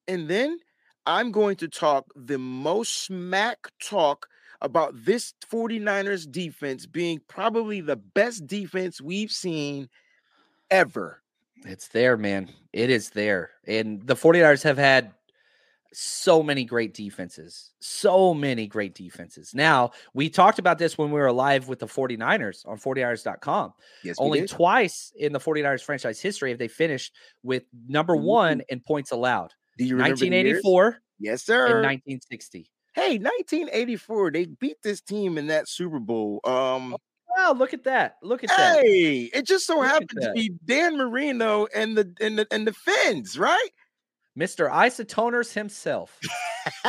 and 0.08 0.28
then 0.28 0.60
I'm 1.06 1.32
going 1.32 1.56
to 1.58 1.68
talk 1.68 2.06
the 2.16 2.38
most 2.38 3.04
smack 3.04 3.70
talk 3.82 4.28
about 4.62 4.94
this 5.06 5.34
49ers 5.52 6.30
defense 6.30 6.86
being 6.86 7.20
probably 7.28 7.82
the 7.82 7.96
best 7.96 8.48
defense 8.48 9.02
we've 9.02 9.32
seen 9.32 9.90
ever. 10.72 11.22
It's 11.66 11.88
there, 11.90 12.18
man. 12.18 12.50
It 12.74 12.90
is 12.90 13.10
there. 13.10 13.52
And 13.68 14.06
the 14.06 14.16
49ers 14.16 14.64
have 14.64 14.78
had 14.78 15.12
so 15.94 16.44
many 16.44 16.66
great 16.66 16.94
defenses. 16.94 17.72
So 17.80 18.34
many 18.34 18.68
great 18.68 18.94
defenses. 18.94 19.54
Now, 19.56 19.92
we 20.14 20.30
talked 20.30 20.60
about 20.60 20.78
this 20.78 20.98
when 20.98 21.10
we 21.10 21.20
were 21.20 21.32
live 21.32 21.68
with 21.68 21.80
the 21.80 21.88
49ers 21.88 22.68
on 22.68 22.78
49ers.com. 22.78 23.74
Yes, 24.04 24.18
Only 24.20 24.46
twice 24.46 25.14
in 25.16 25.32
the 25.32 25.40
49ers 25.40 25.82
franchise 25.82 26.20
history 26.20 26.50
have 26.50 26.60
they 26.60 26.68
finished 26.68 27.14
with 27.44 27.64
number 27.88 28.16
mm-hmm. 28.16 28.26
one 28.26 28.62
in 28.70 28.82
points 28.82 29.12
allowed. 29.12 29.54
Do 29.78 29.86
you 29.86 29.96
remember 29.96 30.18
the 30.18 30.26
years? 30.26 30.64
1984 30.64 31.02
Yes, 31.20 31.32
and 31.32 31.40
sir. 31.42 31.64
1960. 31.82 32.70
Hey, 32.96 33.18
1984, 33.20 34.32
they 34.32 34.46
beat 34.46 34.78
this 34.82 35.02
team 35.02 35.38
in 35.38 35.48
that 35.48 35.68
Super 35.68 36.00
Bowl. 36.00 36.40
Um, 36.44 36.96
Wow, 37.38 37.54
look 37.54 37.74
at 37.74 37.84
that. 37.84 38.16
Look 38.24 38.44
at 38.46 38.50
that. 38.50 38.82
hey, 38.82 39.30
it 39.34 39.46
just 39.46 39.68
so 39.68 39.78
Look 39.78 39.88
happened 39.88 40.22
to 40.22 40.32
be 40.34 40.54
Dan 40.64 40.98
Marino 40.98 41.68
and 41.76 41.98
the 41.98 42.14
and 42.22 42.40
the 42.40 42.48
and 42.50 42.66
the 42.66 42.72
Fins, 42.72 43.38
right? 43.38 43.70
Mr. 44.40 44.72
Isotoners 44.72 45.54
himself. 45.54 46.18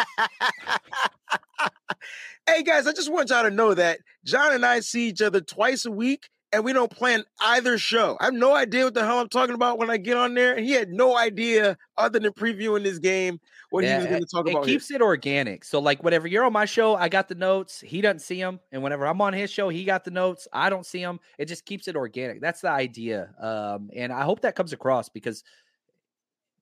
hey 2.46 2.62
guys, 2.62 2.86
I 2.86 2.92
just 2.92 3.10
want 3.10 3.30
y'all 3.30 3.42
to 3.42 3.50
know 3.50 3.74
that 3.74 3.98
John 4.24 4.52
and 4.52 4.64
I 4.64 4.80
see 4.80 5.08
each 5.08 5.22
other 5.22 5.40
twice 5.40 5.84
a 5.84 5.90
week 5.90 6.28
and 6.52 6.64
we 6.64 6.72
don't 6.72 6.90
plan 6.90 7.24
either 7.40 7.76
show. 7.78 8.16
I 8.20 8.26
have 8.26 8.34
no 8.34 8.54
idea 8.54 8.84
what 8.84 8.94
the 8.94 9.04
hell 9.04 9.20
I'm 9.20 9.28
talking 9.28 9.54
about 9.54 9.78
when 9.78 9.90
I 9.90 9.96
get 9.96 10.16
on 10.16 10.34
there, 10.34 10.54
and 10.54 10.64
he 10.64 10.72
had 10.72 10.90
no 10.90 11.16
idea 11.16 11.76
other 11.96 12.18
than 12.18 12.32
previewing 12.32 12.82
this 12.82 12.98
game 12.98 13.40
what 13.70 13.84
he 13.84 13.92
was 13.94 14.06
going 14.06 14.20
to 14.20 14.26
talk 14.26 14.46
it 14.46 14.50
about. 14.52 14.66
here. 14.66 14.74
keeps 14.76 14.90
it 14.90 15.00
organic. 15.02 15.64
So, 15.64 15.80
like, 15.80 16.02
whenever 16.02 16.26
you're 16.28 16.44
on 16.44 16.52
my 16.52 16.64
show, 16.64 16.94
I 16.94 17.08
got 17.08 17.28
the 17.28 17.34
notes. 17.34 17.80
He 17.80 18.00
doesn't 18.00 18.20
see 18.20 18.40
them, 18.40 18.60
and 18.72 18.82
whenever 18.82 19.06
I'm 19.06 19.20
on 19.20 19.32
his 19.32 19.50
show, 19.50 19.68
he 19.68 19.84
got 19.84 20.04
the 20.04 20.10
notes. 20.10 20.46
I 20.52 20.70
don't 20.70 20.86
see 20.86 21.00
them. 21.00 21.20
It 21.38 21.46
just 21.46 21.64
keeps 21.66 21.88
it 21.88 21.96
organic. 21.96 22.40
That's 22.40 22.60
the 22.60 22.70
idea, 22.70 23.34
um, 23.40 23.90
and 23.94 24.12
I 24.12 24.22
hope 24.22 24.40
that 24.42 24.54
comes 24.54 24.72
across 24.72 25.08
because 25.08 25.42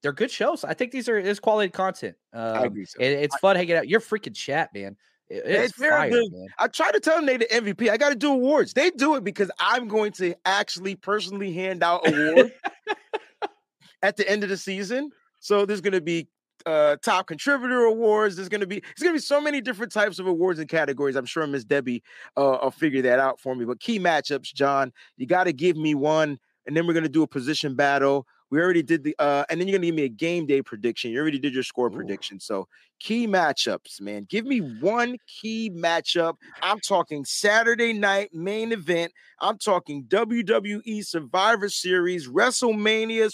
they're 0.02 0.12
good 0.12 0.30
shows. 0.30 0.64
I 0.64 0.74
think 0.74 0.92
these 0.92 1.08
are 1.08 1.18
is 1.18 1.40
quality 1.40 1.70
content. 1.70 2.16
Um, 2.32 2.64
agree, 2.64 2.84
so. 2.84 2.98
it- 3.00 3.06
it's 3.24 3.36
fun 3.38 3.56
hanging 3.56 3.76
out. 3.76 3.88
Your 3.88 4.00
freaking 4.00 4.34
chat, 4.34 4.70
man. 4.74 4.96
It- 5.30 5.44
it's 5.46 5.70
It's 5.70 5.78
very 5.78 5.90
fire, 5.92 6.10
good. 6.10 6.30
man. 6.32 6.46
I 6.58 6.68
try 6.68 6.92
to 6.92 7.00
tell 7.00 7.16
them 7.16 7.24
they 7.26 7.38
the 7.38 7.46
MVP. 7.46 7.88
I 7.90 7.96
got 7.96 8.10
to 8.10 8.14
do 8.14 8.30
awards. 8.32 8.74
They 8.74 8.90
do 8.90 9.14
it 9.16 9.24
because 9.24 9.50
I'm 9.58 9.88
going 9.88 10.12
to 10.12 10.34
actually 10.44 10.94
personally 10.96 11.52
hand 11.54 11.82
out 11.82 12.06
awards 12.06 12.50
at 14.02 14.16
the 14.18 14.28
end 14.28 14.42
of 14.42 14.50
the 14.50 14.56
season. 14.56 15.10
So 15.40 15.64
there's 15.66 15.80
going 15.80 15.92
to 15.94 16.00
be 16.02 16.28
uh 16.66 16.96
top 17.02 17.26
contributor 17.26 17.84
awards. 17.84 18.36
There's 18.36 18.48
going 18.48 18.60
to 18.60 18.66
be 18.66 18.80
there's 18.80 19.08
to 19.08 19.12
be 19.12 19.18
so 19.18 19.40
many 19.40 19.60
different 19.60 19.92
types 19.92 20.18
of 20.18 20.26
awards 20.26 20.58
and 20.58 20.68
categories. 20.68 21.16
I'm 21.16 21.26
sure 21.26 21.46
Miss 21.46 21.64
Debbie 21.64 22.02
uh, 22.36 22.58
will 22.62 22.70
figure 22.70 23.02
that 23.02 23.18
out 23.18 23.40
for 23.40 23.54
me. 23.54 23.64
But 23.64 23.80
key 23.80 23.98
matchups, 23.98 24.54
John, 24.54 24.92
you 25.16 25.26
got 25.26 25.44
to 25.44 25.52
give 25.52 25.76
me 25.76 25.94
one, 25.94 26.38
and 26.66 26.76
then 26.76 26.86
we're 26.86 26.94
going 26.94 27.04
to 27.04 27.08
do 27.08 27.22
a 27.22 27.28
position 27.28 27.74
battle. 27.74 28.26
We 28.50 28.60
already 28.60 28.82
did 28.84 29.02
the 29.02 29.16
uh, 29.18 29.44
and 29.50 29.60
then 29.60 29.66
you're 29.66 29.76
gonna 29.76 29.86
give 29.86 29.96
me 29.96 30.04
a 30.04 30.08
game 30.08 30.46
day 30.46 30.62
prediction. 30.62 31.10
You 31.10 31.20
already 31.20 31.40
did 31.40 31.54
your 31.54 31.64
score 31.64 31.88
Ooh. 31.88 31.90
prediction. 31.90 32.38
So 32.38 32.68
key 33.00 33.26
matchups, 33.26 34.00
man. 34.00 34.26
Give 34.30 34.46
me 34.46 34.58
one 34.58 35.16
key 35.26 35.70
matchup. 35.70 36.36
I'm 36.62 36.78
talking 36.78 37.24
Saturday 37.24 37.92
night 37.92 38.32
main 38.32 38.70
event. 38.70 39.12
I'm 39.40 39.58
talking 39.58 40.04
WWE 40.04 41.04
Survivor 41.04 41.68
Series, 41.68 42.28
WrestleMania, 42.28 43.32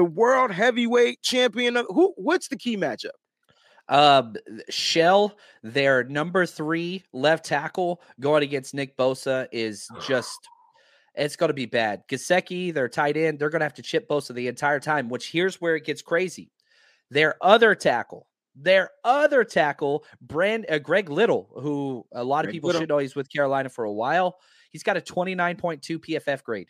the 0.00 0.04
World 0.04 0.50
Heavyweight 0.50 1.20
Champion. 1.20 1.76
Of, 1.76 1.84
who? 1.90 2.14
What's 2.16 2.48
the 2.48 2.56
key 2.56 2.74
matchup? 2.74 3.10
Um, 3.86 4.34
Shell, 4.70 5.36
their 5.62 6.04
number 6.04 6.46
three 6.46 7.04
left 7.12 7.44
tackle, 7.44 8.00
going 8.18 8.42
against 8.42 8.72
Nick 8.72 8.96
Bosa 8.96 9.46
is 9.52 9.86
just. 10.06 10.38
It's 11.14 11.36
going 11.36 11.48
to 11.48 11.54
be 11.54 11.66
bad. 11.66 12.08
Gesicki, 12.08 12.72
their 12.72 12.88
tight 12.88 13.16
end, 13.18 13.38
they're 13.38 13.50
going 13.50 13.60
to 13.60 13.66
have 13.66 13.74
to 13.74 13.82
chip 13.82 14.08
Bosa 14.08 14.32
the 14.32 14.48
entire 14.48 14.80
time. 14.80 15.10
Which 15.10 15.30
here's 15.30 15.60
where 15.60 15.76
it 15.76 15.84
gets 15.84 16.00
crazy. 16.00 16.50
Their 17.10 17.34
other 17.42 17.74
tackle, 17.74 18.26
their 18.56 18.92
other 19.04 19.44
tackle, 19.44 20.06
Brand 20.22 20.64
uh, 20.70 20.78
Greg 20.78 21.10
Little, 21.10 21.50
who 21.60 22.06
a 22.12 22.24
lot 22.24 22.46
of 22.46 22.52
people 22.52 22.68
Little. 22.68 22.80
should 22.80 22.88
know, 22.88 22.98
he's 22.98 23.16
with 23.16 23.30
Carolina 23.30 23.68
for 23.68 23.84
a 23.84 23.92
while. 23.92 24.38
He's 24.70 24.84
got 24.84 24.96
a 24.96 25.00
29.2 25.00 25.98
PFF 25.98 26.42
grade. 26.42 26.68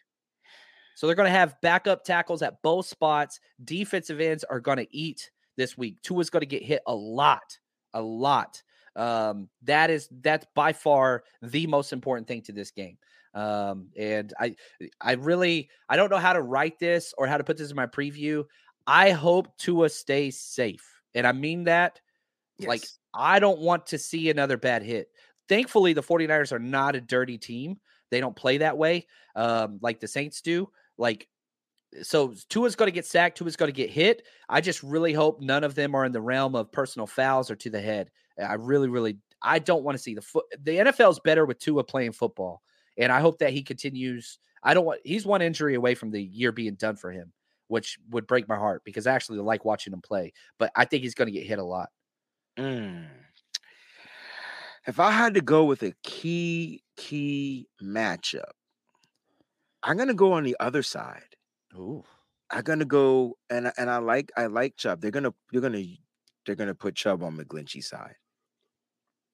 So 0.94 1.06
they're 1.06 1.16
going 1.16 1.32
to 1.32 1.38
have 1.38 1.60
backup 1.62 2.04
tackles 2.04 2.42
at 2.42 2.62
both 2.62 2.86
spots. 2.86 3.40
Defensive 3.64 4.20
ends 4.20 4.44
are 4.44 4.60
going 4.60 4.78
to 4.78 4.96
eat 4.96 5.30
this 5.56 5.76
week. 5.76 6.00
Tua's 6.02 6.30
going 6.30 6.40
to 6.40 6.46
get 6.46 6.62
hit 6.62 6.82
a 6.86 6.94
lot, 6.94 7.58
a 7.94 8.02
lot. 8.02 8.62
Um, 8.96 9.48
that 9.62 9.90
is 9.90 10.08
that's 10.10 10.46
by 10.54 10.72
far 10.72 11.22
the 11.42 11.66
most 11.66 11.92
important 11.92 12.26
thing 12.26 12.42
to 12.42 12.52
this 12.52 12.70
game. 12.70 12.98
Um, 13.34 13.88
and 13.96 14.32
I, 14.38 14.56
I 15.00 15.12
really, 15.12 15.70
I 15.88 15.96
don't 15.96 16.10
know 16.10 16.18
how 16.18 16.32
to 16.32 16.42
write 16.42 16.78
this 16.78 17.14
or 17.16 17.26
how 17.26 17.38
to 17.38 17.44
put 17.44 17.56
this 17.56 17.70
in 17.70 17.76
my 17.76 17.86
preview. 17.86 18.44
I 18.86 19.10
hope 19.10 19.56
Tua 19.56 19.88
stays 19.88 20.40
safe, 20.40 20.84
and 21.14 21.26
I 21.26 21.32
mean 21.32 21.64
that. 21.64 22.00
Like, 22.58 22.82
I 23.14 23.38
don't 23.38 23.60
want 23.60 23.86
to 23.88 23.98
see 23.98 24.28
another 24.28 24.56
bad 24.56 24.82
hit. 24.82 25.08
Thankfully, 25.48 25.92
the 25.92 26.02
49ers 26.02 26.52
are 26.52 26.58
not 26.58 26.94
a 26.94 27.00
dirty 27.00 27.38
team. 27.38 27.78
They 28.10 28.20
don't 28.20 28.36
play 28.36 28.58
that 28.58 28.76
way, 28.76 29.06
um, 29.36 29.78
like 29.80 30.00
the 30.00 30.08
Saints 30.08 30.40
do. 30.42 30.68
Like, 31.00 31.26
so 32.02 32.34
Tua's 32.50 32.76
going 32.76 32.86
to 32.86 32.94
get 32.94 33.06
sacked. 33.06 33.38
Tua's 33.38 33.56
going 33.56 33.72
to 33.72 33.76
get 33.76 33.90
hit. 33.90 34.22
I 34.48 34.60
just 34.60 34.82
really 34.82 35.12
hope 35.12 35.40
none 35.40 35.64
of 35.64 35.74
them 35.74 35.94
are 35.94 36.04
in 36.04 36.12
the 36.12 36.20
realm 36.20 36.54
of 36.54 36.70
personal 36.70 37.06
fouls 37.06 37.50
or 37.50 37.56
to 37.56 37.70
the 37.70 37.80
head. 37.80 38.10
I 38.38 38.54
really, 38.54 38.88
really, 38.88 39.18
I 39.42 39.58
don't 39.58 39.82
want 39.82 39.96
to 39.96 40.02
see 40.02 40.14
the 40.14 40.22
foot. 40.22 40.44
The 40.62 40.76
NFL 40.76 41.10
is 41.10 41.20
better 41.24 41.46
with 41.46 41.58
Tua 41.58 41.82
playing 41.82 42.12
football, 42.12 42.62
and 42.96 43.10
I 43.10 43.20
hope 43.20 43.38
that 43.38 43.52
he 43.52 43.62
continues. 43.62 44.38
I 44.62 44.74
don't 44.74 44.84
want. 44.84 45.00
He's 45.04 45.26
one 45.26 45.42
injury 45.42 45.74
away 45.74 45.94
from 45.94 46.10
the 46.10 46.22
year 46.22 46.52
being 46.52 46.74
done 46.74 46.96
for 46.96 47.10
him, 47.10 47.32
which 47.68 47.98
would 48.10 48.26
break 48.26 48.48
my 48.48 48.56
heart 48.56 48.82
because 48.84 49.06
I 49.06 49.14
actually 49.14 49.38
like 49.38 49.64
watching 49.64 49.92
him 49.92 50.02
play. 50.02 50.32
But 50.58 50.70
I 50.76 50.84
think 50.84 51.02
he's 51.02 51.14
going 51.14 51.26
to 51.26 51.32
get 51.32 51.46
hit 51.46 51.58
a 51.58 51.64
lot. 51.64 51.88
Mm. 52.58 53.06
If 54.86 55.00
I 55.00 55.10
had 55.10 55.34
to 55.34 55.40
go 55.40 55.64
with 55.64 55.82
a 55.82 55.92
key 56.02 56.82
key 56.96 57.68
matchup, 57.82 58.52
I'm 59.82 59.96
gonna 59.96 60.14
go 60.14 60.32
on 60.32 60.44
the 60.44 60.56
other 60.60 60.82
side. 60.82 61.36
Ooh, 61.74 62.04
I'm 62.50 62.62
gonna 62.62 62.84
go 62.84 63.36
and 63.48 63.68
I- 63.68 63.72
and 63.78 63.90
I 63.90 63.98
like 63.98 64.30
I 64.36 64.46
like 64.46 64.76
Chubb. 64.76 65.00
They're 65.00 65.10
gonna 65.10 65.32
they're 65.52 65.60
gonna 65.60 65.82
they're 66.46 66.54
gonna 66.56 66.74
put 66.74 66.94
Chubb 66.96 67.22
on 67.22 67.36
McGlinchey's 67.36 67.88
side. 67.88 68.16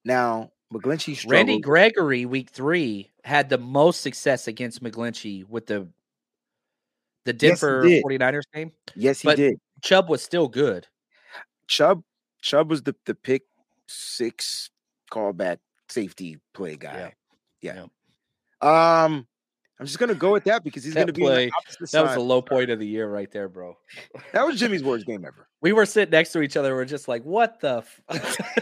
Now 0.05 0.51
McGlinchey 0.73 1.15
struggled. 1.15 1.31
Randy 1.31 1.59
Gregory, 1.59 2.25
week 2.25 2.49
three, 2.49 3.11
had 3.23 3.49
the 3.49 3.57
most 3.57 4.01
success 4.01 4.47
against 4.47 4.83
McGlinchey 4.83 5.47
with 5.47 5.65
the 5.67 5.89
the 7.25 7.33
Yes, 7.33 7.59
Denver 7.59 7.81
did. 7.83 8.03
49ers 8.03 8.43
game. 8.53 8.71
yes, 8.95 9.21
he 9.21 9.27
but- 9.27 9.35
did. 9.37 9.59
Chubb 9.83 10.09
was 10.09 10.21
still 10.23 10.47
good. 10.47 10.87
Chubb 11.67 12.03
Chubb 12.41 12.69
was 12.69 12.83
the 12.83 12.95
the 13.05 13.13
pick 13.15 13.43
six 13.87 14.69
callback 15.11 15.57
safety 15.89 16.37
play 16.53 16.75
guy. 16.77 17.13
Yeah. 17.61 17.85
Um, 18.61 19.27
I'm 19.79 19.85
just 19.85 19.99
gonna 19.99 20.15
go 20.15 20.31
with 20.31 20.43
that 20.45 20.63
because 20.63 20.83
he's 20.83 20.93
That 20.95 21.01
gonna 21.01 21.13
be 21.13 21.21
play- 21.21 21.51
opposite 21.55 21.91
That 21.91 22.03
was 22.03 22.13
the 22.15 22.19
low 22.19 22.41
point 22.41 22.69
of 22.71 22.79
the 22.79 22.87
year 22.87 23.07
right 23.09 23.31
there, 23.31 23.47
bro. 23.47 23.77
That 24.33 24.45
was 24.45 24.59
Jimmy's 24.59 24.83
worst 24.83 25.05
game 25.05 25.23
ever. 25.25 25.47
We 25.61 25.71
were 25.73 25.85
sitting 25.87 26.11
next 26.11 26.33
to 26.33 26.41
each 26.41 26.55
other. 26.55 26.75
We're 26.75 26.85
just 26.85 27.07
like, 27.07 27.23
what 27.23 27.59
the? 27.61 27.77
F-? 27.77 28.01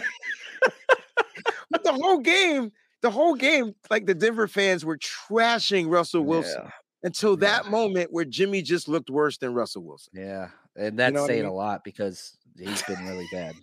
But 1.69 1.83
the 1.83 1.93
whole 1.93 2.19
game, 2.19 2.71
the 3.01 3.09
whole 3.11 3.35
game, 3.35 3.73
like 3.89 4.05
the 4.05 4.13
Denver 4.13 4.47
fans 4.47 4.85
were 4.85 4.97
trashing 4.97 5.89
Russell 5.89 6.23
Wilson 6.23 6.61
Yeah. 6.63 6.69
until 7.03 7.31
Yeah. 7.31 7.47
that 7.47 7.65
moment 7.71 8.13
where 8.13 8.23
Jimmy 8.23 8.61
just 8.61 8.87
looked 8.87 9.09
worse 9.09 9.37
than 9.37 9.53
Russell 9.53 9.83
Wilson. 9.83 10.13
Yeah, 10.15 10.49
and 10.75 10.97
that's 10.97 11.13
know 11.13 11.21
what 11.21 11.31
I 11.31 11.33
saying 11.33 11.43
mean? 11.43 11.51
a 11.51 11.53
lot 11.53 11.83
because 11.83 12.37
he's 12.57 12.81
been 12.83 13.05
really 13.05 13.27
bad. 13.31 13.55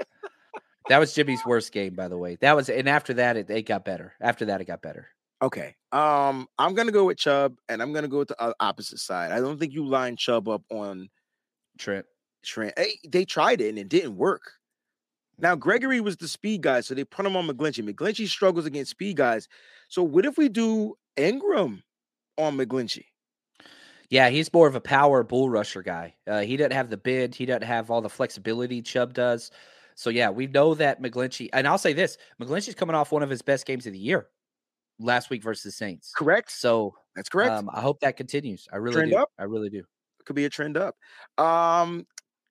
that 0.88 0.98
was 0.98 1.14
Jimmy's 1.14 1.44
worst 1.46 1.70
game, 1.72 1.94
by 1.94 2.08
the 2.08 2.16
way. 2.18 2.36
That 2.40 2.56
was, 2.56 2.68
and 2.68 2.88
after 2.88 3.14
that, 3.14 3.36
it, 3.36 3.50
it 3.50 3.62
got 3.66 3.84
better. 3.84 4.14
After 4.20 4.46
that, 4.46 4.60
it 4.60 4.64
got 4.64 4.82
better. 4.82 5.08
Okay. 5.42 5.74
Um, 5.92 6.46
I'm 6.58 6.74
gonna 6.74 6.92
go 6.92 7.06
with 7.06 7.18
Chubb, 7.18 7.56
and 7.68 7.82
I'm 7.82 7.92
gonna 7.92 8.08
go 8.08 8.18
with 8.18 8.28
the 8.28 8.54
opposite 8.60 8.98
side. 8.98 9.32
I 9.32 9.40
don't 9.40 9.58
think 9.58 9.72
you 9.72 9.86
line 9.86 10.16
Chubb 10.16 10.48
up 10.48 10.62
on 10.70 11.08
Trent. 11.78 12.06
Trent. 12.42 12.74
Hey, 12.76 12.98
they 13.08 13.24
tried 13.24 13.60
it 13.60 13.70
and 13.70 13.78
it 13.78 13.88
didn't 13.88 14.16
work. 14.16 14.52
Now 15.38 15.54
Gregory 15.56 16.00
was 16.00 16.16
the 16.16 16.28
speed 16.28 16.62
guy, 16.62 16.80
so 16.80 16.94
they 16.94 17.04
put 17.04 17.26
him 17.26 17.36
on 17.36 17.46
McGlinchey. 17.48 17.88
McGlinchey 17.88 18.28
struggles 18.28 18.66
against 18.66 18.90
speed 18.90 19.16
guys. 19.16 19.48
So 19.88 20.02
what 20.02 20.26
if 20.26 20.36
we 20.36 20.48
do 20.48 20.96
Ingram 21.16 21.82
on 22.36 22.56
McGlinchey? 22.56 23.06
Yeah, 24.10 24.28
he's 24.28 24.52
more 24.52 24.66
of 24.66 24.74
a 24.74 24.80
power 24.80 25.22
bull 25.22 25.48
rusher 25.48 25.82
guy. 25.82 26.14
Uh, 26.26 26.40
he 26.40 26.56
doesn't 26.56 26.72
have 26.72 26.90
the 26.90 26.96
bid. 26.96 27.34
He 27.34 27.46
doesn't 27.46 27.62
have 27.62 27.90
all 27.90 28.02
the 28.02 28.08
flexibility 28.08 28.82
Chubb 28.82 29.14
does. 29.14 29.50
So 29.94 30.10
yeah, 30.10 30.30
we 30.30 30.46
know 30.46 30.74
that 30.74 31.00
McGlinchey. 31.00 31.48
And 31.52 31.66
I'll 31.66 31.78
say 31.78 31.92
this: 31.92 32.18
McGlinchey's 32.40 32.74
coming 32.74 32.96
off 32.96 33.12
one 33.12 33.22
of 33.22 33.30
his 33.30 33.42
best 33.42 33.66
games 33.66 33.86
of 33.86 33.92
the 33.92 33.98
year 33.98 34.28
last 35.00 35.30
week 35.30 35.42
versus 35.42 35.64
the 35.64 35.72
Saints. 35.72 36.12
Correct. 36.14 36.52
So 36.52 36.94
That's 37.16 37.28
correct. 37.28 37.52
um, 37.52 37.70
I 37.72 37.80
hope 37.80 38.00
that 38.00 38.16
continues. 38.16 38.68
I 38.72 38.76
really 38.76 38.94
Trend 38.94 39.10
do. 39.12 39.16
up? 39.16 39.30
I 39.38 39.44
really 39.44 39.70
do. 39.70 39.82
could 40.24 40.36
be 40.36 40.44
a 40.44 40.50
trend 40.50 40.76
up. 40.76 40.96
Um, 41.38 42.06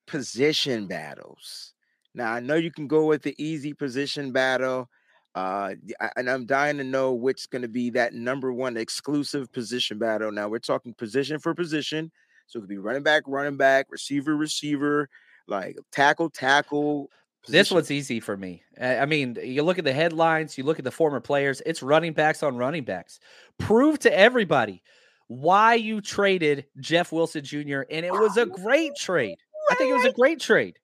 position 0.08 0.88
battles. 0.88 1.74
Now 2.16 2.34
I 2.34 2.40
know 2.40 2.56
you 2.56 2.72
can 2.72 2.88
go 2.88 3.06
with 3.06 3.22
the 3.22 3.36
easy 3.38 3.74
position 3.74 4.32
battle. 4.32 4.90
Uh, 5.36 5.76
and 6.18 6.28
I'm 6.30 6.46
dying 6.46 6.78
to 6.78 6.84
know 6.84 7.14
which's 7.14 7.46
going 7.46 7.62
to 7.62 7.68
be 7.68 7.92
that 7.92 8.14
number 8.14 8.52
one 8.52 8.76
exclusive 8.76 9.52
position 9.54 10.00
battle. 10.00 10.32
Now 10.32 10.50
we're 10.50 10.58
talking 10.60 10.94
position 10.96 11.38
for 11.38 11.54
position, 11.54 12.12
so 12.48 12.58
it 12.58 12.64
could 12.64 12.70
be 12.70 12.80
running 12.80 13.04
back, 13.04 13.24
running 13.28 13.56
back, 13.56 13.86
receiver, 13.90 14.36
receiver, 14.36 15.08
like 15.48 15.78
tackle, 15.92 16.32
tackle. 16.32 17.12
This 17.48 17.70
position- 17.70 17.76
one's 17.76 17.92
easy 17.92 18.20
for 18.20 18.36
me. 18.36 18.64
I 18.80 19.06
mean, 19.06 19.38
you 19.42 19.64
look 19.64 19.80
at 19.80 19.86
the 19.86 19.94
headlines, 19.94 20.58
you 20.58 20.64
look 20.64 20.78
at 20.78 20.86
the 20.86 20.92
former 20.92 21.20
players, 21.20 21.62
it's 21.66 21.82
running 21.82 22.14
backs 22.14 22.44
on 22.44 22.58
running 22.58 22.84
backs. 22.84 23.20
Prove 23.58 24.00
to 24.00 24.18
everybody 24.18 24.84
why 25.28 25.76
you 25.76 26.02
traded 26.02 26.66
Jeff 26.80 27.12
Wilson 27.12 27.44
Jr. 27.44 27.82
and 27.90 28.06
it 28.06 28.12
was 28.12 28.38
a 28.38 28.46
great 28.46 28.96
trade. 28.96 29.38
I 29.72 29.76
think 29.76 29.92
it 29.92 29.94
was 29.94 30.06
a 30.06 30.12
great 30.12 30.40
trade. 30.40 30.80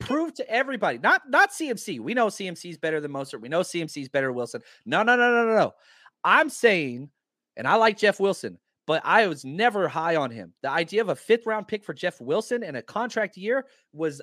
Prove 0.00 0.34
to 0.34 0.50
everybody, 0.50 0.98
not 0.98 1.22
not 1.28 1.50
CMC. 1.50 2.00
We 2.00 2.14
know 2.14 2.26
CMC 2.26 2.70
is 2.70 2.78
better 2.78 3.00
than 3.00 3.12
Mostert. 3.12 3.40
We 3.40 3.48
know 3.48 3.60
CMC 3.60 4.02
is 4.02 4.08
better 4.08 4.26
than 4.26 4.34
Wilson. 4.34 4.62
No, 4.84 5.02
no, 5.02 5.16
no, 5.16 5.30
no, 5.30 5.46
no, 5.46 5.54
no. 5.54 5.74
I'm 6.24 6.48
saying, 6.48 7.10
and 7.56 7.68
I 7.68 7.76
like 7.76 7.96
Jeff 7.96 8.18
Wilson, 8.18 8.58
but 8.86 9.02
I 9.04 9.28
was 9.28 9.44
never 9.44 9.86
high 9.86 10.16
on 10.16 10.30
him. 10.30 10.52
The 10.62 10.70
idea 10.70 11.00
of 11.00 11.10
a 11.10 11.14
fifth 11.14 11.46
round 11.46 11.68
pick 11.68 11.84
for 11.84 11.94
Jeff 11.94 12.20
Wilson 12.20 12.64
and 12.64 12.76
a 12.76 12.82
contract 12.82 13.36
year 13.36 13.66
was 13.92 14.20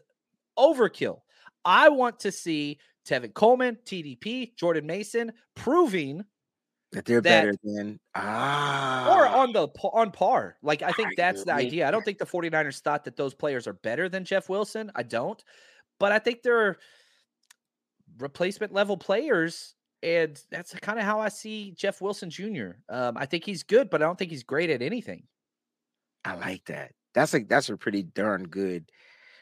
overkill. 0.60 1.22
I 1.66 1.90
want 1.90 2.20
to 2.22 2.32
see 2.32 2.80
Tevin 3.08 3.34
Coleman, 3.34 3.78
TDP, 3.86 4.56
Jordan 4.56 4.86
Mason 4.86 5.34
proving 5.56 6.24
that 6.92 7.06
they're 7.06 7.22
that- 7.22 7.44
better 7.44 7.56
than 7.64 8.00
ah 8.16 9.16
or 9.16 9.26
on 9.26 9.54
the 9.54 9.68
on 9.84 10.12
par. 10.12 10.58
Like 10.62 10.82
I 10.82 10.92
think 10.92 11.10
I 11.10 11.14
that's 11.18 11.44
the 11.44 11.54
idea. 11.54 11.88
I 11.88 11.92
don't 11.92 12.04
think 12.04 12.18
the 12.18 12.26
49ers 12.26 12.82
thought 12.82 13.06
that 13.06 13.16
those 13.16 13.34
players 13.34 13.68
are 13.68 13.74
better 13.74 14.10
than 14.10 14.26
Jeff 14.26 14.50
Wilson. 14.50 14.92
I 14.96 15.04
don't. 15.04 15.42
But 16.00 16.12
I 16.12 16.20
think 16.20 16.42
they're 16.42 16.78
replacement 18.20 18.74
level 18.74 18.98
players 18.98 19.76
and 20.04 20.42
that's 20.50 20.74
kind 20.76 21.00
of 21.00 21.06
how 21.06 21.20
I 21.20 21.30
see 21.30 21.72
Jeff 21.72 22.02
Wilson 22.02 22.30
Jr. 22.30 22.72
Um, 22.90 23.18
I 23.18 23.26
think 23.26 23.46
he's 23.46 23.64
good, 23.64 23.90
but 23.90 24.02
I 24.02 24.06
don't 24.06 24.18
think 24.18 24.32
he's 24.32 24.44
great 24.44 24.70
at 24.70 24.82
anything. 24.82 25.24
I 26.26 26.36
like 26.36 26.66
that. 26.66 26.94
That's 27.14 27.34
a 27.34 27.40
that's 27.40 27.70
a 27.70 27.78
pretty 27.78 28.04
darn 28.04 28.48
good 28.48 28.90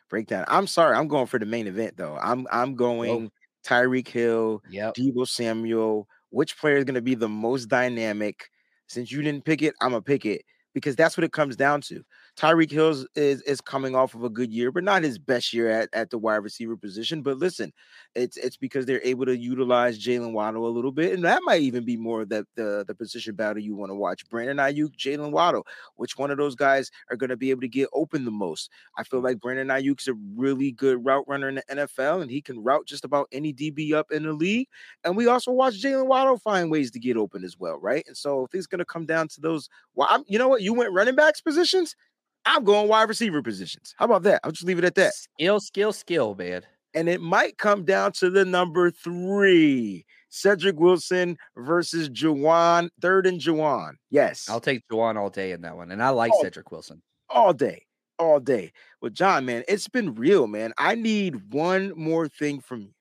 breakdown. 0.10 0.45
I'm 0.47 0.68
sorry, 0.68 0.95
I'm 0.95 1.07
going 1.07 1.28
for 1.28 1.39
the 1.39 1.45
main 1.45 1.68
event 1.68 1.97
though. 1.97 2.18
I'm 2.18 2.47
I'm 2.51 2.76
going 2.76 3.32
Tyreek 3.66 4.07
Hill, 4.07 4.62
Yep. 4.70 4.95
Deebo 4.97 5.28
Samuel. 5.28 6.07
Which 6.32 6.57
player 6.60 6.78
is 6.78 6.86
going 6.86 6.95
to 6.95 7.01
be 7.01 7.16
the 7.16 7.30
most 7.30 7.66
dynamic? 7.68 8.49
Since 8.88 9.12
you 9.12 9.22
didn't 9.22 9.45
pick 9.45 9.62
it, 9.62 9.76
I'm 9.82 9.91
gonna 9.91 10.01
pick 10.01 10.26
it 10.26 10.43
because 10.74 10.95
that's 10.95 11.16
what 11.18 11.24
it 11.24 11.32
comes 11.32 11.55
down 11.55 11.82
to. 11.82 12.03
Tyreek 12.40 12.72
Hills 12.72 13.06
is 13.16 13.42
is 13.42 13.60
coming 13.60 13.96
off 13.96 14.16
of 14.16 14.24
a 14.24 14.30
good 14.30 14.54
year, 14.54 14.72
but 14.72 14.86
not 14.86 15.04
his 15.04 15.20
best 15.20 15.52
year 15.54 15.70
at, 15.70 15.90
at 15.92 16.10
the 16.10 16.18
wide 16.18 16.38
receiver 16.38 16.78
position. 16.78 17.22
But 17.22 17.38
listen, 17.38 17.74
it's 18.16 18.38
it's 18.38 18.56
because 18.56 18.86
they're 18.86 19.02
able 19.04 19.26
to 19.26 19.38
utilize 19.38 20.00
Jaylen 20.00 20.32
Waddle 20.32 20.66
a 20.66 20.70
little 20.70 20.94
bit, 20.94 21.14
and 21.14 21.26
that 21.26 21.42
might 21.44 21.62
even 21.64 21.84
be 21.84 21.98
more 21.98 22.22
of 22.22 22.30
the 22.30 22.48
the, 22.56 22.86
the 22.88 22.96
position 22.96 23.36
battle 23.36 23.62
you 23.62 23.76
want 23.76 23.90
to 23.90 23.96
watch. 23.96 24.28
Brandon 24.30 24.56
Aiyuk, 24.56 24.96
Jaylen 24.96 25.32
Waddle. 25.32 25.68
Which 25.98 26.18
one 26.18 26.32
of 26.32 26.38
those 26.38 26.56
guys 26.56 26.90
are 27.10 27.18
going 27.18 27.30
to 27.30 27.36
be 27.36 27.50
able 27.50 27.60
to 27.60 27.68
get 27.68 27.90
open 27.92 28.24
the 28.24 28.32
most? 28.32 28.70
I 28.98 29.04
feel 29.04 29.20
like 29.20 29.42
Brandon 29.42 29.68
Aiyuk's 29.68 30.08
a 30.08 30.14
really 30.38 30.72
good 30.72 31.04
route 31.04 31.26
runner 31.28 31.50
in 31.50 31.56
the 31.56 31.64
NFL, 31.70 32.22
and 32.22 32.32
he 32.32 32.42
can 32.42 32.64
route 32.64 32.86
just 32.86 33.04
about 33.04 33.28
any 33.34 33.54
DB 33.54 33.92
up 33.92 34.12
in 34.12 34.24
the 34.24 34.32
league. 34.32 34.70
And 35.04 35.18
we 35.18 35.28
also 35.28 35.52
watch 35.52 35.82
Jaylen 35.82 36.08
Waddle 36.08 36.38
find 36.38 36.72
ways 36.72 36.90
to 36.92 37.00
get 37.00 37.18
open 37.18 37.44
as 37.44 37.60
well, 37.60 37.80
right? 37.82 38.06
And 38.08 38.16
so 38.16 38.48
it's 38.54 38.68
going 38.68 38.80
to 38.80 38.86
come 38.86 39.06
down 39.06 39.28
to 39.28 39.42
those, 39.42 39.68
well, 39.94 40.08
I'm, 40.10 40.24
you 40.26 40.40
know 40.40 40.48
what? 40.48 40.62
You 40.62 40.74
went 40.74 40.94
running 40.94 41.16
backs 41.16 41.42
positions. 41.42 41.98
I'm 42.46 42.64
going 42.64 42.88
wide 42.88 43.10
receiver 43.10 43.42
positions. 43.42 43.94
How 43.98 44.06
about 44.06 44.24
that? 44.24 44.42
I'll 44.44 44.52
just 44.52 44.66
leave 44.66 44.80
it 44.80 44.86
at 44.86 44.96
that. 44.96 45.14
Skill, 45.14 45.60
skill, 45.60 45.94
skill, 45.94 46.36
man. 46.36 46.62
And 46.94 47.08
it 47.08 47.22
might 47.22 47.58
come 47.58 47.86
down 47.86 48.14
to 48.14 48.30
the 48.32 48.46
number 48.46 48.90
three 48.90 50.06
Cedric 50.30 50.80
Wilson 50.80 51.38
versus 51.58 52.10
Jauan, 52.10 52.90
third 53.02 53.28
and 53.28 53.40
Jauan. 53.40 53.94
Yes. 54.10 54.48
I'll 54.50 54.60
take 54.60 54.82
Jauan 54.92 55.16
all 55.16 55.30
day 55.30 55.52
in 55.52 55.62
that 55.62 55.76
one. 55.76 55.92
And 55.92 56.02
I 56.02 56.10
like 56.10 56.32
Oh. 56.36 56.42
Cedric 56.44 56.72
Wilson. 56.72 57.02
all 57.30 57.54
day, 57.54 57.86
all 58.18 58.40
day. 58.40 58.72
Well, 59.02 59.12
John, 59.12 59.46
man, 59.46 59.64
it's 59.68 59.88
been 59.88 60.16
real, 60.16 60.48
man. 60.48 60.74
I 60.80 60.96
need 60.96 61.52
one 61.54 61.94
more 61.96 62.28
thing 62.28 62.60
from 62.60 62.82
you. 62.82 62.94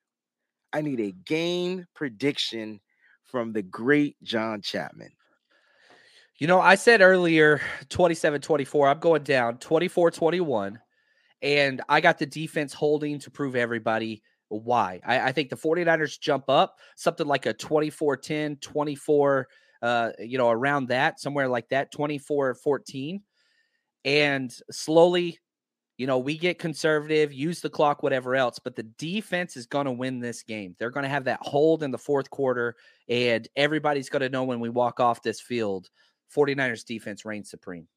I 0.72 0.82
need 0.82 1.00
a 1.00 1.12
game 1.12 1.86
prediction 1.94 2.80
from 3.24 3.52
the 3.54 3.62
great 3.62 4.16
John 4.22 4.60
Chapman. 4.60 5.10
You 6.38 6.46
know, 6.46 6.60
I 6.60 6.76
said 6.76 7.00
earlier 7.00 7.60
27 7.88 8.40
24. 8.40 8.88
I'm 8.88 9.00
going 9.00 9.24
down 9.24 9.58
24 9.58 10.12
21. 10.12 10.78
And 11.42 11.82
I 11.88 12.00
got 12.00 12.18
the 12.18 12.26
defense 12.26 12.72
holding 12.72 13.18
to 13.20 13.30
prove 13.30 13.56
everybody 13.56 14.22
why. 14.48 15.00
I, 15.04 15.20
I 15.20 15.32
think 15.32 15.50
the 15.50 15.56
49ers 15.56 16.18
jump 16.20 16.48
up 16.48 16.78
something 16.96 17.26
like 17.26 17.46
a 17.46 17.52
24 17.52 18.16
10, 18.16 18.56
24, 18.56 19.48
uh, 19.82 20.10
you 20.20 20.38
know, 20.38 20.50
around 20.50 20.88
that, 20.88 21.20
somewhere 21.20 21.48
like 21.48 21.68
that, 21.70 21.90
24 21.92 22.54
14. 22.54 23.20
And 24.04 24.54
slowly, 24.70 25.38
you 25.96 26.06
know, 26.06 26.18
we 26.18 26.38
get 26.38 26.60
conservative, 26.60 27.32
use 27.32 27.60
the 27.60 27.68
clock, 27.68 28.04
whatever 28.04 28.36
else, 28.36 28.60
but 28.60 28.76
the 28.76 28.84
defense 28.84 29.56
is 29.56 29.66
going 29.66 29.86
to 29.86 29.92
win 29.92 30.20
this 30.20 30.44
game. 30.44 30.76
They're 30.78 30.90
going 30.90 31.02
to 31.02 31.10
have 31.10 31.24
that 31.24 31.40
hold 31.42 31.82
in 31.82 31.90
the 31.90 31.98
fourth 31.98 32.30
quarter, 32.30 32.76
and 33.08 33.46
everybody's 33.56 34.08
going 34.08 34.22
to 34.22 34.28
know 34.28 34.44
when 34.44 34.60
we 34.60 34.68
walk 34.68 35.00
off 35.00 35.22
this 35.22 35.40
field 35.40 35.88
49ers 36.34 36.84
defense 36.84 37.24
reigns 37.24 37.50
supreme. 37.50 37.88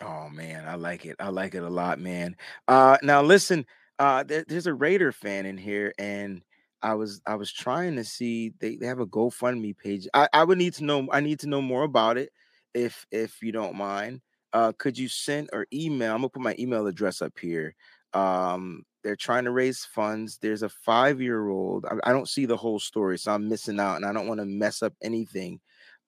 Oh 0.00 0.28
man, 0.30 0.66
I 0.66 0.76
like 0.76 1.04
it. 1.04 1.16
I 1.20 1.28
like 1.28 1.54
it 1.54 1.62
a 1.62 1.68
lot, 1.70 1.98
man. 1.98 2.36
Uh 2.68 2.96
now 3.02 3.22
listen, 3.22 3.66
uh 3.98 4.22
there- 4.22 4.44
there's 4.48 4.66
a 4.66 4.74
Raider 4.74 5.12
fan 5.12 5.46
in 5.46 5.58
here, 5.58 5.92
and 5.98 6.42
I 6.82 6.94
was 6.94 7.20
I 7.26 7.34
was 7.34 7.52
trying 7.52 7.96
to 7.96 8.04
see 8.04 8.50
they, 8.60 8.76
they 8.76 8.86
have 8.86 9.00
a 9.00 9.06
GoFundMe 9.06 9.76
page. 9.76 10.08
I, 10.14 10.28
I 10.32 10.44
would 10.44 10.58
need 10.58 10.74
to 10.74 10.84
know 10.84 11.08
I 11.12 11.20
need 11.20 11.40
to 11.40 11.48
know 11.48 11.60
more 11.62 11.82
about 11.84 12.16
it 12.18 12.32
if 12.74 13.06
if 13.10 13.42
you 13.42 13.52
don't 13.52 13.76
mind. 13.76 14.22
Uh 14.52 14.72
could 14.78 14.96
you 14.98 15.08
send 15.08 15.50
or 15.52 15.66
email? 15.72 16.12
I'm 16.14 16.20
gonna 16.20 16.30
put 16.30 16.42
my 16.42 16.56
email 16.58 16.86
address 16.86 17.20
up 17.22 17.38
here. 17.38 17.74
Um 18.14 18.84
they're 19.02 19.16
trying 19.16 19.44
to 19.44 19.50
raise 19.50 19.84
funds. 19.84 20.38
There's 20.42 20.62
a 20.62 20.68
five-year-old. 20.68 21.86
I, 21.86 22.10
I 22.10 22.12
don't 22.12 22.28
see 22.28 22.44
the 22.46 22.56
whole 22.58 22.78
story, 22.78 23.18
so 23.18 23.32
I'm 23.32 23.48
missing 23.48 23.80
out, 23.80 23.96
and 23.96 24.04
I 24.04 24.12
don't 24.12 24.28
want 24.28 24.40
to 24.40 24.44
mess 24.46 24.82
up 24.82 24.92
anything. 25.02 25.58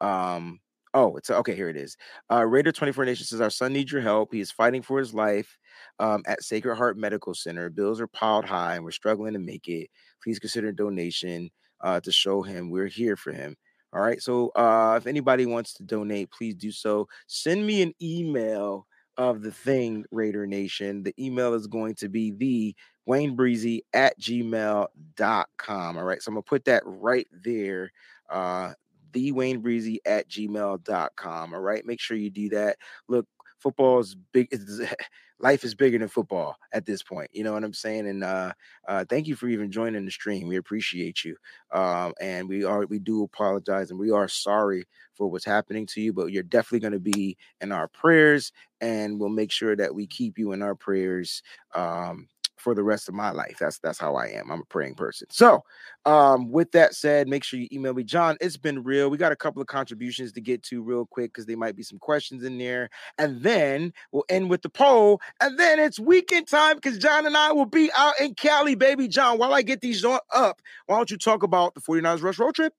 Um, 0.02 0.60
oh, 0.94 1.16
it's 1.16 1.30
okay. 1.30 1.54
Here 1.54 1.68
it 1.68 1.76
is. 1.76 1.96
Uh, 2.30 2.44
Raider 2.44 2.72
24 2.72 3.04
Nation 3.04 3.26
says, 3.26 3.40
Our 3.40 3.50
son 3.50 3.72
needs 3.72 3.92
your 3.92 4.00
help. 4.00 4.32
He 4.32 4.40
is 4.40 4.50
fighting 4.50 4.82
for 4.82 4.98
his 4.98 5.14
life 5.14 5.58
um, 5.98 6.22
at 6.26 6.42
Sacred 6.42 6.76
Heart 6.76 6.96
Medical 6.96 7.34
Center. 7.34 7.70
Bills 7.70 8.00
are 8.00 8.06
piled 8.06 8.44
high 8.44 8.76
and 8.76 8.84
we're 8.84 8.90
struggling 8.90 9.32
to 9.32 9.38
make 9.38 9.68
it. 9.68 9.88
Please 10.22 10.38
consider 10.38 10.72
donation 10.72 11.50
uh, 11.82 12.00
to 12.00 12.12
show 12.12 12.42
him 12.42 12.70
we're 12.70 12.86
here 12.86 13.16
for 13.16 13.32
him. 13.32 13.56
All 13.92 14.00
right. 14.00 14.22
So 14.22 14.48
uh, 14.50 14.94
if 14.98 15.06
anybody 15.06 15.44
wants 15.46 15.74
to 15.74 15.82
donate, 15.82 16.30
please 16.30 16.54
do 16.54 16.72
so. 16.72 17.08
Send 17.26 17.66
me 17.66 17.82
an 17.82 17.92
email 18.00 18.86
of 19.18 19.42
the 19.42 19.52
thing, 19.52 20.04
Raider 20.10 20.46
Nation. 20.46 21.02
The 21.02 21.14
email 21.22 21.52
is 21.54 21.66
going 21.66 21.94
to 21.96 22.08
be 22.08 22.30
the 22.30 22.74
Wayne 23.04 23.36
Breezie 23.36 23.82
at 23.92 24.18
gmail.com. 24.18 25.98
All 25.98 26.04
right. 26.04 26.22
So 26.22 26.30
I'm 26.30 26.34
going 26.34 26.42
to 26.42 26.48
put 26.48 26.64
that 26.64 26.82
right 26.86 27.26
there. 27.44 27.92
Uh, 28.30 28.72
the 29.12 29.32
Wayne 29.32 29.62
Breezie 29.62 29.98
at 30.04 30.28
gmail.com. 30.28 31.54
All 31.54 31.60
right. 31.60 31.86
Make 31.86 32.00
sure 32.00 32.16
you 32.16 32.30
do 32.30 32.48
that. 32.50 32.76
Look, 33.08 33.26
football 33.58 34.00
is 34.00 34.16
big. 34.32 34.48
Life 35.38 35.64
is 35.64 35.74
bigger 35.74 35.98
than 35.98 36.06
football 36.06 36.56
at 36.72 36.86
this 36.86 37.02
point. 37.02 37.28
You 37.32 37.42
know 37.42 37.52
what 37.52 37.64
I'm 37.64 37.74
saying? 37.74 38.06
And 38.06 38.22
uh, 38.22 38.52
uh, 38.86 39.04
thank 39.08 39.26
you 39.26 39.34
for 39.34 39.48
even 39.48 39.72
joining 39.72 40.04
the 40.04 40.10
stream. 40.12 40.46
We 40.46 40.54
appreciate 40.54 41.24
you. 41.24 41.34
Um, 41.72 42.12
and 42.20 42.48
we 42.48 42.62
are, 42.62 42.86
we 42.86 43.00
do 43.00 43.24
apologize 43.24 43.90
and 43.90 43.98
we 43.98 44.12
are 44.12 44.28
sorry 44.28 44.86
for 45.14 45.28
what's 45.28 45.44
happening 45.44 45.84
to 45.86 46.00
you, 46.00 46.12
but 46.12 46.30
you're 46.30 46.44
definitely 46.44 46.78
going 46.78 46.92
to 46.92 47.00
be 47.00 47.36
in 47.60 47.72
our 47.72 47.88
prayers 47.88 48.52
and 48.80 49.18
we'll 49.18 49.30
make 49.30 49.50
sure 49.50 49.74
that 49.74 49.92
we 49.92 50.06
keep 50.06 50.38
you 50.38 50.52
in 50.52 50.62
our 50.62 50.76
prayers. 50.76 51.42
Um, 51.74 52.28
for 52.62 52.74
the 52.74 52.82
rest 52.84 53.08
of 53.08 53.14
my 53.14 53.30
life. 53.30 53.56
That's 53.58 53.78
that's 53.78 53.98
how 53.98 54.14
I 54.14 54.26
am. 54.28 54.50
I'm 54.50 54.60
a 54.60 54.64
praying 54.64 54.94
person. 54.94 55.26
So, 55.30 55.64
um, 56.04 56.50
with 56.50 56.72
that 56.72 56.94
said, 56.94 57.28
make 57.28 57.44
sure 57.44 57.58
you 57.58 57.68
email 57.72 57.94
me, 57.94 58.04
John. 58.04 58.36
It's 58.40 58.56
been 58.56 58.82
real. 58.82 59.10
We 59.10 59.18
got 59.18 59.32
a 59.32 59.36
couple 59.36 59.60
of 59.60 59.68
contributions 59.68 60.32
to 60.32 60.40
get 60.40 60.62
to 60.64 60.82
real 60.82 61.06
quick 61.06 61.32
because 61.32 61.46
there 61.46 61.56
might 61.56 61.76
be 61.76 61.82
some 61.82 61.98
questions 61.98 62.44
in 62.44 62.58
there, 62.58 62.88
and 63.18 63.42
then 63.42 63.92
we'll 64.12 64.24
end 64.28 64.48
with 64.50 64.62
the 64.62 64.68
poll, 64.68 65.20
and 65.40 65.58
then 65.58 65.78
it's 65.78 65.98
weekend 65.98 66.46
time 66.46 66.76
because 66.76 66.98
John 66.98 67.26
and 67.26 67.36
I 67.36 67.52
will 67.52 67.66
be 67.66 67.90
out 67.96 68.14
in 68.20 68.34
Cali, 68.34 68.74
baby. 68.74 69.08
John, 69.08 69.38
while 69.38 69.52
I 69.52 69.62
get 69.62 69.80
these 69.80 70.04
up, 70.04 70.22
why 70.86 70.96
don't 70.96 71.10
you 71.10 71.18
talk 71.18 71.42
about 71.42 71.74
the 71.74 71.80
49ers 71.80 72.22
Rush 72.22 72.38
road 72.38 72.54
trip? 72.54 72.74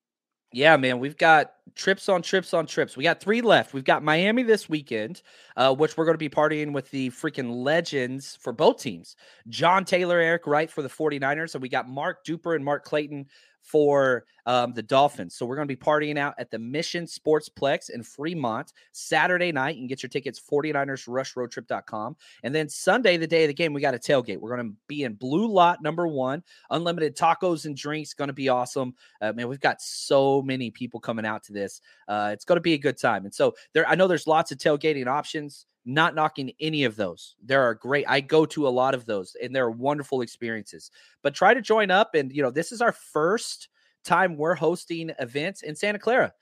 Yeah, 0.54 0.78
man, 0.78 1.00
we've 1.00 1.18
got 1.18 1.54
trips 1.74 2.08
on 2.08 2.22
trips 2.22 2.54
on 2.54 2.68
trips. 2.68 2.96
We 2.96 3.04
got 3.04 3.20
three 3.20 3.42
left. 3.42 3.74
We've 3.74 3.84
got 3.84 4.04
Miami 4.04 4.44
this 4.44 4.70
weekend, 4.70 5.24
uh, 5.58 5.74
which 5.74 5.98
we're 5.98 6.06
going 6.06 6.14
to 6.14 6.20
be 6.20 6.30
partying 6.30 6.74
with 6.74 6.92
the 6.92 7.10
freaking 7.10 7.64
legends 7.64 8.38
for 8.40 8.54
both 8.54 8.80
teams. 8.80 9.16
John 9.50 9.84
Taylor, 9.84 10.20
Eric 10.20 10.46
Wright 10.46 10.70
for 10.70 10.84
the 10.84 10.90
49ers, 10.90 11.56
and 11.56 11.62
we 11.64 11.70
got 11.70 11.90
Mark 11.90 12.24
Duper 12.24 12.56
and 12.56 12.64
Mark 12.64 12.84
Clayton 12.84 13.26
for 13.64 14.26
um, 14.46 14.74
the 14.74 14.84
Dolphins. 14.84 15.36
So 15.36 15.46
we're 15.46 15.56
going 15.56 15.68
to 15.68 15.76
be 15.76 15.82
partying 15.82 16.18
out 16.18 16.36
at 16.38 16.52
the 16.52 16.60
Mission 16.60 17.06
Sportsplex 17.06 17.90
in 17.90 18.04
Fremont 18.04 18.74
Saturday 18.92 19.52
night. 19.52 19.76
You 19.76 19.82
can 19.82 19.88
get 19.88 20.04
your 20.04 20.10
tickets 20.10 20.40
49ersrushroadtrip.com. 20.52 22.16
And 22.44 22.54
then 22.54 22.70
Sunday, 22.70 23.18
the 23.18 23.26
day 23.26 23.46
of 23.46 23.48
the 23.48 23.54
game, 23.54 23.74
we 23.74 23.82
got 23.82 23.96
a 23.96 24.00
tailgate. 24.00 24.38
We're 24.38 24.56
going 24.56 24.70
to 24.70 24.76
be 24.88 25.04
in 25.04 25.14
Blue 25.14 25.48
Lot 25.48 25.82
number 25.82 26.08
one. 26.08 26.44
Unlimited 26.70 27.16
tacos 27.16 27.66
and 27.66 27.76
drinks. 27.76 28.14
Going 28.14 28.28
to 28.28 28.34
be 28.34 28.50
awesome. 28.50 28.94
Uh, 29.22 29.32
man, 29.34 29.48
we've 29.48 29.60
got 29.60 29.82
so 29.82 30.42
many 30.42 30.70
people 30.70 31.00
coming 31.00 31.26
out 31.26 31.44
to 31.44 31.54
this. 31.54 31.82
Uh, 32.08 32.32
it's 32.34 32.46
going 32.46 32.58
to 32.58 32.62
be 32.62 32.74
a 32.74 32.78
good 32.78 32.98
time. 32.98 33.26
And 33.26 33.34
so 33.34 33.56
there, 33.74 33.88
I 33.88 33.96
know 33.96 34.08
there's 34.08 34.28
lots 34.28 34.52
of 34.52 34.58
tailgating 34.58 35.08
options 35.08 35.66
not 35.86 36.16
knocking 36.16 36.52
any 36.60 36.84
of 36.86 36.96
those. 36.96 37.36
There 37.44 37.62
are 37.62 37.76
great. 37.76 38.06
I 38.08 38.22
go 38.22 38.46
to 38.48 38.68
a 38.68 38.70
lot 38.70 38.94
of 38.94 39.06
those 39.06 39.36
and 39.42 39.56
they're 39.56 39.70
wonderful 39.70 40.22
experiences. 40.22 40.92
But 41.22 41.34
try 41.34 41.54
to 41.54 41.62
join 41.62 41.92
up 41.92 42.16
and 42.16 42.32
you 42.32 42.42
know, 42.42 42.52
this 42.52 42.72
is 42.72 42.82
our 42.82 42.92
first 42.92 43.70
time 44.04 44.38
we're 44.38 44.56
hosting 44.56 45.12
events 45.20 45.64
in 45.64 45.76
Santa 45.76 46.00
Clara. 46.00 46.34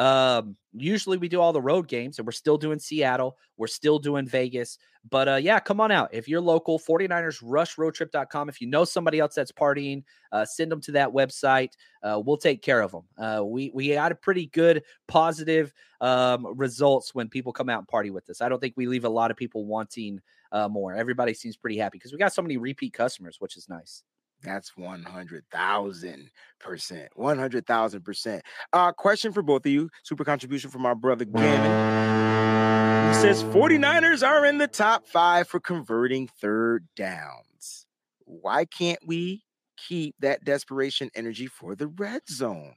Um, 0.00 0.56
usually 0.72 1.18
we 1.18 1.28
do 1.28 1.42
all 1.42 1.52
the 1.52 1.60
road 1.60 1.86
games 1.86 2.18
and 2.18 2.26
we're 2.26 2.32
still 2.32 2.56
doing 2.56 2.78
Seattle, 2.78 3.36
we're 3.58 3.66
still 3.66 3.98
doing 3.98 4.26
Vegas. 4.26 4.78
But 5.10 5.28
uh 5.28 5.36
yeah, 5.36 5.60
come 5.60 5.78
on 5.78 5.90
out. 5.90 6.08
If 6.12 6.26
you're 6.26 6.40
local, 6.40 6.78
49ers 6.78 7.42
rushroadtrip.com. 7.42 8.48
If 8.48 8.62
you 8.62 8.66
know 8.66 8.84
somebody 8.84 9.18
else 9.18 9.34
that's 9.34 9.52
partying, 9.52 10.02
uh 10.32 10.46
send 10.46 10.72
them 10.72 10.80
to 10.82 10.92
that 10.92 11.10
website. 11.10 11.72
Uh 12.02 12.20
we'll 12.24 12.38
take 12.38 12.62
care 12.62 12.80
of 12.80 12.92
them. 12.92 13.02
Uh 13.18 13.44
we 13.44 13.70
we 13.74 13.88
had 13.88 14.10
a 14.10 14.14
pretty 14.14 14.46
good 14.46 14.82
positive 15.06 15.72
um 16.00 16.46
results 16.56 17.14
when 17.14 17.28
people 17.28 17.52
come 17.52 17.68
out 17.68 17.78
and 17.80 17.88
party 17.88 18.10
with 18.10 18.28
us. 18.30 18.40
I 18.40 18.48
don't 18.48 18.60
think 18.60 18.74
we 18.78 18.86
leave 18.86 19.04
a 19.04 19.08
lot 19.10 19.30
of 19.30 19.36
people 19.36 19.66
wanting 19.66 20.20
uh 20.52 20.68
more. 20.68 20.94
Everybody 20.94 21.34
seems 21.34 21.58
pretty 21.58 21.76
happy 21.76 21.98
because 21.98 22.12
we 22.12 22.18
got 22.18 22.32
so 22.32 22.42
many 22.42 22.56
repeat 22.56 22.94
customers, 22.94 23.36
which 23.38 23.56
is 23.58 23.68
nice. 23.68 24.02
That's 24.42 24.72
100,000%. 24.78 26.28
100,000%. 26.62 28.40
Uh, 28.72 28.92
question 28.92 29.32
for 29.32 29.42
both 29.42 29.66
of 29.66 29.72
you. 29.72 29.90
Super 30.02 30.24
contribution 30.24 30.70
from 30.70 30.86
our 30.86 30.94
brother 30.94 31.24
Gavin. 31.24 33.10
He 33.14 33.14
says 33.20 33.42
49ers 33.44 34.26
are 34.26 34.46
in 34.46 34.58
the 34.58 34.68
top 34.68 35.06
five 35.06 35.48
for 35.48 35.60
converting 35.60 36.28
third 36.40 36.86
downs. 36.96 37.86
Why 38.24 38.64
can't 38.64 39.00
we 39.04 39.42
keep 39.76 40.14
that 40.20 40.44
desperation 40.44 41.10
energy 41.14 41.46
for 41.46 41.74
the 41.74 41.88
red 41.88 42.22
zone? 42.28 42.74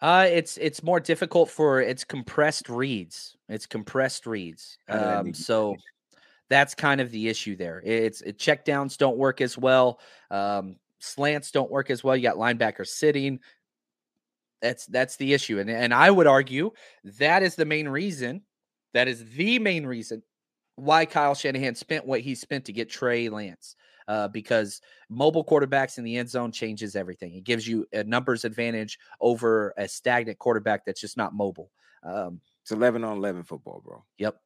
Uh, 0.00 0.26
it's 0.30 0.58
it's 0.58 0.82
more 0.82 1.00
difficult 1.00 1.48
for 1.48 1.80
it's 1.80 2.04
compressed 2.04 2.68
reads. 2.68 3.36
It's 3.48 3.66
compressed 3.66 4.26
reads. 4.26 4.76
Um, 4.88 5.32
so 5.32 5.76
that's 6.50 6.74
kind 6.74 7.00
of 7.00 7.10
the 7.10 7.28
issue 7.28 7.56
there. 7.56 7.80
It's 7.84 8.20
it, 8.20 8.38
check 8.38 8.64
downs 8.64 8.96
don't 8.96 9.16
work 9.16 9.40
as 9.40 9.56
well. 9.56 9.98
Um, 10.30 10.76
slants 10.98 11.50
don't 11.50 11.70
work 11.70 11.90
as 11.90 12.02
well. 12.02 12.16
You 12.16 12.22
got 12.22 12.36
linebackers 12.36 12.88
sitting. 12.88 13.40
That's 14.62 14.86
that's 14.86 15.16
the 15.16 15.34
issue, 15.34 15.58
and 15.58 15.68
and 15.68 15.92
I 15.92 16.10
would 16.10 16.26
argue 16.26 16.72
that 17.04 17.42
is 17.42 17.54
the 17.54 17.66
main 17.66 17.88
reason. 17.88 18.42
That 18.94 19.08
is 19.08 19.24
the 19.34 19.58
main 19.58 19.84
reason 19.86 20.22
why 20.76 21.04
Kyle 21.04 21.34
Shanahan 21.34 21.74
spent 21.74 22.06
what 22.06 22.20
he 22.20 22.34
spent 22.34 22.64
to 22.66 22.72
get 22.72 22.88
Trey 22.88 23.28
Lance. 23.28 23.76
Uh, 24.06 24.28
because 24.28 24.82
mobile 25.08 25.42
quarterbacks 25.42 25.96
in 25.96 26.04
the 26.04 26.18
end 26.18 26.28
zone 26.28 26.52
changes 26.52 26.94
everything. 26.94 27.34
It 27.34 27.44
gives 27.44 27.66
you 27.66 27.86
a 27.94 28.04
numbers 28.04 28.44
advantage 28.44 28.98
over 29.18 29.72
a 29.78 29.88
stagnant 29.88 30.38
quarterback 30.38 30.84
that's 30.84 31.00
just 31.00 31.16
not 31.16 31.32
mobile. 31.32 31.70
Um, 32.02 32.38
it's 32.60 32.70
11 32.70 33.02
on 33.02 33.16
11 33.16 33.44
football, 33.44 33.80
bro. 33.82 34.04
Yep. 34.18 34.36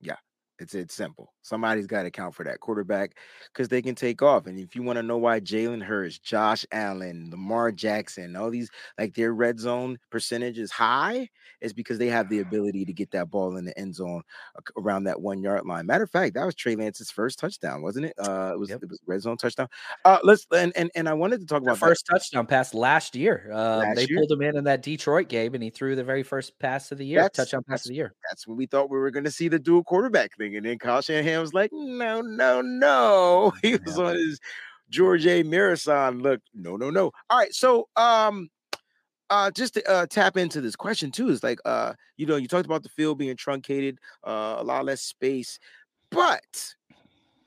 Yeah. 0.00 0.14
It's 0.58 0.74
it's 0.74 0.94
simple. 0.94 1.32
Somebody's 1.42 1.86
got 1.86 2.02
to 2.02 2.08
account 2.08 2.34
for 2.34 2.44
that 2.44 2.60
quarterback 2.60 3.16
because 3.52 3.68
they 3.68 3.80
can 3.80 3.94
take 3.94 4.22
off. 4.22 4.46
And 4.46 4.58
if 4.58 4.74
you 4.74 4.82
want 4.82 4.98
to 4.98 5.02
know 5.02 5.16
why 5.16 5.40
Jalen 5.40 5.82
Hurts, 5.82 6.18
Josh 6.18 6.66
Allen, 6.72 7.28
Lamar 7.30 7.70
Jackson, 7.72 8.36
all 8.36 8.50
these 8.50 8.70
like 8.98 9.14
their 9.14 9.32
red 9.32 9.58
zone 9.60 9.98
percentage 10.10 10.58
is 10.58 10.70
high, 10.70 11.28
is 11.60 11.72
because 11.72 11.98
they 11.98 12.08
have 12.08 12.28
the 12.28 12.40
ability 12.40 12.84
to 12.84 12.92
get 12.92 13.10
that 13.12 13.30
ball 13.30 13.56
in 13.56 13.64
the 13.64 13.78
end 13.78 13.94
zone 13.94 14.22
around 14.76 15.04
that 15.04 15.20
one 15.20 15.42
yard 15.42 15.64
line. 15.64 15.86
Matter 15.86 16.04
of 16.04 16.10
fact, 16.10 16.34
that 16.34 16.44
was 16.44 16.54
Trey 16.54 16.74
Lance's 16.76 17.10
first 17.10 17.38
touchdown, 17.38 17.82
wasn't 17.82 18.06
it? 18.06 18.14
Uh, 18.18 18.52
it 18.54 18.58
was 18.58 18.70
yep. 18.70 18.82
it 18.82 18.88
was 18.88 19.00
red 19.06 19.22
zone 19.22 19.36
touchdown. 19.36 19.68
Uh, 20.04 20.18
let's 20.24 20.46
and 20.54 20.72
and, 20.76 20.90
and 20.94 21.08
I 21.08 21.14
wanted 21.14 21.40
to 21.40 21.46
talk 21.46 21.62
about 21.62 21.78
first 21.78 22.06
that. 22.06 22.14
touchdown 22.14 22.46
pass 22.46 22.74
last 22.74 23.14
year. 23.14 23.48
Uh, 23.52 23.78
last 23.78 23.96
they 23.96 24.06
year? 24.06 24.18
pulled 24.18 24.32
him 24.32 24.42
in 24.42 24.56
in 24.56 24.64
that 24.64 24.82
Detroit 24.82 25.28
game, 25.28 25.54
and 25.54 25.62
he 25.62 25.70
threw 25.70 25.96
the 25.96 26.04
very 26.04 26.22
first 26.22 26.58
pass 26.58 26.92
of 26.92 26.98
the 26.98 27.06
year, 27.06 27.22
that's, 27.22 27.36
touchdown 27.36 27.62
pass 27.68 27.84
of 27.84 27.90
the 27.90 27.94
year. 27.94 28.14
That's 28.28 28.46
when 28.46 28.56
we 28.56 28.66
thought 28.66 28.90
we 28.90 28.98
were 28.98 29.10
going 29.10 29.24
to 29.24 29.30
see 29.30 29.48
the 29.48 29.58
dual 29.58 29.84
quarterback 29.84 30.36
thing. 30.36 30.47
And 30.54 30.66
then 30.66 30.78
Kyle 30.78 31.00
Shanahan 31.00 31.40
was 31.40 31.54
like, 31.54 31.70
no, 31.72 32.20
no, 32.20 32.60
no. 32.60 33.52
He 33.62 33.76
was 33.76 33.98
yeah. 33.98 34.04
on 34.04 34.14
his 34.16 34.40
George 34.90 35.26
A. 35.26 35.42
Marathon 35.42 36.20
look. 36.20 36.40
No, 36.54 36.76
no, 36.76 36.90
no. 36.90 37.12
All 37.30 37.38
right. 37.38 37.54
So 37.54 37.88
um 37.96 38.50
uh 39.30 39.50
just 39.50 39.74
to 39.74 39.86
uh, 39.90 40.06
tap 40.06 40.36
into 40.36 40.60
this 40.60 40.76
question 40.76 41.10
too 41.10 41.28
is 41.28 41.42
like 41.42 41.58
uh 41.64 41.92
you 42.16 42.26
know 42.26 42.36
you 42.36 42.48
talked 42.48 42.66
about 42.66 42.82
the 42.82 42.88
field 42.88 43.18
being 43.18 43.36
truncated 43.36 43.98
uh 44.26 44.56
a 44.58 44.64
lot 44.64 44.84
less 44.86 45.02
space 45.02 45.58
but 46.10 46.74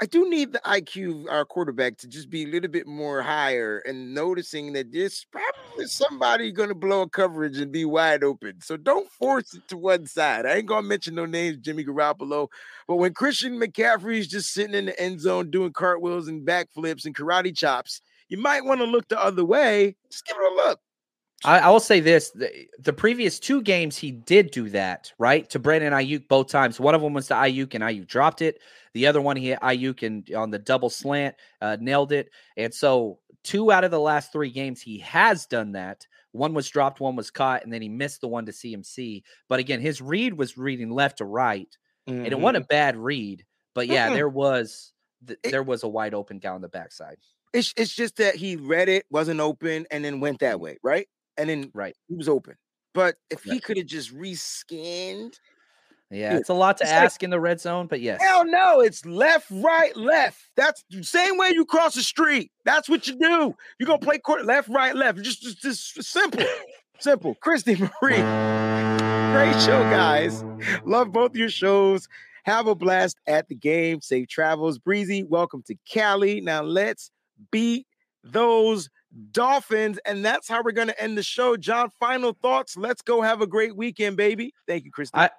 I 0.02 0.08
do 0.08 0.28
need 0.28 0.52
the 0.52 0.62
IQ 0.66 1.26
of 1.26 1.30
our 1.30 1.46
quarterback 1.46 1.96
to 1.98 2.08
just 2.08 2.32
be 2.32 2.44
a 2.44 2.48
little 2.48 2.72
bit 2.72 2.88
more 2.88 3.22
higher 3.22 3.84
and 3.86 4.16
noticing 4.16 4.74
that 4.74 4.92
there's 4.92 5.28
probably 5.32 5.86
somebody 5.86 6.52
going 6.52 6.70
to 6.70 6.76
blow 6.76 7.04
a 7.04 7.10
coverage 7.10 7.60
and 7.60 7.72
be 7.72 7.86
wide 7.86 8.24
open. 8.24 8.62
So 8.62 8.78
don't 8.78 9.08
force 9.12 9.54
it 9.54 9.68
to 9.68 9.78
one 9.78 10.08
side. 10.08 10.48
I 10.48 10.56
ain't 10.56 10.66
going 10.66 10.82
to 10.82 10.90
mention 10.90 11.14
no 11.14 11.28
names, 11.28 11.58
Jimmy 11.58 11.86
Garoppolo, 11.86 12.48
but 12.88 12.96
when 12.96 13.14
Christian 13.14 13.60
McCaffrey 13.60 14.18
is 14.18 14.28
just 14.28 14.52
sitting 14.52 14.74
in 14.74 14.88
the 14.88 15.00
end 15.00 15.22
zone 15.22 15.52
doing 15.52 15.72
cartwheels 15.72 16.28
and 16.28 16.48
backflips 16.48 17.06
and 17.06 17.16
karate 17.16 17.56
chops, 17.56 18.02
you 18.28 18.40
might 18.40 18.66
want 18.66 18.80
to 18.80 18.86
look 18.86 19.08
the 19.08 19.24
other 19.24 19.46
way. 19.46 19.96
Just 20.10 20.26
give 20.26 20.36
it 20.36 20.52
a 20.52 20.56
look. 20.68 20.80
I, 21.44 21.60
I, 21.60 21.70
will 21.70 21.80
say 21.80 22.00
this: 22.00 22.30
the, 22.32 22.50
the, 22.80 22.94
previous 22.94 23.40
two 23.40 23.62
games 23.62 23.98
he 23.98 24.12
did 24.12 24.52
do 24.52 24.70
that, 24.70 25.12
right? 25.18 25.50
To 25.50 25.60
Brandon 25.60 25.94
Aiyuk 25.94 26.28
both 26.28 26.48
times. 26.48 26.80
One 26.80 26.94
of 26.94 27.02
them 27.02 27.14
was 27.14 27.28
to 27.28 27.34
Aiyuk, 27.34 27.74
and 27.74 27.84
Aiyuk 27.84 28.08
dropped 28.08 28.42
it. 28.42 28.60
The 28.94 29.08
other 29.08 29.22
one 29.22 29.38
he 29.38 29.50
hit 29.50 29.60
Aiyuk 29.62 30.04
and 30.04 30.30
on 30.36 30.52
the 30.52 30.60
double 30.60 30.90
slant, 30.90 31.36
uh, 31.62 31.78
nailed 31.80 32.12
it. 32.12 32.30
And 32.58 32.74
so, 32.74 33.20
two 33.44 33.72
out 33.72 33.84
of 33.84 33.92
the 33.92 34.00
last 34.00 34.32
three 34.32 34.52
games 34.52 34.82
he 34.82 35.00
has 35.00 35.46
done 35.46 35.72
that. 35.74 36.06
One 36.34 36.54
was 36.54 36.70
dropped, 36.70 37.00
one 37.00 37.16
was 37.16 37.32
caught, 37.32 37.64
and 37.64 37.74
then 37.74 37.82
he 37.82 37.90
missed 37.90 38.22
the 38.22 38.28
one 38.28 38.46
to 38.46 38.52
CMC. 38.52 39.24
But 39.50 39.60
again, 39.60 39.82
his 39.82 40.02
read 40.02 40.34
was 40.34 40.58
reading 40.58 40.92
left 40.92 41.18
to 41.18 41.26
right, 41.26 41.68
mm-hmm. 42.08 42.24
and 42.24 42.32
it 42.32 42.40
wasn't 42.40 42.64
a 42.64 42.68
bad 42.68 42.96
read. 42.96 43.46
But 43.74 43.88
yeah, 43.88 44.08
mm-hmm. 44.08 44.16
there 44.16 44.30
was 44.30 44.94
th- 45.28 45.40
it, 45.44 45.52
there 45.52 45.64
was 45.64 45.84
a 45.84 45.90
wide 45.90 46.14
open 46.14 46.40
down 46.40 46.62
the 46.62 46.70
backside. 46.70 47.18
It's 47.54 47.74
it's 47.76 47.94
just 47.94 48.18
that 48.18 48.36
he 48.36 48.56
read 48.56 48.88
it, 48.88 49.06
wasn't 49.10 49.40
open, 49.40 49.88
and 49.92 50.06
then 50.06 50.20
went 50.20 50.40
that 50.40 50.60
way, 50.60 50.78
right? 50.84 51.08
And 51.38 51.50
then 51.50 51.72
right 51.74 51.96
he 52.08 52.16
was 52.16 52.30
open. 52.30 52.56
But 52.94 53.16
if 53.30 53.46
right. 53.46 53.54
he 53.54 53.60
could 53.60 53.78
have 53.78 53.86
just 53.86 54.14
rescanned, 54.14 55.40
yeah, 56.10 56.36
it's 56.36 56.50
a 56.50 56.54
lot 56.54 56.78
to 56.78 56.88
ask 56.88 57.22
like, 57.22 57.24
in 57.24 57.30
the 57.30 57.40
red 57.40 57.62
zone, 57.62 57.88
but 57.88 58.02
yes. 58.02 58.22
Hell 58.22 58.44
no, 58.46 58.82
it's 58.82 59.06
left, 59.06 59.48
right, 59.50 59.96
left. 59.96 60.42
That's 60.58 60.84
the 60.90 61.04
same 61.04 61.38
way 61.38 61.52
you 61.54 61.66
cross 61.66 61.96
the 61.96 62.04
street. 62.04 62.52
That's 62.66 62.90
what 62.90 63.08
you 63.08 63.18
do. 63.18 63.56
You're 63.80 63.88
gonna 63.88 64.00
play 64.00 64.18
court 64.18 64.46
left, 64.46 64.68
right, 64.68 64.94
left. 64.94 65.22
Just, 65.22 65.42
just, 65.42 65.62
just 65.62 66.04
simple, 66.04 66.44
simple. 67.00 67.36
Christy 67.36 67.76
Marie, 67.76 68.18
great 68.18 69.62
show, 69.62 69.82
guys. 69.90 70.44
Love 70.84 71.14
both 71.14 71.34
your 71.34 71.50
shows. 71.50 72.10
Have 72.44 72.68
a 72.68 72.76
blast 72.76 73.18
at 73.28 73.48
the 73.48 73.56
game. 73.56 74.02
Safe 74.02 74.28
travels, 74.28 74.80
Breezy. 74.80 75.24
Welcome 75.24 75.64
to 75.68 75.76
Cali. 75.88 76.42
Now 76.42 76.64
let's 76.64 77.12
beat 77.52 77.88
those 78.24 78.90
Dolphins. 79.32 80.00
And 80.06 80.24
that's 80.24 80.48
how 80.48 80.64
we're 80.64 80.72
going 80.72 80.88
to 80.88 81.02
end 81.02 81.18
the 81.18 81.24
show. 81.24 81.58
John, 81.58 81.90
final 82.00 82.34
thoughts. 82.42 82.78
Let's 82.78 83.02
go 83.02 83.22
have 83.22 83.42
a 83.42 83.48
great 83.48 83.76
weekend, 83.76 84.18
baby. 84.18 84.54
Thank 84.68 84.86
you, 84.86 84.92
Christy. 84.92 85.18
I, 85.18 85.30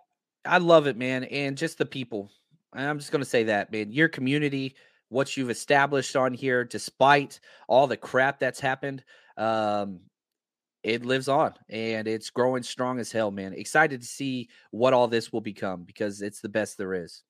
I 0.44 0.58
love 0.58 0.86
it, 0.86 0.96
man. 0.96 1.24
And 1.24 1.56
just 1.56 1.78
the 1.78 1.86
people. 1.86 2.30
I'm 2.72 2.98
just 2.98 3.12
going 3.12 3.22
to 3.22 3.28
say 3.28 3.44
that, 3.44 3.70
man. 3.70 3.92
Your 3.92 4.08
community, 4.08 4.76
what 5.08 5.36
you've 5.36 5.50
established 5.50 6.16
on 6.16 6.32
here, 6.34 6.64
despite 6.64 7.40
all 7.68 7.86
the 7.86 7.96
crap 7.96 8.38
that's 8.38 8.60
happened, 8.60 9.04
um, 9.36 10.00
it 10.82 11.04
lives 11.04 11.28
on 11.28 11.54
and 11.68 12.08
it's 12.08 12.30
growing 12.30 12.62
strong 12.62 12.98
as 12.98 13.12
hell, 13.12 13.30
man. 13.30 13.52
Excited 13.52 14.00
to 14.00 14.06
see 14.06 14.48
what 14.70 14.92
all 14.92 15.06
this 15.06 15.32
will 15.32 15.40
become 15.40 15.84
because 15.84 16.22
it's 16.22 16.40
the 16.40 16.48
best 16.48 16.76
there 16.76 16.94
is. 16.94 17.22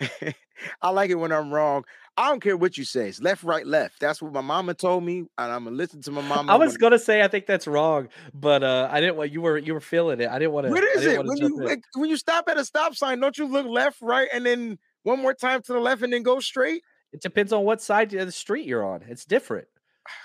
I 0.82 0.90
like 0.90 1.10
it 1.10 1.14
when 1.14 1.32
I'm 1.32 1.52
wrong. 1.52 1.84
I 2.18 2.28
don't 2.28 2.40
care 2.40 2.56
what 2.56 2.78
you 2.78 2.84
say. 2.84 3.08
It's 3.08 3.20
left, 3.20 3.42
right, 3.42 3.66
left. 3.66 4.00
That's 4.00 4.22
what 4.22 4.32
my 4.32 4.40
mama 4.40 4.74
told 4.74 5.04
me, 5.04 5.18
and 5.18 5.52
I'm 5.52 5.64
gonna 5.64 5.76
listen 5.76 6.00
to 6.02 6.10
my 6.10 6.22
mama. 6.22 6.50
I 6.50 6.56
was 6.56 6.72
when... 6.72 6.80
gonna 6.80 6.98
say 6.98 7.22
I 7.22 7.28
think 7.28 7.46
that's 7.46 7.66
wrong, 7.66 8.08
but 8.32 8.62
uh, 8.62 8.88
I 8.90 9.00
didn't 9.00 9.16
want 9.16 9.32
you 9.32 9.42
were 9.42 9.58
you 9.58 9.74
were 9.74 9.80
feeling 9.80 10.20
it. 10.20 10.28
I 10.28 10.38
didn't 10.38 10.52
want 10.52 10.66
to. 10.66 10.70
What 10.70 10.84
is 10.84 11.04
it 11.04 11.24
when 11.24 11.36
you 11.36 11.56
like, 11.62 11.82
when 11.94 12.08
you 12.08 12.16
stop 12.16 12.48
at 12.48 12.56
a 12.56 12.64
stop 12.64 12.94
sign? 12.94 13.20
Don't 13.20 13.36
you 13.36 13.46
look 13.46 13.66
left, 13.66 14.00
right, 14.00 14.28
and 14.32 14.46
then 14.46 14.78
one 15.02 15.20
more 15.20 15.34
time 15.34 15.60
to 15.62 15.72
the 15.72 15.80
left, 15.80 16.02
and 16.02 16.12
then 16.12 16.22
go 16.22 16.40
straight? 16.40 16.82
It 17.12 17.20
depends 17.20 17.52
on 17.52 17.64
what 17.64 17.82
side 17.82 18.12
of 18.14 18.26
the 18.26 18.32
street 18.32 18.66
you're 18.66 18.84
on. 18.84 19.02
It's 19.08 19.24
different. 19.24 19.68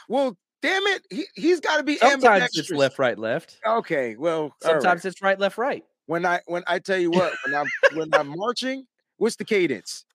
Well, 0.08 0.38
damn 0.62 0.84
it, 0.88 1.04
he 1.10 1.26
he's 1.36 1.60
got 1.60 1.78
to 1.78 1.84
be 1.84 1.98
Sometimes 1.98 2.58
it's 2.58 2.70
left, 2.70 3.00
right, 3.00 3.18
left. 3.18 3.60
Okay, 3.66 4.16
well, 4.16 4.42
all 4.42 4.50
right. 4.50 4.82
Sometimes 4.82 5.06
it's 5.06 5.22
right, 5.22 5.40
left, 5.40 5.58
right. 5.58 5.84
when 6.06 6.26
I 6.26 6.42
when 6.46 6.64
I 6.68 6.80
tell 6.80 6.98
you 6.98 7.12
what, 7.12 7.34
when 7.46 7.56
I'm 7.56 7.68
when 7.96 8.14
I'm 8.14 8.38
marching, 8.38 8.86
what's 9.18 9.38
the 9.38 9.46
cadence? 9.46 10.06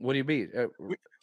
What 0.00 0.14
do 0.14 0.18
you 0.18 0.24
mean? 0.24 0.50
Uh, 0.56 0.66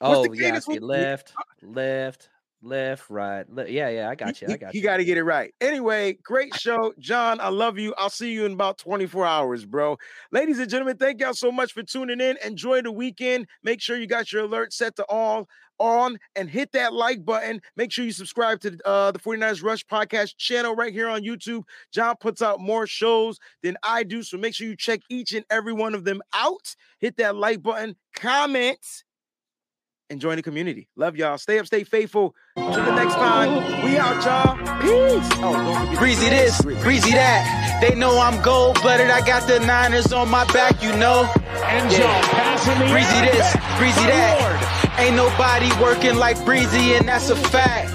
oh, 0.02 0.24
yeah, 0.34 0.48
I 0.48 0.50
cadence 0.52 0.66
see. 0.66 0.74
with- 0.74 0.84
left, 0.84 1.34
left, 1.64 2.30
left, 2.62 3.10
right. 3.10 3.44
Yeah, 3.68 3.90
yeah, 3.90 4.08
I 4.10 4.14
got 4.14 4.40
you. 4.40 4.48
I 4.50 4.58
got 4.58 4.74
You 4.76 4.82
you. 4.82 4.84
got 4.86 4.98
to 4.98 5.04
get 5.06 5.18
it 5.18 5.24
right. 5.24 5.52
Anyway, 5.60 6.14
great 6.24 6.54
show, 6.54 6.94
John. 7.00 7.40
I 7.40 7.50
love 7.50 7.80
you. 7.80 7.96
I'll 7.98 8.12
see 8.12 8.32
you 8.32 8.46
in 8.46 8.52
about 8.54 8.78
24 8.78 9.26
hours, 9.26 9.66
bro. 9.66 9.98
Ladies 10.32 10.60
and 10.60 10.70
gentlemen, 10.70 10.98
thank 10.98 11.20
y'all 11.22 11.34
so 11.34 11.52
much 11.52 11.74
for 11.74 11.82
tuning 11.82 12.22
in. 12.22 12.38
Enjoy 12.46 12.84
the 12.84 12.92
weekend. 12.92 13.48
Make 13.64 13.82
sure 13.82 13.98
you 13.98 14.06
got 14.08 14.32
your 14.32 14.44
alert 14.44 14.74
set 14.74 14.96
to 14.98 15.06
all 15.10 15.48
on 15.80 16.20
and 16.36 16.50
hit 16.50 16.72
that 16.74 16.94
like 16.94 17.26
button. 17.26 17.62
Make 17.76 17.92
sure 17.92 18.06
you 18.06 18.12
subscribe 18.12 18.60
to 18.62 18.78
uh, 18.86 19.12
the 19.12 19.20
49ers 19.20 19.64
Rush 19.64 19.86
podcast 19.86 20.38
channel 20.38 20.76
right 20.76 20.94
here 20.94 21.08
on 21.08 21.22
YouTube. 21.24 21.64
John 21.92 22.16
puts 22.20 22.42
out 22.42 22.60
more 22.60 22.88
shows 22.88 23.40
than 23.64 23.78
I 23.84 24.04
do, 24.04 24.24
so 24.24 24.38
make 24.38 24.54
sure 24.54 24.68
you 24.68 24.76
check 24.76 25.02
each 25.10 25.34
and 25.34 25.46
every 25.50 25.74
one 25.74 25.94
of 25.96 26.04
them 26.04 26.22
out. 26.34 26.76
Hit 27.00 27.18
that 27.18 27.36
like 27.36 27.62
button, 27.62 27.96
comment, 28.16 28.80
and 30.10 30.22
join 30.22 30.38
the 30.38 30.42
community. 30.42 30.88
Love 30.96 31.16
y'all. 31.16 31.38
Stay 31.38 31.60
up, 31.60 31.66
stay 31.66 31.84
faithful. 31.84 32.36
Until 32.56 32.86
the 32.86 32.96
next 32.96 33.16
time, 33.16 33.84
we 33.84 33.98
out, 33.98 34.24
y'all. 34.24 34.56
Peace. 34.82 35.30
Oh, 35.42 35.54
don't 35.54 35.96
Breezy 35.98 36.30
this, 36.30 36.62
breezy 36.62 37.12
that. 37.12 37.80
They 37.82 37.96
know 37.96 38.20
I'm 38.20 38.42
gold 38.42 38.82
blooded. 38.82 39.10
I 39.10 39.26
got 39.26 39.48
the 39.48 39.60
Niners 39.60 40.14
on 40.14 40.30
my 40.30 40.46
back, 40.54 40.82
you 40.82 40.96
know. 40.96 41.30
End 41.66 41.92
zone. 41.92 42.00
Pass 42.32 42.68
in 42.68 42.80
the 42.80 42.86
Breezy 42.86 43.20
this, 43.22 43.52
breezy 43.78 44.02
Good 44.02 44.14
that. 44.14 44.67
Ain't 44.98 45.16
nobody 45.16 45.70
working 45.80 46.16
like 46.16 46.44
breezy, 46.44 46.96
and 46.96 47.08
that's 47.08 47.30
a 47.30 47.36
fact. 47.36 47.94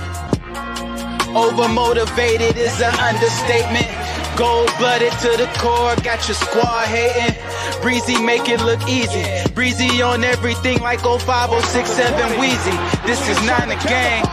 Overmotivated 1.35 2.57
is 2.57 2.81
an 2.81 2.95
understatement. 3.01 3.91
Gold 4.37 4.70
blooded 4.79 5.12
to 5.20 5.37
the 5.37 5.51
core, 5.59 5.97
got 6.05 6.27
your 6.29 6.37
squad 6.37 6.87
hating. 6.87 7.35
Breezy 7.83 8.23
make 8.23 8.49
it 8.49 8.61
look 8.62 8.81
easy. 8.89 9.27
Breezy 9.53 10.01
on 10.01 10.23
everything 10.23 10.81
like 10.81 11.01
05067 11.01 12.39
Wheezy. 12.39 12.77
This 13.05 13.20
is 13.29 13.41
not 13.45 13.66
a 13.66 13.77
game. 13.89 14.24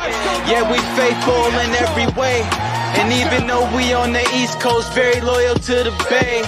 Yeah, 0.46 0.64
we 0.70 0.78
faithful 0.94 1.50
in 1.60 1.72
every 1.74 2.08
way. 2.20 2.46
And 3.02 3.12
even 3.12 3.48
though 3.48 3.66
we 3.76 3.94
on 3.94 4.14
the 4.14 4.24
East 4.36 4.60
Coast, 4.60 4.94
very 4.94 5.20
loyal 5.22 5.56
to 5.56 5.76
the 5.84 6.06
Bay. 6.10 6.44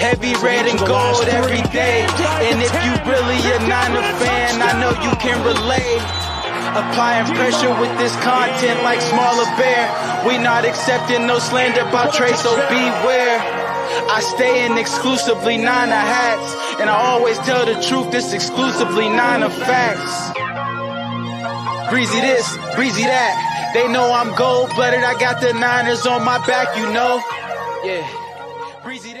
Heavy 0.00 0.32
red 0.40 0.64
and 0.64 0.80
gold 0.88 1.28
every 1.28 1.60
day. 1.76 2.08
And 2.48 2.56
if 2.64 2.72
you 2.72 2.92
really 3.04 3.36
a 3.36 3.58
Niner 3.68 4.00
fan, 4.16 4.56
I 4.64 4.72
know 4.80 4.96
you 5.04 5.12
can 5.20 5.36
relate. 5.44 6.00
Applying 6.72 7.28
pressure 7.36 7.68
with 7.76 7.92
this 7.98 8.16
content 8.24 8.82
like 8.82 9.00
smaller 9.02 9.44
bear. 9.60 9.84
We 10.26 10.38
not 10.38 10.64
accepting 10.64 11.26
no 11.26 11.38
slander 11.38 11.82
about 11.82 12.14
Trey, 12.14 12.32
so 12.32 12.56
beware. 12.56 13.38
I 14.08 14.20
stay 14.36 14.64
in 14.64 14.78
exclusively 14.78 15.58
Niner 15.58 15.92
hats. 15.92 16.80
And 16.80 16.88
I 16.88 16.96
always 16.96 17.36
tell 17.40 17.66
the 17.66 17.76
truth, 17.84 18.10
this 18.10 18.32
exclusively 18.32 19.08
Niner 19.08 19.50
facts. 19.50 20.32
Breezy 21.90 22.20
this, 22.20 22.56
breezy 22.74 23.02
that. 23.02 23.72
They 23.74 23.86
know 23.92 24.10
I'm 24.12 24.34
gold 24.34 24.70
blooded. 24.76 25.04
I 25.04 25.12
got 25.20 25.42
the 25.42 25.52
Niners 25.52 26.06
on 26.06 26.24
my 26.24 26.38
back, 26.46 26.74
you 26.78 26.90
know. 26.90 27.20
Yeah. 27.84 28.08
Breezy 28.82 29.12
this. 29.12 29.19